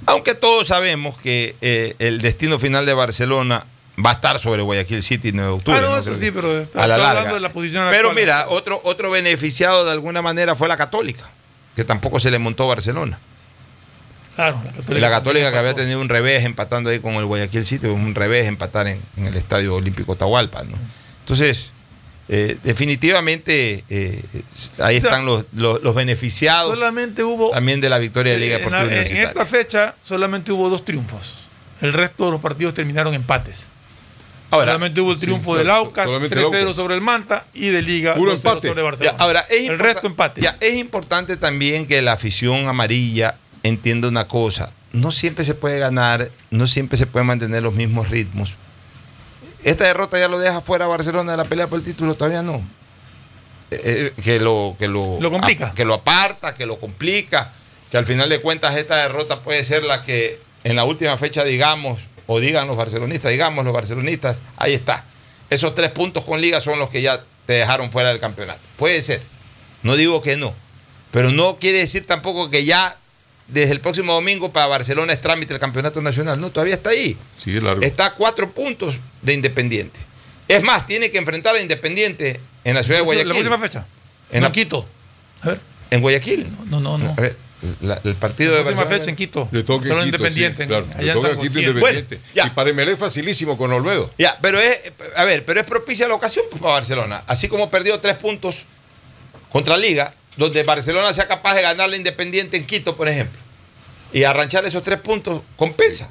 Aunque 0.06 0.36
todos 0.36 0.68
sabemos 0.68 1.18
que 1.18 1.56
eh, 1.62 1.96
el 2.00 2.22
destino 2.22 2.60
final 2.60 2.86
de 2.86 2.94
Barcelona 2.94 3.66
va 4.04 4.12
a 4.12 4.14
estar 4.14 4.40
sobre 4.40 4.62
Guayaquil 4.62 5.02
City 5.04 5.30
en 5.30 5.38
9 5.38 5.50
de 5.52 5.56
octubre. 5.58 5.78
ah, 5.80 5.82
no, 5.82 5.90
¿no? 5.90 5.98
eso 5.98 6.16
sí, 6.16 6.30
pero 6.32 6.62
está, 6.62 6.84
a 6.84 6.88
la 6.88 6.96
está 6.96 7.04
larga. 7.08 7.20
hablando 7.22 7.36
de 7.36 7.42
la 7.42 7.52
posición 7.52 7.84
Pero 7.90 8.10
actual. 8.10 8.16
mira, 8.16 8.46
otro, 8.50 8.80
otro 8.84 9.10
beneficiado 9.12 9.84
de 9.86 9.92
alguna 9.92 10.22
manera 10.22 10.56
fue 10.56 10.68
la 10.68 10.78
Católica, 10.78 11.24
que 11.76 11.84
tampoco 11.84 12.20
se 12.20 12.30
le 12.32 12.38
montó 12.40 12.68
Barcelona. 12.68 13.20
Claro, 14.36 14.62
la 14.66 14.72
Católica. 14.72 15.00
La 15.02 15.10
Católica 15.10 15.52
que 15.52 15.58
había 15.58 15.74
tenido 15.74 16.00
un 16.02 16.10
revés 16.10 16.46
empatando 16.46 16.90
ahí 16.90 17.00
con 17.00 17.16
el 17.16 17.26
Guayaquil 17.26 17.66
City, 17.66 17.88
un 17.88 18.16
revés 18.16 18.48
empatar 18.48 18.88
en, 18.88 19.00
en 19.18 19.28
el 19.28 19.36
Estadio 19.36 19.76
Olímpico 19.76 20.16
Tahualpa. 20.16 20.64
¿no? 20.64 20.78
Entonces, 21.20 21.70
eh, 22.30 22.58
definitivamente 22.64 23.84
eh, 23.90 24.22
ahí 24.80 24.98
O 24.98 25.00
sea, 25.02 25.10
están 25.10 25.26
los, 25.26 25.46
los- 25.54 25.82
los 25.84 25.94
beneficiados 25.96 26.74
Solamente 26.76 27.24
hubo. 27.24 27.52
también 27.52 27.82
de 27.82 27.90
la 27.90 27.98
victoria 27.98 28.34
de 28.34 28.40
Liga 28.40 28.56
en, 28.56 28.60
Deportiva 28.60 28.84
la- 28.84 28.88
en 28.88 28.94
Universitaria. 29.00 29.28
esta 29.30 29.46
fecha 29.46 29.96
solamente 30.04 30.52
hubo 30.52 30.70
dos 30.70 30.86
triunfos. 30.86 31.36
El 31.82 31.94
resto 31.94 32.26
de 32.26 32.32
los 32.32 32.42
partidos 32.42 32.74
terminaron 32.74 33.14
empates. 33.14 33.64
Ahora, 34.52 34.74
solamente 34.74 35.02
hubo 35.02 35.14
el 35.14 35.20
triunfo 35.20 35.54
sí, 35.54 35.60
del 35.60 35.70
Aucas, 35.70 36.06
solamente 36.06 36.36
el 36.36 36.46
3-0 36.46 36.60
Aucas. 36.62 36.76
sobre 36.76 36.96
el 36.96 37.02
Manta 37.02 37.46
y 37.54 37.68
de 37.70 37.82
Liga 37.82 38.16
Puro 38.16 38.34
2-0 38.34 38.36
empate. 38.38 38.68
sobre 38.68 38.82
Barcelona. 38.82 39.18
Ya, 39.18 39.24
ahora, 39.24 39.46
es 39.50 39.70
el 39.70 39.80
resto 39.80 40.08
empate. 40.08 40.42
Ya, 40.42 40.58
es 40.60 40.76
importante 40.76 41.38
también 41.38 41.88
que 41.88 42.02
la 42.02 42.14
afición 42.14 42.68
amarilla 42.68 43.36
entienda 43.64 44.08
una 44.08 44.28
cosa. 44.28 44.72
No 44.94 45.12
siempre 45.12 45.46
se 45.46 45.56
puede 45.56 45.80
ganar, 45.80 46.30
no 46.50 46.68
siempre 46.68 46.98
se 46.98 47.06
puede 47.06 47.26
mantener 47.26 47.64
los 47.64 47.74
mismos 47.74 48.10
ritmos. 48.10 48.56
Esta 49.64 49.86
derrota 49.86 50.18
ya 50.20 50.28
lo 50.28 50.40
deja 50.40 50.62
fuera 50.62 50.86
a 50.86 50.88
Barcelona 50.88 51.32
de 51.32 51.38
la 51.38 51.46
pelea 51.46 51.68
por 51.68 51.80
el 51.80 51.86
título, 51.86 52.16
todavía 52.16 52.42
no. 52.42 52.62
Eh, 53.70 54.12
eh, 54.18 54.22
que 54.22 54.40
lo, 54.40 54.76
que 54.78 54.88
lo, 54.88 55.18
Lo 55.22 55.32
complica. 55.32 55.68
a- 55.68 55.74
que 55.74 55.86
lo 55.86 55.94
aparta, 55.94 56.56
que 56.56 56.66
lo 56.66 56.78
complica, 56.80 57.52
que 57.90 57.98
al 57.98 58.06
final 58.06 58.28
de 58.30 58.42
cuentas 58.42 58.76
esta 58.76 58.98
derrota 58.98 59.40
puede 59.42 59.64
ser 59.64 59.84
la 59.84 60.02
que 60.02 60.40
en 60.64 60.76
la 60.76 60.84
última 60.84 61.18
fecha 61.18 61.44
digamos, 61.44 62.00
o 62.28 62.40
digan 62.40 62.68
los 62.68 62.76
barcelonistas, 62.76 63.32
digamos 63.32 63.64
los 63.64 63.74
barcelonistas, 63.74 64.38
ahí 64.58 64.74
está. 64.74 65.06
Esos 65.50 65.74
tres 65.76 65.92
puntos 65.92 66.24
con 66.26 66.42
liga 66.42 66.60
son 66.60 66.80
los 66.80 66.90
que 66.90 67.02
ya 67.02 67.24
te 67.46 67.54
dejaron 67.54 67.92
fuera 67.92 68.10
del 68.10 68.20
campeonato. 68.20 68.60
Puede 68.78 69.02
ser. 69.02 69.22
No 69.84 69.96
digo 69.96 70.22
que 70.22 70.38
no. 70.38 70.54
Pero 71.12 71.32
no 71.32 71.58
quiere 71.58 71.80
decir 71.80 72.06
tampoco 72.06 72.50
que 72.50 72.64
ya 72.66 72.98
desde 73.52 73.74
el 73.74 73.80
próximo 73.82 74.14
domingo 74.14 74.52
para 74.52 74.68
Barcelona 74.68 75.14
es 75.14 75.22
trámite 75.22 75.54
el 75.54 75.60
campeonato 75.60 76.02
nacional. 76.02 76.40
No, 76.40 76.50
todavía 76.52 76.74
está 76.74 76.90
ahí. 76.92 77.18
Sí, 77.38 77.60
largo. 77.60 77.82
Está 77.82 78.08
a 78.08 78.14
cuatro 78.16 78.52
puntos 78.52 78.96
de 79.22 79.34
Independiente. 79.34 80.00
Es 80.48 80.64
más, 80.64 80.86
tiene 80.88 81.12
que 81.12 81.18
enfrentar 81.18 81.56
a 81.56 81.62
Independiente 81.62 82.40
en 82.64 82.76
la 82.76 82.84
ciudad 82.84 83.00
de 83.00 83.06
Guayaquil. 83.06 83.28
La 83.30 83.34
próxima 83.36 83.58
fecha. 83.60 83.86
En 84.32 84.38
En 84.38 84.44
la- 84.44 84.52
Quito. 84.52 84.86
¿En 85.90 86.02
Guayaquil? 86.02 86.48
No, 86.70 86.80
no, 86.80 86.98
no. 86.98 87.10
A 87.18 87.22
ver, 87.22 87.36
la- 87.82 88.00
el 88.04 88.16
partido 88.16 88.52
La 88.52 88.58
de 88.58 88.64
próxima 88.64 88.84
Barcelona- 88.86 89.00
fecha 89.04 89.10
en 89.10 89.16
Quito. 89.18 89.50
Le 89.52 89.64
toca 89.64 89.88
en 89.88 89.94
Quito, 89.96 90.06
Independiente. 90.06 90.64
sí, 90.64 90.68
claro. 90.68 90.86
allá 90.94 91.02
Le 91.04 91.08
en 91.12 91.14
toca 91.16 91.28
San 91.30 91.40
Quito. 91.42 91.60
Independiente. 91.60 92.20
Bueno, 92.34 92.48
y 92.52 92.56
para 92.56 92.70
Emelec 92.70 92.98
facilísimo 92.98 93.58
con 93.58 93.72
Olmedo. 93.74 94.12
Ya, 94.18 94.38
pero 94.42 94.60
es, 94.60 94.94
a 95.16 95.26
ver, 95.26 95.44
pero 95.46 95.60
es 95.60 95.66
propicia 95.66 96.08
la 96.08 96.16
ocasión 96.16 96.46
pues, 96.50 96.62
para 96.62 96.74
Barcelona. 96.76 97.24
Así 97.28 97.48
como 97.50 97.70
perdió 97.70 98.00
tres 98.00 98.16
puntos 98.18 98.66
contra 99.52 99.76
Liga, 99.78 100.14
donde 100.38 100.64
Barcelona 100.64 101.14
sea 101.14 101.28
capaz 101.28 101.56
de 101.56 101.62
ganarle 101.62 101.98
Independiente 101.98 102.58
en 102.58 102.66
Quito, 102.66 102.96
por 102.96 103.08
ejemplo, 103.08 103.40
y 104.14 104.24
arranchar 104.24 104.66
esos 104.66 104.84
tres 104.84 105.00
puntos, 105.00 105.42
compensa. 105.56 106.10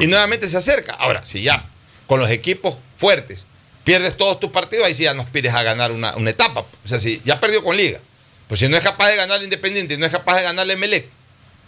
Y 0.00 0.06
nuevamente 0.06 0.48
se 0.48 0.56
acerca. 0.56 0.94
Ahora, 0.94 1.24
si 1.24 1.42
ya 1.42 1.64
con 2.06 2.20
los 2.20 2.30
equipos 2.30 2.76
fuertes 2.98 3.44
pierdes 3.84 4.16
todos 4.16 4.40
tus 4.40 4.50
partidos, 4.50 4.86
ahí 4.86 4.94
sí 4.94 5.04
ya 5.04 5.14
no 5.14 5.22
aspires 5.22 5.54
a 5.54 5.62
ganar 5.62 5.92
una, 5.92 6.16
una 6.16 6.30
etapa. 6.30 6.60
O 6.60 6.88
sea, 6.88 6.98
si 6.98 7.22
ya 7.24 7.38
perdió 7.38 7.62
con 7.62 7.76
Liga, 7.76 8.00
pues 8.48 8.60
si 8.60 8.68
no 8.68 8.76
es 8.76 8.82
capaz 8.82 9.10
de 9.10 9.16
ganar 9.16 9.42
Independiente 9.42 9.94
y 9.94 9.96
no 9.96 10.06
es 10.06 10.12
capaz 10.12 10.36
de 10.36 10.42
ganarle 10.42 10.76
Melec, 10.76 11.06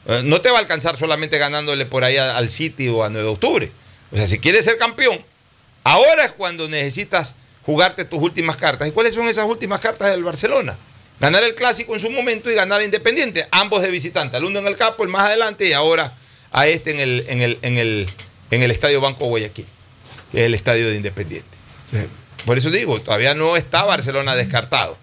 eh, 0.06 0.22
no 0.24 0.40
te 0.40 0.50
va 0.50 0.58
a 0.58 0.60
alcanzar 0.60 0.96
solamente 0.96 1.38
ganándole 1.38 1.86
por 1.86 2.04
ahí 2.04 2.16
al 2.16 2.50
City 2.50 2.88
o 2.88 3.04
a 3.04 3.08
9 3.08 3.24
de 3.24 3.32
octubre. 3.32 3.72
O 4.12 4.16
sea, 4.16 4.26
si 4.26 4.38
quieres 4.38 4.64
ser 4.64 4.78
campeón, 4.78 5.20
ahora 5.84 6.24
es 6.24 6.32
cuando 6.32 6.68
necesitas 6.68 7.34
jugarte 7.64 8.04
tus 8.04 8.20
últimas 8.20 8.56
cartas. 8.56 8.88
¿Y 8.88 8.92
cuáles 8.92 9.14
son 9.14 9.28
esas 9.28 9.46
últimas 9.46 9.80
cartas 9.80 10.10
del 10.10 10.22
Barcelona? 10.22 10.76
Ganar 11.18 11.42
el 11.44 11.54
clásico 11.54 11.94
en 11.94 12.00
su 12.00 12.10
momento 12.10 12.50
y 12.50 12.54
ganar 12.54 12.80
a 12.80 12.84
Independiente, 12.84 13.46
ambos 13.50 13.82
de 13.82 13.90
visitante, 13.90 14.36
al 14.36 14.44
uno 14.44 14.58
en 14.58 14.66
el 14.66 14.76
campo, 14.76 15.02
el 15.02 15.08
más 15.08 15.22
adelante 15.22 15.66
y 15.66 15.72
ahora 15.72 16.12
a 16.52 16.66
este 16.66 16.90
en 16.90 17.00
el, 17.00 17.24
en 17.28 17.42
el, 17.42 17.58
en 17.62 17.78
el, 17.78 18.06
en 18.50 18.62
el 18.62 18.70
Estadio 18.70 19.00
Banco 19.00 19.26
Guayaquil, 19.26 19.66
que 20.30 20.40
es 20.40 20.46
el 20.46 20.54
estadio 20.54 20.88
de 20.90 20.96
Independiente. 20.96 21.48
Por 22.44 22.58
eso 22.58 22.70
digo, 22.70 23.00
todavía 23.00 23.34
no 23.34 23.56
está 23.56 23.82
Barcelona 23.84 24.36
descartado. 24.36 24.96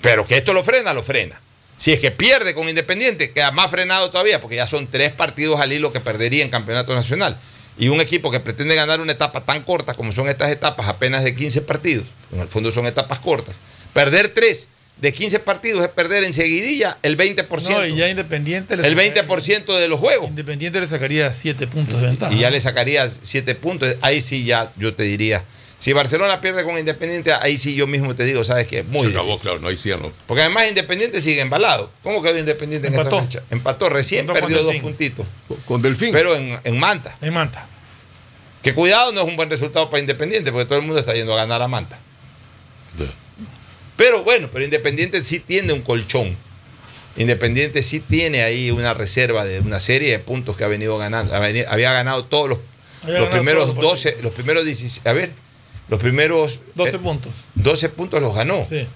Pero 0.00 0.26
que 0.26 0.36
esto 0.36 0.52
lo 0.52 0.62
frena, 0.64 0.92
lo 0.92 1.02
frena. 1.02 1.40
Si 1.76 1.92
es 1.92 2.00
que 2.00 2.10
pierde 2.10 2.54
con 2.54 2.68
Independiente, 2.68 3.30
queda 3.30 3.52
más 3.52 3.70
frenado 3.70 4.10
todavía, 4.10 4.40
porque 4.40 4.56
ya 4.56 4.66
son 4.66 4.88
tres 4.88 5.12
partidos 5.12 5.60
al 5.60 5.72
hilo 5.72 5.92
que 5.92 6.00
perdería 6.00 6.42
en 6.42 6.50
Campeonato 6.50 6.92
Nacional. 6.94 7.38
Y 7.78 7.88
un 7.88 8.00
equipo 8.00 8.32
que 8.32 8.40
pretende 8.40 8.74
ganar 8.74 9.00
una 9.00 9.12
etapa 9.12 9.42
tan 9.44 9.62
corta 9.62 9.94
como 9.94 10.10
son 10.10 10.28
estas 10.28 10.50
etapas, 10.50 10.88
apenas 10.88 11.22
de 11.22 11.36
15 11.36 11.62
partidos, 11.62 12.06
en 12.32 12.40
el 12.40 12.48
fondo 12.48 12.72
son 12.72 12.86
etapas 12.86 13.20
cortas, 13.20 13.54
perder 13.92 14.30
tres 14.30 14.66
de 15.00 15.12
15 15.12 15.38
partidos 15.40 15.84
es 15.84 15.90
perder 15.90 16.24
enseguidilla 16.24 16.98
el 17.02 17.16
20%. 17.16 17.70
No, 17.70 17.86
y 17.86 17.96
ya 17.96 18.08
Independiente 18.08 18.76
le 18.76 18.82
el 18.86 18.94
sacaría- 18.96 19.14
20% 19.26 19.76
de 19.78 19.88
los 19.88 20.00
juegos. 20.00 20.28
Independiente 20.30 20.80
le 20.80 20.88
sacaría 20.88 21.32
7 21.32 21.66
puntos 21.68 22.00
de 22.00 22.06
ventaja. 22.08 22.32
Y 22.34 22.38
ya 22.40 22.50
le 22.50 22.60
sacarías 22.60 23.20
7 23.22 23.54
puntos. 23.54 23.94
Ahí 24.00 24.20
sí 24.22 24.44
ya 24.44 24.72
yo 24.76 24.94
te 24.94 25.04
diría. 25.04 25.44
Si 25.80 25.92
Barcelona 25.92 26.40
pierde 26.40 26.64
con 26.64 26.76
Independiente, 26.76 27.32
ahí 27.32 27.56
sí 27.56 27.76
yo 27.76 27.86
mismo 27.86 28.16
te 28.16 28.24
digo, 28.24 28.42
sabes 28.42 28.66
que 28.66 28.80
es 28.80 28.86
muy 28.86 29.02
Se 29.06 29.10
acabó, 29.12 29.26
difícil. 29.28 29.42
claro, 29.42 29.60
no, 29.60 29.70
ya 29.70 29.96
no. 29.96 30.10
Porque 30.26 30.42
además 30.42 30.68
Independiente 30.68 31.20
sigue 31.20 31.40
embalado. 31.40 31.92
¿Cómo 32.02 32.20
quedó 32.20 32.36
Independiente 32.36 32.88
en 32.88 32.94
esta 32.96 33.22
fecha? 33.22 33.42
Empató, 33.50 33.88
recién 33.88 34.22
Empató 34.22 34.40
perdió 34.40 34.64
dos 34.64 34.74
puntitos. 34.76 35.24
Con 35.66 35.80
Delfín. 35.80 36.10
Pero 36.12 36.34
en, 36.34 36.58
en 36.64 36.76
Manta. 36.80 37.16
En 37.22 37.32
Manta. 37.32 37.68
Que 38.60 38.74
cuidado, 38.74 39.12
no 39.12 39.20
es 39.20 39.28
un 39.28 39.36
buen 39.36 39.48
resultado 39.48 39.88
para 39.88 40.00
Independiente, 40.00 40.50
porque 40.50 40.64
todo 40.66 40.80
el 40.80 40.84
mundo 40.84 40.98
está 40.98 41.14
yendo 41.14 41.32
a 41.32 41.36
ganar 41.36 41.62
a 41.62 41.68
Manta. 41.68 41.96
Pero 43.98 44.22
bueno, 44.22 44.48
pero 44.52 44.64
Independiente 44.64 45.22
sí 45.24 45.40
tiene 45.40 45.72
un 45.72 45.82
colchón. 45.82 46.36
Independiente 47.16 47.82
sí 47.82 47.98
tiene 47.98 48.44
ahí 48.44 48.70
una 48.70 48.94
reserva 48.94 49.44
de 49.44 49.58
una 49.58 49.80
serie 49.80 50.12
de 50.12 50.20
puntos 50.20 50.56
que 50.56 50.62
ha 50.62 50.68
venido 50.68 50.96
ganando. 50.98 51.34
Había 51.34 51.92
ganado 51.92 52.24
todos 52.24 52.48
los, 52.48 52.58
los 53.02 53.12
ganado 53.12 53.30
primeros 53.30 53.64
todos 53.64 53.76
los 53.76 53.90
12, 53.90 54.18
los 54.22 54.32
primeros 54.32 54.64
16, 54.64 55.04
a 55.04 55.12
ver, 55.12 55.32
los 55.88 55.98
primeros 55.98 56.60
12 56.76 56.94
eh, 56.94 56.98
puntos. 57.00 57.32
12 57.56 57.88
puntos 57.88 58.22
los 58.22 58.36
ganó. 58.36 58.64
Sí. 58.64 58.86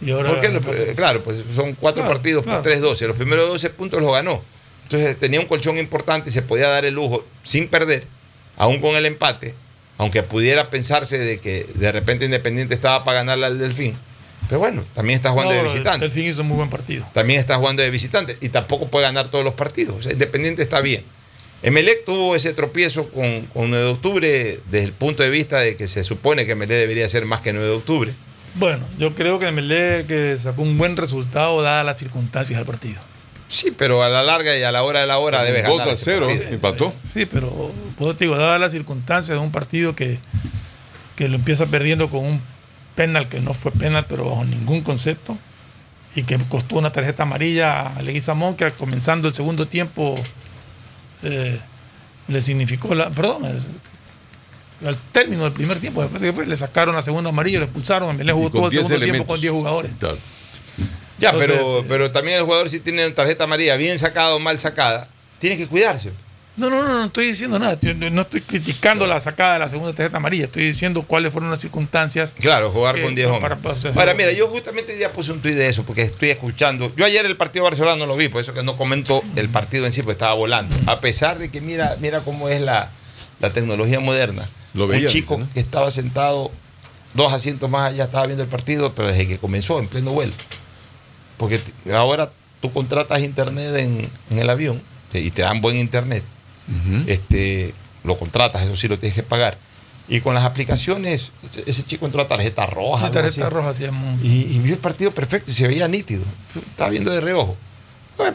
Y 0.00 0.12
ahora 0.12 0.28
¿Por 0.30 0.40
qué? 0.40 0.90
Eh, 0.90 0.94
claro, 0.94 1.24
pues 1.24 1.42
son 1.56 1.74
cuatro 1.74 2.02
Claro, 2.04 2.14
partidos 2.14 2.44
claro. 2.44 2.62
por 2.62 2.70
3-12. 2.70 3.06
Los 3.08 3.16
primeros 3.16 3.48
12 3.48 3.70
puntos 3.70 4.00
los 4.00 4.12
ganó. 4.12 4.42
Entonces 4.84 5.18
tenía 5.18 5.40
un 5.40 5.46
colchón 5.46 5.76
importante 5.78 6.30
y 6.30 6.32
se 6.32 6.42
podía 6.42 6.68
dar 6.68 6.84
el 6.84 6.94
lujo 6.94 7.26
sin 7.42 7.66
perder, 7.66 8.04
aún 8.56 8.80
con 8.80 8.94
el 8.94 9.06
empate, 9.06 9.54
aunque 9.98 10.22
pudiera 10.22 10.70
pensarse 10.70 11.18
de 11.18 11.38
que 11.38 11.66
de 11.74 11.92
repente 11.92 12.24
Independiente 12.24 12.74
estaba 12.74 13.04
para 13.04 13.18
ganarle 13.18 13.46
al 13.46 13.58
Delfín. 13.58 13.94
Pero 14.48 14.58
bueno, 14.58 14.84
también 14.94 15.16
está 15.16 15.30
jugando 15.30 15.52
No, 15.54 15.60
de 15.60 15.66
el 15.66 15.72
visitante. 15.72 16.04
Delfín 16.06 16.26
hizo 16.26 16.44
muy 16.44 16.56
buen 16.56 16.70
partido. 16.70 17.06
También 17.12 17.40
está 17.40 17.56
jugando 17.56 17.82
de 17.82 17.90
visitante 17.90 18.36
y 18.40 18.50
tampoco 18.50 18.88
puede 18.88 19.04
ganar 19.06 19.28
todos 19.28 19.44
los 19.44 19.54
partidos. 19.54 19.96
O 19.98 20.02
sea, 20.02 20.12
Independiente 20.12 20.62
está 20.62 20.80
bien. 20.80 21.02
Emelec 21.62 22.04
tuvo 22.04 22.36
ese 22.36 22.52
tropiezo 22.52 23.08
con, 23.08 23.42
con 23.46 23.70
9 23.70 23.84
de 23.86 23.90
octubre 23.90 24.60
desde 24.70 24.84
el 24.84 24.92
punto 24.92 25.22
de 25.22 25.30
vista 25.30 25.60
de 25.60 25.76
que 25.76 25.86
se 25.86 26.04
supone 26.04 26.44
que 26.44 26.52
Emelec 26.52 26.76
debería 26.76 27.08
ser 27.08 27.24
más 27.24 27.40
que 27.40 27.52
9 27.52 27.66
de 27.66 27.74
octubre. 27.74 28.12
Bueno, 28.56 28.86
yo 28.98 29.14
creo 29.14 29.38
que 29.40 29.50
Melé 29.50 30.04
que 30.06 30.36
sacó 30.40 30.62
un 30.62 30.78
buen 30.78 30.96
resultado 30.96 31.60
dadas 31.62 31.84
las 31.84 31.98
circunstancias 31.98 32.56
del 32.56 32.66
partido. 32.66 33.00
Sí, 33.54 33.70
pero 33.70 34.02
a 34.02 34.08
la 34.08 34.22
larga 34.22 34.56
y 34.56 34.62
a 34.62 34.72
la 34.72 34.82
hora 34.82 35.00
de 35.00 35.06
la 35.06 35.18
hora 35.18 35.42
debe 35.44 35.62
ganar. 35.62 35.78
2 35.78 35.86
a 35.86 35.92
ese 35.92 36.04
0, 36.06 36.26
partido. 36.26 36.48
empató. 36.50 36.92
Sí, 37.12 37.26
pero 37.26 37.72
pues, 37.96 38.16
te 38.16 38.24
digo, 38.24 38.36
dadas 38.36 38.60
las 38.60 38.72
circunstancias 38.72 39.36
de 39.38 39.42
un 39.44 39.52
partido 39.52 39.94
que, 39.94 40.18
que 41.16 41.28
lo 41.28 41.36
empieza 41.36 41.66
perdiendo 41.66 42.10
con 42.10 42.24
un 42.24 42.40
penal 42.96 43.28
que 43.28 43.40
no 43.40 43.54
fue 43.54 43.70
penal, 43.72 44.06
pero 44.08 44.24
bajo 44.28 44.44
ningún 44.44 44.80
concepto, 44.82 45.36
y 46.16 46.22
que 46.24 46.38
costó 46.48 46.76
una 46.76 46.90
tarjeta 46.92 47.22
amarilla 47.24 47.94
a 47.96 48.02
Leguizamón, 48.02 48.56
que 48.56 48.70
comenzando 48.72 49.28
el 49.28 49.34
segundo 49.34 49.66
tiempo 49.68 50.16
eh, 51.22 51.58
le 52.28 52.42
significó 52.42 52.94
la. 52.94 53.10
Perdón, 53.10 53.44
es- 53.46 53.66
al 54.86 54.96
término 55.12 55.44
del 55.44 55.52
primer 55.52 55.78
tiempo, 55.78 56.02
después 56.02 56.20
que 56.20 56.32
fue, 56.32 56.46
le 56.46 56.56
sacaron 56.56 56.94
la 56.94 57.00
segunda 57.02 57.30
amarilla, 57.30 57.58
lo 57.60 57.64
expulsaron, 57.64 58.14
Melé 58.16 58.32
jugó 58.32 58.50
todo 58.50 58.64
el 58.66 58.70
10 58.72 58.86
segundo 58.86 59.04
tiempo 59.06 59.24
con 59.26 59.40
10 59.40 59.52
jugadores. 59.52 59.92
Claro. 59.98 60.18
Ya, 61.18 61.32
pero, 61.32 61.54
Entonces, 61.54 61.84
pero 61.88 62.10
también 62.12 62.38
el 62.38 62.44
jugador 62.44 62.68
si 62.68 62.80
tiene 62.80 63.08
tarjeta 63.10 63.44
amarilla 63.44 63.76
bien 63.76 63.98
sacada 63.98 64.34
o 64.34 64.38
mal 64.40 64.58
sacada, 64.58 65.08
tiene 65.38 65.56
que 65.56 65.66
cuidarse. 65.66 66.10
No, 66.56 66.70
no, 66.70 66.84
no, 66.84 66.88
no 67.00 67.04
estoy 67.06 67.26
diciendo 67.26 67.58
nada. 67.58 67.76
No 68.12 68.20
estoy 68.22 68.40
criticando 68.40 69.08
la 69.08 69.20
sacada 69.20 69.54
de 69.54 69.58
la 69.58 69.68
segunda 69.68 69.92
tarjeta 69.92 70.18
amarilla. 70.18 70.44
Estoy 70.44 70.62
diciendo 70.66 71.02
cuáles 71.02 71.32
fueron 71.32 71.50
las 71.50 71.58
circunstancias. 71.58 72.32
Claro, 72.38 72.70
jugar 72.70 72.94
que- 72.94 73.02
con 73.02 73.14
10 73.16 73.26
hombres. 73.26 73.42
para- 73.42 73.56
para- 73.56 73.80
sea, 73.80 73.90
Ahora, 73.90 74.14
mira, 74.14 74.30
yo 74.30 74.46
justamente 74.46 74.96
ya 74.96 75.10
puse 75.10 75.32
un 75.32 75.40
tuit 75.40 75.56
de 75.56 75.66
eso 75.66 75.82
porque 75.82 76.02
estoy 76.02 76.30
escuchando. 76.30 76.92
Yo 76.96 77.04
ayer 77.04 77.26
el 77.26 77.36
partido 77.36 77.64
de 77.64 77.70
Barcelona 77.70 77.96
no 77.96 78.06
lo 78.06 78.16
vi, 78.16 78.28
por 78.28 78.40
eso 78.40 78.54
que 78.54 78.62
no 78.62 78.76
comento 78.76 79.24
el 79.34 79.48
partido 79.48 79.84
en 79.86 79.90
sí, 79.92 80.02
porque 80.02 80.12
estaba 80.12 80.34
volando. 80.34 80.76
A 80.86 81.00
pesar 81.00 81.38
de 81.40 81.50
que 81.50 81.60
mira, 81.60 81.96
mira 82.00 82.20
cómo 82.20 82.48
es 82.48 82.60
la, 82.60 82.90
la 83.40 83.50
tecnología 83.50 83.98
moderna. 83.98 84.48
Lo 84.74 84.84
un 84.84 84.90
veía, 84.90 85.08
chico 85.08 85.34
dice, 85.34 85.46
¿no? 85.48 85.52
que 85.54 85.60
estaba 85.60 85.90
sentado 85.90 86.52
dos 87.14 87.32
asientos 87.32 87.68
más 87.68 87.90
allá 87.92 88.04
estaba 88.04 88.26
viendo 88.26 88.44
el 88.44 88.48
partido, 88.48 88.94
pero 88.94 89.08
desde 89.08 89.26
que 89.26 89.38
comenzó, 89.38 89.80
en 89.80 89.88
pleno 89.88 90.12
vuelo. 90.12 90.32
Porque 91.36 91.60
ahora 91.92 92.30
tú 92.60 92.72
contratas 92.72 93.20
internet 93.20 93.74
en, 93.76 94.08
en 94.30 94.38
el 94.38 94.48
avión 94.50 94.80
y 95.12 95.30
te 95.30 95.42
dan 95.42 95.60
buen 95.60 95.78
internet. 95.78 96.22
este, 97.06 97.74
lo 98.04 98.18
contratas, 98.18 98.62
eso 98.62 98.76
sí 98.76 98.88
lo 98.88 98.98
tienes 98.98 99.14
que 99.14 99.22
pagar. 99.22 99.56
Y 100.06 100.20
con 100.20 100.34
las 100.34 100.44
aplicaciones, 100.44 101.30
ese, 101.42 101.64
ese 101.66 101.82
chico 101.84 102.04
entró 102.04 102.20
a 102.20 102.28
tarjeta 102.28 102.66
roja. 102.66 103.06
Sí, 103.06 103.12
tarjeta 103.14 103.48
roja, 103.48 103.72
sí, 103.72 103.84
y, 104.22 104.54
y 104.54 104.58
vio 104.58 104.74
el 104.74 104.80
partido 104.80 105.10
perfecto 105.12 105.50
y 105.50 105.54
se 105.54 105.66
veía 105.66 105.88
nítido. 105.88 106.22
Estaba 106.54 106.90
viendo 106.90 107.10
de 107.10 107.20
reojo. 107.22 107.56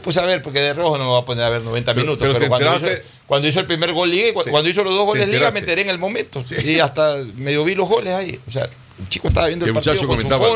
Puse 0.03 0.19
a 0.19 0.25
ver 0.25 0.41
porque 0.41 0.59
de 0.59 0.73
reojo 0.73 0.97
no 0.97 1.03
me 1.05 1.09
voy 1.11 1.21
a 1.21 1.25
poner 1.25 1.43
a 1.43 1.49
ver 1.49 1.61
90 1.61 1.93
Pero- 1.93 2.05
minutos. 2.05 2.27
pero 2.27 2.33
Pero, 2.39 2.49
cuando, 2.49 2.75
hizo, 2.87 3.01
cuando 3.27 3.47
hizo 3.47 3.59
el 3.59 3.67
primer 3.67 3.93
gol 3.93 4.09
liga 4.09 4.29
y 4.29 4.33
cu- 4.33 4.43
Sí. 4.43 4.49
cuando 4.49 4.69
hizo 4.69 4.83
los 4.83 4.93
dos 4.93 5.05
goles 5.05 5.27
liga 5.29 5.51
me 5.51 5.59
enteré 5.59 5.83
en 5.83 5.89
el 5.89 5.99
momento. 5.99 6.41
Y 6.65 6.79
hasta 6.79 7.17
medio 7.35 7.63
vi 7.63 7.75
los 7.75 7.87
goles 7.87 8.13
ahí. 8.13 8.39
O 8.47 8.51
sea, 8.51 8.63
el 8.63 9.09
chico 9.09 9.27
estaba 9.27 9.47
viendo 9.47 9.65
el 9.65 9.69
el 9.69 9.73
partido 9.75 9.93
con 9.95 10.01
su 10.01 10.07
comentaba. 10.07 10.47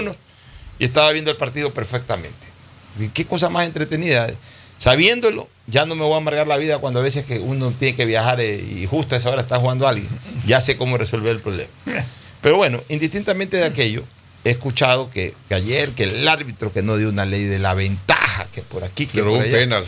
Y 0.84 0.86
estaba 0.86 1.10
viendo 1.12 1.32
el 1.32 1.38
partido 1.38 1.74
perfectamente. 1.74 2.36
Qué 3.14 3.26
cosa 3.26 3.48
más 3.50 3.66
entretenida. 3.66 4.30
Sabiéndolo, 4.78 5.48
ya 5.68 5.86
no 5.86 5.96
me 5.96 6.04
voy 6.04 6.14
a 6.16 6.18
amargar 6.18 6.46
la 6.46 6.58
vida 6.58 6.80
cuando 6.80 7.00
a 7.00 7.04
veces 7.04 7.26
que 7.26 7.40
uno 7.40 7.72
tiene 7.80 7.96
que 7.96 8.04
viajar 8.04 8.42
eh, 8.42 8.58
y 8.58 8.86
justo 8.86 9.16
a 9.16 9.18
esa 9.18 9.30
hora 9.30 9.42
está 9.42 9.58
jugando 9.60 9.88
alguien. 9.88 10.10
Ya 10.46 10.60
sé 10.60 10.76
cómo 10.76 10.98
resolver 10.98 11.32
el 11.32 11.40
problema. 11.40 11.70
Pero 12.42 12.58
bueno, 12.58 12.82
indistintamente 12.90 13.56
de 13.56 13.64
aquello, 13.64 14.04
he 14.44 14.50
escuchado 14.50 15.10
que, 15.10 15.34
que 15.48 15.56
ayer, 15.56 15.92
que 15.92 16.04
el 16.04 16.28
árbitro 16.28 16.74
que 16.74 16.82
no 16.84 16.98
dio 16.98 17.08
una 17.08 17.24
ley 17.26 17.46
de 17.46 17.60
la 17.60 17.74
ventaja, 17.76 18.48
que 18.52 18.62
por 18.62 18.84
aquí, 18.84 19.06
que 19.06 19.14
Pero 19.14 19.28
por 19.28 19.38
un 19.38 19.44
allá. 19.44 19.54
penal. 19.58 19.86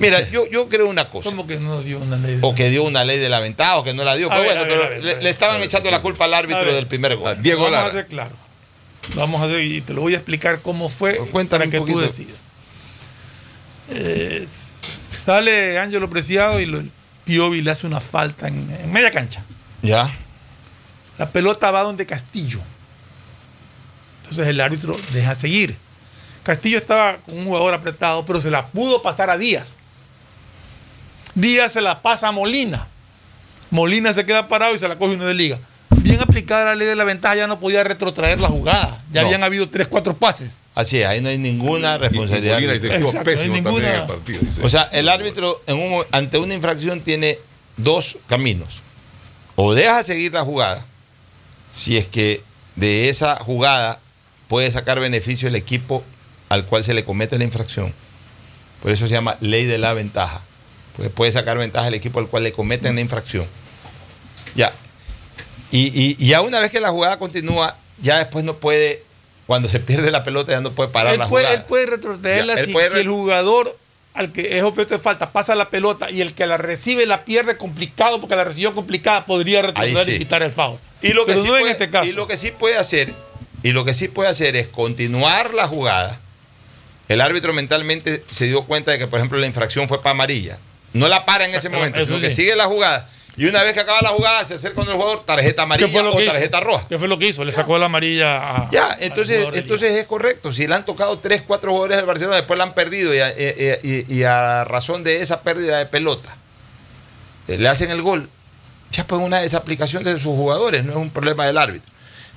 Mira, 0.00 0.28
yo, 0.30 0.44
yo 0.50 0.68
creo 0.68 0.88
una 0.88 1.06
cosa. 1.08 1.28
¿Cómo 1.30 1.46
que 1.46 1.58
no 1.60 1.80
dio 1.82 2.00
una 2.00 2.16
ley? 2.16 2.36
de- 2.36 2.40
O 2.42 2.54
que 2.54 2.68
dio 2.70 2.82
una 2.82 3.04
ley 3.04 3.18
de 3.18 3.28
la 3.28 3.38
ventaja 3.38 3.76
o 3.78 3.84
que 3.84 3.94
no 3.94 4.02
la 4.02 4.16
dio. 4.16 4.26
A 4.32 4.36
Pero 4.36 4.42
ver, 4.48 4.58
bueno, 4.58 4.60
a 4.60 4.64
ver, 4.64 4.72
pero 4.78 4.84
a 4.86 4.88
ver, 4.90 5.04
le, 5.04 5.10
a 5.10 5.14
ver. 5.14 5.22
le 5.22 5.30
estaban 5.30 5.62
echando 5.62 5.90
la 5.90 6.00
culpa 6.00 6.24
al 6.24 6.34
A 6.34 6.38
árbitro 6.38 6.74
del 6.74 6.86
primer 6.86 7.14
gol. 7.16 7.40
Diego 7.40 7.62
Vamos 7.62 7.74
a 7.74 7.82
Lara. 7.82 7.88
hacer 7.90 8.06
claro. 8.06 8.34
Vamos 9.14 9.40
a 9.40 9.44
hacer, 9.44 9.60
y 9.62 9.80
te 9.80 9.92
lo 9.92 10.02
voy 10.02 10.14
a 10.14 10.18
explicar 10.18 10.60
cómo 10.62 10.88
fue 10.88 11.16
Cuéntame 11.16 11.66
para 11.66 11.70
que 11.70 11.92
tú 11.92 11.98
decidas. 11.98 12.38
Eh, 13.90 14.46
sale 15.24 15.78
Ángelo 15.78 16.08
Preciado 16.08 16.60
y 16.60 16.66
lo, 16.66 16.82
Piovi 17.24 17.62
le 17.62 17.70
hace 17.70 17.86
una 17.86 18.00
falta 18.00 18.48
en, 18.48 18.70
en 18.82 18.92
media 18.92 19.10
cancha. 19.10 19.44
Ya. 19.82 20.12
La 21.18 21.30
pelota 21.30 21.70
va 21.70 21.82
donde 21.82 22.06
Castillo. 22.06 22.60
Entonces 24.22 24.46
el 24.46 24.60
árbitro 24.60 24.96
deja 25.12 25.34
seguir. 25.34 25.76
Castillo 26.42 26.78
estaba 26.78 27.18
con 27.18 27.38
un 27.38 27.44
jugador 27.46 27.74
apretado, 27.74 28.24
pero 28.24 28.40
se 28.40 28.50
la 28.50 28.66
pudo 28.68 29.02
pasar 29.02 29.28
a 29.28 29.36
Díaz. 29.36 29.78
Díaz 31.34 31.72
se 31.72 31.80
la 31.80 32.00
pasa 32.00 32.28
a 32.28 32.32
Molina. 32.32 32.88
Molina 33.70 34.12
se 34.12 34.24
queda 34.24 34.48
parado 34.48 34.74
y 34.74 34.78
se 34.78 34.88
la 34.88 34.98
coge 34.98 35.14
uno 35.14 35.26
de 35.26 35.34
liga. 35.34 35.58
Bien 36.10 36.20
aplicada 36.22 36.64
la 36.66 36.74
ley 36.74 36.86
de 36.86 36.96
la 36.96 37.04
ventaja, 37.04 37.36
ya 37.36 37.46
no 37.46 37.58
podía 37.60 37.84
retrotraer 37.84 38.38
la 38.40 38.48
jugada. 38.48 39.02
Ya 39.12 39.22
No. 39.22 39.28
habían 39.28 39.42
habido 39.42 39.68
tres, 39.68 39.88
cuatro 39.88 40.16
pases. 40.16 40.58
Así 40.74 40.98
es, 41.00 41.06
ahí 41.06 41.20
no 41.20 41.28
hay 41.28 41.38
ninguna 41.38 41.98
responsabilidad. 41.98 42.60
Exacto, 42.62 43.30
no 43.30 43.40
hay 43.40 43.48
ninguna- 43.48 43.94
el 44.02 44.06
partido. 44.06 44.40
O 44.62 44.68
sea, 44.68 44.82
el 44.92 45.08
árbitro 45.08 45.62
en 45.66 45.76
un- 45.78 46.04
ante 46.12 46.38
una 46.38 46.54
infracción 46.54 47.00
tiene 47.00 47.38
dos 47.76 48.18
caminos. 48.26 48.82
O 49.56 49.74
deja 49.74 50.02
seguir 50.02 50.32
la 50.32 50.42
jugada, 50.42 50.84
si 51.72 51.96
es 51.96 52.06
que 52.06 52.42
de 52.76 53.08
esa 53.08 53.36
jugada 53.36 54.00
puede 54.48 54.70
sacar 54.70 55.00
beneficio 55.00 55.48
el 55.48 55.54
equipo 55.56 56.02
al 56.48 56.64
cual 56.64 56.82
se 56.82 56.94
le 56.94 57.04
comete 57.04 57.36
la 57.38 57.44
infracción. 57.44 57.92
Por 58.82 58.90
eso 58.90 59.06
se 59.06 59.12
llama 59.14 59.36
ley 59.40 59.66
de 59.66 59.78
la 59.78 59.92
ventaja. 59.92 60.40
Porque 60.96 61.10
puede 61.10 61.30
sacar 61.32 61.56
ventaja 61.58 61.88
el 61.88 61.94
equipo 61.94 62.18
al 62.18 62.26
cual 62.26 62.42
le 62.42 62.52
cometen 62.52 62.94
la 62.94 63.00
infracción. 63.00 63.46
Ya. 64.56 64.72
Y, 65.70 65.86
y- 65.88 66.16
y 66.18 66.26
ya 66.28 66.40
una 66.42 66.58
vez 66.60 66.70
que 66.70 66.80
la 66.80 66.90
jugada 66.90 67.18
continúa, 67.18 67.76
ya 68.02 68.18
después 68.18 68.44
no 68.44 68.56
puede, 68.56 69.02
cuando 69.46 69.68
se 69.68 69.78
pierde 69.80 70.10
la 70.10 70.24
pelota, 70.24 70.52
ya 70.52 70.60
no 70.60 70.72
puede 70.72 70.88
parar 70.90 71.12
él, 71.14 71.18
la 71.20 71.28
puede, 71.28 71.44
jugada. 71.44 71.60
él 71.60 71.66
puede 71.68 71.86
retrotraerla 71.86 72.54
Ya, 72.54 72.60
él 72.60 72.66
si, 72.66 72.72
puede 72.72 72.90
si 72.90 72.98
el 72.98 73.08
jugador 73.08 73.76
al 74.12 74.32
que 74.32 74.58
es 74.58 74.64
objeto 74.64 74.94
de 74.94 75.00
falta 75.00 75.30
pasa 75.30 75.54
la 75.54 75.68
pelota 75.70 76.10
y 76.10 76.20
el 76.20 76.34
que 76.34 76.44
la 76.46 76.56
recibe 76.56 77.06
la 77.06 77.24
pierde 77.24 77.56
complicado 77.56 78.20
porque 78.20 78.34
la 78.34 78.42
recibió 78.44 78.74
complicada, 78.74 79.24
podría 79.24 79.62
retroceder 79.62 80.04
sí. 80.04 80.12
y 80.12 80.18
quitar 80.18 80.42
el 80.42 80.50
foul. 80.50 80.78
Y 81.00 81.12
lo 81.12 81.24
que 81.24 81.32
Pero 81.32 81.42
sí 81.42 81.48
no 81.48 81.54
en 81.56 81.60
puede, 81.60 81.72
este 81.72 81.90
caso. 81.90 82.06
Y 82.06 82.12
lo 82.12 82.26
que 82.26 82.36
sí 82.36 82.50
puede 82.50 82.76
hacer, 82.76 83.14
y 83.62 83.70
lo 83.70 83.84
que 83.84 83.94
sí 83.94 84.08
puede 84.08 84.28
hacer 84.28 84.56
es 84.56 84.66
continuar 84.66 85.54
la 85.54 85.68
jugada. 85.68 86.18
El 87.08 87.20
árbitro 87.20 87.52
mentalmente 87.52 88.24
se 88.30 88.46
dio 88.46 88.62
cuenta 88.64 88.90
de 88.90 88.98
que, 88.98 89.06
por 89.06 89.18
ejemplo, 89.20 89.38
la 89.38 89.46
infracción 89.46 89.88
fue 89.88 89.98
para 89.98 90.10
amarilla. 90.12 90.58
No 90.92 91.06
la 91.08 91.24
para 91.24 91.44
en 91.44 91.54
ese 91.54 91.68
momento, 91.68 92.04
sino 92.04 92.20
que 92.20 92.34
sigue 92.34 92.54
la 92.56 92.66
jugada. 92.66 93.08
Y 93.36 93.46
una 93.46 93.62
vez 93.62 93.72
que 93.74 93.80
acaba 93.80 94.00
la 94.02 94.10
jugada, 94.10 94.44
se 94.44 94.54
acerca 94.54 94.76
con 94.76 94.88
el 94.88 94.94
jugador, 94.96 95.24
tarjeta 95.24 95.62
amarilla 95.62 95.86
¿Qué 95.86 95.92
fue 95.92 96.02
lo 96.02 96.12
o 96.12 96.16
que 96.16 96.24
hizo? 96.24 96.32
tarjeta 96.32 96.60
roja. 96.60 96.86
¿Qué 96.88 96.98
fue 96.98 97.08
lo 97.08 97.18
que 97.18 97.28
hizo? 97.28 97.44
Le 97.44 97.52
sacó 97.52 97.78
la 97.78 97.86
amarilla 97.86 98.36
a. 98.66 98.70
Ya, 98.70 98.88
al 98.88 99.02
entonces, 99.02 99.46
entonces 99.54 99.92
es 99.92 100.06
correcto. 100.06 100.52
Si 100.52 100.66
le 100.66 100.74
han 100.74 100.84
tocado 100.84 101.18
tres, 101.20 101.42
cuatro 101.46 101.70
jugadores 101.70 101.96
del 101.96 102.06
Barcelona, 102.06 102.36
después 102.36 102.58
la 102.58 102.64
han 102.64 102.74
perdido 102.74 103.14
y 103.14 103.20
a, 103.20 103.30
y- 103.38 104.22
a 104.24 104.64
razón 104.64 105.04
de 105.04 105.22
esa 105.22 105.42
pérdida 105.42 105.78
de 105.78 105.86
pelota, 105.86 106.36
eh, 107.48 107.56
le 107.56 107.68
hacen 107.68 107.90
el 107.90 108.02
gol. 108.02 108.28
Ya 108.92 109.06
pues 109.06 109.22
una 109.22 109.38
desaplicación 109.40 110.02
de 110.02 110.14
sus 110.14 110.34
jugadores, 110.34 110.84
no 110.84 110.90
es 110.90 110.96
un 110.98 111.10
problema 111.10 111.46
del 111.46 111.56
árbitro. 111.56 111.90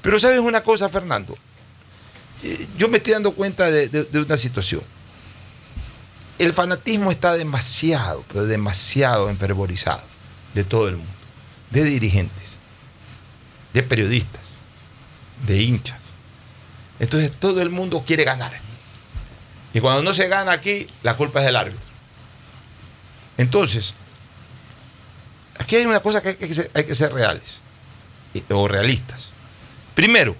Pero 0.03 0.20
sabes 0.20 0.40
una 0.40 0.61
cosa, 0.64 0.88
Fernando, 0.90 1.36
Eh, 2.44 2.68
yo 2.78 2.88
me 2.90 2.98
estoy 2.98 3.14
dando 3.14 3.32
cuenta 3.32 3.72
de, 3.72 3.88
de- 3.90 4.03
de 4.03 4.20
una 4.22 4.38
situación. 4.38 4.82
El 6.40 6.53
fanatismo 6.53 7.10
está 7.10 7.34
demasiado, 7.34 8.24
pero 8.28 8.45
demasiado 8.45 9.30
enfervorizado 9.30 10.02
de 10.53 10.63
todo 10.63 10.88
el 10.88 10.97
mundo, 10.97 11.11
de 11.71 11.84
dirigentes, 11.84 12.57
de 13.73 13.84
periodistas, 13.84 14.41
de 15.45 15.61
hinchas. 15.61 15.99
Entonces 16.99 17.31
todo 17.31 17.61
el 17.61 17.69
mundo 17.69 18.03
quiere 18.05 18.23
ganar. 18.23 18.53
Y 19.73 19.80
cuando 19.80 20.03
no 20.03 20.13
se 20.13 20.27
gana 20.27 20.51
aquí, 20.51 20.88
la 21.01 21.15
culpa 21.15 21.39
es 21.39 21.47
del 21.47 21.55
árbitro. 21.55 21.89
Entonces, 23.38 23.95
aquí 25.57 25.75
hay 25.75 25.85
una 25.85 25.99
cosa 25.99 26.21
que 26.21 26.30
hay 26.30 26.35
que 26.35 26.53
ser, 26.53 26.69
hay 26.73 26.84
que 26.84 26.95
ser 26.95 27.11
reales 27.11 27.55
o 28.49 28.67
realistas. 28.67 29.30
Primero, 29.95 30.35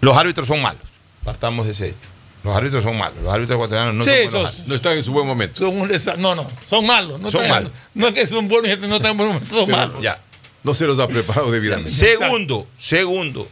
los 0.00 0.16
árbitros 0.16 0.48
son 0.48 0.62
malos. 0.62 0.82
Partamos 1.24 1.66
de 1.66 1.72
ese 1.72 1.88
hecho. 1.88 2.08
Los 2.42 2.56
árbitros 2.56 2.82
son 2.82 2.96
malos. 2.96 3.22
Los 3.22 3.32
árbitros 3.32 3.56
ecuatorianos 3.56 3.94
no 3.94 4.04
Sí, 4.04 4.10
son 4.10 4.16
buenos 4.16 4.28
esos- 4.34 4.44
árbitros. 4.46 4.68
No 4.68 4.74
están 4.74 4.92
en 4.96 5.02
su 5.02 5.12
buen 5.12 5.26
momento. 5.26 5.58
Son 5.58 5.78
un 5.80 5.88
no, 6.22 6.34
no, 6.34 6.46
son 6.66 6.86
malos. 6.86 7.20
No 7.20 7.30
Son 7.30 7.42
están- 7.42 7.64
malos. 7.64 7.72
No 7.94 8.08
es 8.08 8.14
que 8.14 8.26
son 8.26 8.48
buenos 8.48 8.70
y 8.72 8.76
no 8.88 8.96
están 8.96 9.10
en 9.12 9.16
buen 9.18 9.28
momento, 9.30 9.54
son 9.54 9.66
Pero 9.66 9.76
malos. 9.78 10.02
Ya. 10.02 10.18
No 10.62 10.74
se 10.74 10.86
los 10.86 10.98
ha 10.98 11.08
preparado 11.08 11.50
debidamente. 11.50 11.90
Segundo, 11.90 12.66
segundo, 12.78 13.48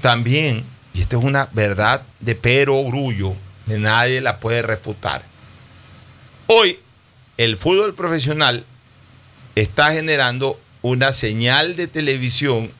también, 0.00 0.64
y 0.94 1.00
esto 1.00 1.18
es 1.18 1.24
una 1.24 1.48
verdad 1.52 2.02
de 2.20 2.34
pero 2.34 2.82
grullo, 2.84 3.34
que 3.66 3.78
nadie 3.78 4.20
la 4.20 4.38
puede 4.40 4.62
refutar. 4.62 5.22
Hoy, 6.46 6.78
el 7.38 7.56
fútbol 7.56 7.94
profesional 7.94 8.64
está 9.54 9.92
generando 9.92 10.60
una 10.82 11.12
señal 11.12 11.76
de 11.76 11.86
televisión 11.86 12.70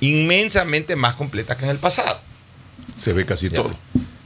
inmensamente 0.00 0.96
más 0.96 1.14
completa 1.14 1.56
que 1.56 1.64
en 1.64 1.70
el 1.70 1.78
pasado. 1.78 2.20
Se 2.96 3.12
ve 3.12 3.24
casi 3.24 3.48
Ya. 3.48 3.56
todo. 3.56 3.76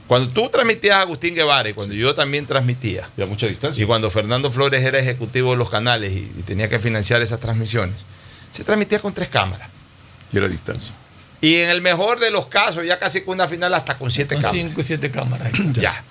Cuando 0.09 0.29
tú 0.33 0.49
transmitías 0.49 0.97
a 0.97 1.01
Agustín 1.01 1.33
Guevara 1.35 1.69
y 1.69 1.73
cuando 1.73 1.93
yo 1.95 2.13
también 2.13 2.45
transmitía, 2.45 3.07
Y 3.15 3.21
a 3.21 3.25
mucha 3.27 3.47
distancia. 3.47 3.81
y 3.81 3.87
cuando 3.87 4.09
Fernando 4.09 4.51
Flores 4.51 4.83
era 4.83 4.99
ejecutivo 4.99 5.51
de 5.51 5.57
los 5.57 5.69
canales 5.69 6.11
y, 6.11 6.29
y 6.37 6.43
tenía 6.45 6.67
que 6.67 6.79
financiar 6.79 7.21
esas 7.21 7.39
transmisiones, 7.39 7.95
se 8.51 8.63
transmitía 8.65 8.99
con 8.99 9.13
tres 9.13 9.29
cámaras. 9.29 9.69
Y 10.33 10.37
a 10.37 10.41
la 10.41 10.47
distancia. 10.49 10.93
Y 11.41 11.55
en 11.57 11.69
el 11.69 11.81
mejor 11.81 12.19
de 12.19 12.31
los 12.31 12.47
casos, 12.47 12.85
ya 12.85 12.99
casi 12.99 13.21
con 13.21 13.35
una 13.35 13.47
final 13.47 13.73
hasta 13.73 13.97
con 13.97 14.11
siete 14.11 14.35
Con 14.35 14.41
cámaras. 14.41 14.61
cinco 14.61 14.81
o 14.81 14.83
siete 14.83 15.09
cámaras. 15.11 15.51
Ya. 15.73 16.03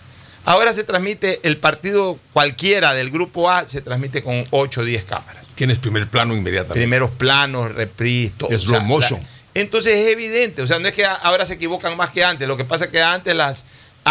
Ahora 0.44 0.72
se 0.72 0.82
transmite 0.84 1.40
el 1.42 1.58
partido 1.58 2.18
cualquiera 2.32 2.94
del 2.94 3.10
grupo 3.10 3.50
A, 3.50 3.66
se 3.66 3.82
transmite 3.82 4.22
con 4.22 4.46
8 4.50 4.80
o 4.80 4.84
10 4.84 5.04
cámaras. 5.04 5.44
Tienes 5.54 5.78
primer 5.78 6.08
plano 6.08 6.34
inmediatamente. 6.34 6.78
Primeros 6.80 7.10
planos, 7.10 7.74
reprise, 7.74 8.32
todo. 8.38 8.48
Es 8.50 8.62
slow 8.62 8.80
motion. 8.80 9.20
la- 9.20 9.28
entonces 9.60 9.94
es 9.96 10.06
evidente, 10.12 10.62
o 10.62 10.66
sea, 10.66 10.78
no 10.78 10.86
es 10.88 10.94
que 10.94 11.04
ahora 11.04 11.44
se 11.44 11.54
equivocan 11.54 11.96
más 11.98 12.10
que 12.10 12.24
antes, 12.24 12.46
lo 12.48 12.56
que 12.56 12.64
pasa 12.64 12.84
es 12.86 12.90
que 12.92 13.02
antes 13.02 13.34
las, 13.34 13.64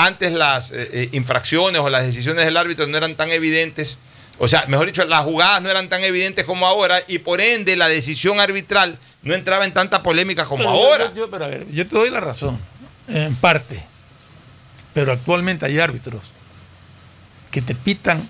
antes 0.06 0.32
las 0.34 0.72
eh, 0.72 0.90
eh, 0.92 1.10
infracciones 1.14 1.82
o 1.82 1.90
las 1.90 2.06
decisiones 2.06 2.46
del 2.46 2.58
árbitro 2.58 2.88
no 2.88 2.98
eran 2.98 3.16
tan 3.16 3.30
evidentes, 3.32 3.98
o 4.40 4.48
sea, 4.48 4.66
mejor 4.68 4.86
dicho, 4.88 5.04
las 5.06 5.24
jugadas 5.24 5.62
no 5.62 5.70
eran 5.70 5.90
tan 5.90 6.04
evidentes 6.04 6.46
como 6.46 6.66
ahora 6.68 7.02
y 7.08 7.20
por 7.20 7.42
ende 7.42 7.76
la 7.76 7.88
decisión 7.88 8.40
arbitral 8.40 8.98
no 9.24 9.34
entraba 9.34 9.66
en 9.66 9.74
tanta 9.74 10.04
polémica 10.04 10.46
como 10.46 10.60
Pero 10.64 10.70
ahora. 10.70 11.06
Yo, 11.10 11.16
yo- 11.26 11.32
pero 11.32 11.46
a 11.46 11.48
ver, 11.48 11.66
yo 11.72 11.86
te 11.88 11.96
doy 11.96 12.10
la 12.10 12.20
razón, 12.20 12.60
en 13.08 13.36
parte. 13.36 13.84
Pero 14.94 15.12
actualmente 15.12 15.66
hay 15.66 15.80
árbitros 15.80 16.22
que 17.52 17.62
te 17.62 17.76
pitan 17.76 18.28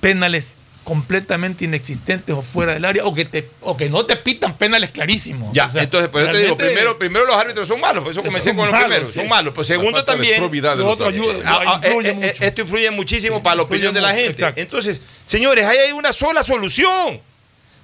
penales 0.00 0.54
completamente 0.84 1.64
inexistentes 1.64 2.34
o 2.34 2.42
fuera 2.42 2.72
del 2.74 2.84
área 2.84 3.04
o 3.04 3.14
que 3.14 3.24
te 3.24 3.48
o 3.60 3.76
que 3.76 3.88
no 3.90 4.04
te 4.06 4.16
pitan 4.16 4.56
penales 4.56 4.90
clarísimos. 4.90 5.52
Ya, 5.52 5.66
O 5.66 5.70
sea, 5.70 5.82
entonces, 5.82 6.08
pues 6.10 6.26
yo 6.26 6.32
te 6.32 6.38
digo, 6.38 6.56
primero, 6.56 6.98
primero 6.98 7.26
los 7.26 7.36
árbitros 7.36 7.68
son 7.68 7.80
malos, 7.80 8.02
por 8.02 8.12
eso 8.12 8.22
comencé 8.22 8.54
con 8.54 8.64
los 8.66 8.72
malos, 8.72 8.84
primeros, 8.88 9.08
sí. 9.12 9.18
son 9.20 9.28
malos. 9.28 9.54
Pues 9.54 9.66
segundo 9.66 10.02
también, 10.04 10.42
otro 10.82 11.08
ayuda, 11.08 11.34
Ah, 11.44 11.62
ah, 11.66 11.80
influye 11.86 12.08
eh, 12.08 12.12
eh, 12.12 12.14
mucho. 12.14 12.44
esto 12.44 12.60
influye 12.62 12.90
muchísimo 12.90 13.42
para 13.42 13.56
la 13.56 13.62
opinión 13.62 13.94
de 13.94 14.00
la 14.00 14.12
gente. 14.14 14.32
exacto. 14.32 14.60
Entonces, 14.60 15.00
señores, 15.26 15.64
ahí 15.66 15.78
hay 15.78 15.92
una 15.92 16.12
sola 16.12 16.42
solución. 16.42 17.20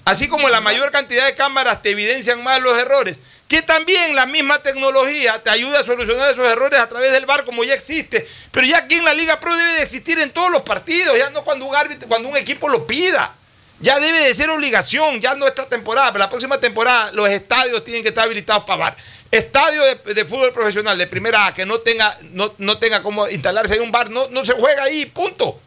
Así 0.05 0.29
como 0.29 0.49
la 0.49 0.61
mayor 0.61 0.91
cantidad 0.93 1.27
de 1.27 1.35
cámaras 1.35 1.83
te 1.83 1.91
evidencian 1.91 2.43
más 2.43 2.61
los 2.63 2.79
errores, 2.79 3.19
que 3.49 3.63
también 3.63 4.15
la 4.17 4.27
misma 4.27 4.61
tecnología 4.61 5.43
te 5.43 5.51
ayuda 5.51 5.81
a 5.81 5.85
solucionar 5.85 6.33
esos 6.33 6.47
errores 6.47 6.81
a 6.81 6.89
través 6.89 7.13
del 7.13 7.27
VAR 7.27 7.45
como 7.45 7.63
ya 7.63 7.75
existe. 7.75 8.27
Pero 8.51 8.67
ya 8.67 8.79
aquí 8.79 8.97
en 8.97 9.05
la 9.05 9.15
Liga 9.15 9.39
Pro 9.39 9.57
debe 9.57 9.73
de 9.75 9.83
existir 9.83 10.19
en 10.19 10.31
todos 10.31 10.51
los 10.51 10.63
partidos, 10.63 11.17
ya 11.17 11.31
no 11.31 11.45
cuando 11.45 11.67
un 11.67 12.37
equipo 12.37 12.69
lo 12.69 12.87
pida. 12.87 13.35
Ya 13.79 14.01
debe 14.01 14.21
de 14.21 14.35
ser 14.35 14.49
obligación, 14.49 15.21
ya 15.21 15.35
no 15.35 15.47
esta 15.47 15.69
temporada, 15.69 16.11
pero 16.11 16.25
la 16.25 16.31
próxima 16.31 16.59
temporada 16.59 17.13
los 17.13 17.29
estadios 17.29 17.85
tienen 17.85 18.03
que 18.03 18.09
estar 18.09 18.25
habilitados 18.25 18.65
para 18.65 18.79
VAR. 18.79 18.97
Estadio 19.31 19.83
de, 19.83 20.25
fútbol 20.25 20.53
profesional 20.53 20.97
de 20.97 21.07
primera 21.07 21.47
A 21.47 21.55
que 21.55 21.67
no 21.67 21.81
tenga, 21.81 22.17
no, 22.33 22.55
no 22.59 22.79
tenga 22.79 23.03
como 23.03 23.29
instalarse 23.29 23.75
ahí 23.75 23.81
un 23.81 23.93
bar, 23.93 24.09
no, 24.09 24.29
no 24.29 24.45
se 24.45 24.55
juega 24.55 24.85
ahí, 24.85 25.07
punto. 25.07 25.61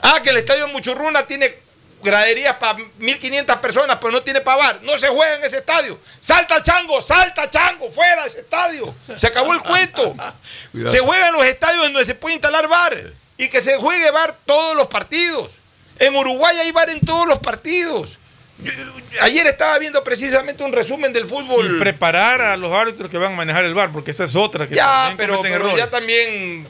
Ah, 0.00 0.20
que 0.22 0.30
el 0.30 0.38
estadio 0.38 0.68
Muchurruna 0.68 1.26
tiene 1.26 1.54
graderías 2.02 2.56
para 2.56 2.78
1500 2.98 3.56
personas, 3.56 3.98
pero 4.00 4.12
no 4.12 4.22
tiene 4.22 4.40
para 4.40 4.56
bar. 4.56 4.80
No 4.82 4.98
se 4.98 5.08
juega 5.08 5.36
en 5.36 5.44
ese 5.44 5.58
estadio. 5.58 5.98
Salta 6.20 6.62
chango, 6.62 7.00
salta 7.02 7.48
chango, 7.50 7.90
fuera 7.90 8.22
de 8.24 8.28
ese 8.28 8.40
estadio. 8.40 8.94
Se 9.16 9.26
acabó 9.26 9.52
el 9.52 9.60
cuento. 9.60 10.14
Se 10.90 11.00
juega 11.00 11.28
en 11.28 11.34
los 11.34 11.44
estadios 11.44 11.82
donde 11.84 12.04
se 12.04 12.14
puede 12.14 12.34
instalar 12.34 12.68
bar 12.68 13.12
y 13.36 13.48
que 13.48 13.60
se 13.60 13.76
juegue 13.76 14.10
bar 14.10 14.36
todos 14.44 14.76
los 14.76 14.86
partidos. 14.88 15.52
En 15.98 16.14
Uruguay 16.14 16.56
hay 16.58 16.70
bar 16.72 16.90
en 16.90 17.00
todos 17.00 17.26
los 17.26 17.38
partidos. 17.38 18.18
Yo- 18.58 18.72
ayer 19.20 19.46
estaba 19.46 19.78
viendo 19.78 20.02
precisamente 20.02 20.62
un 20.64 20.72
resumen 20.72 21.12
del 21.12 21.26
fútbol. 21.28 21.76
Y 21.76 21.78
preparar 21.78 22.40
a 22.40 22.56
los 22.56 22.72
árbitros 22.72 23.08
que 23.10 23.18
van 23.18 23.32
a 23.32 23.36
manejar 23.36 23.64
el 23.64 23.74
bar, 23.74 23.90
porque 23.92 24.10
esa 24.10 24.24
es 24.24 24.34
otra 24.34 24.66
que 24.66 24.74
ya, 24.74 25.14
pero, 25.16 25.40
pero 25.42 25.76
ya 25.76 25.88
también. 25.88 26.66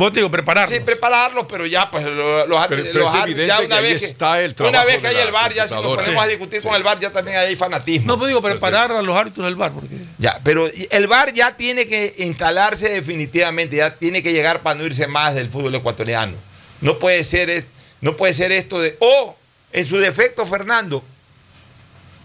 Vos 0.00 0.12
te 0.14 0.20
digo, 0.20 0.30
prepararlos. 0.30 0.74
Sí, 0.74 0.82
prepararlos, 0.82 1.44
pero 1.46 1.66
ya, 1.66 1.90
pues 1.90 2.02
lo- 2.04 2.46
los 2.46 2.46
Pero- 2.46 2.58
árbitros. 2.58 2.88
pero 2.92 3.04
los 3.04 3.14
es 3.14 3.20
evidente 3.22 3.46
ya 3.46 3.58
una 3.60 3.68
que 3.68 3.74
ahí 3.86 3.92
vez 3.92 4.02
está 4.02 4.40
el 4.40 4.50
Una 4.52 4.54
trabajo 4.70 4.86
vez 4.86 4.96
que 5.02 5.06
hay 5.08 5.16
el 5.16 5.30
bar, 5.30 5.52
ya 5.52 5.68
si 5.68 5.74
nos 5.74 5.82
ponemos 5.84 6.22
a 6.22 6.24
Sí. 6.24 6.30
discutir 6.30 6.62
con 6.62 6.74
el 6.74 6.82
bar, 6.82 6.98
ya 6.98 7.10
también 7.12 7.36
hay 7.36 7.54
fanatismo. 7.54 8.06
No, 8.06 8.16
pues 8.16 8.28
digo, 8.28 8.40
preparar 8.40 8.90
a 8.92 9.02
los 9.02 9.14
árbitros 9.14 9.44
del 9.44 9.56
bar, 9.56 9.72
porque 9.72 9.94
Ya, 10.18 10.40
pero 10.42 10.68
el 10.90 11.06
VAR 11.06 11.34
ya 11.34 11.54
tiene 11.56 11.86
que 11.86 12.14
instalarse 12.18 12.88
definitivamente, 12.88 13.76
ya 13.76 13.94
tiene 13.94 14.22
que 14.22 14.32
llegar 14.32 14.60
para 14.62 14.78
no 14.78 14.86
irse 14.86 15.06
más 15.06 15.34
del 15.34 15.50
fútbol 15.50 15.74
ecuatoriano. 15.74 16.32
No 16.80 16.98
puede 16.98 17.22
ser, 17.22 17.50
es- 17.50 17.66
no 18.00 18.16
puede 18.16 18.32
ser 18.32 18.52
esto 18.52 18.80
de, 18.80 18.96
o 19.00 19.36
en 19.72 19.86
su 19.86 19.98
defecto, 19.98 20.46
Fernando, 20.46 21.04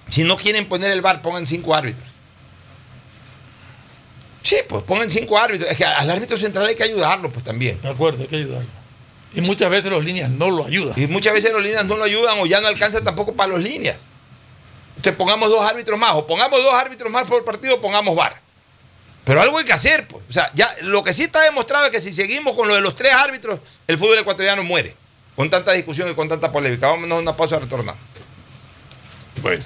si 0.08 0.24
no 0.24 0.38
quieren 0.38 0.66
poner 0.68 0.92
el 0.92 1.02
VAR, 1.02 1.22
pongan 1.22 1.46
cinco 1.46 1.76
árbitros. 1.76 2.08
Sí, 4.46 4.58
pues 4.70 4.84
pongan 4.84 5.10
cinco 5.10 5.40
árbitros. 5.40 5.72
Es 5.72 5.76
que 5.76 5.84
al 5.84 6.08
árbitro 6.08 6.38
central 6.38 6.68
hay 6.68 6.76
que 6.76 6.84
ayudarlo, 6.84 7.32
pues 7.32 7.44
también. 7.44 7.82
de 7.82 7.90
acuerdo, 7.90 8.22
hay 8.22 8.28
que 8.28 8.36
ayudarlo. 8.36 8.70
Y 9.34 9.42
muchas 9.42 9.72
veces 9.72 9.90
los 9.92 10.06
líneas 10.06 10.30
no 10.30 10.52
lo 10.52 10.66
ayudan. 10.66 10.94
Y 10.96 11.08
muchas 11.08 11.34
veces 11.34 11.52
los 11.52 11.64
líneas 11.64 11.84
no 11.84 11.98
lo 11.98 12.04
ayudan 12.04 12.38
o 12.40 12.46
ya 12.46 12.62
no 12.62 12.68
alcanza 12.68 13.02
tampoco 13.02 13.34
para 13.34 13.50
los 13.50 13.64
líneas. 13.64 13.98
Entonces 14.98 15.16
pongamos 15.18 15.50
dos 15.50 15.66
árbitros 15.66 15.98
más, 15.98 16.14
o 16.14 16.28
pongamos 16.28 16.62
dos 16.62 16.76
árbitros 16.76 17.12
más 17.12 17.26
por 17.26 17.44
partido, 17.44 17.82
pongamos 17.82 18.16
VAR. 18.16 18.40
Pero 19.24 19.42
algo 19.42 19.58
hay 19.58 19.66
que 19.66 19.74
hacer, 19.74 20.08
pues. 20.08 20.24
O 20.30 20.32
sea, 20.32 20.52
ya 20.54 20.76
lo 20.84 21.04
que 21.04 21.12
sí 21.12 21.24
está 21.24 21.42
demostrado 21.42 21.86
es 21.86 21.92
que 21.92 22.00
si 22.00 22.14
seguimos 22.14 22.56
con 22.56 22.68
lo 22.68 22.76
de 22.76 22.82
los 22.82 22.96
tres 22.96 23.14
árbitros, 23.14 23.60
el 23.88 23.98
fútbol 23.98 24.20
ecuatoriano 24.20 24.64
muere. 24.64 24.96
Con 25.36 25.50
tanta 25.50 25.72
discusión 25.72 26.08
y 26.12 26.14
con 26.14 26.30
tanta 26.30 26.52
polémica. 26.52 26.88
Vámonos 26.88 27.18
a 27.18 27.22
una 27.22 27.36
pausa 27.36 27.56
y 27.56 27.60
retornamos. 27.62 28.00
Bueno. 29.42 29.66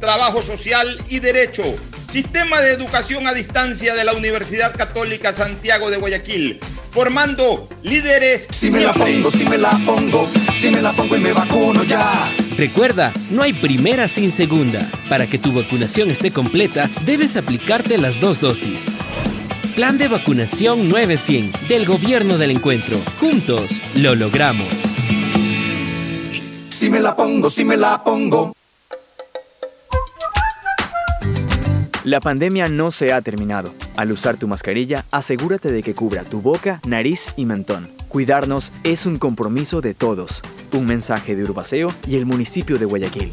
trabajo 0.00 0.42
social 0.42 1.00
y 1.08 1.20
derecho. 1.20 1.62
Sistema 2.10 2.60
de 2.60 2.72
educación 2.72 3.26
a 3.26 3.34
distancia 3.34 3.94
de 3.94 4.04
la 4.04 4.14
Universidad 4.14 4.74
Católica 4.74 5.32
Santiago 5.32 5.90
de 5.90 5.98
Guayaquil, 5.98 6.58
formando 6.90 7.68
líderes. 7.82 8.48
Si 8.50 8.70
me 8.70 8.80
la 8.84 8.94
pongo, 8.94 9.30
si 9.30 9.44
me 9.44 9.58
la 9.58 9.70
pongo, 9.84 10.26
si 10.54 10.70
me 10.70 10.80
la 10.80 10.92
pongo 10.92 11.16
y 11.16 11.20
me 11.20 11.32
vacuno 11.32 11.84
ya. 11.84 12.26
Recuerda, 12.56 13.12
no 13.30 13.42
hay 13.42 13.52
primera 13.52 14.08
sin 14.08 14.32
segunda. 14.32 14.88
Para 15.10 15.26
que 15.26 15.38
tu 15.38 15.52
vacunación 15.52 16.10
esté 16.10 16.30
completa, 16.30 16.88
debes 17.04 17.36
aplicarte 17.36 17.98
las 17.98 18.20
dos 18.20 18.40
dosis. 18.40 18.86
Plan 19.74 19.98
de 19.98 20.08
vacunación 20.08 20.88
900 20.88 21.68
del 21.68 21.84
Gobierno 21.84 22.38
del 22.38 22.52
Encuentro. 22.52 22.98
Juntos 23.20 23.80
lo 23.94 24.14
logramos. 24.14 24.66
Si 26.70 26.88
me 26.88 27.00
la 27.00 27.14
pongo, 27.14 27.50
si 27.50 27.64
me 27.64 27.76
la 27.76 28.02
pongo. 28.02 28.54
La 32.04 32.20
pandemia 32.20 32.68
no 32.68 32.92
se 32.92 33.12
ha 33.12 33.20
terminado. 33.22 33.74
Al 33.96 34.12
usar 34.12 34.36
tu 34.36 34.46
mascarilla, 34.46 35.04
asegúrate 35.10 35.72
de 35.72 35.82
que 35.82 35.94
cubra 35.94 36.22
tu 36.22 36.40
boca, 36.40 36.80
nariz 36.86 37.32
y 37.36 37.44
mentón. 37.44 37.90
Cuidarnos 38.08 38.72
es 38.84 39.04
un 39.04 39.18
compromiso 39.18 39.80
de 39.80 39.94
todos. 39.94 40.42
Un 40.72 40.86
mensaje 40.86 41.34
de 41.34 41.42
Urbaceo 41.42 41.92
y 42.06 42.16
el 42.16 42.24
municipio 42.24 42.78
de 42.78 42.84
Guayaquil. 42.84 43.32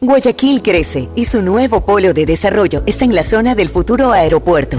Guayaquil 0.00 0.62
crece 0.62 1.08
y 1.16 1.24
su 1.24 1.42
nuevo 1.42 1.84
polo 1.84 2.14
de 2.14 2.26
desarrollo 2.26 2.84
está 2.86 3.04
en 3.04 3.14
la 3.14 3.24
zona 3.24 3.56
del 3.56 3.68
futuro 3.70 4.12
aeropuerto. 4.12 4.78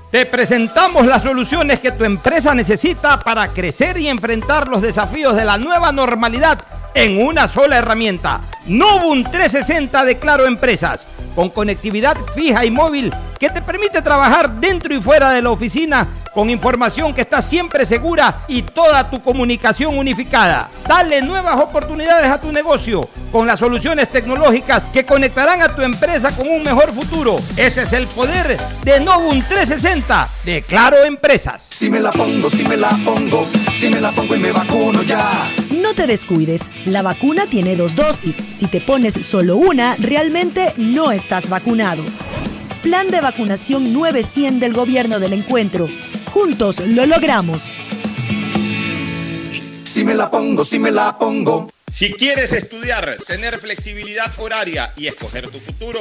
Te 0.11 0.25
presentamos 0.25 1.05
las 1.05 1.23
soluciones 1.23 1.79
que 1.79 1.93
tu 1.93 2.03
empresa 2.03 2.53
necesita 2.53 3.17
para 3.17 3.47
crecer 3.47 3.97
y 3.97 4.09
enfrentar 4.09 4.67
los 4.67 4.81
desafíos 4.81 5.37
de 5.37 5.45
la 5.45 5.57
nueva 5.57 5.93
normalidad 5.93 6.59
en 6.93 7.25
una 7.25 7.47
sola 7.47 7.77
herramienta. 7.77 8.41
Novum 8.65 9.23
360 9.23 10.05
de 10.05 10.19
Claro 10.19 10.45
Empresas, 10.45 11.07
con 11.35 11.49
conectividad 11.49 12.17
fija 12.35 12.63
y 12.65 12.71
móvil 12.71 13.11
que 13.39 13.49
te 13.49 13.61
permite 13.61 14.03
trabajar 14.03 14.51
dentro 14.59 14.93
y 14.93 15.01
fuera 15.01 15.31
de 15.31 15.41
la 15.41 15.49
oficina 15.49 16.07
con 16.31 16.49
información 16.49 17.13
que 17.13 17.21
está 17.21 17.41
siempre 17.41 17.85
segura 17.85 18.43
y 18.47 18.61
toda 18.61 19.09
tu 19.09 19.21
comunicación 19.21 19.97
unificada. 19.97 20.69
Dale 20.87 21.21
nuevas 21.21 21.59
oportunidades 21.59 22.31
a 22.31 22.39
tu 22.39 22.51
negocio 22.51 23.09
con 23.31 23.47
las 23.47 23.59
soluciones 23.59 24.09
tecnológicas 24.11 24.85
que 24.93 25.05
conectarán 25.05 25.61
a 25.61 25.75
tu 25.75 25.81
empresa 25.81 26.31
con 26.35 26.47
un 26.49 26.63
mejor 26.63 26.93
futuro. 26.93 27.37
Ese 27.57 27.83
es 27.83 27.93
el 27.93 28.05
poder 28.07 28.57
de 28.83 28.99
Novum 28.99 29.41
360 29.41 30.29
de 30.45 30.61
Claro 30.61 31.03
Empresas. 31.03 31.65
Si 31.69 31.89
me 31.89 31.99
la 31.99 32.11
pongo, 32.11 32.49
si 32.49 32.63
me 32.63 32.77
la 32.77 32.91
pongo, 33.03 33.43
si 33.73 33.89
me 33.89 33.99
la 33.99 34.11
pongo 34.11 34.35
y 34.35 34.39
me 34.39 34.51
vacuno 34.51 35.01
ya. 35.01 35.45
No 35.71 35.93
te 35.93 36.05
descuides, 36.05 36.69
la 36.85 37.01
vacuna 37.01 37.45
tiene 37.47 37.75
dos 37.75 37.95
dosis. 37.95 38.45
Si 38.53 38.67
te 38.67 38.81
pones 38.81 39.13
solo 39.25 39.55
una, 39.55 39.95
realmente 39.97 40.73
no 40.77 41.11
estás 41.11 41.49
vacunado. 41.49 42.03
Plan 42.83 43.09
de 43.09 43.21
vacunación 43.21 43.93
900 43.93 44.59
del 44.59 44.73
Gobierno 44.73 45.19
del 45.19 45.33
Encuentro. 45.33 45.89
Juntos 46.31 46.79
lo 46.79 47.05
logramos. 47.05 47.75
Si 49.83 50.03
me 50.03 50.13
la 50.13 50.29
pongo, 50.29 50.65
si 50.65 50.79
me 50.79 50.91
la 50.91 51.17
pongo. 51.17 51.71
Si 51.91 52.13
quieres 52.13 52.53
estudiar, 52.53 53.17
tener 53.27 53.59
flexibilidad 53.59 54.31
horaria 54.37 54.93
y 54.95 55.07
escoger 55.07 55.49
tu 55.49 55.59
futuro, 55.59 55.99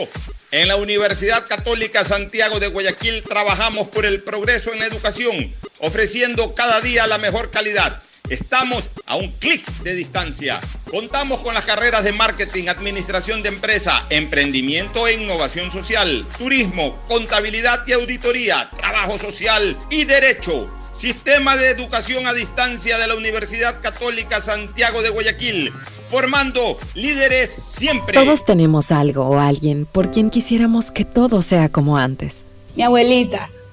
en 0.53 0.69
la 0.69 0.77
Universidad 0.77 1.47
Católica 1.47 2.05
Santiago 2.05 2.61
de 2.61 2.69
Guayaquil 2.69 3.23
trabajamos 3.23 3.89
por 3.89 4.05
el 4.05 4.23
progreso 4.23 4.73
en 4.73 4.79
la 4.79 4.87
educación, 4.87 5.53
ofreciendo 5.81 6.55
cada 6.55 6.81
día 6.81 7.07
la 7.07 7.19
mejor 7.19 7.51
calidad. 7.51 8.01
Estamos 8.31 8.89
a 9.07 9.17
un 9.17 9.33
clic 9.33 9.67
de 9.83 9.97
distancia. 9.97 10.61
Contamos 10.89 11.41
con 11.41 11.53
las 11.53 11.67
carreras 11.67 12.05
de 12.05 12.13
marketing, 12.13 12.69
administración 12.69 13.43
de 13.43 13.49
empresa, 13.49 14.07
emprendimiento 14.09 15.09
e 15.09 15.15
innovación 15.15 15.73
social, 15.73 16.25
turismo, 16.39 16.97
contabilidad 17.09 17.85
y 17.89 17.93
auditoría, 17.93 18.71
trabajo 18.77 19.19
social 19.19 19.77
y 19.91 20.05
derecho. 20.05 20.71
Sistema 20.93 21.57
de 21.57 21.71
Educación 21.71 22.29
a 22.29 22.33
Distancia 22.33 22.99
de 22.99 23.09
la 23.09 23.17
Universidad 23.17 23.81
Católica 23.81 24.41
Santiago 24.41 25.03
de 25.03 25.11
Guayaquil, 25.11 25.73
formando 26.09 26.79
líderes 26.95 27.59
siempre. 27.77 28.15
Todos 28.15 28.45
tenemos 28.45 28.93
algo 28.93 29.25
o 29.25 29.41
alguien 29.41 29.87
por 29.87 30.13
quien 30.13 30.31
quisiéramos 30.31 30.93
que 30.93 31.05
todo 31.05 31.43
sea 31.43 31.69
como 31.69 31.99
antes. 31.99 32.45
Mi 32.77 32.85
abuelita, 32.85 33.51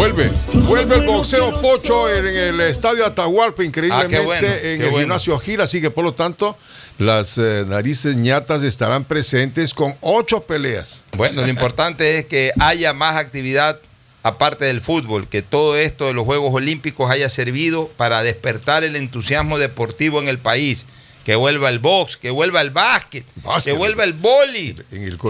Vuelve, 0.00 0.30
vuelve 0.66 0.94
el 0.96 1.06
boxeo 1.06 1.60
pocho 1.60 2.08
en 2.08 2.24
el 2.24 2.60
estadio 2.62 3.04
Atahualpa, 3.04 3.62
increíblemente 3.62 4.16
Ah, 4.16 4.22
bueno, 4.22 4.48
en 4.48 4.80
el 4.80 4.88
bueno. 4.88 4.98
gimnasio 5.00 5.38
Gira, 5.38 5.64
así 5.64 5.82
que 5.82 5.90
por 5.90 6.04
lo 6.04 6.14
tanto 6.14 6.56
las 6.96 7.36
eh, 7.36 7.66
narices 7.68 8.16
ñatas 8.16 8.62
estarán 8.62 9.04
presentes 9.04 9.74
con 9.74 9.94
ocho 10.00 10.44
peleas. 10.44 11.04
Bueno, 11.18 11.42
lo 11.42 11.48
importante 11.48 12.16
es 12.16 12.24
que 12.24 12.50
haya 12.58 12.94
más 12.94 13.16
actividad 13.16 13.78
aparte 14.22 14.64
del 14.64 14.80
fútbol, 14.80 15.28
que 15.28 15.42
todo 15.42 15.76
esto 15.76 16.06
de 16.06 16.14
los 16.14 16.24
Juegos 16.24 16.54
Olímpicos 16.54 17.10
haya 17.10 17.28
servido 17.28 17.88
para 17.98 18.22
despertar 18.22 18.84
el 18.84 18.96
entusiasmo 18.96 19.58
deportivo 19.58 20.18
en 20.18 20.28
el 20.28 20.38
país. 20.38 20.86
Que 21.26 21.36
vuelva 21.36 21.68
el 21.68 21.78
box, 21.78 22.16
que 22.16 22.30
vuelva 22.30 22.62
el 22.62 22.70
básquet, 22.70 23.26
que 23.62 23.72
vuelva 23.72 24.04
el 24.04 24.14
boli, 24.14 24.74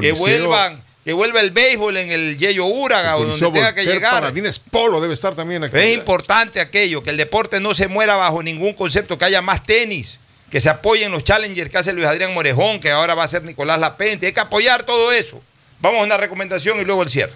que 0.00 0.12
vuelvan, 0.12 0.80
que 1.04 1.12
vuelva 1.12 1.40
el 1.40 1.50
béisbol 1.50 1.96
en 1.96 2.10
el 2.10 2.38
Yeyo 2.38 2.66
Úraga 2.66 3.16
o 3.16 3.24
donde 3.24 3.50
tenga 3.50 3.74
que 3.74 3.84
llegar. 3.84 4.12
Paradines 4.12 4.58
Polo 4.58 5.00
debe 5.00 5.14
estar 5.14 5.34
también 5.34 5.64
aquí. 5.64 5.76
Es 5.76 5.96
importante 5.96 6.60
aquello, 6.60 7.02
que 7.02 7.10
el 7.10 7.16
deporte 7.16 7.60
no 7.60 7.74
se 7.74 7.88
muera 7.88 8.16
bajo 8.16 8.42
ningún 8.42 8.74
concepto, 8.74 9.18
que 9.18 9.24
haya 9.24 9.40
más 9.40 9.64
tenis, 9.64 10.18
que 10.50 10.60
se 10.60 10.68
apoyen 10.68 11.10
los 11.10 11.24
challengers 11.24 11.70
que 11.70 11.78
hace 11.78 11.92
Luis 11.92 12.06
Adrián 12.06 12.34
Morejón, 12.34 12.80
que 12.80 12.90
ahora 12.90 13.14
va 13.14 13.24
a 13.24 13.28
ser 13.28 13.44
Nicolás 13.44 13.80
Lapente. 13.80 14.26
Hay 14.26 14.32
que 14.32 14.40
apoyar 14.40 14.82
todo 14.82 15.10
eso. 15.12 15.42
Vamos 15.80 16.00
a 16.00 16.04
una 16.04 16.16
recomendación 16.18 16.78
y 16.80 16.84
luego 16.84 17.02
el 17.02 17.08
cierre. 17.08 17.32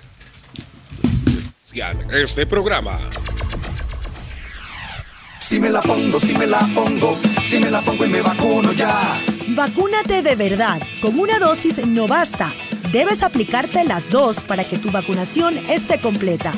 Este 2.13 2.47
programa. 2.47 3.01
Si 5.41 5.59
me 5.59 5.69
la 5.71 5.83
pongo, 5.83 6.21
si 6.21 6.35
me 6.35 6.47
la 6.47 6.61
pongo, 6.75 7.19
si 7.43 7.59
me 7.59 7.71
la 7.71 7.81
pongo 7.81 8.05
y 8.05 8.09
me 8.09 8.23
vacuno 8.23 8.73
ya. 8.73 9.17
Vacúnate 9.49 10.23
de 10.23 10.37
verdad. 10.37 10.81
Con 11.01 11.19
una 11.19 11.39
dosis 11.39 11.85
no 11.85 12.07
basta. 12.07 12.53
Debes 12.95 13.25
aplicarte 13.25 13.83
las 13.83 14.09
dos 14.09 14.45
para 14.45 14.63
que 14.63 14.79
tu 14.79 14.93
vacunación 14.93 15.59
esté 15.69 16.01
completa. 16.01 16.53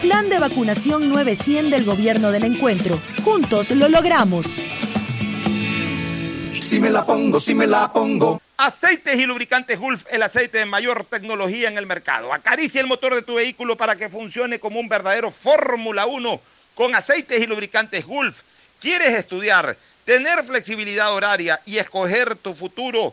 Plan 0.00 0.28
de 0.28 0.38
vacunación 0.38 1.08
900 1.08 1.68
del 1.72 1.84
Gobierno 1.84 2.30
del 2.30 2.44
Encuentro. 2.44 3.02
Juntos 3.24 3.72
lo 3.72 3.88
logramos. 3.88 4.62
Si 6.60 6.78
me 6.78 6.90
la 6.90 7.04
pongo, 7.04 7.40
si 7.40 7.56
me 7.56 7.66
la 7.66 7.92
pongo. 7.92 8.40
Aceites 8.56 9.16
y 9.16 9.26
lubricantes 9.26 9.80
Gulf, 9.80 10.04
el 10.12 10.22
aceite 10.22 10.58
de 10.58 10.64
mayor 10.64 11.06
tecnología 11.06 11.68
en 11.68 11.76
el 11.76 11.86
mercado. 11.86 12.32
Acaricia 12.32 12.80
el 12.80 12.86
motor 12.86 13.16
de 13.16 13.22
tu 13.22 13.34
vehículo 13.34 13.76
para 13.76 13.96
que 13.96 14.08
funcione 14.08 14.60
como 14.60 14.78
un 14.78 14.88
verdadero 14.88 15.32
Fórmula 15.32 16.06
1 16.06 16.40
con 16.76 16.94
aceites 16.94 17.42
y 17.42 17.48
lubricantes 17.48 18.06
Gulf. 18.06 18.42
¿Quieres 18.80 19.12
estudiar, 19.18 19.76
tener 20.04 20.44
flexibilidad 20.44 21.12
horaria 21.12 21.60
y 21.66 21.78
escoger 21.78 22.36
tu 22.36 22.54
futuro? 22.54 23.12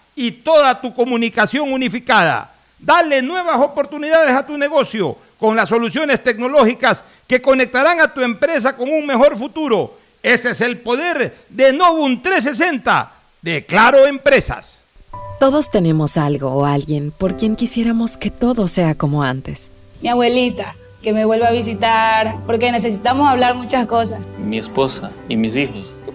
y 0.15 0.31
toda 0.31 0.79
tu 0.79 0.93
comunicación 0.93 1.71
unificada. 1.71 2.51
Dale 2.79 3.21
nuevas 3.21 3.59
oportunidades 3.59 4.35
a 4.35 4.45
tu 4.45 4.57
negocio 4.57 5.15
con 5.39 5.55
las 5.55 5.69
soluciones 5.69 6.23
tecnológicas 6.23 7.03
que 7.27 7.41
conectarán 7.41 8.01
a 8.01 8.13
tu 8.13 8.21
empresa 8.21 8.75
con 8.75 8.89
un 8.91 9.05
mejor 9.05 9.37
futuro. 9.37 9.97
Ese 10.23 10.51
es 10.51 10.61
el 10.61 10.79
poder 10.79 11.35
de 11.49 11.73
Novum 11.73 12.21
360 12.21 13.11
de 13.41 13.65
Claro 13.65 14.05
Empresas. 14.05 14.81
Todos 15.39 15.71
tenemos 15.71 16.17
algo 16.17 16.51
o 16.51 16.65
alguien 16.65 17.11
por 17.11 17.35
quien 17.35 17.55
quisiéramos 17.55 18.17
que 18.17 18.29
todo 18.29 18.67
sea 18.67 18.93
como 18.93 19.23
antes. 19.23 19.71
Mi 20.01 20.09
abuelita, 20.09 20.75
que 21.01 21.13
me 21.13 21.25
vuelva 21.25 21.47
a 21.47 21.51
visitar, 21.51 22.35
porque 22.45 22.71
necesitamos 22.71 23.27
hablar 23.27 23.55
muchas 23.55 23.87
cosas. 23.87 24.19
Mi 24.37 24.59
esposa 24.59 25.11
y 25.27 25.35
mis 25.35 25.55
hijos, 25.55 25.90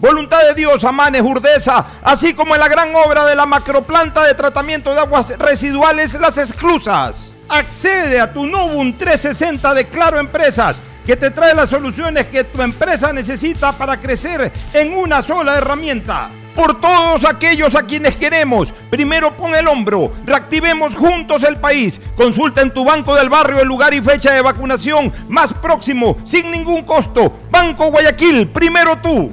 Voluntad 0.00 0.40
de 0.42 0.54
Dios, 0.54 0.84
Amanes, 0.84 1.22
Urdesa, 1.22 1.84
así 2.04 2.32
como 2.32 2.54
en 2.54 2.60
la 2.60 2.68
gran 2.68 2.94
obra 2.94 3.26
de 3.26 3.34
la 3.34 3.46
macroplanta 3.46 4.24
de 4.24 4.34
tratamiento 4.34 4.94
de 4.94 5.00
aguas 5.00 5.36
residuales 5.36 6.14
Las 6.14 6.38
Exclusas. 6.38 7.30
Accede 7.48 8.20
a 8.20 8.32
tu 8.32 8.46
Novum 8.46 8.92
360 8.96 9.74
de 9.74 9.86
Claro 9.86 10.20
Empresas 10.20 10.76
que 11.04 11.16
te 11.16 11.32
trae 11.32 11.52
las 11.52 11.70
soluciones 11.70 12.26
que 12.26 12.44
tu 12.44 12.62
empresa 12.62 13.12
necesita 13.12 13.72
para 13.72 13.98
crecer 13.98 14.52
en 14.72 14.92
una 14.92 15.20
sola 15.20 15.56
herramienta. 15.56 16.30
Por 16.54 16.80
todos 16.80 17.24
aquellos 17.24 17.74
a 17.74 17.82
quienes 17.82 18.14
queremos, 18.14 18.72
primero 18.90 19.32
pon 19.32 19.54
el 19.54 19.66
hombro, 19.66 20.12
reactivemos 20.24 20.94
juntos 20.94 21.42
el 21.42 21.56
país. 21.56 22.00
Consulta 22.14 22.60
en 22.60 22.72
tu 22.72 22.84
banco 22.84 23.16
del 23.16 23.30
barrio 23.30 23.60
el 23.60 23.66
lugar 23.66 23.94
y 23.94 24.02
fecha 24.02 24.32
de 24.32 24.42
vacunación 24.42 25.12
más 25.28 25.52
próximo, 25.54 26.18
sin 26.24 26.50
ningún 26.52 26.84
costo. 26.84 27.32
Banco 27.50 27.90
Guayaquil, 27.90 28.46
primero 28.48 28.96
tú. 28.98 29.32